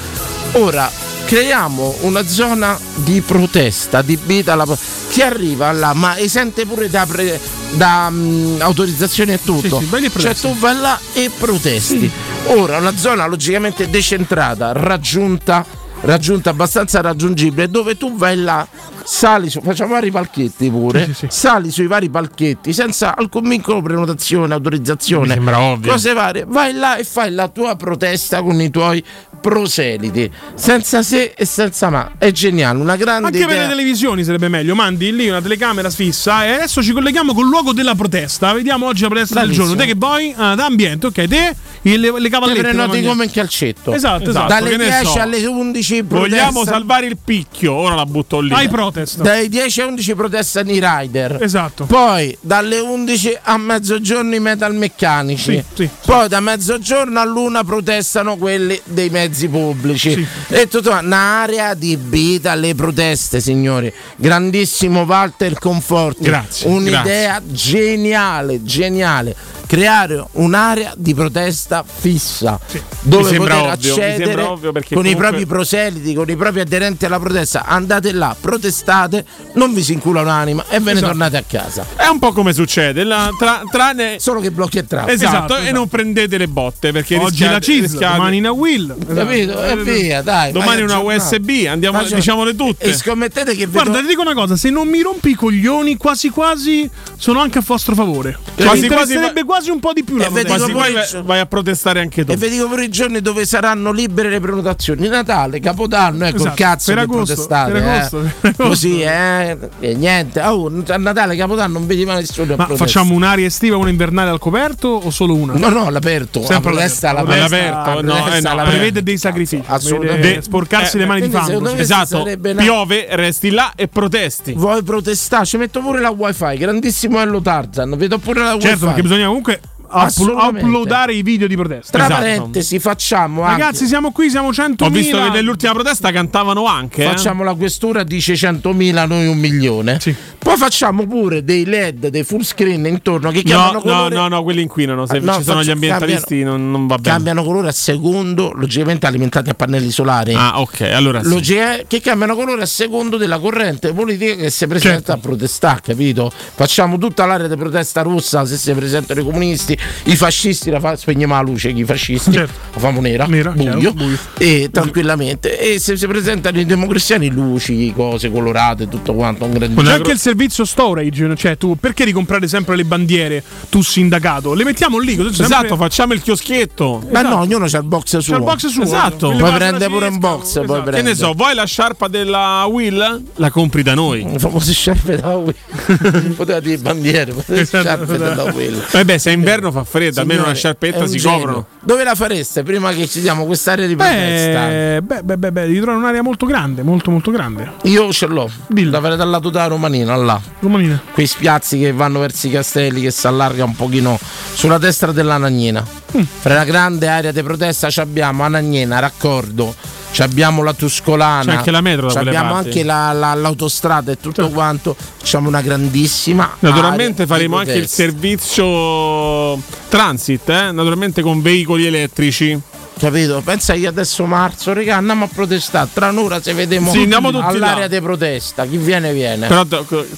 Ora 0.52 0.90
creiamo 1.30 1.94
una 2.00 2.26
zona 2.26 2.76
di 2.96 3.20
protesta, 3.20 4.02
di 4.02 4.18
vita 4.20 4.54
alla 4.54 4.66
chi 5.10 5.22
arriva 5.22 5.70
là, 5.70 5.92
ma 5.92 6.18
esente 6.18 6.66
pure 6.66 6.90
da, 6.90 7.06
pre- 7.06 7.38
da 7.74 8.10
mm, 8.10 8.60
autorizzazione 8.60 9.34
e 9.34 9.40
tutto. 9.40 9.78
Sì, 9.78 10.08
sì, 10.10 10.18
cioè 10.18 10.34
tu 10.34 10.56
vai 10.58 10.76
là 10.76 10.98
e 11.12 11.30
protesti. 11.30 12.10
Ora 12.46 12.78
una 12.78 12.96
zona 12.96 13.26
logicamente 13.26 13.88
decentrata, 13.88 14.72
raggiunta, 14.72 15.64
raggiunta 16.00 16.50
abbastanza 16.50 17.00
raggiungibile, 17.00 17.70
dove 17.70 17.96
tu 17.96 18.16
vai 18.16 18.36
là, 18.36 18.66
sali 19.12 19.50
su, 19.50 19.60
facciamo 19.60 19.94
vari 19.94 20.12
palchetti 20.12 20.70
pure, 20.70 21.12
sali 21.26 21.72
sui 21.72 21.88
vari 21.88 22.08
palchetti 22.08 22.72
senza 22.72 23.16
alcun 23.16 23.48
vincolo, 23.48 23.82
prenotazione, 23.82 24.54
autorizzazione, 24.54 25.26
Mi 25.26 25.32
sembra 25.32 25.58
ovvio. 25.60 25.90
cose 25.90 26.12
varie, 26.12 26.44
vai 26.46 26.72
là 26.72 26.94
e 26.96 27.02
fai 27.02 27.32
la 27.32 27.48
tua 27.48 27.74
protesta 27.74 28.40
con 28.40 28.60
i 28.60 28.70
tuoi 28.70 29.02
proseliti, 29.40 30.30
senza 30.54 31.02
se 31.02 31.32
e 31.36 31.44
senza 31.44 31.90
ma. 31.90 32.12
È 32.18 32.30
geniale, 32.30 32.78
una 32.78 32.94
grande 32.94 33.26
Anche 33.26 33.40
per 33.40 33.48
idea. 33.48 33.62
le 33.62 33.68
televisioni 33.70 34.22
sarebbe 34.22 34.48
meglio. 34.48 34.74
Mandi 34.76 35.12
lì 35.12 35.28
una 35.28 35.40
telecamera 35.40 35.90
fissa 35.90 36.44
e 36.44 36.52
adesso 36.52 36.80
ci 36.82 36.92
colleghiamo 36.92 37.34
col 37.34 37.48
luogo 37.48 37.72
della 37.72 37.94
protesta. 37.96 38.52
Vediamo 38.52 38.86
oggi 38.86 39.02
la 39.02 39.08
protesta 39.08 39.40
del 39.40 39.48
Bravissimo. 39.54 39.74
giorno. 39.76 39.82
Te 39.82 39.88
che 39.88 39.98
vuoi? 39.98 40.32
Ah, 40.36 40.54
da 40.54 40.66
ambiente, 40.66 41.06
ok. 41.06 41.24
Te 41.26 41.54
e 41.82 41.96
le, 41.96 42.10
le 42.12 42.20
Te 42.20 42.28
cavallette. 42.28 42.60
da 42.62 42.68
prenoti 42.68 43.02
come 43.02 43.24
in 43.24 43.30
calcetto. 43.30 43.92
Esatto, 43.94 44.28
esatto. 44.30 44.46
Dalle 44.48 44.68
che 44.70 44.76
ne 44.76 44.84
10 44.84 45.04
so. 45.06 45.18
alle 45.18 45.46
11 45.46 46.04
protesta. 46.04 46.28
Vogliamo 46.28 46.64
salvare 46.64 47.06
il 47.06 47.16
picchio, 47.22 47.72
ora 47.72 47.94
la 47.94 48.04
butto 48.06 48.40
lì. 48.40 48.52
Ai 48.52 48.68
protest. 49.04 49.22
Dai 49.22 49.48
10 49.48 49.80
alle 49.80 49.90
11 49.90 50.14
protestano 50.14 50.70
i 50.70 50.80
rider. 50.82 51.38
Esatto. 51.42 51.84
Poi 51.84 52.36
dalle 52.40 52.78
11 52.78 53.38
a 53.42 53.56
mezzogiorno 53.56 54.34
i 54.34 54.40
metal 54.40 54.74
meccanici. 54.74 55.52
Sì, 55.52 55.64
sì, 55.74 55.88
Poi 56.04 56.28
da 56.28 56.40
mezzogiorno 56.40 57.20
all'una 57.20 57.64
protestano 57.64 58.36
quelli 58.36 58.80
dei 58.84 59.10
mezzi 59.10 59.48
pubblici. 59.48 60.26
E 60.48 60.68
tutto 60.68 60.90
un'area 60.90 61.74
di 61.74 61.96
vita 62.00 62.52
alle 62.52 62.74
proteste, 62.74 63.40
signori. 63.40 63.92
Grandissimo 64.16 65.02
Walter 65.02 65.58
Conforti. 65.58 66.22
Grazie, 66.22 66.68
Un'idea 66.68 67.40
geniale, 67.44 68.62
geniale. 68.62 69.34
Creare 69.70 70.24
un'area 70.32 70.94
di 70.96 71.14
protesta 71.14 71.84
fissa 71.86 72.58
dove 73.02 73.22
Mi 73.22 73.28
sembra 73.28 73.54
poter 73.54 73.72
ovvio, 73.72 73.92
accedere 73.92 74.42
con 74.42 74.56
i 74.58 74.82
comunque- 74.88 75.14
propri 75.14 75.46
proseliti, 75.46 76.12
con 76.12 76.28
i 76.28 76.34
propri 76.34 76.58
aderenti 76.58 77.04
alla 77.04 77.20
protesta. 77.20 77.64
Andate 77.66 78.10
là, 78.10 78.34
protestate, 78.38 79.24
non 79.54 79.72
vi 79.72 79.84
si 79.84 79.92
incula 79.92 80.22
un'anima 80.22 80.64
e 80.68 80.78
ve 80.80 80.86
ne 80.86 80.90
Esatto. 80.94 81.06
tornate 81.06 81.36
a 81.36 81.44
casa. 81.46 81.86
È 81.94 82.06
un 82.08 82.18
po' 82.18 82.32
come 82.32 82.52
succede, 82.52 83.04
la- 83.04 83.30
tra- 83.38 83.62
tranne. 83.70 84.16
Solo 84.18 84.40
che 84.40 84.50
blocchi 84.50 84.78
e 84.78 84.86
trappi. 84.88 85.12
Esatto, 85.12 85.36
Esatto, 85.36 85.56
e 85.56 85.60
esatto. 85.60 85.76
non 85.76 85.86
prendete 85.88 86.36
le 86.36 86.48
botte 86.48 86.90
perché 86.90 87.14
Oggi 87.14 87.26
rischiate- 87.44 87.52
la 87.52 87.60
CIS, 87.60 87.80
rischiate- 87.82 88.16
domani 88.16 88.38
una 88.40 88.50
Will. 88.50 88.96
Capito? 89.14 89.62
E 89.62 89.76
via, 89.76 90.20
dai. 90.22 90.50
Domani 90.50 90.82
una. 90.82 90.98
USB, 90.98 91.66
andiamo, 91.68 92.00
Faccio- 92.00 92.16
diciamole 92.16 92.56
tutte. 92.56 92.86
E 92.86 92.92
scommettete 92.92 93.54
che 93.54 93.66
Guarda, 93.66 93.90
vedo- 93.92 94.02
ti 94.02 94.08
dico 94.08 94.22
una 94.22 94.34
cosa: 94.34 94.56
se 94.56 94.68
non 94.68 94.88
mi 94.88 95.00
rompi 95.00 95.30
i 95.30 95.34
coglioni, 95.34 95.96
quasi 95.96 96.28
quasi 96.30 96.90
sono 97.16 97.38
anche 97.40 97.58
a 97.58 97.62
vostro 97.64 97.94
favore. 97.94 98.32
Cioè, 98.32 98.66
Quasi 98.66 98.86
quasi 98.88 99.12
interesserebbe 99.12 99.44
quasi 99.60 99.70
un 99.70 99.80
po' 99.80 99.92
di 99.92 100.02
più 100.02 100.16
la 100.16 100.24
E 100.24 100.30
protesta. 100.30 100.58
Come 100.58 100.72
poi 100.72 100.92
vai- 100.94 101.22
vai 101.22 101.40
a 101.40 101.46
protestare 101.46 102.00
anche 102.00 102.24
tu. 102.24 102.32
E 102.32 102.36
vi 102.36 102.48
dico 102.48 102.68
per 102.68 102.78
i 102.80 102.88
giorni 102.88 103.20
dove 103.20 103.44
saranno 103.44 103.92
libere 103.92 104.30
le 104.30 104.40
prenotazioni. 104.40 105.06
Natale, 105.08 105.60
Capodanno, 105.60 106.24
ecco 106.24 106.36
il 106.36 106.40
Esatto, 106.40 106.54
cazzo 106.56 106.94
per 106.94 106.94
che 106.94 107.00
agosto, 107.12 107.34
protestate. 107.34 107.72
per 107.72 107.82
eh. 107.82 107.88
agosto, 107.90 108.18
per 108.18 108.30
agosto. 108.42 108.62
Così, 108.64 109.00
eh. 109.02 109.58
E 109.80 109.94
niente. 109.94 110.40
Oh, 110.40 110.72
a 110.88 110.96
Natale, 110.96 111.36
Capodanno 111.36 111.78
non 111.78 111.86
vedi 111.86 112.04
mai 112.04 112.16
nessuno. 112.20 112.56
Ma 112.56 112.64
protesta. 112.64 112.84
facciamo 112.84 113.14
un'aria 113.14 113.46
estiva 113.46 113.76
e 113.76 113.78
una 113.78 113.90
invernale 113.90 114.30
al 114.30 114.38
coperto 114.38 114.88
o 114.88 115.10
solo 115.10 115.34
una? 115.34 115.54
No, 115.54 115.68
no, 115.68 115.86
all'aperto. 115.86 116.40
Sempre 116.44 116.54
la 116.54 116.76
protesta 116.78 117.10
all'aperto. 117.10 117.40
all'aperto. 117.40 117.90
All'aperto, 117.90 118.28
no, 118.28 118.34
eh, 118.34 118.40
no, 118.40 118.62
prevede 118.70 119.02
dei 119.02 119.18
sacrifici. 119.18 119.62
Assolutamente. 119.66 120.20
Prevede 120.20 120.42
sporcarsi 120.42 120.98
le 120.98 121.06
mani 121.06 121.20
di 121.22 121.30
fango. 121.30 121.74
Esatto, 121.76 122.26
piove, 122.56 123.06
resti 123.10 123.50
là 123.50 123.72
e 123.76 123.88
protesti. 123.88 124.52
Vuoi 124.52 124.82
protestare? 124.82 125.44
Ci 125.44 125.56
metto 125.56 125.80
pure 125.80 126.00
la 126.00 126.10
wifi. 126.10 126.56
Grandissimo 126.56 127.20
Ello 127.20 127.40
Tarzan. 127.40 127.94
Vedo 127.96 128.18
pure 128.18 128.42
la 128.42 128.54
wifi. 128.54 128.66
Certo, 128.66 128.86
perché 128.86 129.02
bisogna 129.02 129.26
comunque 129.26 129.49
Assolutamente. 129.98 130.64
uploadare 130.68 131.14
i 131.14 131.22
video 131.22 131.46
di 131.46 131.56
protesta. 131.56 131.98
Tra 131.98 132.04
Esatto. 132.06 132.20
parentesi, 132.20 132.78
facciamo 132.78 133.42
anche. 133.42 133.60
Ragazzi, 133.62 133.86
siamo 133.86 134.12
qui, 134.12 134.30
siamo 134.30 134.50
100.000. 134.50 134.84
Ho 134.84 134.90
visto 134.90 135.22
che 135.22 135.30
nell'ultima 135.30 135.72
protesta 135.72 136.10
cantavano 136.12 136.64
anche. 136.66 137.02
eh. 137.04 137.06
Facciamo 137.06 137.42
la 137.44 137.54
questura, 137.54 138.02
dice 138.04 138.34
100.000, 138.34 139.06
noi 139.06 139.26
un 139.26 139.38
milione. 139.38 139.98
Poi 140.38 140.56
facciamo 140.56 141.06
pure 141.06 141.44
dei 141.44 141.64
LED, 141.64 142.08
dei 142.08 142.24
full 142.24 142.40
screen 142.42 142.86
intorno 142.86 143.30
che 143.30 143.42
No, 143.44 143.50
cambiano 143.50 143.72
no, 143.72 143.80
colore. 143.80 144.14
no, 144.14 144.28
no, 144.28 144.42
quelli 144.42 144.62
inquinano. 144.62 145.06
Se 145.06 145.16
Ah, 145.16 145.20
no, 145.20 145.34
ci 145.34 145.42
sono 145.44 145.62
gli 145.62 145.70
ambientalisti, 145.70 146.42
non, 146.42 146.70
non 146.70 146.86
va 146.86 146.96
bene. 146.96 147.14
Cambiano 147.16 147.42
colore 147.44 147.68
a 147.68 147.72
secondo, 147.72 148.52
logicamente 148.54 149.06
alimentati 149.06 149.50
a 149.50 149.54
pannelli 149.54 149.90
solari. 149.90 150.34
Ah, 150.34 150.60
ok, 150.60 150.80
allora 150.82 151.22
sì. 151.22 151.28
Logica- 151.28 151.78
che 151.86 152.00
cambiano 152.00 152.34
colore 152.34 152.62
a 152.62 152.66
secondo 152.66 153.16
della 153.16 153.38
corrente 153.38 153.92
politica 153.92 154.34
che 154.36 154.50
si 154.50 154.66
presenta 154.66 154.96
Certo. 154.96 155.12
a 155.12 155.16
protestare, 155.18 155.80
capito? 155.82 156.32
Facciamo 156.54 156.96
tutta 156.98 157.26
l'area 157.26 157.46
di 157.48 157.56
protesta 157.56 158.02
rossa 158.02 158.44
se 158.46 158.56
si 158.56 158.72
presentano 158.72 159.20
i 159.20 159.24
comunisti, 159.24 159.76
i 160.04 160.16
fascisti 160.16 160.70
la 160.70 160.80
fa, 160.80 160.96
spegniamo 160.96 161.34
la 161.34 161.40
luce, 161.42 161.68
i 161.68 161.84
fascisti, 161.84 162.32
Certo. 162.32 162.52
la 162.74 162.80
famo 162.80 163.00
nera, 163.00 163.26
Nera, 163.26 163.50
buio, 163.52 163.76
chiaro, 163.78 163.92
buio. 163.94 164.18
e 164.38 164.68
tranquillamente. 164.72 165.58
E 165.58 165.78
se 165.78 165.96
si 165.96 166.06
presentano 166.06 166.58
i 166.58 166.64
democristiani, 166.66 167.28
luci, 167.30 167.92
cose 167.94 168.30
colorate, 168.30 168.88
tutto 168.88 169.14
quanto, 169.14 169.44
un 169.44 169.52
grande 169.52 169.82
C'è 169.82 169.92
anche 169.92 170.12
il 170.12 170.18
servizio 170.18 170.64
storage, 170.64 171.34
cioè 171.36 171.56
tu 171.56 171.76
perché 171.78 172.04
ricomprare 172.04 172.46
sempre 172.48 172.76
le 172.76 172.84
bandiere, 172.84 173.42
tu 173.68 173.82
sindacato? 173.82 174.54
Le 174.54 174.64
mettiamo 174.64 174.98
lì, 174.98 175.16
così 175.16 175.34
sempre- 175.34 175.56
Esatto, 175.56 175.76
facciamo 175.76 176.12
il 176.14 176.22
chioschetto. 176.22 177.02
Ma 177.12 177.22
no, 177.22 177.38
ognuno 177.40 177.66
c'ha 177.66 177.78
il 177.78 177.84
box 177.84 178.18
suo. 178.18 178.32
C'è 178.34 178.38
il 178.38 178.44
box 178.44 178.66
suo. 178.66 178.82
Esatto. 178.82 179.34
Poi 179.36 179.52
prende 179.52 179.88
pure 179.88 180.06
un 180.06 180.18
box, 180.18 180.54
poi 180.54 180.64
esatto. 180.64 180.82
prende. 180.82 180.90
Che 181.02 181.02
ne 181.02 181.14
so, 181.14 181.32
vuoi 181.34 181.54
la 181.54 181.64
sciarpa 181.64 182.08
della 182.08 182.66
Will? 182.70 183.22
La 183.36 183.50
compri 183.50 183.82
da 183.82 183.94
noi. 183.94 184.22
Le 184.30 184.38
famose 184.38 184.72
sciarpe 184.72 185.16
da 185.16 185.36
Will. 185.36 185.54
Poteva 186.36 186.60
dire 186.60 186.78
bandiere, 186.78 187.32
poteva 187.32 187.52
dire 187.62 187.66
sciarpe 187.66 188.16
della 188.18 188.44
Will. 188.54 188.82
Eh 188.92 189.04
beh, 189.04 189.18
se 189.18 189.30
è 189.30 189.34
inverno 189.34 189.69
fa 189.70 189.84
freddo, 189.84 190.20
almeno 190.20 190.44
una 190.44 190.54
Signore, 190.54 190.58
sciarpetta 190.58 190.98
un 191.04 191.08
si 191.08 191.18
genio. 191.18 191.38
coprono. 191.38 191.66
Dove 191.80 192.04
la 192.04 192.14
fareste 192.14 192.62
prima 192.62 192.92
che 192.92 193.06
ci 193.08 193.20
diamo 193.20 193.44
quest'area 193.44 193.86
di 193.86 193.96
protesta? 193.96 194.66
Beh, 194.66 195.02
beh, 195.02 195.22
beh, 195.22 195.36
beh, 195.36 195.52
beh, 195.52 195.60
devi 195.62 195.76
trovare 195.76 195.98
un'area 195.98 196.22
molto 196.22 196.46
grande, 196.46 196.82
molto 196.82 197.10
molto 197.10 197.30
grande. 197.30 197.72
Io 197.82 198.12
ce 198.12 198.26
l'ho. 198.26 198.50
La 198.68 199.00
farei 199.00 199.16
dal 199.16 199.28
lato 199.30 199.50
della 199.50 199.66
Romanina, 199.66 200.16
là. 200.16 200.40
Romanina. 200.60 201.00
Quei 201.12 201.26
spiazzi 201.26 201.78
che 201.78 201.92
vanno 201.92 202.20
verso 202.20 202.46
i 202.46 202.50
castelli, 202.50 203.00
che 203.00 203.10
si 203.10 203.26
allarga 203.26 203.64
un 203.64 203.74
pochino 203.74 204.18
sulla 204.52 204.78
destra 204.78 205.12
dell'Anagnina. 205.12 205.84
Mm. 206.16 206.22
Fra 206.40 206.54
la 206.54 206.64
grande 206.64 207.08
area 207.08 207.32
di 207.32 207.42
protesta 207.42 207.88
ci 207.90 208.00
abbiamo 208.00 208.42
Anagnina, 208.42 208.98
Raccordo, 208.98 209.74
abbiamo 210.18 210.62
la 210.62 210.74
Tuscolana, 210.74 211.44
C'è 211.52 211.56
anche 211.58 211.70
la 211.70 211.80
metro 211.80 212.08
abbiamo 212.08 212.52
parti. 212.52 212.68
anche 212.68 212.82
la- 212.82 213.12
la- 213.12 213.34
l'autostrada 213.34 214.12
e 214.12 214.18
tutto 214.20 214.48
quanto. 214.50 214.94
Facciamo 215.18 215.48
una 215.48 215.60
grandissima. 215.62 216.56
Naturalmente 216.58 217.26
faremo 217.26 217.56
anche 217.56 217.74
il 217.74 217.86
servizio 217.88 219.60
transit, 219.88 220.48
eh? 220.48 220.72
naturalmente 220.72 221.22
con 221.22 221.40
veicoli 221.42 221.86
elettrici. 221.86 222.58
Capito? 223.00 223.40
Pensa 223.42 223.72
che 223.72 223.86
adesso 223.86 224.26
marzo, 224.26 224.74
regà, 224.74 224.96
andiamo 224.96 225.24
a 225.24 225.28
protestare. 225.32 225.88
Tra 225.90 226.10
un'ora 226.10 226.42
se 226.42 226.52
vediamo 226.52 226.92
Sì, 226.92 227.08
all'area 227.10 227.88
di 227.88 227.98
protesta. 227.98 228.66
Chi 228.66 228.76
viene, 228.76 229.14
viene. 229.14 229.46
Però 229.46 229.64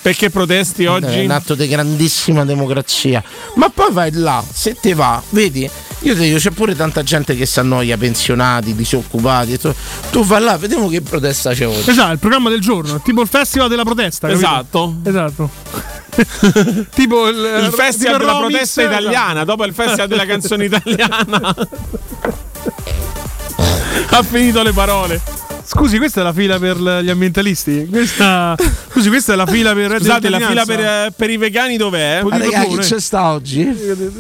perché 0.03 0.31
protesti 0.31 0.83
È 0.83 0.91
oggi? 0.91 1.21
un 1.21 1.31
atto 1.31 1.55
di 1.55 1.69
grandissima 1.69 2.45
democrazia. 2.45 3.23
Ma 3.55 3.69
poi 3.69 3.93
vai 3.93 4.11
là, 4.13 4.43
se 4.53 4.75
te 4.81 4.95
va, 4.95 5.23
vedi? 5.29 5.71
Io 6.01 6.15
ti 6.17 6.23
dico, 6.23 6.39
c'è 6.39 6.51
pure 6.51 6.75
tanta 6.75 7.05
gente 7.05 7.37
che 7.37 7.47
si 7.47 7.61
annoia, 7.61 7.97
pensionati, 7.97 8.75
disoccupati. 8.75 9.61
Tu, 9.61 9.73
tu 10.11 10.25
vai 10.25 10.43
là, 10.43 10.59
vediamo 10.59 10.89
che 10.89 11.03
protesta 11.03 11.53
c'è 11.53 11.69
oggi. 11.69 11.89
Esatto, 11.89 12.13
il 12.13 12.19
programma 12.19 12.49
del 12.51 12.61
giorno, 12.61 13.01
tipo 13.01 13.23
il 13.23 13.29
festival 13.29 13.69
della 13.69 13.85
protesta. 13.85 14.27
capito? 14.27 14.45
Esatto. 14.45 14.95
Esatto. 15.05 15.51
tipo 16.97 17.29
il, 17.29 17.37
Il 17.37 17.73
festival 17.73 18.19
della 18.19 18.39
protesta 18.39 18.81
esatto. 18.83 19.01
italiana, 19.01 19.45
dopo 19.45 19.65
il 19.65 19.73
festival 19.73 20.09
della 20.09 20.27
canzone 20.27 20.65
italiana. 20.67 21.55
Ha 24.11 24.23
finito 24.23 24.63
le 24.63 24.73
parole. 24.73 25.21
Scusi, 25.65 25.97
questa 25.97 26.21
è 26.21 26.25
la 26.25 26.33
fila 26.33 26.59
per 26.59 26.77
gli 26.77 27.09
ambientalisti? 27.09 27.87
Questa... 27.89 28.57
Scusi, 28.91 29.09
questa 29.09 29.33
è 29.33 29.37
la 29.37 29.47
fila 29.47 29.73
per 29.73 29.97
Scusate, 29.99 30.29
la 30.29 30.39
fila 30.41 30.65
per 30.65 30.77
per, 30.77 30.85
eh, 30.85 31.13
per 31.17 31.31
i 31.31 31.37
vegani 31.37 31.77
dov'è? 31.77 32.21
Ma 32.25 32.37
raga, 32.37 32.65
chi 32.65 32.77
c'è 32.79 33.01
sta 33.01 33.31
oggi? 33.31 33.67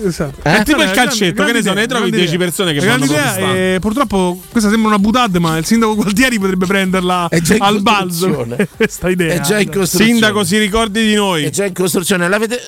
Esatto. 0.06 0.38
È 0.42 0.62
tipo 0.62 0.78
il 0.80 0.84
Grande- 0.84 0.94
calcetto, 0.94 1.44
che 1.44 1.52
ne 1.52 1.58
so, 1.58 1.64
grande 1.64 1.80
ne 1.80 1.86
trovi 1.88 2.08
idea, 2.08 2.20
10 2.20 2.36
persone 2.38 2.72
che 2.72 2.78
grande 2.78 3.06
fanno 3.06 3.18
idea, 3.18 3.32
protestare. 3.32 3.74
e 3.74 3.78
purtroppo 3.80 4.40
questa 4.50 4.70
sembra 4.70 4.88
una 4.88 4.98
butade, 4.98 5.38
ma 5.40 5.56
il 5.58 5.66
sindaco 5.66 5.94
Gualtieri 5.96 6.38
potrebbe 6.38 6.66
prenderla 6.66 7.26
È 7.28 7.40
già 7.40 7.56
in 7.56 7.62
al 7.62 7.82
balzo. 7.82 8.26
costruzione. 8.28 8.68
questa 8.76 9.10
idea. 9.10 9.34
È 9.34 9.40
già 9.40 9.58
in 9.58 9.66
costruzione. 9.70 10.04
Sindaco, 10.12 10.44
si 10.44 10.58
ricordi 10.58 11.04
di 11.04 11.14
noi. 11.14 11.44
È 11.44 11.50
già 11.50 11.64
in 11.66 11.74
costruzione. 11.74 12.28
L'avete. 12.28 12.60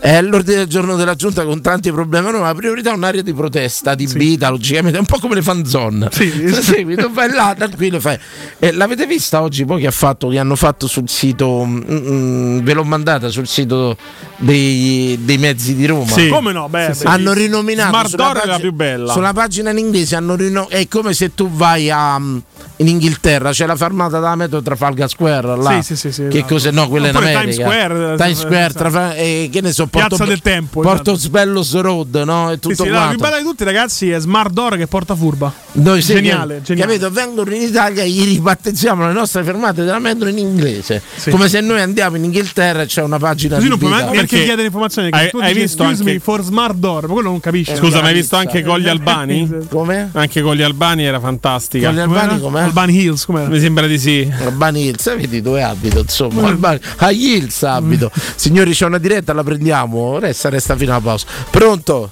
È 0.00 0.14
all'ordine 0.14 0.58
del 0.58 0.66
giorno 0.68 0.94
della 0.96 1.14
giunta 1.14 1.44
con 1.44 1.60
tanti 1.60 1.90
problemi. 1.90 2.30
No, 2.30 2.40
la 2.40 2.54
priorità 2.54 2.92
è 2.92 2.94
un'area 2.94 3.22
di 3.22 3.32
protesta, 3.32 3.94
di 3.94 4.06
vita, 4.06 4.48
logicamente, 4.48 4.96
è 4.96 5.00
un 5.00 5.06
po' 5.06 5.18
come 5.18 5.34
le 5.34 5.42
fanzone. 5.42 6.08
Sì. 6.12 6.52
Segui, 6.52 6.94
tu 6.96 7.10
vai 7.10 7.30
là, 7.30 7.54
tranquillo. 7.56 7.98
Fai. 7.98 8.18
Eh, 8.58 8.72
l'avete 8.72 9.06
vista 9.06 9.42
oggi 9.42 9.64
poi 9.64 9.80
che 9.80 9.88
ha 9.88 9.92
fatto, 9.92 10.28
che 10.28 10.38
hanno 10.38 10.54
fatto 10.54 10.86
sul 10.86 11.08
sito, 11.08 11.64
mm, 11.64 11.82
mm, 11.90 12.58
ve 12.60 12.72
l'ho 12.74 12.84
mandata 12.84 13.28
sul 13.28 13.48
sito 13.48 13.96
dei, 14.36 15.18
dei 15.22 15.38
mezzi 15.38 15.74
di 15.74 15.86
Roma. 15.86 16.12
Sì. 16.12 16.28
Come 16.28 16.52
no? 16.52 16.68
Beh, 16.68 16.94
beh. 16.96 17.04
hanno 17.04 17.32
rinominato 17.32 17.90
Smart 17.90 18.08
sulla 18.08 18.22
Door 18.24 18.42
è 18.42 18.46
la 18.46 18.58
più 18.58 18.72
bella. 18.72 19.12
Sulla 19.12 19.32
pagina 19.32 19.70
in 19.70 19.78
inglese 19.78 20.14
hanno 20.14 20.36
rino- 20.36 20.68
è 20.68 20.86
come 20.86 21.12
se 21.12 21.34
tu 21.34 21.50
vai 21.50 21.90
a, 21.90 22.18
mm, 22.18 22.38
in 22.80 22.88
Inghilterra, 22.88 23.50
c'è 23.50 23.66
la 23.66 23.76
fermata 23.76 24.18
della 24.18 24.34
metro 24.36 24.62
Trafalgar 24.62 25.08
Square 25.08 25.56
là. 25.56 25.80
Sì, 25.82 25.94
sì, 25.94 25.96
sì, 25.96 26.12
sì, 26.12 26.22
che 26.28 26.38
esatto. 26.38 26.54
cose 26.54 26.70
no, 26.70 26.88
quella 26.88 27.08
in 27.08 27.14
Oppure 27.16 27.32
America. 27.34 27.50
Times 27.64 27.72
Square, 27.86 28.16
Times 28.16 28.38
Square, 28.38 28.56
esatto. 28.66 28.78
Trafalgar- 28.78 29.16
eh, 29.18 29.48
che 29.52 29.60
ne 29.60 29.72
so, 29.72 29.86
Porto, 29.86 30.08
Piazza 30.08 30.24
del 30.24 30.40
Tempo, 30.40 30.80
Porto 30.80 31.14
Sbellos 31.14 31.80
Road, 31.80 32.22
no? 32.24 32.50
E 32.50 32.54
Sì, 32.54 32.60
tutto 32.60 32.84
sì, 32.84 32.88
la 32.90 33.06
più 33.10 33.18
bella 33.18 33.38
di 33.38 33.42
tutti, 33.42 33.64
ragazzi, 33.64 34.10
è 34.10 34.18
Smart 34.20 34.52
Door 34.52 34.76
che 34.76 34.86
porta 34.86 35.14
furba. 35.14 35.52
Noi 35.72 36.02
sì, 36.02 36.14
geniale, 36.14 36.56
che- 36.58 36.62
geniale. 36.62 36.98
Capito? 36.98 37.10
Vengono 37.10 37.50
in 37.54 37.62
Italia, 37.62 38.04
gli 38.04 38.24
ribattezziamo 38.24 39.06
le 39.06 39.12
nostre 39.12 39.42
fermate 39.42 39.84
della 39.84 39.98
metro 39.98 40.28
in 40.28 40.38
inglese. 40.38 41.02
Sì. 41.16 41.30
Come 41.30 41.48
se 41.48 41.60
noi 41.60 41.80
andiamo 41.80 42.16
in 42.16 42.24
Inghilterra 42.24 42.82
e 42.82 42.86
c'è 42.86 43.02
una 43.02 43.18
pagina 43.18 43.54
Così 43.56 43.64
di 43.66 43.70
non 43.70 43.78
puoi 43.78 43.90
neanche 43.90 44.26
chiedere 44.26 44.64
informazioni. 44.64 45.10
Che 45.10 45.16
Hai- 45.18 45.30
tu 45.30 45.38
hai 45.38 45.48
dici, 45.48 45.60
visto 45.60 45.82
anche- 45.82 46.02
me 46.04 46.18
for 46.20 46.42
Smart 46.42 46.74
Door, 46.74 47.06
ma 47.08 47.12
quello 47.12 47.30
non 47.30 47.40
capisci. 47.40 47.74
Scusa, 47.76 48.00
ma 48.00 48.08
hai 48.08 48.14
visto 48.14 48.36
anche 48.36 48.62
con 48.62 48.78
gli 48.78 48.88
albani? 48.88 49.48
Come? 49.68 50.10
Anche 50.12 50.42
con 50.42 50.54
gli 50.54 50.62
albani 50.62 51.04
era 51.04 51.18
fantastica. 51.20 51.86
Con 51.88 51.96
gli 51.96 52.00
albani 52.00 52.40
com'è? 52.40 52.67
Albani 52.68 53.00
Hills, 53.00 53.24
com'era? 53.24 53.48
Mi 53.48 53.58
sembra 53.60 53.86
di 53.86 53.98
sì. 53.98 54.32
Albani 54.40 54.86
Hills, 54.86 55.16
vedi 55.16 55.40
dove 55.40 55.62
abito, 55.62 56.00
insomma. 56.00 56.46
Albani, 56.46 56.80
a 56.98 57.10
Hills 57.10 57.62
abito. 57.62 58.10
Signori, 58.36 58.72
c'è 58.72 58.86
una 58.86 58.98
diretta, 58.98 59.32
la 59.32 59.42
prendiamo. 59.42 60.18
Resta, 60.18 60.48
resta 60.48 60.76
fino 60.76 60.92
alla 60.92 61.00
pausa. 61.00 61.26
Pronto? 61.50 62.10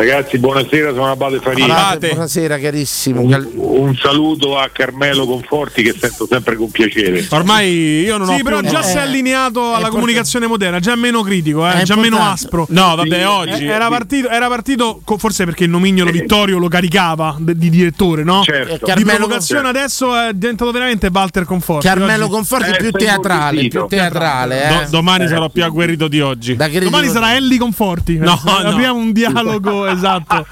Ragazzi, 0.00 0.38
buonasera, 0.38 0.92
sono 0.94 1.10
Abate 1.10 1.40
Faria. 1.40 1.64
Abate, 1.66 2.08
buonasera 2.08 2.58
carissimo. 2.58 3.20
Un, 3.20 3.48
un 3.54 3.94
saluto 3.96 4.56
a 4.56 4.70
Carmelo 4.72 5.26
Conforti 5.26 5.82
che 5.82 5.94
sento 5.94 6.26
sempre 6.26 6.56
con 6.56 6.70
piacere. 6.70 7.26
Ormai 7.28 8.00
io 8.00 8.16
non 8.16 8.30
ho 8.30 8.34
Sì, 8.34 8.42
però 8.42 8.60
più- 8.60 8.70
già 8.70 8.80
si 8.80 8.96
è 8.96 9.00
allineato 9.00 9.74
alla 9.74 9.90
comunicazione 9.90 10.46
moderna, 10.46 10.80
già 10.80 10.96
meno 10.96 11.20
critico, 11.20 11.68
eh, 11.70 11.82
già 11.82 11.96
meno 11.96 12.16
importante. 12.16 12.32
aspro. 12.44 12.66
No, 12.70 12.94
vabbè, 12.96 13.18
Sì. 13.18 13.24
oggi- 13.24 13.64
Eh, 13.66 13.68
Era 13.68 13.88
partito, 13.88 14.28
era 14.30 14.48
partito 14.48 15.02
forse 15.18 15.44
perché 15.44 15.64
il 15.64 15.70
nomignolo 15.70 16.10
Vittorio 16.10 16.56
lo 16.56 16.68
caricava 16.68 17.36
di 17.38 17.68
direttore, 17.68 18.24
no? 18.24 18.42
Certo. 18.42 18.76
Di 18.76 18.80
Carmelo 18.86 19.18
provocazione 19.18 19.68
adesso 19.68 20.16
è 20.16 20.32
diventato 20.32 20.70
veramente 20.70 21.10
Walter 21.12 21.44
Conforti. 21.44 21.86
Carmelo 21.86 22.24
Oggi- 22.24 22.32
Conforti 22.32 22.70
Eh, 22.70 22.76
più 22.78 22.90
teatrale, 22.92 23.68
più 23.68 23.84
teatrale. 23.86 24.64
Eh. 24.64 24.68
Do- 24.84 24.90
domani 24.92 25.28
sarò 25.28 25.50
più 25.50 25.62
agguerrito 25.62 26.08
di 26.08 26.22
oggi. 26.22 26.56
Da 26.56 26.68
Domani 26.68 27.08
sarà 27.08 27.36
Ellie 27.36 27.58
Conforti. 27.58 28.16
No, 28.16 28.40
no. 28.46 28.50
Apriamo 28.56 28.98
un 28.98 29.12
dialogo 29.12 29.88
esatto. 29.92 30.46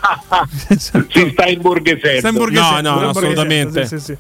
Si 1.09 1.31
sta 1.32 1.47
in 1.47 1.60
borghese- 1.60 2.20
No, 2.81 2.81
no, 2.90 2.97
borghese- 3.12 3.19
assolutamente. 3.19 3.86
sì, 3.86 3.98
sì, 3.98 4.05
sì. 4.05 4.16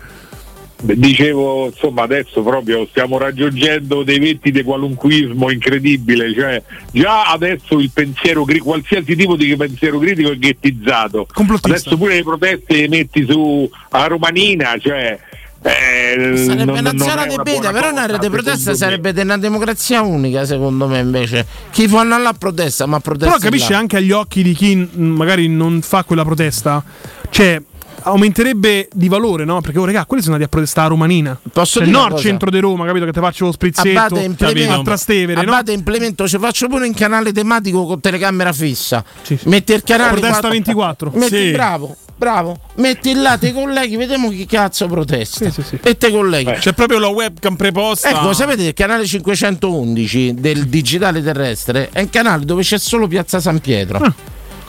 Dicevo, 0.80 1.66
insomma, 1.66 2.02
adesso 2.02 2.40
proprio 2.40 2.86
stiamo 2.86 3.18
raggiungendo 3.18 4.04
dei 4.04 4.20
vetti 4.20 4.52
di 4.52 4.62
qualunquismo 4.62 5.50
incredibile, 5.50 6.32
cioè 6.32 6.62
già 6.92 7.24
adesso 7.32 7.80
il 7.80 7.90
pensiero 7.92 8.44
cri- 8.44 8.60
qualsiasi 8.60 9.16
tipo 9.16 9.34
di 9.34 9.56
pensiero 9.56 9.98
critico 9.98 10.30
è 10.30 10.36
ghettizzato. 10.36 11.26
Adesso 11.72 11.96
pure 11.96 12.14
le 12.14 12.22
proteste 12.22 12.76
le 12.76 12.88
metti 12.88 13.26
su 13.28 13.68
a 13.90 14.06
Romanina, 14.06 14.76
cioè 14.78 15.18
eh, 15.62 16.34
Sarebbe 16.36 16.64
non- 16.64 16.78
una 16.78 16.92
non 16.92 16.98
zona 16.98 17.24
è 17.24 17.28
di 17.28 17.34
una 17.34 17.42
beta, 17.42 17.70
però 17.72 17.90
di 17.90 18.16
secondo 18.18 18.30
protesta 18.30 18.74
sarebbe 18.74 19.12
una 19.22 19.38
democrazia 19.38 20.02
unica, 20.02 20.44
secondo 20.44 20.86
me, 20.86 20.98
invece. 21.00 21.46
Chi 21.70 21.88
fanno 21.88 22.16
là 22.18 22.32
protesta, 22.32 22.86
ma 22.86 23.00
protesta. 23.00 23.34
Però 23.34 23.44
capisci 23.44 23.72
là. 23.72 23.78
anche 23.78 23.96
agli 23.96 24.12
occhi 24.12 24.42
di 24.42 24.54
chi 24.54 24.88
magari 24.94 25.48
non 25.48 25.80
fa 25.82 26.04
quella 26.04 26.24
protesta, 26.24 26.82
cioè 27.30 27.60
aumenterebbe 28.08 28.88
di 28.92 29.08
valore, 29.08 29.44
no? 29.44 29.60
Perché, 29.60 29.78
oh, 29.78 29.84
regà, 29.84 30.04
quelli 30.06 30.22
sono 30.22 30.34
andati 30.34 30.50
a 30.50 30.54
protestare 30.54 30.86
a 30.86 30.90
Romanina. 30.90 31.38
Posso 31.52 31.78
Cioè, 31.78 31.86
dire 31.88 31.96
no 31.98 32.04
al 32.04 32.16
centro 32.18 32.50
di 32.50 32.58
Roma, 32.60 32.84
capito? 32.86 33.04
Che 33.04 33.12
ti 33.12 33.20
faccio 33.20 33.44
lo 33.46 33.52
sprizzetto 33.52 34.18
implemento, 34.18 34.72
a 34.80 34.82
Trastevere, 34.82 35.42
no? 35.44 35.52
Abate 35.52 35.72
implemento, 35.72 36.26
ci 36.28 36.38
faccio 36.38 36.68
pure 36.68 36.86
un 36.86 36.94
canale 36.94 37.32
tematico 37.32 37.84
con 37.86 38.00
telecamera 38.00 38.52
fissa. 38.52 39.04
Metti 39.44 39.72
il 39.72 39.82
canale 39.82 40.10
Protesta 40.12 40.30
quattro- 40.30 40.50
24. 40.50 41.10
Metti, 41.14 41.36
Sì. 41.36 41.50
bravo, 41.50 41.96
bravo. 42.16 42.58
Metti 42.76 43.14
là 43.14 43.36
te 43.38 43.52
colleghi, 43.52 43.96
vediamo 43.96 44.28
chi 44.30 44.46
cazzo 44.46 44.86
protesta. 44.86 45.50
E 45.82 45.96
te 45.96 46.10
colleghi. 46.10 46.52
C'è 46.52 46.72
proprio 46.72 46.98
la 46.98 47.08
webcam 47.08 47.56
preposta. 47.56 48.08
Ecco, 48.10 48.32
sapete 48.32 48.62
che 48.62 48.68
il 48.68 48.74
canale 48.74 49.06
511 49.06 50.34
del 50.34 50.66
digitale 50.66 51.22
terrestre 51.22 51.88
è 51.92 52.00
un 52.00 52.10
canale 52.10 52.44
dove 52.44 52.62
c'è 52.62 52.78
solo 52.78 53.06
Piazza 53.06 53.40
San 53.40 53.60
Pietro. 53.60 53.98
Ah. 53.98 54.14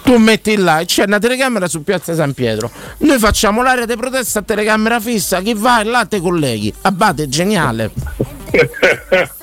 Tu 0.04 0.18
metti 0.18 0.56
là 0.56 0.80
e 0.80 0.86
c'è 0.86 1.04
una 1.06 1.20
telecamera 1.20 1.68
su 1.68 1.84
Piazza 1.84 2.16
San 2.16 2.34
Pietro. 2.34 2.72
Noi 3.00 3.20
facciamo 3.20 3.62
l'area 3.62 3.86
di 3.86 3.96
protesta 3.96 4.40
a 4.40 4.42
telecamera 4.42 5.00
fissa. 5.00 5.42
Chi 5.42 5.54
va 5.54 5.84
là 5.84 6.06
te 6.06 6.20
colleghi. 6.20 6.74
Abate, 6.82 7.28
geniale. 7.30 7.92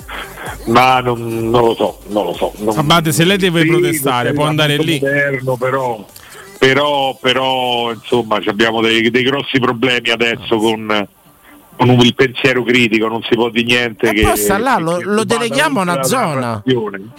Ma 0.66 1.00
non, 1.00 1.48
non 1.50 1.64
lo 1.64 1.74
so, 1.74 2.00
non 2.08 2.24
lo 2.26 2.34
so. 2.34 2.52
Non, 2.58 2.76
Abate, 2.76 3.12
se 3.12 3.24
lei 3.24 3.36
deve 3.36 3.62
Sì, 3.62 3.68
protestare, 3.68 4.32
può 4.32 4.44
andare 4.46 4.76
lì. 4.78 4.98
moderno, 5.00 5.56
però, 5.56 6.04
però, 6.58 7.16
però, 7.20 7.92
insomma, 7.92 8.40
ci 8.40 8.48
abbiamo 8.48 8.80
dei, 8.80 9.10
dei 9.10 9.22
grossi 9.22 9.60
problemi 9.60 10.10
adesso 10.10 10.56
con, 10.56 11.06
con 11.76 11.90
il 11.90 12.14
pensiero 12.14 12.62
critico, 12.62 13.06
non 13.08 13.22
si 13.22 13.34
può 13.34 13.48
di 13.50 13.62
niente. 13.64 14.12
che, 14.12 14.22
Poi 14.22 14.36
sta 14.36 14.58
là, 14.58 14.76
che- 14.76 14.82
lo, 14.82 14.96
che 14.96 15.04
lo 15.04 15.24
deleghiamo 15.24 15.78
a 15.80 15.82
una 15.82 15.94
la 15.96 16.02
zona. 16.02 16.62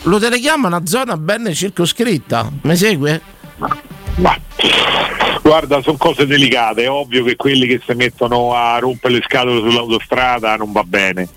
Lo 0.03 0.17
deleghiamo 0.17 0.65
a 0.65 0.67
una 0.69 0.85
zona 0.85 1.17
ben 1.17 1.53
circoscritta. 1.53 2.51
Mi 2.63 2.75
segue? 2.75 3.21
Guarda, 5.41 5.81
sono 5.81 5.97
cose 5.97 6.25
delicate, 6.27 6.83
è 6.83 6.89
ovvio 6.89 7.23
che 7.23 7.35
quelli 7.35 7.67
che 7.67 7.79
si 7.85 7.93
mettono 7.93 8.53
a 8.53 8.77
rompere 8.79 9.15
le 9.15 9.21
scatole 9.23 9.59
sull'autostrada 9.59 10.55
non 10.57 10.71
va 10.71 10.83
bene. 10.83 11.27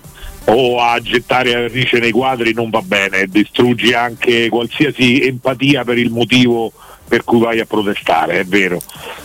O 0.45 0.81
a 0.81 0.99
gettare 0.99 1.53
vernice 1.53 1.99
nei 1.99 2.11
quadri 2.11 2.53
non 2.53 2.69
va 2.69 2.81
bene, 2.81 3.27
distruggi 3.27 3.93
anche 3.93 4.49
qualsiasi 4.49 5.21
empatia 5.21 5.83
per 5.85 5.97
il 5.97 6.09
motivo 6.09 6.73
per 7.11 7.25
cui 7.25 7.41
vai 7.41 7.59
a 7.59 7.65
protestare, 7.65 8.39
è 8.39 8.45
vero. 8.45 8.81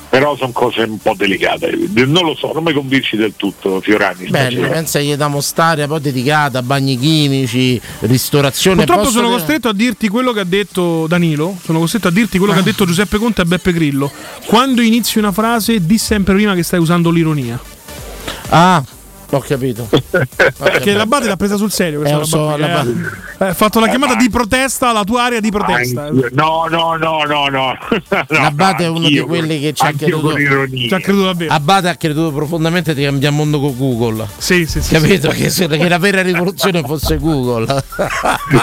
Però 0.09 0.37
sono 0.37 0.51
cose 0.51 0.81
un 0.83 0.99
po' 0.99 1.15
delicate. 1.17 1.73
Non 2.07 2.25
lo 2.25 2.35
so, 2.35 2.51
non 2.53 2.65
mi 2.65 2.73
convinci 2.73 3.15
del 3.17 3.35
tutto, 3.37 3.81
Fiorani. 3.81 4.27
Bene, 4.29 4.51
stasera. 4.51 4.73
pensa 4.73 4.99
che 4.99 5.15
diamo 5.15 5.41
stare 5.41 5.87
poi 5.87 6.01
dedicata 6.01 6.59
a 6.59 6.63
bagni 6.63 6.99
chimici, 6.99 7.81
ristorazione. 8.01 8.79
Purtroppo 8.79 9.03
Posso 9.03 9.13
sono 9.13 9.29
dire- 9.29 9.39
costretto 9.39 9.69
a 9.69 9.73
dirti 9.73 10.09
quello 10.09 10.33
che 10.33 10.41
ha 10.41 10.45
detto 10.45 11.07
Danilo, 11.07 11.57
sono 11.63 11.79
costretto 11.79 12.09
a 12.09 12.11
dirti 12.11 12.39
quello 12.39 12.53
che 12.55 12.59
ha 12.59 12.63
detto 12.63 12.87
Giuseppe 12.87 13.19
Conte 13.19 13.43
a 13.43 13.45
Beppe 13.45 13.73
Grillo. 13.73 14.11
Quando 14.47 14.81
inizi 14.83 15.19
una 15.19 15.31
frase, 15.31 15.87
di 15.87 15.97
sempre 15.97 16.35
prima 16.35 16.57
che 16.57 16.65
stai 16.65 16.81
usando 16.81 17.11
l'ironia. 17.13 17.61
Ah, 18.49 18.83
ho 19.31 19.39
capito. 19.41 19.89
Perché 20.59 20.93
l'Abate 20.93 21.27
l'ha 21.27 21.37
presa 21.37 21.57
sul 21.57 21.71
serio. 21.71 22.03
Eh, 22.03 22.25
so, 22.25 22.57
l'Abate- 22.57 22.95
eh. 23.39 23.45
Ha 23.49 23.55
fatto 23.55 23.81
la 23.81 23.89
chiamata 23.89 24.15
di 24.15 24.31
protesta 24.31 24.91
alla 24.91 25.05
tua 25.05 25.25
area 25.25 25.41
di 25.41 25.51
protesta. 25.51 26.11
No, 26.11 26.67
no, 26.71 26.97
no, 26.97 27.25
no, 27.25 27.49
no. 27.49 27.77
L'Abate 28.29 28.85
è 28.85 28.89
uno 28.89 29.09
di 29.09 29.19
quelli 29.21 29.61
che 29.61 29.73
ci 29.73 29.85
ha 29.85 29.93
creduto. 29.93 30.35
Ci 30.37 30.95
ha 30.95 31.01
creduto 31.01 31.25
davvero. 31.27 31.53
Abate 31.53 31.89
ha 31.89 31.97
creduto 31.97 32.33
profondamente 32.35 32.95
di 32.95 33.03
cambiare 33.05 33.35
mondo 33.35 33.61
con 33.61 33.77
Google. 33.77 34.27
Sì, 34.39 34.65
sì, 34.67 34.81
sì. 34.81 34.95
Capito? 34.95 35.29
Che, 35.31 35.51
se- 35.51 35.67
che 35.69 35.89
la 35.89 35.99
vera 35.99 36.23
rivoluzione 36.23 36.83
fosse 36.83 37.19
Google. 37.19 37.65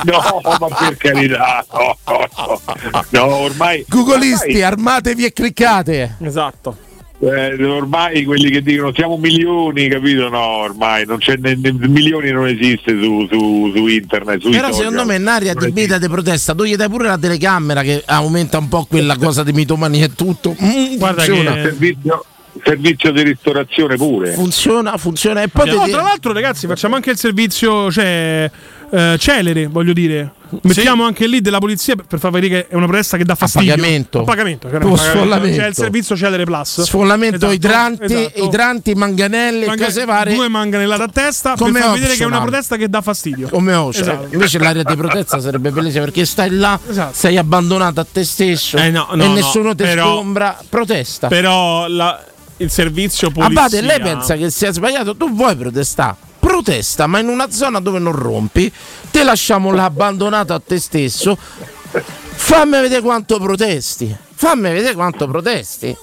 No, 0.04 0.42
ma 0.60 0.68
per 0.68 0.98
carità, 0.98 1.66
no, 1.72 1.98
no, 2.06 2.28
no. 2.38 3.06
No, 3.10 3.26
ormai. 3.36 3.86
Googleisti, 3.88 4.48
ormai- 4.48 4.64
armatevi 4.64 5.26
e 5.26 5.34
cliccate. 5.34 6.16
Esatto. 6.22 6.76
Eh, 7.24 7.64
ormai 7.66 8.24
quelli 8.26 8.50
che 8.50 8.62
dicono 8.62 8.92
siamo 8.94 9.18
milioni, 9.18 9.88
capito? 9.88 10.28
No, 10.30 10.40
ormai 10.40 11.06
non 11.06 11.20
c'è 11.20 11.36
ne- 11.38 11.56
ne- 11.56 11.72
milioni 11.88 12.32
non 12.32 12.48
esiste 12.48 12.92
su, 13.00 13.28
su, 13.32 13.72
su 13.74 13.88
internet. 13.88 14.42
Sui 14.42 14.52
Però 14.52 14.68
social. 14.68 14.80
secondo 14.92 15.06
me 15.06 15.16
in 15.16 15.28
aria 15.28 15.54
di 15.54 15.72
beta 15.72 15.98
di 15.98 16.08
protesta 16.10 16.54
tu 16.54 16.64
gli 16.66 16.76
dai 16.76 16.90
pure 16.90 17.08
la 17.08 17.18
telecamera 17.18 17.82
che 17.82 18.04
aumenta 18.06 18.58
un 18.58 18.68
po' 18.68 18.86
quella 18.86 19.16
cosa 19.18 19.44
di 19.44 19.54
mitomania 19.54 20.06
e 20.06 20.12
tutto. 20.16 20.56
Mm, 20.62 20.98
Guarda 20.98 21.24
funziona. 21.24 21.54
che- 21.54 21.62
servizio, 21.62 22.26
servizio 22.64 23.12
di 23.12 23.24
ristorazione 23.24 23.96
pure. 23.96 24.34
funziona, 24.34 24.98
funziona. 24.98 25.42
E 25.44 25.48
poi 25.48 25.70
No, 25.70 25.80
vedi- 25.80 25.92
tra 25.92 26.02
l'altro, 26.02 26.34
ragazzi, 26.34 26.68
facciamo 26.68 26.96
anche 26.96 27.12
il 27.12 27.18
servizio 27.18 27.90
cioè, 27.92 28.50
eh, 28.96 29.16
celere, 29.18 29.66
voglio 29.68 29.92
dire. 29.94 30.32
Mettiamo 30.62 31.04
anche 31.04 31.26
lì 31.26 31.42
della 31.42 31.58
polizia 31.58 31.96
per, 31.96 32.20
far 32.20 32.30
vedere 32.30 32.62
che 32.62 32.68
è 32.68 32.76
una 32.76 32.86
protesta 32.86 33.18
che 33.18 33.24
dà 33.26 33.34
fastidio. 33.34 33.74
pagamento. 33.74 34.20
A 34.20 34.24
pagamento. 34.24 34.68
è 34.68 34.72
pagamento. 34.72 35.02
sfollamento. 35.02 35.58
C'è 35.58 35.68
il 35.68 35.74
servizio 35.74 36.16
celere 36.16 36.44
plus. 36.44 36.82
sfollamento 36.84 37.36
Esatto, 37.38 37.52
idranti, 37.54 38.04
esatto. 38.14 38.44
idranti, 38.46 38.94
manganelle, 38.94 39.66
Manca- 39.66 39.86
cose 39.86 40.06
varie. 40.06 40.36
Due 40.36 40.48
manganellate 40.50 41.02
a 41.02 41.08
testa 41.08 41.56
Come 41.58 41.72
per 41.72 41.82
far 41.82 41.94
vedere 41.94 42.14
che 42.16 42.22
è 42.22 42.26
una 42.28 42.36
optional. 42.36 42.50
protesta 42.50 42.76
che 42.76 42.88
dà 42.88 43.02
fastidio. 43.02 43.50
Come 43.50 43.74
Oce. 43.74 44.02
Esatto. 44.02 44.28
Invece 44.32 44.60
l'area 44.60 44.84
di 44.84 44.96
protesta 44.96 45.40
sarebbe 45.42 45.72
bellissima 45.72 46.04
perché 46.04 46.24
stai 46.26 46.52
là, 46.52 46.80
Esatto. 46.88 47.16
sei 47.16 47.38
abbandonato 47.38 48.00
a 48.00 48.06
te 48.12 48.24
stesso 48.24 48.78
Eh, 48.78 48.92
no, 48.92 49.12
e 49.12 49.16
no, 49.16 49.26
no, 49.26 49.34
nessuno 49.34 49.74
ti 49.74 49.82
però- 49.84 50.12
sgombra. 50.12 50.56
Protesta. 50.70 51.30
Però 51.30 51.88
la- 51.88 52.24
il 52.58 52.70
servizio 52.70 53.32
polizia. 53.32 53.60
Abate, 53.60 53.82
lei 53.82 54.00
pensa 54.00 54.36
che 54.36 54.52
sia 54.52 54.72
sbagliato? 54.72 55.16
Tu 55.16 55.34
vuoi 55.34 55.56
protestare? 55.56 56.16
Protesta, 56.44 57.08
ma 57.08 57.20
in 57.20 57.30
una 57.30 57.50
zona 57.50 57.80
dove 57.80 58.00
non 58.00 58.12
rompi, 58.12 58.70
te 59.12 59.24
lasciamo 59.24 59.72
là 59.72 59.86
abbandonato 59.86 60.54
a 60.54 60.60
te 60.60 60.78
stesso. 60.78 61.38
Fammi 61.38 62.82
vedere 62.82 63.02
quanto 63.02 63.40
protesti. 63.40 64.14
Fammi 64.34 64.74
vedere 64.74 64.94
quanto 64.94 65.26
protesti. 65.26 65.96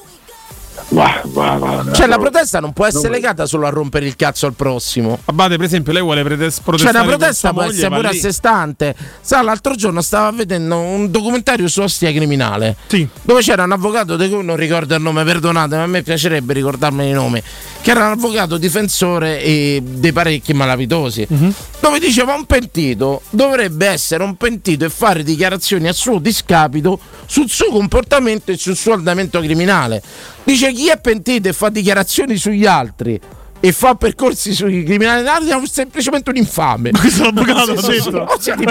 Va, 0.88 1.20
va, 1.26 1.56
va, 1.56 1.92
Cioè 1.92 2.06
la 2.06 2.18
protesta 2.18 2.58
non 2.60 2.72
può 2.72 2.86
essere 2.86 3.08
legata 3.10 3.46
solo 3.46 3.66
a 3.66 3.70
rompere 3.70 4.06
il 4.06 4.16
cazzo 4.16 4.46
al 4.46 4.54
prossimo. 4.54 5.18
Abate, 5.26 5.56
per 5.56 5.66
esempio, 5.66 5.92
lei 5.92 6.02
vuole 6.02 6.22
protes- 6.24 6.54
Cioè 6.56 6.62
protestare. 6.64 6.98
una 6.98 7.06
con 7.06 7.16
protesta 7.18 7.52
può 7.52 7.62
essere 7.62 7.88
pure 7.88 8.08
a 8.08 8.10
lì. 8.10 8.18
sé 8.18 8.32
stante. 8.32 8.94
Sa, 9.20 9.42
l'altro 9.42 9.74
giorno 9.74 10.00
stava 10.02 10.30
vedendo 10.30 10.76
un 10.78 11.10
documentario 11.10 11.68
su 11.68 11.80
Ostia 11.80 12.10
Criminale. 12.12 12.76
Dove 13.22 13.40
c'era 13.42 13.64
un 13.64 13.72
avvocato 13.72 14.16
di 14.16 14.28
cui 14.28 14.44
non 14.44 14.56
ricordo 14.56 14.94
il 14.94 15.02
nome, 15.02 15.22
perdonate, 15.24 15.76
ma 15.76 15.82
a 15.82 15.86
me 15.86 16.02
piacerebbe 16.02 16.52
ricordarmi 16.54 17.08
i 17.08 17.12
nomi. 17.12 17.42
Che 17.82 17.90
era 17.90 18.06
un 18.06 18.12
avvocato 18.12 18.56
difensore 18.58 19.40
e 19.42 19.82
dei 19.84 20.12
parecchi 20.12 20.52
malavitosi. 20.52 21.26
Dove 21.80 21.98
diceva 21.98 22.34
un 22.34 22.44
pentito 22.44 23.22
dovrebbe 23.30 23.86
essere 23.86 24.22
un 24.22 24.36
pentito 24.36 24.84
e 24.84 24.90
fare 24.90 25.22
dichiarazioni 25.22 25.88
a 25.88 25.92
suo 25.92 26.18
discapito 26.18 26.98
sul 27.26 27.48
suo 27.48 27.70
comportamento 27.70 28.50
e 28.50 28.58
sul 28.58 28.76
suo 28.76 28.92
andamento 28.94 29.40
criminale. 29.40 30.02
Dice 30.42 30.72
chi 30.72 30.88
è 30.88 30.98
pentito 30.98 31.48
e 31.48 31.52
fa 31.52 31.68
dichiarazioni 31.68 32.36
sugli 32.36 32.66
altri 32.66 33.20
e 33.60 33.72
fa 33.72 33.94
percorsi 33.94 34.54
sui 34.54 34.84
criminali 34.84 35.48
è 35.48 35.54
un- 35.54 35.66
semplicemente 35.66 36.30
un 36.30 36.36
infame. 36.36 36.90
Questo 36.92 37.24
l'avvocato 37.24 37.72
ha 37.72 37.74
detto. 37.74 38.10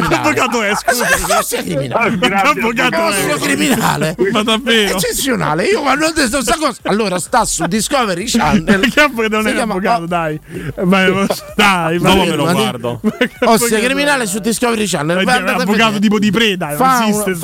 L'avvocato 0.10 0.62
è, 0.64 0.72
scusa. 0.76 1.40
Ossia 1.40 1.62
criminale. 1.64 2.18
L'avvocato 2.20 3.10
è. 3.10 3.38
criminale. 3.40 4.16
Ma 4.32 4.42
davvero? 4.44 4.98
Eccezionale. 4.98 5.66
Io 5.66 5.82
quando 5.82 6.06
ho 6.08 6.12
detto 6.12 6.38
questa 6.38 6.56
cosa, 6.58 6.78
allora 6.84 7.20
sta 7.20 7.46
su 7.46 7.66
Discovery 7.66 8.26
Channel. 8.26 8.92
Che 8.92 9.00
avvocato 9.02 9.36
non 9.36 9.44
Si 9.44 9.50
è 9.50 9.54
chiama- 9.54 9.74
avvocato, 9.74 10.06
dai. 10.08 10.40
Ma- 10.84 11.28
dai, 11.56 12.00
ma- 12.00 12.16
me 12.16 12.36
lo 12.36 12.46
ma- 12.46 12.52
guardo. 12.54 13.00
ma- 13.04 13.52
Ossia 13.52 13.80
criminale 13.80 14.26
su 14.26 14.40
Discovery 14.40 14.86
Channel. 14.88 15.18
È 15.20 15.22
un 15.22 15.48
avvocato 15.50 16.00
tipo 16.00 16.18
di 16.20 16.32
preda, 16.32 16.70
fa, 16.72 17.00
non 17.02 17.10
esiste. 17.10 17.36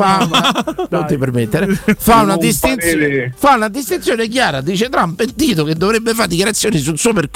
non 0.89 1.05
ti 1.07 1.17
permettere 1.17 1.79
fa 1.97 2.21
una, 2.21 2.33
Un 2.33 2.39
distinzione, 2.39 3.03
parere. 3.03 3.33
fa 3.35 3.55
una 3.55 3.67
distinzione 3.69 4.27
chiara 4.27 4.61
dice 4.61 4.89
un 4.91 5.15
pentito 5.15 5.63
che 5.63 5.75
dovrebbe 5.75 6.13
fare 6.13 6.27
dichiarazioni 6.29 6.77
sul 6.79 6.97
suo 6.97 7.13
percorso 7.13 7.33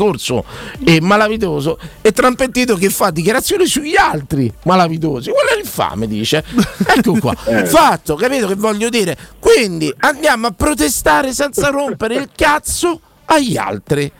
e 0.84 1.02
malavitoso 1.02 1.78
e 2.02 2.12
tra 2.12 2.28
un 2.28 2.36
pentito 2.36 2.76
che 2.76 2.90
fa 2.90 3.10
dichiarazioni 3.12 3.66
sugli 3.66 3.96
altri 3.98 4.52
malavitosi. 4.64 5.32
Quello 5.32 5.50
è 5.50 5.56
l'infame 5.56 6.08
dice. 6.08 6.44
Ecco 6.90 7.18
qua. 7.20 7.36
Eh. 7.46 7.66
fatto 7.66 8.16
capito 8.16 8.48
che 8.48 8.56
voglio 8.56 8.90
dire? 8.90 9.18
Quindi 9.40 9.94
andiamo 10.00 10.48
a 10.48 10.52
protestare 10.52 11.34
senza 11.34 11.70
rompere 11.70 12.16
il 12.16 12.30
cazzo 12.36 13.00
agli 13.26 13.58
altri. 13.58 14.12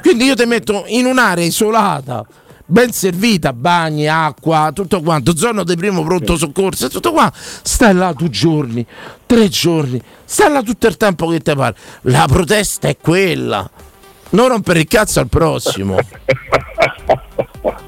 Quindi 0.00 0.24
io 0.24 0.34
ti 0.34 0.44
metto 0.46 0.84
in 0.86 1.06
un'area 1.06 1.44
isolata 1.44 2.24
ben 2.66 2.92
servita, 2.92 3.52
bagni, 3.52 4.08
acqua, 4.08 4.70
tutto 4.74 5.02
quanto, 5.02 5.36
zona 5.36 5.62
di 5.64 5.76
primo 5.76 6.02
pronto 6.02 6.36
soccorso, 6.36 6.88
tutto 6.88 7.12
qua, 7.12 7.30
stai 7.34 7.94
là 7.94 8.12
due 8.12 8.30
giorni, 8.30 8.86
tre 9.26 9.48
giorni, 9.48 10.00
stai 10.24 10.50
là 10.50 10.62
tutto 10.62 10.86
il 10.86 10.96
tempo 10.96 11.28
che 11.28 11.40
ti 11.40 11.54
pare. 11.54 11.76
La 12.02 12.26
protesta 12.26 12.88
è 12.88 12.96
quella. 12.96 13.68
Non 14.34 14.48
rompere 14.48 14.80
il 14.80 14.86
cazzo 14.88 15.20
al 15.20 15.28
prossimo. 15.28 15.96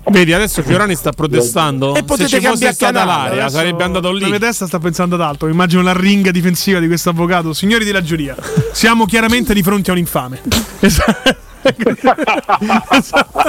Vedi, 0.08 0.32
adesso 0.32 0.62
Fiorani 0.62 0.94
sta 0.94 1.10
protestando. 1.10 1.96
E 1.96 2.04
potete 2.04 2.28
Se 2.28 2.40
ci 2.40 2.46
fosse 2.46 2.72
stata 2.72 3.04
l'aria, 3.04 3.42
Adesso 3.42 3.56
sarebbe 3.56 3.82
andato 3.82 4.12
lì. 4.12 4.20
La 4.20 4.28
mia 4.28 4.38
testa 4.38 4.66
sta 4.66 4.78
pensando 4.78 5.16
ad 5.16 5.22
altro. 5.22 5.48
Immagino 5.48 5.82
la 5.82 5.92
ringa 5.92 6.30
difensiva 6.30 6.78
di 6.78 6.86
questo 6.86 7.10
avvocato. 7.10 7.52
Signori 7.52 7.84
della 7.84 8.00
giuria, 8.00 8.36
siamo 8.72 9.06
chiaramente 9.06 9.52
di 9.52 9.62
fronte 9.62 9.90
a 9.90 9.94
un 9.94 9.98
infame. 9.98 10.40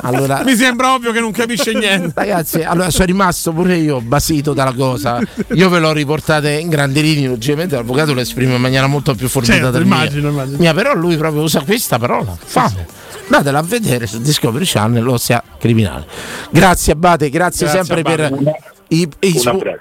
Allora, 0.01 0.43
Mi 0.43 0.55
sembra 0.55 0.93
ovvio 0.93 1.11
che 1.11 1.19
non 1.19 1.31
capisce 1.31 1.73
niente. 1.73 2.11
Ragazzi, 2.15 2.61
allora 2.61 2.89
sono 2.89 3.05
rimasto 3.05 3.51
pure 3.51 3.75
io 3.77 4.01
basito 4.01 4.53
dalla 4.53 4.73
cosa. 4.73 5.19
Io 5.53 5.69
ve 5.69 5.79
l'ho 5.79 5.91
riportata 5.91 6.49
in 6.49 6.69
grandi 6.69 7.01
linee. 7.01 7.27
Logicamente 7.29 7.75
l'avvocato 7.75 8.13
lo 8.13 8.21
esprime 8.21 8.55
in 8.55 8.61
maniera 8.61 8.87
molto 8.87 9.15
più 9.15 9.27
forbita 9.27 9.53
Certo, 9.53 9.71
del 9.71 9.83
immagino, 9.83 10.21
mia. 10.21 10.31
immagino. 10.31 10.57
Mia, 10.57 10.73
però 10.73 10.93
lui 10.95 11.17
proprio 11.17 11.41
usa 11.43 11.61
questa 11.61 11.97
parola. 11.99 12.35
Fame. 12.43 12.85
Andatela 13.29 13.59
a 13.59 13.63
vedere 13.63 14.07
su 14.07 14.19
Discovery 14.21 14.63
Channel, 14.65 15.03
lo 15.03 15.17
sia 15.17 15.43
criminale. 15.59 16.05
Grazie 16.49 16.93
Abate, 16.93 17.29
grazie, 17.29 17.67
Grazie, 17.67 17.83
sempre 17.83 17.99
Abate. 18.01 18.29
per 18.29 18.39
Una- 18.39 18.51
i, 18.89 19.09
i 19.19 19.41
abbraccio. 19.45 19.79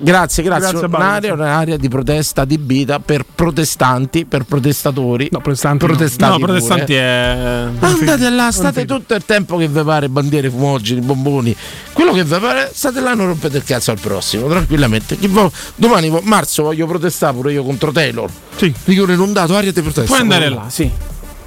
Grazie, 0.00 0.42
grazie. 0.42 0.70
Grazie, 0.72 0.86
un'area, 0.86 1.32
un'area 1.32 1.76
di 1.76 1.88
protesta 1.88 2.42
adibita 2.42 2.98
per 3.00 3.24
protestanti, 3.34 4.26
per 4.26 4.44
protestatori. 4.44 5.28
No, 5.30 5.40
protestanti. 5.40 5.86
no. 5.86 5.92
Protestati 5.92 6.40
No, 6.40 6.46
protestanti 6.46 6.92
pure. 6.92 6.98
è. 6.98 7.68
Andate 7.80 8.30
là, 8.30 8.50
state 8.52 8.84
tutto 8.84 9.14
il 9.14 9.24
tempo 9.24 9.56
che 9.56 9.68
vi 9.68 9.82
pare, 9.82 10.08
bandiere, 10.08 10.50
fumogeni, 10.50 11.00
bomboni, 11.00 11.54
quello 11.92 12.12
che 12.12 12.24
vi 12.24 12.38
pare, 12.38 12.70
state 12.72 13.00
là, 13.00 13.14
non 13.14 13.26
rompete 13.26 13.56
il 13.56 13.64
cazzo 13.64 13.90
al 13.90 13.98
prossimo, 14.00 14.48
tranquillamente. 14.48 15.16
Domani, 15.76 16.16
marzo, 16.22 16.64
voglio 16.64 16.86
protestare 16.86 17.34
pure 17.34 17.52
io 17.52 17.62
contro 17.62 17.92
Taylor. 17.92 18.30
Sì. 18.56 18.72
Dico 18.84 19.10
inondato, 19.10 19.54
aria 19.56 19.72
di 19.72 19.80
protesta. 19.80 20.06
Puoi 20.08 20.20
andare 20.20 20.48
là, 20.48 20.64
sì. 20.68 20.90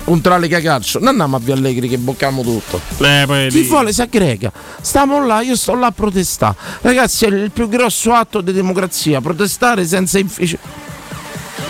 Contro 0.03 0.31
la 0.33 0.39
Lega 0.39 0.59
Calcio. 0.59 0.99
Non 0.99 1.09
andiamo 1.09 1.37
a 1.37 1.39
Via 1.39 1.53
Allegri 1.53 1.87
che 1.87 1.97
boccamo 1.97 2.41
tutto. 2.41 2.81
Eh, 3.03 3.23
poi 3.25 3.49
Chi 3.49 3.63
vuole 3.63 3.93
si 3.93 4.01
aggrega. 4.01 4.51
Stiamo 4.81 5.25
là, 5.25 5.41
io 5.41 5.55
sto 5.55 5.73
là 5.75 5.87
a 5.87 5.91
protestare. 5.91 6.55
Ragazzi, 6.81 7.25
è 7.25 7.27
il 7.29 7.51
più 7.51 7.67
grosso 7.69 8.13
atto 8.13 8.41
di 8.41 8.51
democrazia. 8.51 9.21
Protestare 9.21 9.85
senza 9.85 10.19
inficiare. 10.19 10.89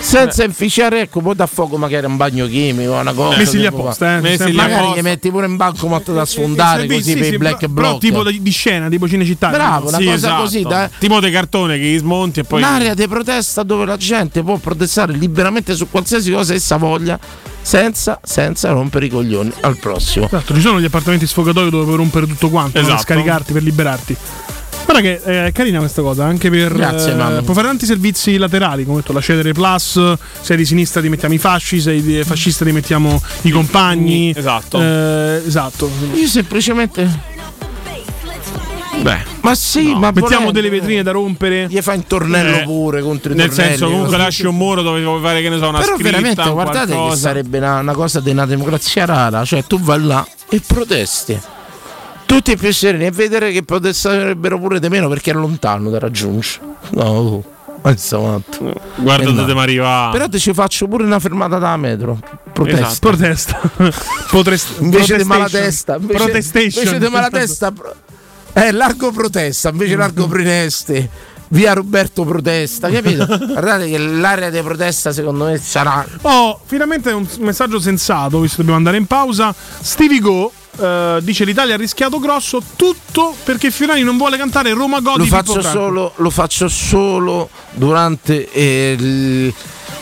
Senza 0.02 0.44
inficiare, 0.44 1.02
ecco, 1.02 1.22
poi 1.22 1.36
da 1.36 1.46
fuoco 1.48 1.78
magari 1.78 2.06
un 2.06 2.18
bagno 2.18 2.46
chimico, 2.48 2.92
una 2.94 3.14
cosa. 3.14 3.38
Messi 3.38 3.58
lì 3.60 3.66
apposta, 3.66 4.18
eh. 4.18 4.20
Messi 4.22 4.46
lì 4.46 4.56
Magari 4.56 4.82
apposta. 4.82 5.00
gli 5.00 5.04
metti 5.04 5.30
pure 5.30 5.46
in 5.46 5.56
bancomat 5.56 6.12
da 6.12 6.26
sfondare 6.26 6.80
Servizi, 6.82 7.00
così 7.02 7.12
sì, 7.12 7.18
per 7.20 7.28
sì, 7.28 7.34
i 7.34 7.38
black 7.38 7.68
block. 7.68 8.00
Tipo 8.00 8.24
di, 8.24 8.42
di 8.42 8.52
scena, 8.52 8.90
tipo 8.90 9.08
Cinecittà. 9.08 9.50
Bravo, 9.50 9.88
una 9.90 9.98
Sì, 9.98 10.04
cosa 10.06 10.16
esatto. 10.18 10.42
così 10.42 10.62
da, 10.64 10.90
Tipo 10.98 11.20
dei 11.20 11.32
cartone 11.32 11.78
che 11.78 11.84
gli 11.86 11.98
smonti 11.98 12.40
e 12.42 12.44
poi. 12.44 12.62
un'area 12.62 12.94
di 12.94 13.08
protesta 13.08 13.64
dove 13.64 13.86
la 13.86 13.98
gente 13.98 14.42
può 14.44 14.58
protestare 14.58 15.14
liberamente 15.14 15.76
su 15.76 15.88
qualsiasi 15.90 16.32
cosa 16.32 16.54
essa 16.54 16.78
voglia 16.78 17.18
senza, 17.62 18.20
senza 18.24 18.72
rompere 18.72 19.06
i 19.06 19.10
coglioni 19.10 19.52
al 19.62 19.78
prossimo. 19.78 20.26
Esatto, 20.26 20.54
ci 20.56 20.62
sono 20.62 20.82
gli 20.82 20.86
appartamenti 20.86 21.28
sfogatori 21.28 21.70
dove 21.70 21.86
puoi 21.86 21.96
rompere 21.98 22.26
tutto 22.28 22.50
quanto, 22.50 22.80
Esatto. 22.80 23.02
scaricarti, 23.02 23.54
per 23.54 23.64
liberarti. 23.64 24.18
Guarda 24.92 25.02
che 25.10 25.22
eh, 25.24 25.46
è 25.48 25.52
carina 25.54 25.80
questa 25.80 26.02
cosa, 26.02 26.26
anche 26.26 26.50
per. 26.50 26.74
Grazie, 26.74 27.14
eh, 27.14 27.42
puoi 27.44 27.56
fare 27.56 27.68
tanti 27.68 27.86
servizi 27.86 28.36
laterali, 28.38 28.84
come 28.84 28.98
ho 28.98 29.00
detto, 29.00 29.14
la 29.14 29.22
Cedere 29.22 29.54
Plus, 29.54 30.00
sei 30.42 30.58
di 30.58 30.66
sinistra 30.66 31.00
ti 31.02 31.08
mettiamo 31.08 31.34
i 31.34 31.38
fasci, 31.38 31.80
sei 31.80 32.02
di 32.02 32.22
fascista 32.26 32.66
ti 32.66 32.74
mettiamo 32.74 33.22
i 33.44 33.52
compagni. 33.52 34.34
Esatto. 34.36 34.82
Eh, 34.82 35.42
esatto. 35.46 35.90
Io 36.14 36.28
semplicemente. 36.28 37.30
Beh, 39.02 39.24
Ma 39.42 39.56
sì, 39.56 39.94
ma 39.94 40.12
Mettiamo 40.12 40.28
volendo, 40.28 40.52
delle 40.52 40.70
vetrine 40.70 41.02
da 41.04 41.12
rompere. 41.12 41.68
Gli 41.70 41.80
fai 41.82 41.96
un 41.98 42.06
tornello 42.06 42.58
Eh, 42.58 42.64
pure 42.64 43.02
contro 43.02 43.32
i 43.32 43.36
nel 43.36 43.48
tornelli, 43.48 43.70
senso, 43.70 43.86
comunque 43.86 44.10
così. 44.12 44.22
lasci 44.22 44.46
un 44.46 44.56
muro 44.58 44.82
dove 44.84 45.02
vuoi 45.02 45.22
fare 45.22 45.42
che 45.42 45.50
ne 45.50 45.58
so, 45.58 45.70
una 45.70 45.80
Però 45.80 45.94
scritta. 45.96 46.10
veramente 46.12 46.50
guardate 46.52 46.88
che 46.88 46.94
qualcosa. 46.94 47.16
sarebbe 47.30 47.58
una, 47.58 47.80
una 47.80 47.94
cosa 47.94 48.20
di 48.20 48.30
una 48.30 48.46
democrazia 48.46 49.06
rara, 49.06 49.44
cioè 49.46 49.64
tu 49.64 49.80
vai 49.80 50.04
là 50.04 50.28
e 50.50 50.62
protesti. 50.68 51.40
Tutti 52.32 52.56
più 52.56 52.72
sereni 52.72 53.08
e 53.08 53.12
vedere 53.12 53.52
che 53.52 53.62
protesterebbero 53.62 54.58
pure 54.58 54.80
di 54.80 54.88
meno 54.88 55.10
perché 55.10 55.32
è 55.32 55.34
lontano 55.34 55.90
da 55.90 56.00
raggiungere. 56.00 56.60
No, 56.92 57.44
ma 57.82 57.90
insomma. 57.92 58.40
Guarda 58.96 59.32
dove 59.32 59.54
mi 59.54 59.60
arriva. 59.60 60.08
Però 60.14 60.30
te 60.30 60.40
ci 60.40 60.54
faccio 60.54 60.88
pure 60.88 61.04
una 61.04 61.20
fermata 61.20 61.58
da 61.58 61.76
metro. 61.76 62.18
Protesta. 62.54 62.86
Esatto. 62.88 63.00
Protesta. 63.10 63.72
Potrest- 64.32 64.80
Invece 64.80 65.18
di 65.18 65.26
malatesta, 65.26 65.98
invece, 65.98 66.24
Protestation. 66.24 66.84
invece 66.86 67.06
di 67.06 67.12
malatesta, 67.12 67.74
eh, 68.54 68.72
largo 68.72 69.12
protesta, 69.12 69.68
invece 69.68 69.98
largo 69.98 70.28
Prinesti. 70.28 71.10
Via 71.50 71.74
Roberto 71.74 72.24
protesta, 72.24 72.90
capito? 72.90 73.26
Guardate 73.26 73.90
che 73.90 73.98
l'area 73.98 74.50
di 74.50 74.62
protesta 74.62 75.12
secondo 75.12 75.44
me 75.44 75.58
sarà 75.58 76.06
Oh, 76.22 76.62
finalmente 76.64 77.12
un 77.12 77.28
messaggio 77.40 77.78
sensato, 77.78 78.40
visto 78.40 78.56
che 78.56 78.62
dobbiamo 78.62 78.78
andare 78.78 78.96
in 78.96 79.06
pausa. 79.06 79.54
Stevie 79.82 80.22
Go 80.22 80.50
eh, 80.80 81.20
dice 81.22 81.44
l'Italia 81.46 81.74
ha 81.76 81.78
rischiato 81.78 82.20
grosso 82.20 82.62
tutto 82.76 83.36
perché 83.44 83.72
Fiorani 83.72 84.04
non 84.04 84.18
vuole 84.18 84.38
cantare 84.38 84.72
Roma 84.74 85.00
Godi 85.02 85.20
lo 85.20 85.26
faccio, 85.26 85.62
solo, 85.62 86.14
lo 86.16 86.30
faccio 86.30 86.68
solo 86.68 87.50
durante 87.72 88.50
eh, 88.52 88.96
il, 88.98 89.54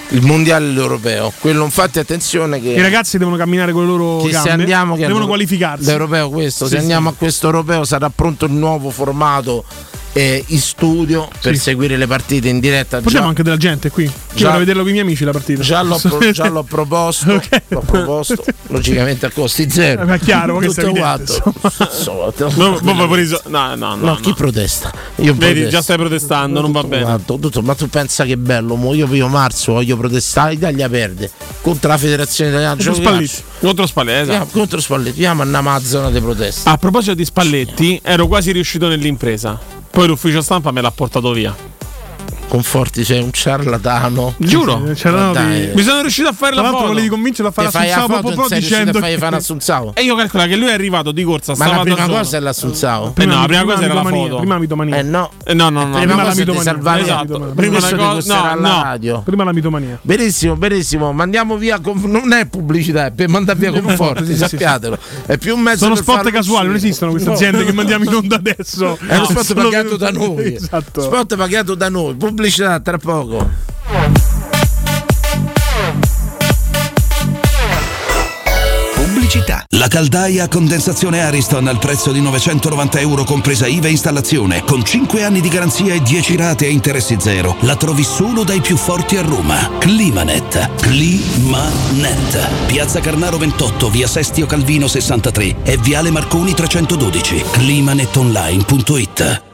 il 0.09 0.21
mondiale 0.21 0.71
europeo. 0.73 1.33
Quello 1.39 1.63
infatti 1.63 1.99
attenzione 1.99 2.61
che 2.61 2.69
I 2.69 2.81
ragazzi 2.81 3.17
devono 3.17 3.35
camminare 3.35 3.71
con 3.71 3.81
le 3.81 3.87
loro 3.87 4.17
che 4.21 4.29
gambe, 4.29 4.47
se 4.49 4.53
andiamo 4.53 4.95
che 4.95 5.05
devono 5.07 5.27
qualificarsi. 5.27 5.85
L'europeo 5.85 6.29
questo, 6.29 6.65
Sì, 6.65 6.71
se 6.71 6.75
sì. 6.77 6.81
andiamo 6.81 7.09
a 7.09 7.13
questo 7.13 7.47
europeo 7.47 7.83
sarà 7.83 8.09
pronto 8.09 8.45
il 8.45 8.51
nuovo 8.51 8.89
formato 8.89 9.63
eh, 10.13 10.43
in 10.47 10.59
studio 10.59 11.27
per 11.41 11.55
Sì. 11.55 11.61
seguire 11.61 11.95
le 11.97 12.07
partite 12.07 12.49
in 12.49 12.59
diretta. 12.59 13.01
Già- 13.01 13.23
anche 13.23 13.43
della 13.43 13.57
gente 13.57 13.89
qui. 13.89 14.09
Già- 14.33 14.45
vorrei 14.45 14.59
vederlo 14.59 14.81
con 14.81 14.89
i 14.89 14.93
miei 14.93 15.05
amici 15.05 15.23
la 15.23 15.31
partita. 15.31 15.61
Già 15.61 15.81
l'ho, 15.81 15.97
pro- 16.01 16.31
già 16.31 16.47
l'ho 16.49 16.63
proposto, 16.63 17.33
Ok. 17.35 17.61
l'ho 17.67 17.83
proposto, 17.85 18.43
logicamente 18.67 19.25
a 19.25 19.31
costi 19.31 19.69
zero. 19.69 20.05
Ma 20.05 20.15
è 20.15 20.19
chiaro, 20.19 20.59
è 20.61 20.65
Tutto 20.65 20.91
quanto. 20.91 21.53
Insomma, 21.79 22.33
No, 22.55 22.79
no, 22.79 23.75
no, 23.75 23.75
no, 23.75 23.95
No, 23.95 24.15
chi 24.15 24.33
protesta? 24.33 24.91
Io 25.17 25.33
Vedi, 25.33 25.37
protesto. 25.61 25.69
già 25.69 25.81
stai 25.81 25.97
protestando, 25.97 26.61
non 26.61 26.71
va 26.71 26.83
bene. 26.83 27.03
quanto, 27.03 27.37
tutto, 27.39 27.61
ma 27.61 27.75
tu 27.75 27.87
pensa 27.89 28.25
che 28.25 28.37
bello? 28.37 28.75
Mo 28.75 28.93
io 28.93 29.07
primo 29.07 29.27
marzo 29.27 29.73
voglio 29.73 29.97
protestare, 29.97 30.53
l'Italia 30.53 30.89
perde 30.89 31.29
contro 31.61 31.89
la 31.89 31.97
federazione 31.97 32.49
italiana 32.51 32.75
Contro 32.75 32.93
Spalletti. 32.93 33.25
calcio. 33.27 33.43
Contro 33.59 33.85
Spalletti. 33.85 34.29
esatto. 34.31 34.47
Contro 34.51 34.79
Spalletti, 34.81 35.09
andiamo 35.25 35.41
a 35.43 35.45
una 35.45 35.61
mazzona 35.61 36.09
di 36.09 36.19
protesta. 36.19 36.71
A 36.71 36.77
proposito 36.77 37.13
di 37.13 37.25
Spalletti, 37.25 37.99
ero 38.03 38.27
quasi 38.27 38.51
riuscito 38.51 38.87
nell'impresa. 38.87 39.77
Poi 39.91 40.07
l'ufficio 40.07 40.41
stampa 40.41 40.71
me 40.71 40.81
l'ha 40.81 40.91
portato 40.91 41.31
via. 41.31 41.78
Conforti, 42.49 43.03
sei 43.05 43.21
un 43.21 43.31
ciarlatano. 43.31 44.33
Giuro, 44.37 44.83
Eh, 44.87 44.93
c'era 44.95 45.17
Ma 45.17 45.25
no, 45.27 45.31
dai. 45.33 45.67
di- 45.67 45.75
Mi 45.75 45.83
sono 45.83 46.01
riuscito 46.01 46.27
a 46.29 46.33
fare 46.33 46.55
la 46.55 46.63
foto. 46.71 46.87
volevi 46.87 47.07
convincerlo 47.07 47.49
a 47.49 47.53
fare 47.53 47.69
fai 47.69 47.89
la 47.89 47.95
l'assunzao 47.97 48.21
proprio 48.21 48.57
dicendo 48.59 48.99
che- 48.99 49.17
fare 49.19 49.31
l'assunzao. 49.35 49.91
E 49.95 50.01
io 50.01 50.15
calcola 50.15 50.47
che 50.47 50.55
lui 50.55 50.67
è 50.69 50.73
arrivato 50.73 51.11
di 51.11 51.23
corsa. 51.23 51.53
Ma 51.55 51.67
la 51.67 51.81
prima 51.81 52.07
cosa 52.07 52.37
è 52.37 52.39
l'assunzao. 52.39 53.13
Eh 53.17 53.25
no, 53.25 53.39
la 53.41 53.45
prima 53.45 53.63
cosa 53.63 53.83
era 53.83 53.93
la 53.93 53.99
mitomania, 54.01 54.23
foto. 54.27 54.37
Prima 54.37 54.53
la 54.55 54.59
mitomania. 54.59 54.95
Eh 54.97 55.03
no. 55.03 55.31
Eh, 55.45 55.53
no, 55.53 55.69
no, 55.69 55.85
no. 55.85 55.97
prima 55.97 56.15
la 56.23 56.31
di 56.33 56.39
mitomania. 56.39 56.63
salvare 56.63 57.01
Esatto. 57.01 57.51
prima 57.55 57.79
cosa 57.79 58.53
no, 58.55 58.59
no. 58.61 58.83
radio. 58.83 59.21
Prima 59.21 59.43
la 59.43 59.53
mitomania. 59.53 59.99
Benissimo, 60.01 60.55
benissimo, 60.55 61.11
mandiamo 61.13 61.55
via. 61.55 61.79
Non 61.83 62.33
è 62.33 62.47
pubblicità, 62.47 63.05
è 63.05 63.11
per 63.11 63.29
mandare 63.29 63.59
via 63.59 63.79
conforti, 63.79 64.35
sappiatelo. 64.35 64.97
È 65.27 65.37
più 65.37 65.53
un 65.55 65.61
mezzo 65.61 65.83
Sono 65.83 65.95
spot 65.95 66.31
casuali, 66.31 66.65
non 66.67 66.75
esistono 66.77 67.11
queste 67.11 67.29
aziende 67.31 67.63
che 67.63 67.73
mandiamo 67.73 68.05
in 68.05 68.13
onda 68.13 68.35
adesso. 68.37 68.97
È 69.05 69.15
uno 69.17 69.25
spot 69.25 69.53
pagato 69.53 69.97
da 69.97 70.09
noi. 70.11 70.55
Esatto. 70.55 71.01
Spot 71.01 71.35
pagato 71.35 71.75
da 71.75 71.89
noi. 71.89 72.15
Pubblicità 72.39 72.79
tra 72.79 72.97
poco. 72.97 73.49
Pubblicità. 78.95 79.65
La 79.71 79.89
caldaia 79.89 80.45
a 80.45 80.47
condensazione 80.47 81.21
Ariston 81.21 81.67
al 81.67 81.79
prezzo 81.79 82.13
di 82.13 82.21
990 82.21 82.99
euro 83.01 83.25
compresa 83.25 83.67
IVA 83.67 83.87
e 83.87 83.91
installazione, 83.91 84.63
con 84.63 84.85
5 84.85 85.21
anni 85.25 85.41
di 85.41 85.49
garanzia 85.49 85.93
e 85.93 86.01
10 86.01 86.37
rate 86.37 86.65
a 86.67 86.69
interessi 86.69 87.17
zero. 87.19 87.57
La 87.63 87.75
trovi 87.75 88.05
solo 88.05 88.45
dai 88.45 88.61
più 88.61 88.77
forti 88.77 89.17
a 89.17 89.21
Roma. 89.21 89.71
Climanet. 89.77 90.75
Climanet. 90.79 92.67
Piazza 92.67 93.01
Carnaro 93.01 93.37
28, 93.37 93.89
via 93.89 94.07
Sestio 94.07 94.45
Calvino 94.45 94.87
63 94.87 95.63
e 95.63 95.75
viale 95.75 96.09
Marconi 96.09 96.53
312. 96.53 97.43
Climanetonline.it 97.51 99.47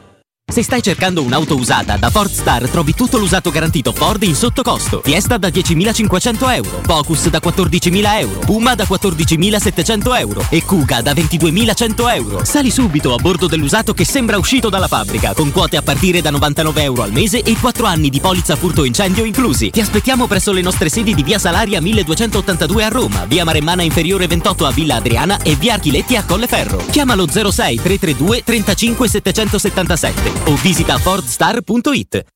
Se 0.48 0.62
stai 0.62 0.80
cercando 0.80 1.22
un'auto 1.22 1.56
usata, 1.56 1.96
da 1.96 2.08
Ford 2.08 2.30
Star 2.30 2.70
trovi 2.70 2.94
tutto 2.94 3.18
l'usato 3.18 3.50
garantito 3.50 3.92
Ford 3.92 4.22
in 4.22 4.36
sottocosto. 4.36 5.00
Fiesta 5.02 5.38
da 5.38 5.48
10.500 5.48 6.54
euro, 6.54 6.80
Focus 6.82 7.28
da 7.28 7.40
14.000 7.42 8.20
euro, 8.20 8.38
Puma 8.38 8.76
da 8.76 8.84
14.700 8.84 10.18
euro 10.20 10.46
e 10.48 10.62
Kuga 10.62 11.02
da 11.02 11.12
22.100 11.14 12.14
euro. 12.14 12.44
Sali 12.44 12.70
subito 12.70 13.12
a 13.12 13.16
bordo 13.16 13.48
dell'usato 13.48 13.92
che 13.92 14.04
sembra 14.04 14.38
uscito 14.38 14.68
dalla 14.68 14.86
fabbrica, 14.86 15.34
con 15.34 15.50
quote 15.50 15.76
a 15.76 15.82
partire 15.82 16.22
da 16.22 16.30
99 16.30 16.82
euro 16.84 17.02
al 17.02 17.12
mese 17.12 17.42
e 17.42 17.58
4 17.58 17.84
anni 17.84 18.08
di 18.08 18.20
polizza 18.20 18.54
furto 18.54 18.84
incendio 18.84 19.24
inclusi. 19.24 19.70
Ti 19.70 19.80
aspettiamo 19.80 20.28
presso 20.28 20.52
le 20.52 20.62
nostre 20.62 20.88
sedi 20.88 21.12
di 21.12 21.24
via 21.24 21.40
Salaria 21.40 21.80
1282 21.80 22.84
a 22.84 22.88
Roma, 22.88 23.24
via 23.26 23.44
Maremmana 23.44 23.82
Inferiore 23.82 24.28
28 24.28 24.64
a 24.64 24.70
Villa 24.70 24.94
Adriana 24.94 25.42
e 25.42 25.56
via 25.56 25.74
Archiletti 25.74 26.14
a 26.14 26.24
Colleferro. 26.24 26.84
Chiamalo 26.88 27.26
06 27.28 27.76
332 27.82 28.42
35 28.44 29.08
777 29.08 30.35
o 30.46 30.56
visita 30.56 30.98
fordstar.it. 30.98 32.35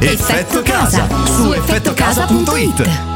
Effetto 0.00 0.62
Casa 0.62 1.06
su 1.36 1.52
effettocasa.it. 1.52 3.15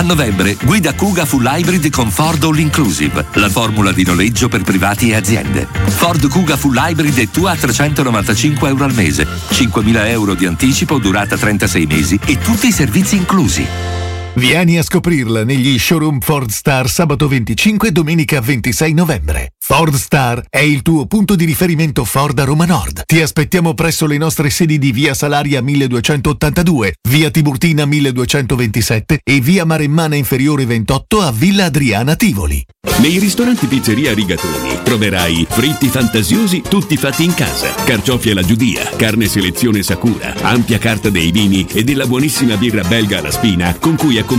A 0.00 0.02
novembre, 0.02 0.56
guida 0.64 0.94
Kuga 0.94 1.26
Full 1.26 1.44
Hybrid 1.44 1.90
con 1.90 2.10
Ford 2.10 2.42
All 2.44 2.56
Inclusive, 2.56 3.26
la 3.34 3.50
formula 3.50 3.92
di 3.92 4.02
noleggio 4.02 4.48
per 4.48 4.62
privati 4.62 5.10
e 5.10 5.14
aziende. 5.14 5.68
Ford 5.88 6.26
Kuga 6.26 6.56
Full 6.56 6.74
Hybrid 6.74 7.18
è 7.18 7.28
tua 7.28 7.50
a 7.50 7.56
395 7.56 8.66
euro 8.66 8.84
al 8.84 8.94
mese, 8.94 9.26
5.000 9.50 10.06
euro 10.06 10.32
di 10.32 10.46
anticipo, 10.46 10.96
durata 10.96 11.36
36 11.36 11.84
mesi 11.84 12.18
e 12.24 12.38
tutti 12.38 12.68
i 12.68 12.72
servizi 12.72 13.16
inclusi. 13.16 14.08
Vieni 14.40 14.78
a 14.78 14.82
scoprirla 14.82 15.44
negli 15.44 15.78
showroom 15.78 16.20
Ford 16.20 16.48
Star 16.48 16.88
sabato 16.88 17.28
25 17.28 17.88
e 17.88 17.92
domenica 17.92 18.40
26 18.40 18.94
novembre. 18.94 19.52
Ford 19.58 19.94
Star 19.94 20.42
è 20.48 20.60
il 20.60 20.80
tuo 20.80 21.04
punto 21.04 21.36
di 21.36 21.44
riferimento 21.44 22.06
Ford 22.06 22.38
a 22.38 22.44
Roma 22.44 22.64
Nord. 22.64 23.02
Ti 23.04 23.20
aspettiamo 23.20 23.74
presso 23.74 24.06
le 24.06 24.16
nostre 24.16 24.48
sedi 24.48 24.78
di 24.78 24.92
via 24.92 25.12
Salaria 25.12 25.60
1282, 25.60 26.94
via 27.06 27.30
Tiburtina 27.30 27.84
1227 27.84 29.20
e 29.22 29.40
via 29.40 29.66
Maremmana 29.66 30.16
Inferiore 30.16 30.64
28 30.64 31.20
a 31.20 31.30
Villa 31.30 31.66
Adriana 31.66 32.16
Tivoli. 32.16 32.64
Nei 33.00 33.18
ristoranti 33.18 33.66
Pizzeria 33.66 34.14
Rigatoni 34.14 34.78
troverai 34.82 35.46
fritti 35.48 35.88
fantasiosi 35.88 36.62
tutti 36.66 36.96
fatti 36.96 37.24
in 37.24 37.34
casa, 37.34 37.72
carciofi 37.84 38.30
alla 38.30 38.42
giudia, 38.42 38.88
carne 38.96 39.26
selezione 39.26 39.82
Sakura, 39.82 40.34
ampia 40.40 40.78
carta 40.78 41.10
dei 41.10 41.30
vini 41.30 41.66
e 41.72 41.84
della 41.84 42.06
buonissima 42.06 42.56
birra 42.56 42.82
belga 42.82 43.18
alla 43.18 43.30
spina 43.30 43.74
con 43.78 43.96
cui 43.96 44.16
accompagnare 44.16 44.29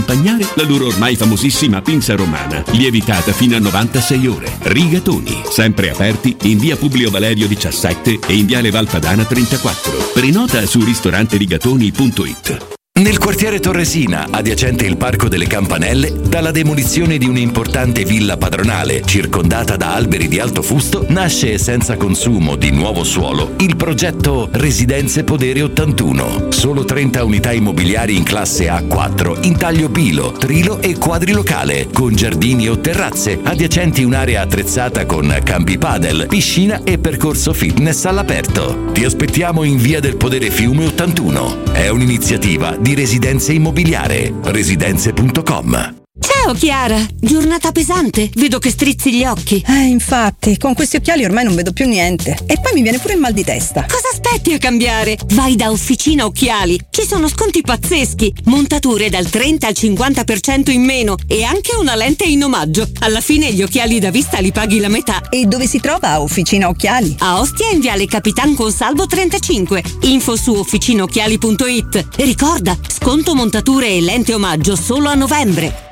la 0.54 0.64
loro 0.64 0.86
ormai 0.86 1.16
famosissima 1.16 1.82
pinza 1.82 2.14
romana, 2.14 2.64
lievitata 2.70 3.32
fino 3.32 3.56
a 3.56 3.58
96 3.58 4.26
ore. 4.26 4.56
Rigatoni, 4.60 5.42
sempre 5.50 5.90
aperti 5.90 6.34
in 6.42 6.58
via 6.58 6.76
Publio 6.76 7.10
Valerio 7.10 7.46
17 7.46 8.20
e 8.26 8.34
in 8.34 8.46
viale 8.46 8.70
Valpadana 8.70 9.24
34. 9.24 10.12
Prenota 10.14 10.64
su 10.66 10.82
ristoranterigatoni.it. 10.82 12.80
Nel 13.00 13.16
quartiere 13.16 13.58
Torresina, 13.58 14.26
adiacente 14.30 14.84
il 14.84 14.98
Parco 14.98 15.26
delle 15.26 15.46
Campanelle, 15.46 16.12
dalla 16.28 16.50
demolizione 16.50 17.16
di 17.16 17.26
un'importante 17.26 18.04
villa 18.04 18.36
padronale 18.36 19.02
circondata 19.06 19.76
da 19.76 19.94
alberi 19.94 20.28
di 20.28 20.38
alto 20.38 20.60
fusto, 20.60 21.06
nasce 21.08 21.56
senza 21.56 21.96
consumo 21.96 22.54
di 22.54 22.70
nuovo 22.70 23.02
suolo 23.02 23.54
il 23.60 23.76
progetto 23.76 24.50
Residenze 24.52 25.24
Podere 25.24 25.62
81. 25.62 26.48
Solo 26.50 26.84
30 26.84 27.24
unità 27.24 27.50
immobiliari 27.50 28.14
in 28.14 28.24
classe 28.24 28.66
A4, 28.66 29.46
in 29.46 29.56
taglio 29.56 29.88
bilo, 29.88 30.32
trilo 30.32 30.78
e 30.78 30.98
quadrilocale, 30.98 31.88
con 31.90 32.14
giardini 32.14 32.68
o 32.68 32.78
terrazze, 32.78 33.40
adiacenti 33.42 34.04
un'area 34.04 34.42
attrezzata 34.42 35.06
con 35.06 35.34
campi 35.42 35.78
padel, 35.78 36.26
piscina 36.26 36.82
e 36.84 36.98
percorso 36.98 37.54
fitness 37.54 38.04
all'aperto. 38.04 38.90
Ti 38.92 39.02
aspettiamo 39.02 39.64
in 39.64 39.78
via 39.78 39.98
del 39.98 40.18
Podere 40.18 40.50
Fiume 40.50 40.84
81. 40.84 41.72
È 41.72 41.88
un'iniziativa 41.88 42.80
di 42.82 42.94
Residenze 42.94 43.52
Immobiliare. 43.52 44.32
Residenze.com. 44.42 46.01
Ciao 46.44 46.54
Chiara, 46.54 47.00
giornata 47.20 47.72
pesante, 47.72 48.28
vedo 48.34 48.58
che 48.58 48.68
strizzi 48.68 49.14
gli 49.14 49.24
occhi. 49.24 49.64
Eh, 49.66 49.84
infatti, 49.84 50.58
con 50.58 50.74
questi 50.74 50.96
occhiali 50.96 51.24
ormai 51.24 51.44
non 51.44 51.54
vedo 51.54 51.72
più 51.72 51.86
niente. 51.86 52.36
E 52.46 52.58
poi 52.60 52.72
mi 52.74 52.82
viene 52.82 52.98
pure 52.98 53.14
il 53.14 53.20
mal 53.20 53.32
di 53.32 53.44
testa. 53.44 53.86
Cosa 53.88 54.08
aspetti 54.12 54.52
a 54.52 54.58
cambiare? 54.58 55.16
Vai 55.28 55.56
da 55.56 55.70
Officina 55.70 56.26
Occhiali, 56.26 56.78
ci 56.90 57.06
sono 57.06 57.28
sconti 57.28 57.62
pazzeschi, 57.62 58.34
montature 58.44 59.08
dal 59.08 59.30
30 59.30 59.66
al 59.66 59.72
50% 59.74 60.70
in 60.70 60.82
meno 60.82 61.16
e 61.26 61.44
anche 61.44 61.76
una 61.76 61.94
lente 61.94 62.24
in 62.24 62.42
omaggio. 62.42 62.86
Alla 62.98 63.20
fine 63.20 63.52
gli 63.52 63.62
occhiali 63.62 63.98
da 63.98 64.10
vista 64.10 64.38
li 64.40 64.52
paghi 64.52 64.80
la 64.80 64.88
metà. 64.88 65.28
E 65.30 65.46
dove 65.46 65.66
si 65.66 65.80
trova 65.80 66.20
Officina 66.20 66.68
Occhiali? 66.68 67.14
A 67.20 67.40
Ostia 67.40 67.70
in 67.70 67.80
Viale 67.80 68.06
Capitan 68.06 68.54
Consalvo 68.54 69.06
35. 69.06 69.82
Info 70.02 70.36
su 70.36 70.52
officinaocchiali.it. 70.52 72.06
Ricorda, 72.16 72.76
sconto 72.88 73.34
montature 73.34 73.88
e 73.88 74.00
lente 74.02 74.34
omaggio 74.34 74.76
solo 74.76 75.08
a 75.08 75.14
novembre. 75.14 75.91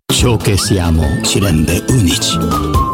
Ciò 0.11 0.35
che 0.35 0.57
siamo 0.57 1.21
ci 1.23 1.39
rende 1.39 1.83
unici. 1.87 2.37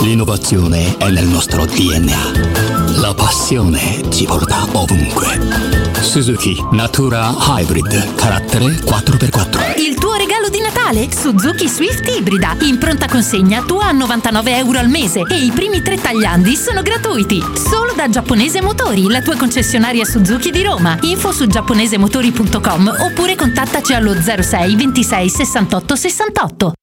L'innovazione 0.01 0.95
è 0.97 1.09
nel 1.09 1.25
nostro 1.25 1.65
DNA. 1.65 2.99
La 3.01 3.13
passione 3.13 4.01
ci 4.11 4.25
porta 4.25 4.65
ovunque. 4.73 5.86
Suzuki 6.01 6.55
Natura 6.71 7.33
Hybrid, 7.37 8.15
carattere 8.15 8.65
4x4. 8.65 9.79
Il 9.79 9.95
tuo 9.95 10.13
regalo 10.13 10.49
di 10.49 10.59
Natale? 10.59 11.07
Suzuki 11.11 11.67
Swift 11.67 12.07
Ibrida. 12.07 12.55
In 12.61 12.77
pronta 12.77 13.07
consegna 13.07 13.61
tua 13.63 13.87
a 13.87 13.91
99 13.91 14.55
euro 14.57 14.79
al 14.79 14.87
mese 14.89 15.21
e 15.27 15.35
i 15.43 15.51
primi 15.51 15.81
tre 15.81 15.97
tagliandi 15.97 16.55
sono 16.55 16.81
gratuiti. 16.81 17.43
Solo 17.53 17.93
da 17.95 18.07
Giapponese 18.09 18.61
Motori, 18.61 19.09
la 19.09 19.21
tua 19.21 19.35
concessionaria 19.35 20.05
Suzuki 20.05 20.51
di 20.51 20.63
Roma. 20.63 20.97
Info 21.01 21.31
su 21.31 21.47
giapponesemotori.com 21.47 22.95
oppure 22.99 23.35
contattaci 23.35 23.93
allo 23.93 24.13
06 24.13 24.75
26 24.75 25.29
68 25.29 25.95
68. 25.95 26.73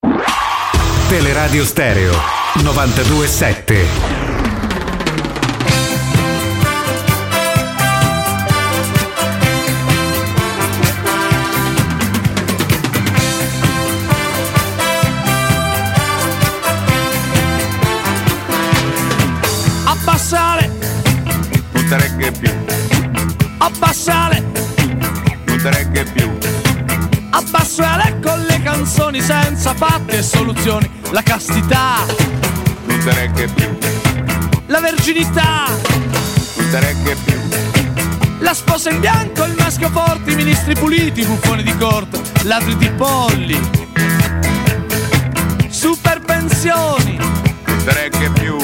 Teleradio 1.08 1.64
Stereo 1.64 2.12
927. 2.62 4.23
Senza 29.24 29.72
fatti 29.74 30.16
e 30.16 30.22
soluzioni. 30.22 30.90
La 31.10 31.22
castità, 31.22 32.04
Non 32.86 32.98
te 32.98 33.12
regge 33.14 33.46
più, 33.48 33.78
la 34.66 34.80
verginità, 34.80 35.64
non 36.56 36.70
te 36.70 36.80
regge 36.80 37.16
più. 37.24 37.34
la 38.40 38.52
sposa 38.52 38.90
in 38.90 39.00
bianco, 39.00 39.44
il 39.44 39.54
maschio 39.58 39.88
forte, 39.90 40.32
i 40.32 40.34
ministri 40.34 40.74
puliti, 40.74 41.24
buffoni 41.24 41.62
di 41.62 41.74
corte, 41.78 42.20
ladri 42.42 42.76
di 42.76 42.90
polli, 42.90 43.58
super 45.70 46.20
pensioni, 46.20 47.16
Non 47.16 47.84
te 47.84 47.92
regge 47.94 48.30
più, 48.30 48.58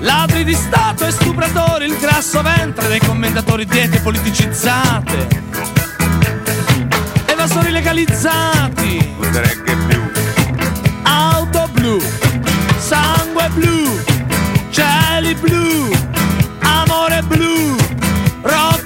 ladri 0.00 0.42
di 0.44 0.54
Stato 0.54 1.06
e 1.06 1.12
stupratori, 1.12 1.86
il 1.86 1.96
grasso 1.98 2.42
ventre 2.42 2.88
dei 2.88 3.00
commentatori 3.00 3.64
diete 3.64 4.00
politicizzate, 4.00 5.28
evasori 7.50 7.70
legalizzati, 7.72 9.16
regge 9.32 9.76
più. 9.86 10.02
auto 11.04 11.66
blu, 11.72 11.98
sangue 12.78 13.48
blu, 13.54 13.98
cieli 14.70 15.34
blu, 15.34 15.90
amore 16.60 17.22
blu, 17.22 17.74
rock 18.42 18.77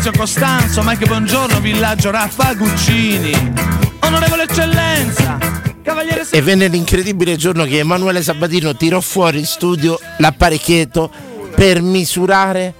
Maurizio 0.00 0.18
Costanzo, 0.18 0.82
Mike 0.82 1.04
Buongiorno, 1.04 1.60
Villaggio 1.60 2.10
Raffa 2.10 2.54
Guccini, 2.54 3.52
Onorevole 4.00 4.44
Eccellenza, 4.44 5.36
Cavaliere 5.82 6.26
E 6.30 6.40
venne 6.40 6.68
l'incredibile 6.68 7.36
giorno 7.36 7.64
che 7.64 7.80
Emanuele 7.80 8.22
Sabatino 8.22 8.74
tirò 8.74 9.02
fuori 9.02 9.40
in 9.40 9.44
studio 9.44 9.98
l'apparecchietto 10.16 11.10
per 11.54 11.82
misurare 11.82 12.72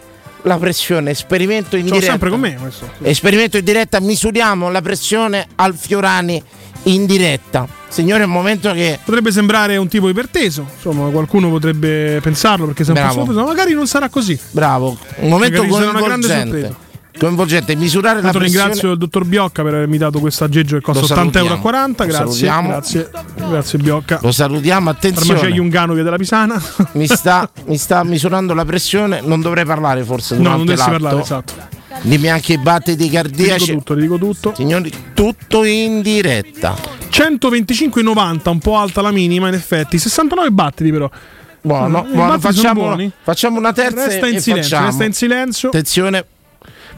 la 0.44 0.56
pressione. 0.56 1.10
Esperimento 1.10 1.76
in 1.76 1.82
Ce 1.82 1.88
l'ho 1.88 1.94
diretta. 1.97 2.12
sempre 2.12 2.30
con 2.30 2.40
me 2.40 2.56
questo. 2.56 2.90
Esperimento 3.02 3.59
in 3.59 3.64
diretta, 3.64 4.01
misuriamo 4.01 4.70
la 4.70 4.80
pressione 4.80 5.47
al 5.56 5.76
Fiorani 5.76 6.42
in 6.84 7.05
diretta. 7.05 7.68
Signore, 7.88 8.22
è 8.22 8.24
un 8.26 8.32
momento 8.32 8.72
che. 8.72 8.98
Potrebbe 9.05 9.30
sembrare 9.30 9.76
un 9.76 9.88
tipo 9.88 10.09
iperteso, 10.09 10.64
insomma, 10.74 11.10
qualcuno 11.10 11.51
potrebbe 11.51 12.18
pensarlo 12.22 12.64
perché 12.64 12.82
sei 12.82 12.97
un 12.97 13.26
po' 13.26 13.26
ma 13.26 13.44
magari 13.44 13.74
non 13.74 13.86
sarà 13.86 14.09
così. 14.09 14.38
Bravo, 14.52 14.97
un 15.16 15.28
momento 15.28 15.62
Magari 15.62 15.82
sarà 15.82 15.90
una 15.90 16.01
grande 16.01 16.26
sorpresa. 16.26 16.88
Coinvolgente, 17.18 17.74
misurare 17.76 18.16
la 18.16 18.22
Tanto 18.22 18.38
pressione. 18.38 18.62
ringrazio 18.64 18.92
il 18.92 18.98
dottor 18.98 19.24
Biocca 19.24 19.62
per 19.62 19.74
avermi 19.74 19.98
dato 19.98 20.20
questo 20.20 20.44
aggeggio 20.44 20.76
che 20.76 20.82
costa 20.82 21.00
Lo 21.00 21.06
80 21.06 21.38
euro 21.40 21.54
a 21.54 21.60
salutiamo. 21.60 21.94
40. 21.96 22.04
Lo 22.04 22.10
Grazie, 22.10 22.48
grazie, 22.48 23.10
grazie 23.48 23.78
Biocca. 23.78 24.18
Lo 24.22 24.32
salutiamo, 24.32 24.90
attenzione. 24.90 25.26
Farmacia 25.38 25.54
Jungano 25.54 25.92
via 25.94 26.02
della 26.02 26.16
Pisana. 26.16 26.62
mi, 26.92 27.06
sta, 27.06 27.50
mi 27.66 27.76
sta 27.76 28.02
misurando 28.04 28.54
la 28.54 28.64
pressione, 28.64 29.20
non 29.22 29.40
dovrei 29.40 29.64
parlare 29.64 30.02
forse 30.04 30.36
No, 30.36 30.50
non 30.50 30.58
dovresti 30.64 30.90
l'atto. 30.90 31.02
parlare, 31.02 31.22
esatto. 31.22 31.52
Dimmi 32.02 32.28
anche 32.28 32.54
i 32.54 32.58
battiti 32.58 33.04
Ti 33.04 33.10
cardiaci. 33.10 33.64
dico 33.66 33.78
tutto, 33.78 33.94
dico 33.94 34.16
tutto. 34.16 34.52
Signori, 34.56 34.90
tutto 35.12 35.64
in 35.64 36.00
diretta. 36.00 36.74
125,90, 37.10 38.48
un 38.50 38.58
po' 38.60 38.76
alta 38.76 39.02
la 39.02 39.10
minima, 39.10 39.48
in 39.48 39.54
effetti. 39.54 39.98
69 39.98 40.50
battiti, 40.50 40.90
però. 40.90 41.10
Buono, 41.62 42.06
I 42.08 42.14
buono, 42.14 42.38
facciamo, 42.38 42.96
facciamo 43.22 43.58
una 43.58 43.72
terza 43.74 44.06
Resta 44.06 44.26
in 44.28 44.40
silenzio, 44.40 44.80
resta 44.80 45.04
in 45.04 45.12
silenzio. 45.12 45.68
Attenzione, 45.68 46.24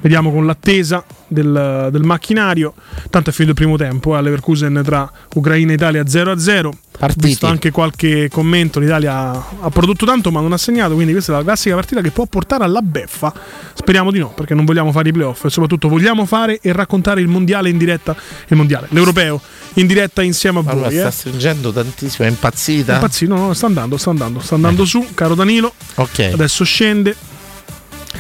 Vediamo 0.03 0.33
con 0.33 0.45
l'attesa 0.47 1.05
del, 1.29 1.89
del 1.93 2.03
macchinario. 2.03 2.75
Tanto 3.09 3.31
è 3.31 3.33
finito 3.33 3.53
il 3.53 3.57
primo 3.57 3.77
tempo 3.77 4.15
eh, 4.15 4.19
all'Everkusen 4.19 4.83
tra 4.85 5.11
Ucraina 5.35 5.71
e 5.71 5.75
Italia 5.75 6.03
0-0. 6.03 6.67
Ho 6.67 7.09
visto 7.17 7.47
anche 7.47 7.71
qualche 7.71 8.29
commento. 8.29 8.81
L'Italia 8.81 9.15
ha, 9.15 9.45
ha 9.61 9.71
prodotto 9.71 10.05
tanto 10.05 10.33
ma 10.33 10.41
non 10.41 10.53
ha 10.53 10.59
segnato. 10.59 10.95
Quindi 10.95 11.13
questa 11.13 11.33
è 11.33 11.37
la 11.37 11.43
classica 11.43 11.77
partita 11.77 12.01
che 12.01 12.11
può 12.11 12.27
portare 12.27 12.65
alla 12.65 12.83
beffa. 12.83 13.33
Speriamo 13.75 14.11
di 14.11 14.19
no, 14.19 14.31
perché 14.31 14.55
non 14.55 14.65
vogliamo 14.65 14.91
fare 14.91 15.09
i 15.09 15.13
playoff. 15.13 15.45
E 15.45 15.51
soprattutto 15.51 15.89
vogliamo 15.89 16.27
fare 16.27 16.59
e 16.61 16.73
raccontare 16.73 17.21
il 17.21 17.29
mondiale 17.29 17.69
in 17.71 17.79
diretta. 17.79 18.17
Il 18.49 18.57
mondiale, 18.57 18.89
l'europeo 18.91 19.41
in 19.75 19.87
diretta 19.87 20.23
insieme 20.23 20.59
a 20.59 20.63
allora 20.67 20.89
voi. 20.89 20.99
sta 20.99 21.09
Eh. 21.09 21.13
stringendo 21.13 21.73
tantissimo, 21.73 22.27
è 22.27 22.31
impazzita. 22.31 22.95
Impazzito, 22.95 23.35
no, 23.35 23.47
no, 23.47 23.55
sta 23.55 23.67
andando, 23.67 23.97
sta 23.97 24.11
andando, 24.11 24.41
sta 24.41 24.57
andando 24.57 24.85
su, 24.85 25.07
caro 25.15 25.37
Danilo. 25.37 25.73
Ok. 25.95 26.31
Adesso 26.33 26.65
scende. 26.65 27.17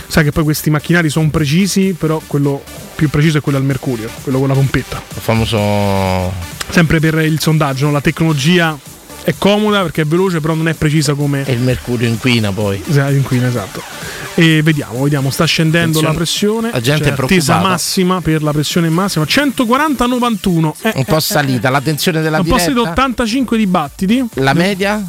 Sai 0.06 0.24
che 0.24 0.32
poi 0.32 0.44
questi 0.44 0.70
macchinari 0.70 1.08
sono 1.08 1.28
precisi, 1.30 1.94
però 1.98 2.20
quello 2.26 2.62
più 2.94 3.08
preciso 3.10 3.38
è 3.38 3.40
quello 3.40 3.58
al 3.58 3.64
mercurio, 3.64 4.08
quello 4.22 4.38
con 4.38 4.48
la 4.48 4.54
pompetta. 4.54 5.00
Il 5.14 5.20
famoso 5.20 6.32
Sempre 6.68 7.00
per 7.00 7.14
il 7.20 7.40
sondaggio, 7.40 7.86
no? 7.86 7.92
la 7.92 8.00
tecnologia 8.00 8.78
è 9.24 9.34
comoda 9.38 9.82
perché 9.82 10.02
è 10.02 10.04
veloce, 10.04 10.40
però 10.40 10.54
non 10.54 10.68
è 10.68 10.74
precisa 10.74 11.14
come. 11.14 11.44
E 11.44 11.52
il 11.52 11.60
mercurio 11.60 12.08
inquina 12.08 12.50
poi. 12.52 12.82
Esatto, 12.88 13.12
inquina, 13.12 13.46
esatto. 13.46 13.82
E 14.34 14.62
vediamo, 14.62 15.02
vediamo, 15.02 15.30
sta 15.30 15.44
scendendo 15.44 15.98
Attenzione, 15.98 16.08
la 16.08 16.14
pressione. 16.14 16.70
la 16.72 16.80
gente 16.80 17.02
C'è 17.04 17.10
è 17.10 17.12
attesa 17.12 17.26
preoccupata. 17.26 17.68
massima 17.68 18.20
per 18.20 18.42
la 18.42 18.52
pressione 18.52 18.88
massima. 18.88 19.24
140-91. 19.26 20.72
Eh, 20.82 20.92
Un 20.96 21.04
po' 21.04 21.16
eh, 21.16 21.20
salita, 21.20 21.70
la 21.70 21.80
tensione 21.80 22.20
della 22.22 22.38
un 22.38 22.44
po' 22.46 22.58
salita, 22.58 22.80
diretta. 22.80 22.90
85 22.90 23.56
dibattiti. 23.58 24.24
La 24.34 24.54
media? 24.54 25.04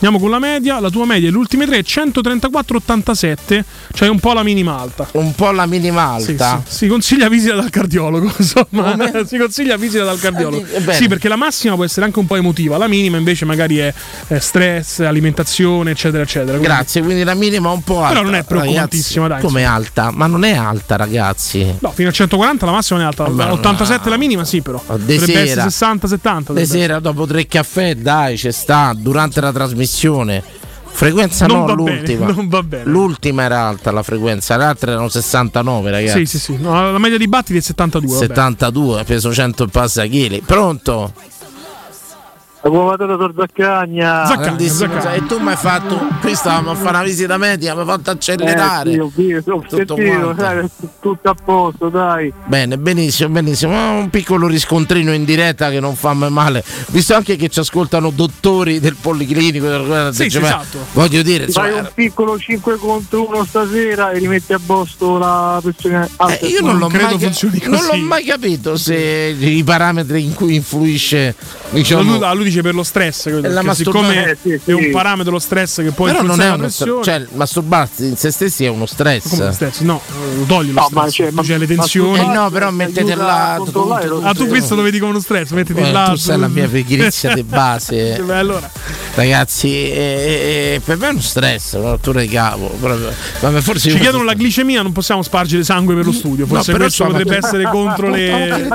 Andiamo 0.00 0.20
con 0.20 0.30
la 0.30 0.38
media, 0.38 0.78
la 0.78 0.90
tua 0.90 1.04
media, 1.06 1.28
le 1.28 1.36
ultime 1.36 1.66
tre 1.66 1.80
134,87, 1.82 3.64
cioè 3.94 4.08
un 4.08 4.20
po' 4.20 4.32
la 4.32 4.44
minima 4.44 4.78
alta. 4.78 5.08
Un 5.12 5.34
po' 5.34 5.50
la 5.50 5.66
minima 5.66 6.16
Sì, 6.20 6.30
alta. 6.30 6.62
sì. 6.66 6.76
Si 6.76 6.86
consiglia 6.86 7.28
visita 7.28 7.54
dal 7.56 7.68
cardiologo, 7.68 8.32
insomma. 8.38 8.96
si 9.26 9.36
consiglia 9.38 9.76
visita 9.76 10.04
dal 10.04 10.20
cardiologo. 10.20 10.64
Eh, 10.72 10.92
sì, 10.94 11.08
perché 11.08 11.26
la 11.28 11.34
massima 11.34 11.74
può 11.74 11.82
essere 11.84 12.06
anche 12.06 12.20
un 12.20 12.26
po' 12.26 12.36
emotiva, 12.36 12.76
la 12.76 12.86
minima 12.86 13.16
invece 13.16 13.44
magari 13.44 13.78
è, 13.78 13.92
è 14.28 14.38
stress, 14.38 15.00
alimentazione, 15.00 15.90
eccetera, 15.90 16.22
eccetera. 16.22 16.52
Quindi- 16.58 16.66
Grazie, 16.68 17.02
quindi 17.02 17.24
la 17.24 17.34
minima 17.34 17.70
è 17.70 17.72
un 17.74 17.82
po' 17.82 17.98
alta. 18.02 18.08
Però 18.10 18.22
non 18.22 18.34
è 18.36 18.44
preoccupantissima, 18.44 19.26
Ragazzi, 19.26 19.42
dai, 19.42 19.50
Come 19.52 19.64
alta? 19.64 20.10
Ma 20.12 20.26
non 20.28 20.44
è 20.44 20.54
alta, 20.54 20.94
ragazzi. 20.94 21.74
No, 21.80 21.90
fino 21.90 22.08
a 22.10 22.12
140 22.12 22.64
la 22.66 22.72
massima 22.72 22.98
non 23.00 23.08
è 23.08 23.10
alta, 23.10 23.24
Vabbè, 23.24 23.50
87 23.52 24.08
la 24.08 24.16
minima 24.16 24.44
sì 24.44 24.60
però. 24.62 24.80
De 24.86 24.94
Dovrebbe 25.16 25.24
sera. 25.26 25.40
essere 25.40 25.60
60, 25.70 26.06
70. 26.06 26.52
De 26.52 26.66
sera 26.66 27.00
dopo 27.00 27.26
tre 27.26 27.46
caffè, 27.48 27.96
dai, 27.96 28.36
c'è 28.36 28.52
sta 28.52 28.92
durante 28.96 29.40
la 29.40 29.50
trasmissione. 29.50 29.86
Frequenza 30.90 31.46
Non 31.46 31.64
no, 31.64 31.74
l'ultima. 31.74 32.26
bene. 32.64 32.84
L'ultima 32.84 33.42
era 33.44 33.68
alta 33.68 33.92
la 33.92 34.02
frequenza, 34.02 34.56
le 34.56 34.64
altre 34.64 34.92
erano 34.92 35.08
69, 35.08 35.90
ragazzi. 35.90 36.26
Sì, 36.26 36.38
sì, 36.38 36.38
sì. 36.38 36.56
No, 36.60 36.90
la 36.90 36.98
media 36.98 37.18
di 37.18 37.28
battiti 37.28 37.58
è 37.58 37.60
72. 37.60 38.12
vabbè. 38.12 38.26
72, 38.26 39.04
peso 39.04 39.32
100 39.32 39.64
e 39.64 39.68
passa 39.68 40.04
chili. 40.06 40.42
Pronto? 40.44 41.12
La 42.60 42.70
cuovatore 42.70 43.16
tor 43.16 43.32
Zaccagna. 43.36 44.34
Grandissimo. 44.36 44.92
E 45.12 45.24
tu 45.26 45.38
mi 45.38 45.50
hai 45.50 45.56
fatto. 45.56 45.96
Qui 46.20 46.34
stavamo 46.34 46.72
a 46.72 46.74
fare 46.74 46.96
una 46.96 47.04
visita 47.04 47.36
media, 47.36 47.72
mi 47.74 47.80
hai 47.80 47.86
fatto 47.86 48.10
accelerare. 48.10 48.90
Eh, 48.90 48.94
sì, 48.94 48.98
ho 48.98 49.10
visto, 49.14 49.52
ho 49.52 49.60
Tutto 49.60 49.94
sentito, 49.96 50.34
sai, 50.36 50.68
tutto 51.00 51.28
a 51.30 51.34
posto, 51.34 51.88
dai. 51.88 52.32
Bene, 52.46 52.76
benissimo, 52.76 53.28
benissimo. 53.28 53.72
Un 53.98 54.10
piccolo 54.10 54.48
riscontrino 54.48 55.12
in 55.12 55.24
diretta 55.24 55.70
che 55.70 55.78
non 55.78 55.94
fa 55.94 56.14
mai 56.14 56.30
male. 56.30 56.64
Visto 56.88 57.14
anche 57.14 57.36
che 57.36 57.48
ci 57.48 57.60
ascoltano 57.60 58.10
dottori 58.10 58.80
del 58.80 58.96
Policlinico. 59.00 59.66
del- 59.68 60.10
Sì, 60.12 60.28
cioè, 60.28 60.42
esatto. 60.42 60.78
Voglio 60.94 61.22
dire, 61.22 61.46
fai 61.48 61.66
insomma, 61.66 61.86
un 61.86 61.90
piccolo 61.94 62.38
5 62.38 62.76
contro 62.78 63.28
1 63.28 63.44
stasera 63.44 64.10
e 64.10 64.18
rimetti 64.18 64.52
a 64.52 64.60
posto 64.64 65.16
la 65.16 65.60
pressione 65.62 66.08
alta. 66.16 66.38
Eh, 66.44 66.46
io 66.48 66.60
non, 66.62 66.78
l'ho 66.78 66.88
mai, 66.88 67.18
non 67.66 67.84
l'ho 67.84 67.96
mai 67.98 68.24
capito 68.24 68.76
se 68.76 68.96
i 68.96 69.62
parametri 69.62 70.24
in 70.24 70.34
cui 70.34 70.56
influisce 70.56 71.36
diciamo, 71.70 72.18
lui, 72.48 72.50
ah, 72.50 72.50
lui 72.50 72.50
dice 72.50 72.62
per 72.62 72.74
lo 72.74 72.82
stress, 72.82 73.22
credo, 73.24 73.46
È 73.46 73.50
la 73.50 73.74
siccome 73.74 74.00
masturbazione. 74.08 74.30
Eh, 74.30 74.38
sì, 74.40 74.60
sì. 74.64 74.70
è 74.70 74.74
un 74.74 74.90
parametro 74.90 75.32
lo 75.32 75.38
stress 75.38 75.82
che 75.82 75.90
poi 75.90 76.10
però 76.10 76.22
non 76.22 76.40
è 76.40 76.48
uno 76.48 76.56
pressione. 76.58 77.02
stress, 77.02 77.16
cioè 77.16 77.26
masturbarsi 77.36 78.06
in 78.06 78.16
se 78.16 78.30
stessi 78.30 78.64
è 78.64 78.68
uno 78.68 78.86
stress. 78.86 79.28
Come 79.30 79.44
lo 79.46 79.52
stress? 79.52 79.80
No, 79.80 80.00
lo 80.36 80.44
togli 80.44 80.72
lo 80.72 80.86
stress. 80.88 81.44
Cioè, 81.44 81.58
le 81.58 81.66
tensioni. 81.66 82.18
Eh 82.18 82.26
no, 82.26 82.50
però 82.50 82.70
mettete 82.70 83.14
là 83.14 83.54
Ah, 84.22 84.34
tu 84.34 84.46
questo 84.46 84.74
lo 84.74 84.82
vedi 84.82 84.98
come 84.98 85.10
uno 85.12 85.20
stress, 85.20 85.50
mettiti 85.50 85.80
Eh, 85.80 85.92
là. 85.92 86.08
tu 86.10 86.16
sai 86.16 86.38
la 86.38 86.48
mia 86.48 86.68
pigrizia 86.68 87.34
di 87.34 87.42
base. 87.42 88.20
Beh, 88.24 88.34
allora. 88.36 88.70
Ragazzi, 89.14 89.68
eh, 89.90 90.74
eh, 90.74 90.80
per 90.84 90.96
me 90.96 91.08
è 91.08 91.10
uno 91.10 91.20
stress, 91.20 91.72
una 91.74 91.90
rottura 91.90 92.20
di 92.20 92.28
capo. 92.28 92.68
proprio. 92.80 93.10
Vabbè, 93.40 93.60
forse 93.60 93.90
Ci 93.90 93.98
chiedono 93.98 94.22
la 94.24 94.34
glicemia, 94.34 94.82
non 94.82 94.92
possiamo 94.92 95.22
spargere 95.22 95.64
sangue 95.64 95.94
per 95.94 96.04
lo 96.04 96.12
studio. 96.12 96.46
Forse 96.46 96.70
però 96.72 96.84
questo 96.84 97.04
potrebbe 97.06 97.38
tu- 97.38 97.44
essere 97.46 97.64
contro 97.64 98.08
le. 98.10 98.68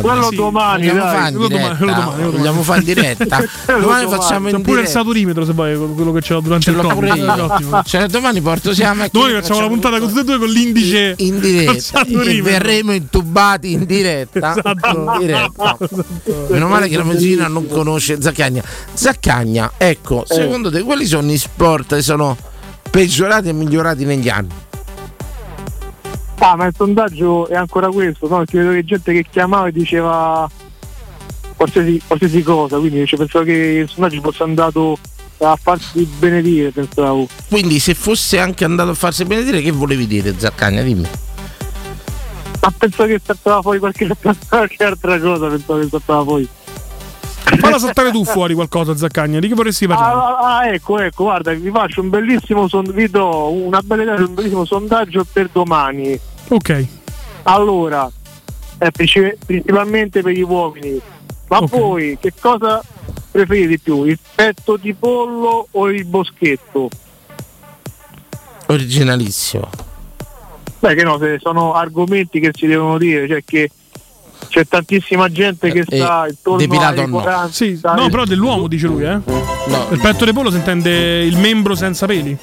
Quello 0.00 0.28
Sì, 0.30 0.36
domani, 0.36 0.88
Quello 0.88 1.02
domani, 1.04 1.36
quello 1.76 1.92
domani, 1.92 2.22
Vogliamo 2.30 2.62
fare 2.62 2.78
in 2.80 2.84
diretta. 2.84 3.19
Quello 3.26 3.80
domani 3.80 4.04
domani. 4.04 4.20
facciamo 4.22 4.48
in 4.48 4.54
pure 4.62 4.80
il 4.80 4.86
diretta. 4.86 4.90
saturimetro 4.98 5.44
se 5.44 5.52
vuoi, 5.52 5.76
quello 5.94 6.12
che 6.12 6.20
c'ho 6.20 6.40
durante 6.40 6.64
Ce 6.64 6.70
il 6.70 6.76
Covid. 6.76 6.94
pure 6.94 7.18
io. 7.18 7.44
Ottimo. 7.44 7.82
Cioè, 7.84 8.06
domani 8.06 8.40
porto 8.40 8.72
sia 8.74 8.88
la 8.88 8.94
macchina. 8.94 9.22
Domani 9.24 9.40
facciamo 9.42 9.60
la 9.60 9.66
puntata 9.68 9.98
con 9.98 10.08
tutti 10.08 10.20
e 10.20 10.24
due 10.24 10.38
con 10.38 10.48
l'indice 10.48 11.14
in 11.18 11.30
col 11.32 11.40
diretta 11.40 12.02
e 12.04 12.42
verremo 12.42 12.92
intubati 12.92 13.72
in 13.72 13.84
diretta. 13.84 14.50
Esatto. 14.50 14.88
In 14.96 15.16
diretta. 15.18 15.76
Meno 16.48 16.68
male 16.68 16.88
che 16.88 16.96
la 16.96 17.04
medicina 17.04 17.46
non 17.48 17.66
conosce 17.66 18.20
Zaccagna. 18.20 18.62
Zaccagna, 18.92 19.72
ecco, 19.76 20.22
Eh. 20.28 20.34
secondo 20.34 20.70
te 20.70 20.82
quali 20.82 21.04
sono 21.06 21.28
gli 21.28 21.38
sport 21.38 21.94
che 21.96 22.02
sono 22.02 22.36
peggiorati 22.90 23.48
e 23.48 23.52
migliorati 23.52 24.04
negli 24.04 24.28
anni? 24.28 24.48
Ah, 26.42 26.56
ma 26.56 26.66
il 26.66 26.74
sondaggio 26.74 27.48
è 27.48 27.54
ancora 27.54 27.88
questo, 27.88 28.26
no? 28.26 28.38
Perché 28.38 28.58
vedo 28.58 28.70
che 28.72 28.84
gente 28.84 29.12
che 29.12 29.26
chiamava 29.30 29.66
e 29.66 29.72
diceva 29.72 30.48
qualsiasi, 31.60 32.00
qualsiasi 32.06 32.42
cosa, 32.42 32.78
quindi 32.78 33.06
cioè, 33.06 33.18
pensavo 33.18 33.44
che 33.44 33.52
il 33.52 33.88
sondaggio 33.88 34.22
fosse 34.22 34.42
andato 34.42 34.98
a 35.38 35.58
farsi 35.62 36.04
benedire, 36.18 36.70
pensavo. 36.70 37.28
Quindi 37.48 37.78
se 37.78 37.92
fosse 37.92 38.38
anche 38.38 38.64
andato 38.64 38.90
a 38.90 38.94
farsi 38.94 39.24
benedire, 39.26 39.60
che 39.60 39.70
volevi 39.70 40.06
dire 40.06 40.34
Zaccagna? 40.38 40.80
Dimmi. 40.80 41.06
Ma 42.62 42.72
penso 42.76 43.04
che 43.04 43.20
saltava 43.22 43.60
fuori 43.60 43.78
qualche, 43.78 44.08
qualche 44.48 44.84
altra 44.84 45.20
cosa, 45.20 45.48
pensavo 45.48 45.80
che 45.80 45.88
saltava 45.88 46.22
fuori. 46.24 46.48
Falla 47.42 47.78
saltare 47.78 48.10
tu 48.10 48.24
fuori 48.24 48.54
qualcosa, 48.54 48.96
Zaccagna. 48.96 49.38
Di 49.38 49.48
che 49.48 49.54
vorresti 49.54 49.86
parlare? 49.86 50.14
Ah, 50.14 50.58
ah, 50.58 50.66
ecco, 50.72 50.98
ecco, 50.98 51.24
guarda, 51.24 51.52
vi 51.52 51.70
faccio 51.70 52.00
un 52.00 52.08
bellissimo 52.08 52.68
son- 52.68 52.90
vi 52.92 53.08
do 53.08 53.50
una 53.50 53.80
bella 53.82 54.02
idea 54.02 54.16
di 54.16 54.22
un 54.22 54.34
bellissimo 54.34 54.64
sondaggio 54.64 55.26
per 55.30 55.50
domani. 55.52 56.18
Ok. 56.48 56.86
Allora, 57.42 58.10
princi- 58.92 59.36
principalmente 59.44 60.22
per 60.22 60.32
gli 60.32 60.42
uomini. 60.42 61.00
Ma 61.50 61.58
Ok. 61.58 61.68
voi 61.70 62.16
che 62.20 62.32
cosa 62.38 62.80
preferite 63.32 63.66
di 63.66 63.78
più? 63.80 64.04
Il 64.04 64.18
petto 64.34 64.76
di 64.76 64.94
pollo 64.94 65.66
o 65.70 65.90
il 65.90 66.04
boschetto? 66.04 66.88
Originalissimo. 68.66 69.68
Beh, 70.78 70.94
che 70.94 71.02
no, 71.02 71.18
se 71.18 71.38
sono 71.40 71.74
argomenti 71.74 72.38
che 72.40 72.50
si 72.56 72.66
devono 72.66 72.96
dire, 72.98 73.26
cioè 73.28 73.42
che 73.44 73.68
c'è 74.48 74.64
tantissima 74.66 75.28
gente 75.28 75.70
che 75.72 75.80
Eh, 75.86 75.96
sta 75.96 76.26
intorno 76.28 76.58
depilato 76.58 77.00
ai 77.00 77.06
o 77.06 77.08
no? 77.08 77.18
40 77.20 77.52
Sì, 77.52 77.78
no, 77.82 78.08
però 78.08 78.24
dell'uomo 78.24 78.68
dice 78.68 78.86
lui, 78.86 79.04
eh. 79.04 79.18
Il 79.90 79.98
petto 80.00 80.24
di 80.24 80.32
pollo 80.32 80.50
si 80.50 80.56
intende 80.56 81.22
il 81.24 81.36
membro 81.36 81.74
senza 81.74 82.06
peli. 82.06 82.36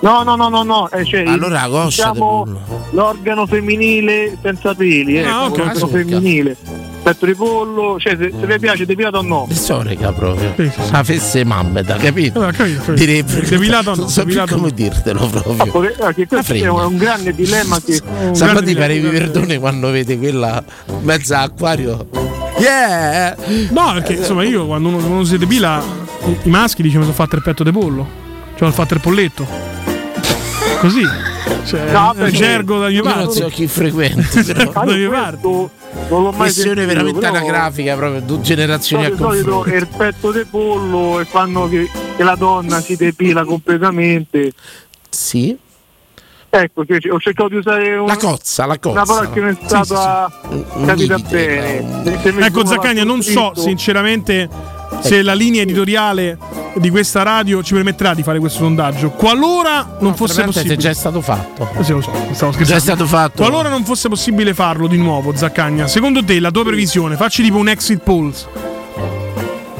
No, 0.00 0.22
no, 0.22 0.34
no, 0.36 0.48
no, 0.48 0.62
no. 0.64 0.90
eh, 0.90 1.04
cioè, 1.04 1.22
Allora 1.24 1.62
la 1.62 1.68
coscia 1.68 2.10
diciamo, 2.10 2.44
di 2.44 2.52
l'organo 2.90 3.46
femminile 3.46 4.36
senza 4.42 4.74
peli, 4.74 5.16
eh, 5.18 5.24
Ah, 5.24 5.44
ok. 5.46 5.56
l'organo 5.56 5.84
Ah, 5.86 5.88
femminile. 5.88 6.56
Petto 7.04 7.26
di 7.26 7.34
pollo, 7.34 7.98
cioè 8.00 8.16
se, 8.16 8.32
se 8.40 8.46
le 8.46 8.58
piace 8.58 8.86
depilato 8.86 9.18
o 9.18 9.22
no? 9.22 9.46
Storica 9.50 10.10
proprio. 10.10 10.54
La 10.90 11.04
fesse 11.04 11.44
mammeta, 11.44 11.96
capito? 11.96 12.40
Ah, 12.40 12.50
capito, 12.50 12.78
capito. 12.78 12.92
Direbbe. 12.94 13.40
Depilato 13.42 13.90
o 13.90 13.94
no? 13.94 14.00
Non 14.00 14.08
so 14.08 14.24
più 14.24 14.34
Depilato 14.34 14.54
come 14.54 14.68
no? 14.68 14.74
dirtelo 14.74 15.26
proprio. 15.26 15.80
Perché 15.80 15.96
La 15.98 16.14
questo 16.26 16.54
è 16.54 16.70
un 16.70 16.96
grande 16.96 17.34
dilemma 17.34 17.78
che 17.78 18.00
Sapete 18.32 18.64
di 18.64 18.74
parevi 18.74 19.06
perdone 19.10 19.58
quando 19.58 19.90
vede 19.90 20.16
quella 20.16 20.64
mezza 21.02 21.40
acquario. 21.40 22.08
Yeah! 22.56 23.36
No, 23.68 23.92
perché 23.92 24.14
insomma 24.14 24.42
io 24.44 24.64
quando 24.64 24.88
uno, 24.88 24.96
quando 24.96 25.24
si 25.24 25.36
depila, 25.36 25.82
i, 26.24 26.38
i 26.44 26.48
maschi 26.48 26.80
dicono 26.80 27.00
mi 27.00 27.12
sono 27.12 27.16
fatto 27.22 27.36
il 27.36 27.42
petto 27.42 27.64
di 27.64 27.70
pollo. 27.70 28.08
Cioè 28.56 28.66
ho 28.66 28.72
fatto 28.72 28.94
il 28.94 29.00
polletto. 29.00 29.46
Così. 30.80 31.33
Cioè, 31.64 31.92
No, 31.92 32.12
è 32.12 32.16
perché- 32.16 32.36
gergo 32.36 32.78
da 32.80 32.88
Io 32.88 33.02
non 33.02 33.12
parti. 33.12 33.38
so 33.38 33.48
chi 33.48 33.66
frequenti. 33.66 34.54
Ma 34.74 34.84
Da 34.84 34.92
mie 34.94 35.06
questo 35.08 35.70
non 36.08 36.22
l'ho 36.22 36.30
mai 36.30 36.36
Questione 36.38 36.68
sentito, 36.80 36.86
veramente 36.86 37.20
però 37.20 37.32
anagrafica, 37.32 37.96
proprio 37.96 38.20
due 38.20 38.40
generazioni 38.40 39.04
a 39.04 39.16
solito 39.16 39.24
confronto. 39.52 39.64
è 39.70 39.76
il 39.76 39.88
petto 39.96 40.32
di 40.32 40.44
pollo 40.44 41.20
e 41.20 41.24
fanno 41.24 41.68
che, 41.68 41.88
che 42.16 42.22
la 42.22 42.34
donna 42.34 42.80
si 42.80 42.96
depila 42.96 43.44
completamente. 43.44 44.52
Sì. 45.08 45.56
Ecco, 46.50 46.84
cioè, 46.84 46.98
ho 47.10 47.18
cercato 47.18 47.48
di 47.48 47.56
usare 47.56 47.96
un- 47.96 48.06
La 48.06 48.16
cozza, 48.16 48.64
la 48.66 48.78
cozza. 48.78 48.90
una 49.00 49.04
parola 49.04 49.30
che 49.30 49.40
non 49.40 49.48
è 49.50 49.56
stata 49.64 50.30
Un 50.50 50.84
capita 50.86 51.16
limite, 51.16 51.84
bene. 52.22 52.46
Ecco 52.46 52.64
Zaccagna, 52.64 53.02
non 53.04 53.22
so 53.22 53.52
sinceramente 53.56 54.48
se 55.02 55.22
la 55.22 55.34
linea 55.34 55.62
editoriale 55.62 56.38
di 56.76 56.90
questa 56.90 57.22
radio 57.22 57.62
ci 57.62 57.72
permetterà 57.74 58.14
di 58.14 58.22
fare 58.22 58.38
questo 58.38 58.58
sondaggio. 58.60 59.10
Qualora 59.10 59.96
non 60.00 60.14
fosse 60.16 60.34
Tra 60.34 60.42
l'altro 60.44 60.60
possibile. 60.62 60.74
è 60.74 60.76
già 60.76 60.94
stato 60.94 61.20
fatto. 61.20 61.68
Eh 61.78 61.84
sì, 61.84 61.92
lo 61.92 62.00
so, 62.00 62.10
stavo 62.32 62.52
scherzando. 62.52 62.64
Già 62.64 62.76
è 62.76 62.80
stato 62.80 63.06
fatto. 63.06 63.42
Qualora 63.42 63.68
non 63.68 63.84
fosse 63.84 64.08
possibile 64.08 64.54
farlo 64.54 64.86
di 64.88 64.96
nuovo, 64.96 65.34
Zaccagna, 65.36 65.86
secondo 65.86 66.24
te 66.24 66.40
la 66.40 66.50
tua 66.50 66.64
previsione, 66.64 67.16
facci 67.16 67.42
tipo 67.42 67.56
un 67.58 67.68
exit 67.68 68.00
polls. 68.02 68.48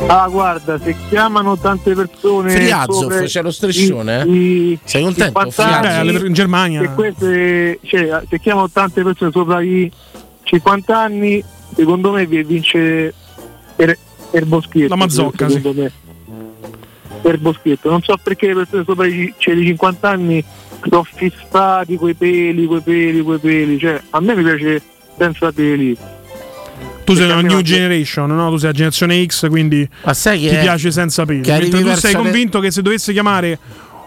Ah, 0.07 0.29
guarda, 0.29 0.79
se 0.79 0.95
chiamano 1.09 1.57
tante 1.57 1.95
persone. 1.95 2.51
Friazzoff, 2.51 3.23
c'è 3.25 3.41
lo 3.43 3.51
striscione, 3.51 4.23
i- 4.27 4.31
i- 4.73 4.79
Sei 4.85 5.03
contento? 5.03 5.41
50 5.47 5.67
anni, 5.99 6.13
Beh, 6.19 6.27
in 6.27 6.33
Germania. 6.35 6.81
Se, 6.83 6.89
queste, 6.95 7.79
cioè, 7.85 8.23
se 8.29 8.39
chiamano 8.39 8.69
tante 8.71 9.03
persone 9.03 9.31
sopra 9.33 9.63
i 9.63 9.91
50 10.43 10.99
anni, 10.99 11.43
secondo 11.75 12.13
me 12.13 12.27
vi- 12.27 12.43
vince 12.45 13.15
per, 13.75 13.97
per 14.35 14.47
Boschetto. 14.47 14.89
La 14.89 14.97
Mazzocca, 14.97 15.49
secondo 15.49 15.83
me. 15.83 15.93
Per 17.23 17.39
Boschetto. 17.39 17.89
Non 17.89 18.03
so 18.03 18.19
perché 18.21 18.49
le 18.49 18.55
persone 18.55 18.83
sopra 18.85 19.07
i, 19.07 19.33
cioè, 19.39 19.55
i 19.55 19.65
50 19.65 20.09
anni 20.09 20.45
sono 20.89 21.05
fissati 21.05 21.97
quei 21.97 22.15
peli, 22.15 22.67
quei 22.67 22.81
peli, 22.81 23.21
quei 23.23 23.39
peli. 23.39 23.79
Cioè, 23.79 24.01
a 24.11 24.21
me 24.21 24.35
mi 24.35 24.43
piace 24.43 24.83
senza 25.17 25.53
peli. 25.53 25.97
Tu 27.05 27.15
sei 27.15 27.31
una 27.31 27.43
new 27.43 27.61
generation, 27.61 28.35
no? 28.35 28.51
Tu 28.51 28.57
sei 28.57 28.69
la 28.69 28.75
generazione 28.75 29.25
X, 29.25 29.49
quindi 29.49 29.89
sai 30.11 30.41
che 30.41 30.49
ti 30.49 30.55
è- 30.57 30.61
piace 30.63 30.91
senza 30.91 31.25
peli. 31.25 31.43
Mentre 31.47 31.81
tu 31.81 31.95
sei 31.95 32.13
le- 32.13 32.19
convinto 32.19 32.59
che 32.59 32.73
se 32.73 32.83
dovesse 32.83 33.13
chiamare 33.13 33.59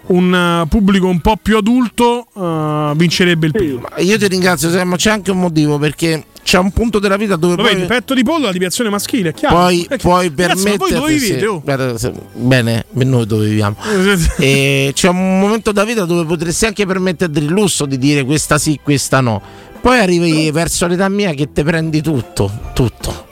un 0.08 0.62
uh, 0.64 0.68
pubblico 0.68 1.08
un 1.08 1.22
po' 1.22 1.38
più 1.42 1.56
adulto, 1.58 2.28
uh, 2.34 2.96
vincerebbe 2.98 3.46
il 3.46 3.52
pelo. 3.54 3.80
Ma 3.80 4.02
Io 4.02 4.18
ti 4.18 4.28
ringrazio, 4.28 4.70
Sam, 4.70 4.90
ma 4.90 4.96
c'è 4.98 5.12
anche 5.12 5.32
un 5.32 5.40
motivo 5.40 5.78
perché 5.78 6.26
c'è 6.48 6.60
un 6.60 6.72
punto 6.72 7.00
della 7.00 7.18
vita 7.18 7.36
dove 7.36 7.58
Lo 7.58 7.64
poi, 7.64 7.74
vedi, 7.76 7.88
petto 7.88 8.14
di 8.14 8.24
pollo, 8.24 8.46
la 8.46 8.52
deviazione 8.54 8.90
maschile, 8.90 9.32
è 9.32 9.34
chiaro. 9.34 9.56
poi, 9.58 9.82
È 9.82 9.98
chiaro. 9.98 10.02
puoi 10.02 10.32
Ragazzi, 10.34 10.64
ma 10.70 10.76
voi 10.78 10.90
permetterti. 10.92 11.20
sì, 11.20 11.26
vivete? 11.26 11.46
oh? 11.48 11.62
guarda, 11.62 11.98
se- 11.98 12.14
bene, 12.36 12.86
per 12.90 13.06
noi 13.06 13.26
dove 13.26 13.48
viviamo. 13.48 13.76
e 14.40 14.92
c'è 14.94 15.10
un 15.10 15.40
momento 15.42 15.74
della 15.74 15.86
vita 15.86 16.06
dove 16.06 16.24
potresti 16.24 16.66
anche 16.66 16.86
permetterti 16.86 17.40
il 17.40 17.48
lusso 17.48 17.86
di 17.86 17.98
dire 17.98 18.24
questa 18.24 18.58
sì, 18.58 18.80
questa 18.82 19.20
no. 19.20 19.42
Poi 19.82 20.00
arrivi 20.00 20.50
verso 20.52 20.88
l'età 20.88 21.10
mia 21.10 21.34
che 21.34 21.52
te 21.52 21.66
prendi 21.66 22.02
tutto, 22.02 22.50
tutto, 22.74 23.26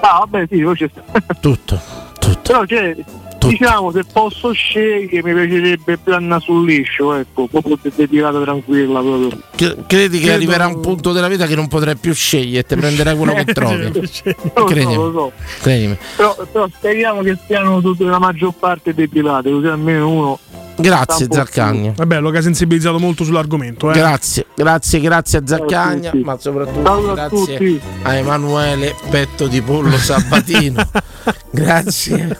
Ah, 0.00 0.18
vabbè, 0.26 0.48
sì, 0.50 0.60
poi 0.60 0.74
c'è 0.74 0.90
tutto. 1.40 1.80
Però 2.42 2.66
cioè, 2.66 2.96
diciamo 3.48 3.90
se 3.92 4.02
posso 4.12 4.52
scegliere 4.52 5.22
mi 5.22 5.32
piacerebbe 5.34 5.96
più 5.98 6.14
Anna 6.14 6.38
sul 6.40 6.64
liscio, 6.66 7.14
ecco, 7.14 7.46
proprio 7.48 7.78
tirata 8.08 8.40
tranquilla 8.40 9.00
proprio. 9.00 9.28
Che- 9.54 9.76
Credi 9.86 10.18
che 10.18 10.24
Credo- 10.24 10.36
arriverà 10.36 10.66
un 10.66 10.80
punto 10.80 11.12
della 11.12 11.28
vita 11.28 11.46
che 11.46 11.54
non 11.54 11.68
potrai 11.68 11.96
più 11.96 12.12
scegliere, 12.14 12.64
te 12.66 12.76
prenderai 12.76 13.16
quello 13.16 13.32
che 13.34 13.44
trovi. 13.52 13.92
Lo 14.54 14.64
Credimi. 14.64 14.94
lo 14.94 15.12
so. 15.12 15.32
Credimi. 15.62 15.96
Però, 16.16 16.36
però 16.52 16.68
speriamo 16.74 17.22
che 17.22 17.36
siano 17.46 17.80
tutte 17.80 18.04
la 18.04 18.18
maggior 18.18 18.52
parte 18.58 18.94
depilate, 18.94 19.50
così 19.50 19.66
almeno 19.66 20.08
uno. 20.08 20.38
Grazie 20.76 21.12
sta 21.12 21.22
un 21.24 21.28
po' 21.28 21.34
Zaccagni. 21.34 21.92
È 21.98 22.04
bello 22.06 22.30
che 22.30 22.38
ha 22.38 22.42
sensibilizzato 22.42 22.98
molto 22.98 23.22
sull'argomento. 23.24 23.90
Eh. 23.90 23.94
Grazie, 23.94 24.46
grazie, 24.54 25.00
grazie 25.00 25.38
a 25.38 25.42
Zaccagna, 25.44 26.10
a 26.10 26.16
ma 26.22 26.38
soprattutto 26.38 26.82
Ciao 26.84 27.10
a 27.10 27.14
grazie 27.14 27.38
tutti. 27.56 27.80
a 28.02 28.14
Emanuele 28.14 28.94
Petto 29.10 29.46
di 29.46 29.60
Pollo 29.60 29.98
Sabatino. 29.98 30.88
grazie. 31.52 32.38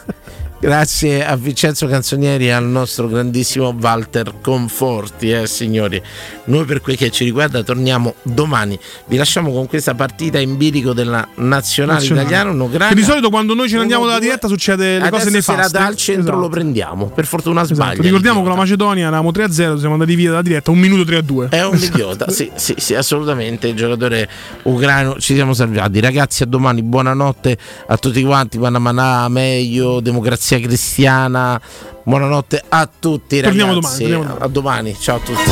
Grazie 0.63 1.25
a 1.27 1.37
Vincenzo 1.37 1.87
Canzonieri 1.87 2.49
e 2.49 2.51
al 2.51 2.67
nostro 2.67 3.09
grandissimo 3.09 3.75
Walter 3.81 4.35
Conforti, 4.43 5.31
eh, 5.31 5.47
signori. 5.47 6.01
Noi 6.45 6.67
per 6.67 6.83
quel 6.83 6.99
che 6.99 7.11
ci 7.11 7.25
riguarda 7.25 7.63
torniamo 7.63 8.15
domani. 8.25 8.79
Vi 9.07 9.17
lasciamo 9.17 9.53
con 9.53 9.67
questa 9.67 9.95
partita 9.95 10.39
in 10.39 10.59
bilico 10.59 10.93
della 10.93 11.27
nazionale, 11.37 12.01
Nazionale. 12.01 12.27
italiana. 12.29 12.53
Che 12.53 12.63
Ucraina. 12.75 12.95
di 12.95 13.03
solito 13.03 13.31
quando 13.31 13.55
noi 13.55 13.71
ce 13.71 13.77
ne 13.77 13.81
andiamo 13.83 14.05
dalla 14.05 14.19
diretta 14.19 14.49
succede 14.49 14.99
le 14.99 15.09
cose 15.09 15.29
Adesso 15.29 15.41
se 15.41 15.51
la 15.53 15.57
nefaste. 15.57 15.79
dà 15.79 15.87
al 15.87 15.97
centro 15.97 16.23
Esatto. 16.25 16.39
lo 16.41 16.49
prendiamo. 16.51 17.07
Per 17.07 17.25
fortuna 17.27 17.63
Esatto. 17.63 17.75
sbaglia. 17.77 18.03
Ricordiamo 18.03 18.43
che 18.43 18.49
la 18.51 18.55
Macedonia 18.57 19.07
eravamo 19.07 19.31
3-0, 19.33 19.79
siamo 19.79 19.95
andati 19.95 20.15
via 20.15 20.29
dalla 20.29 20.43
diretta, 20.43 20.71
un 20.71 20.79
minuto 20.79 21.05
3-2. 21.11 21.49
È 21.49 21.65
un 21.65 21.79
idiota, 21.79 22.29
sì, 22.29 22.51
sì, 22.57 22.75
sì, 22.77 22.95
assolutamente. 22.95 23.67
Il 23.69 23.77
giocatore 23.77 24.29
ucraino 24.65 25.19
ci 25.21 25.35
siamo 25.35 25.55
salvati. 25.55 26.01
Ragazzi, 26.01 26.43
a 26.43 26.47
domani, 26.47 26.83
buonanotte 26.83 27.57
a 27.87 27.97
tutti 27.97 28.23
quanti. 28.23 28.59
Panamanà, 28.59 29.27
meglio, 29.29 30.01
democrazia 30.01 30.49
cristiana. 30.59 31.61
Buonanotte 32.03 32.63
a 32.69 32.89
tutti, 32.99 33.41
Torniamo 33.41 33.75
ragazzi. 33.75 34.05
domani, 34.09 34.25
torniamo 34.25 34.45
A 34.45 34.49
domani, 34.49 34.97
ciao 34.99 35.17
a 35.17 35.21
tutti. 35.21 35.51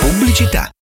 Pubblicità. 0.00 0.72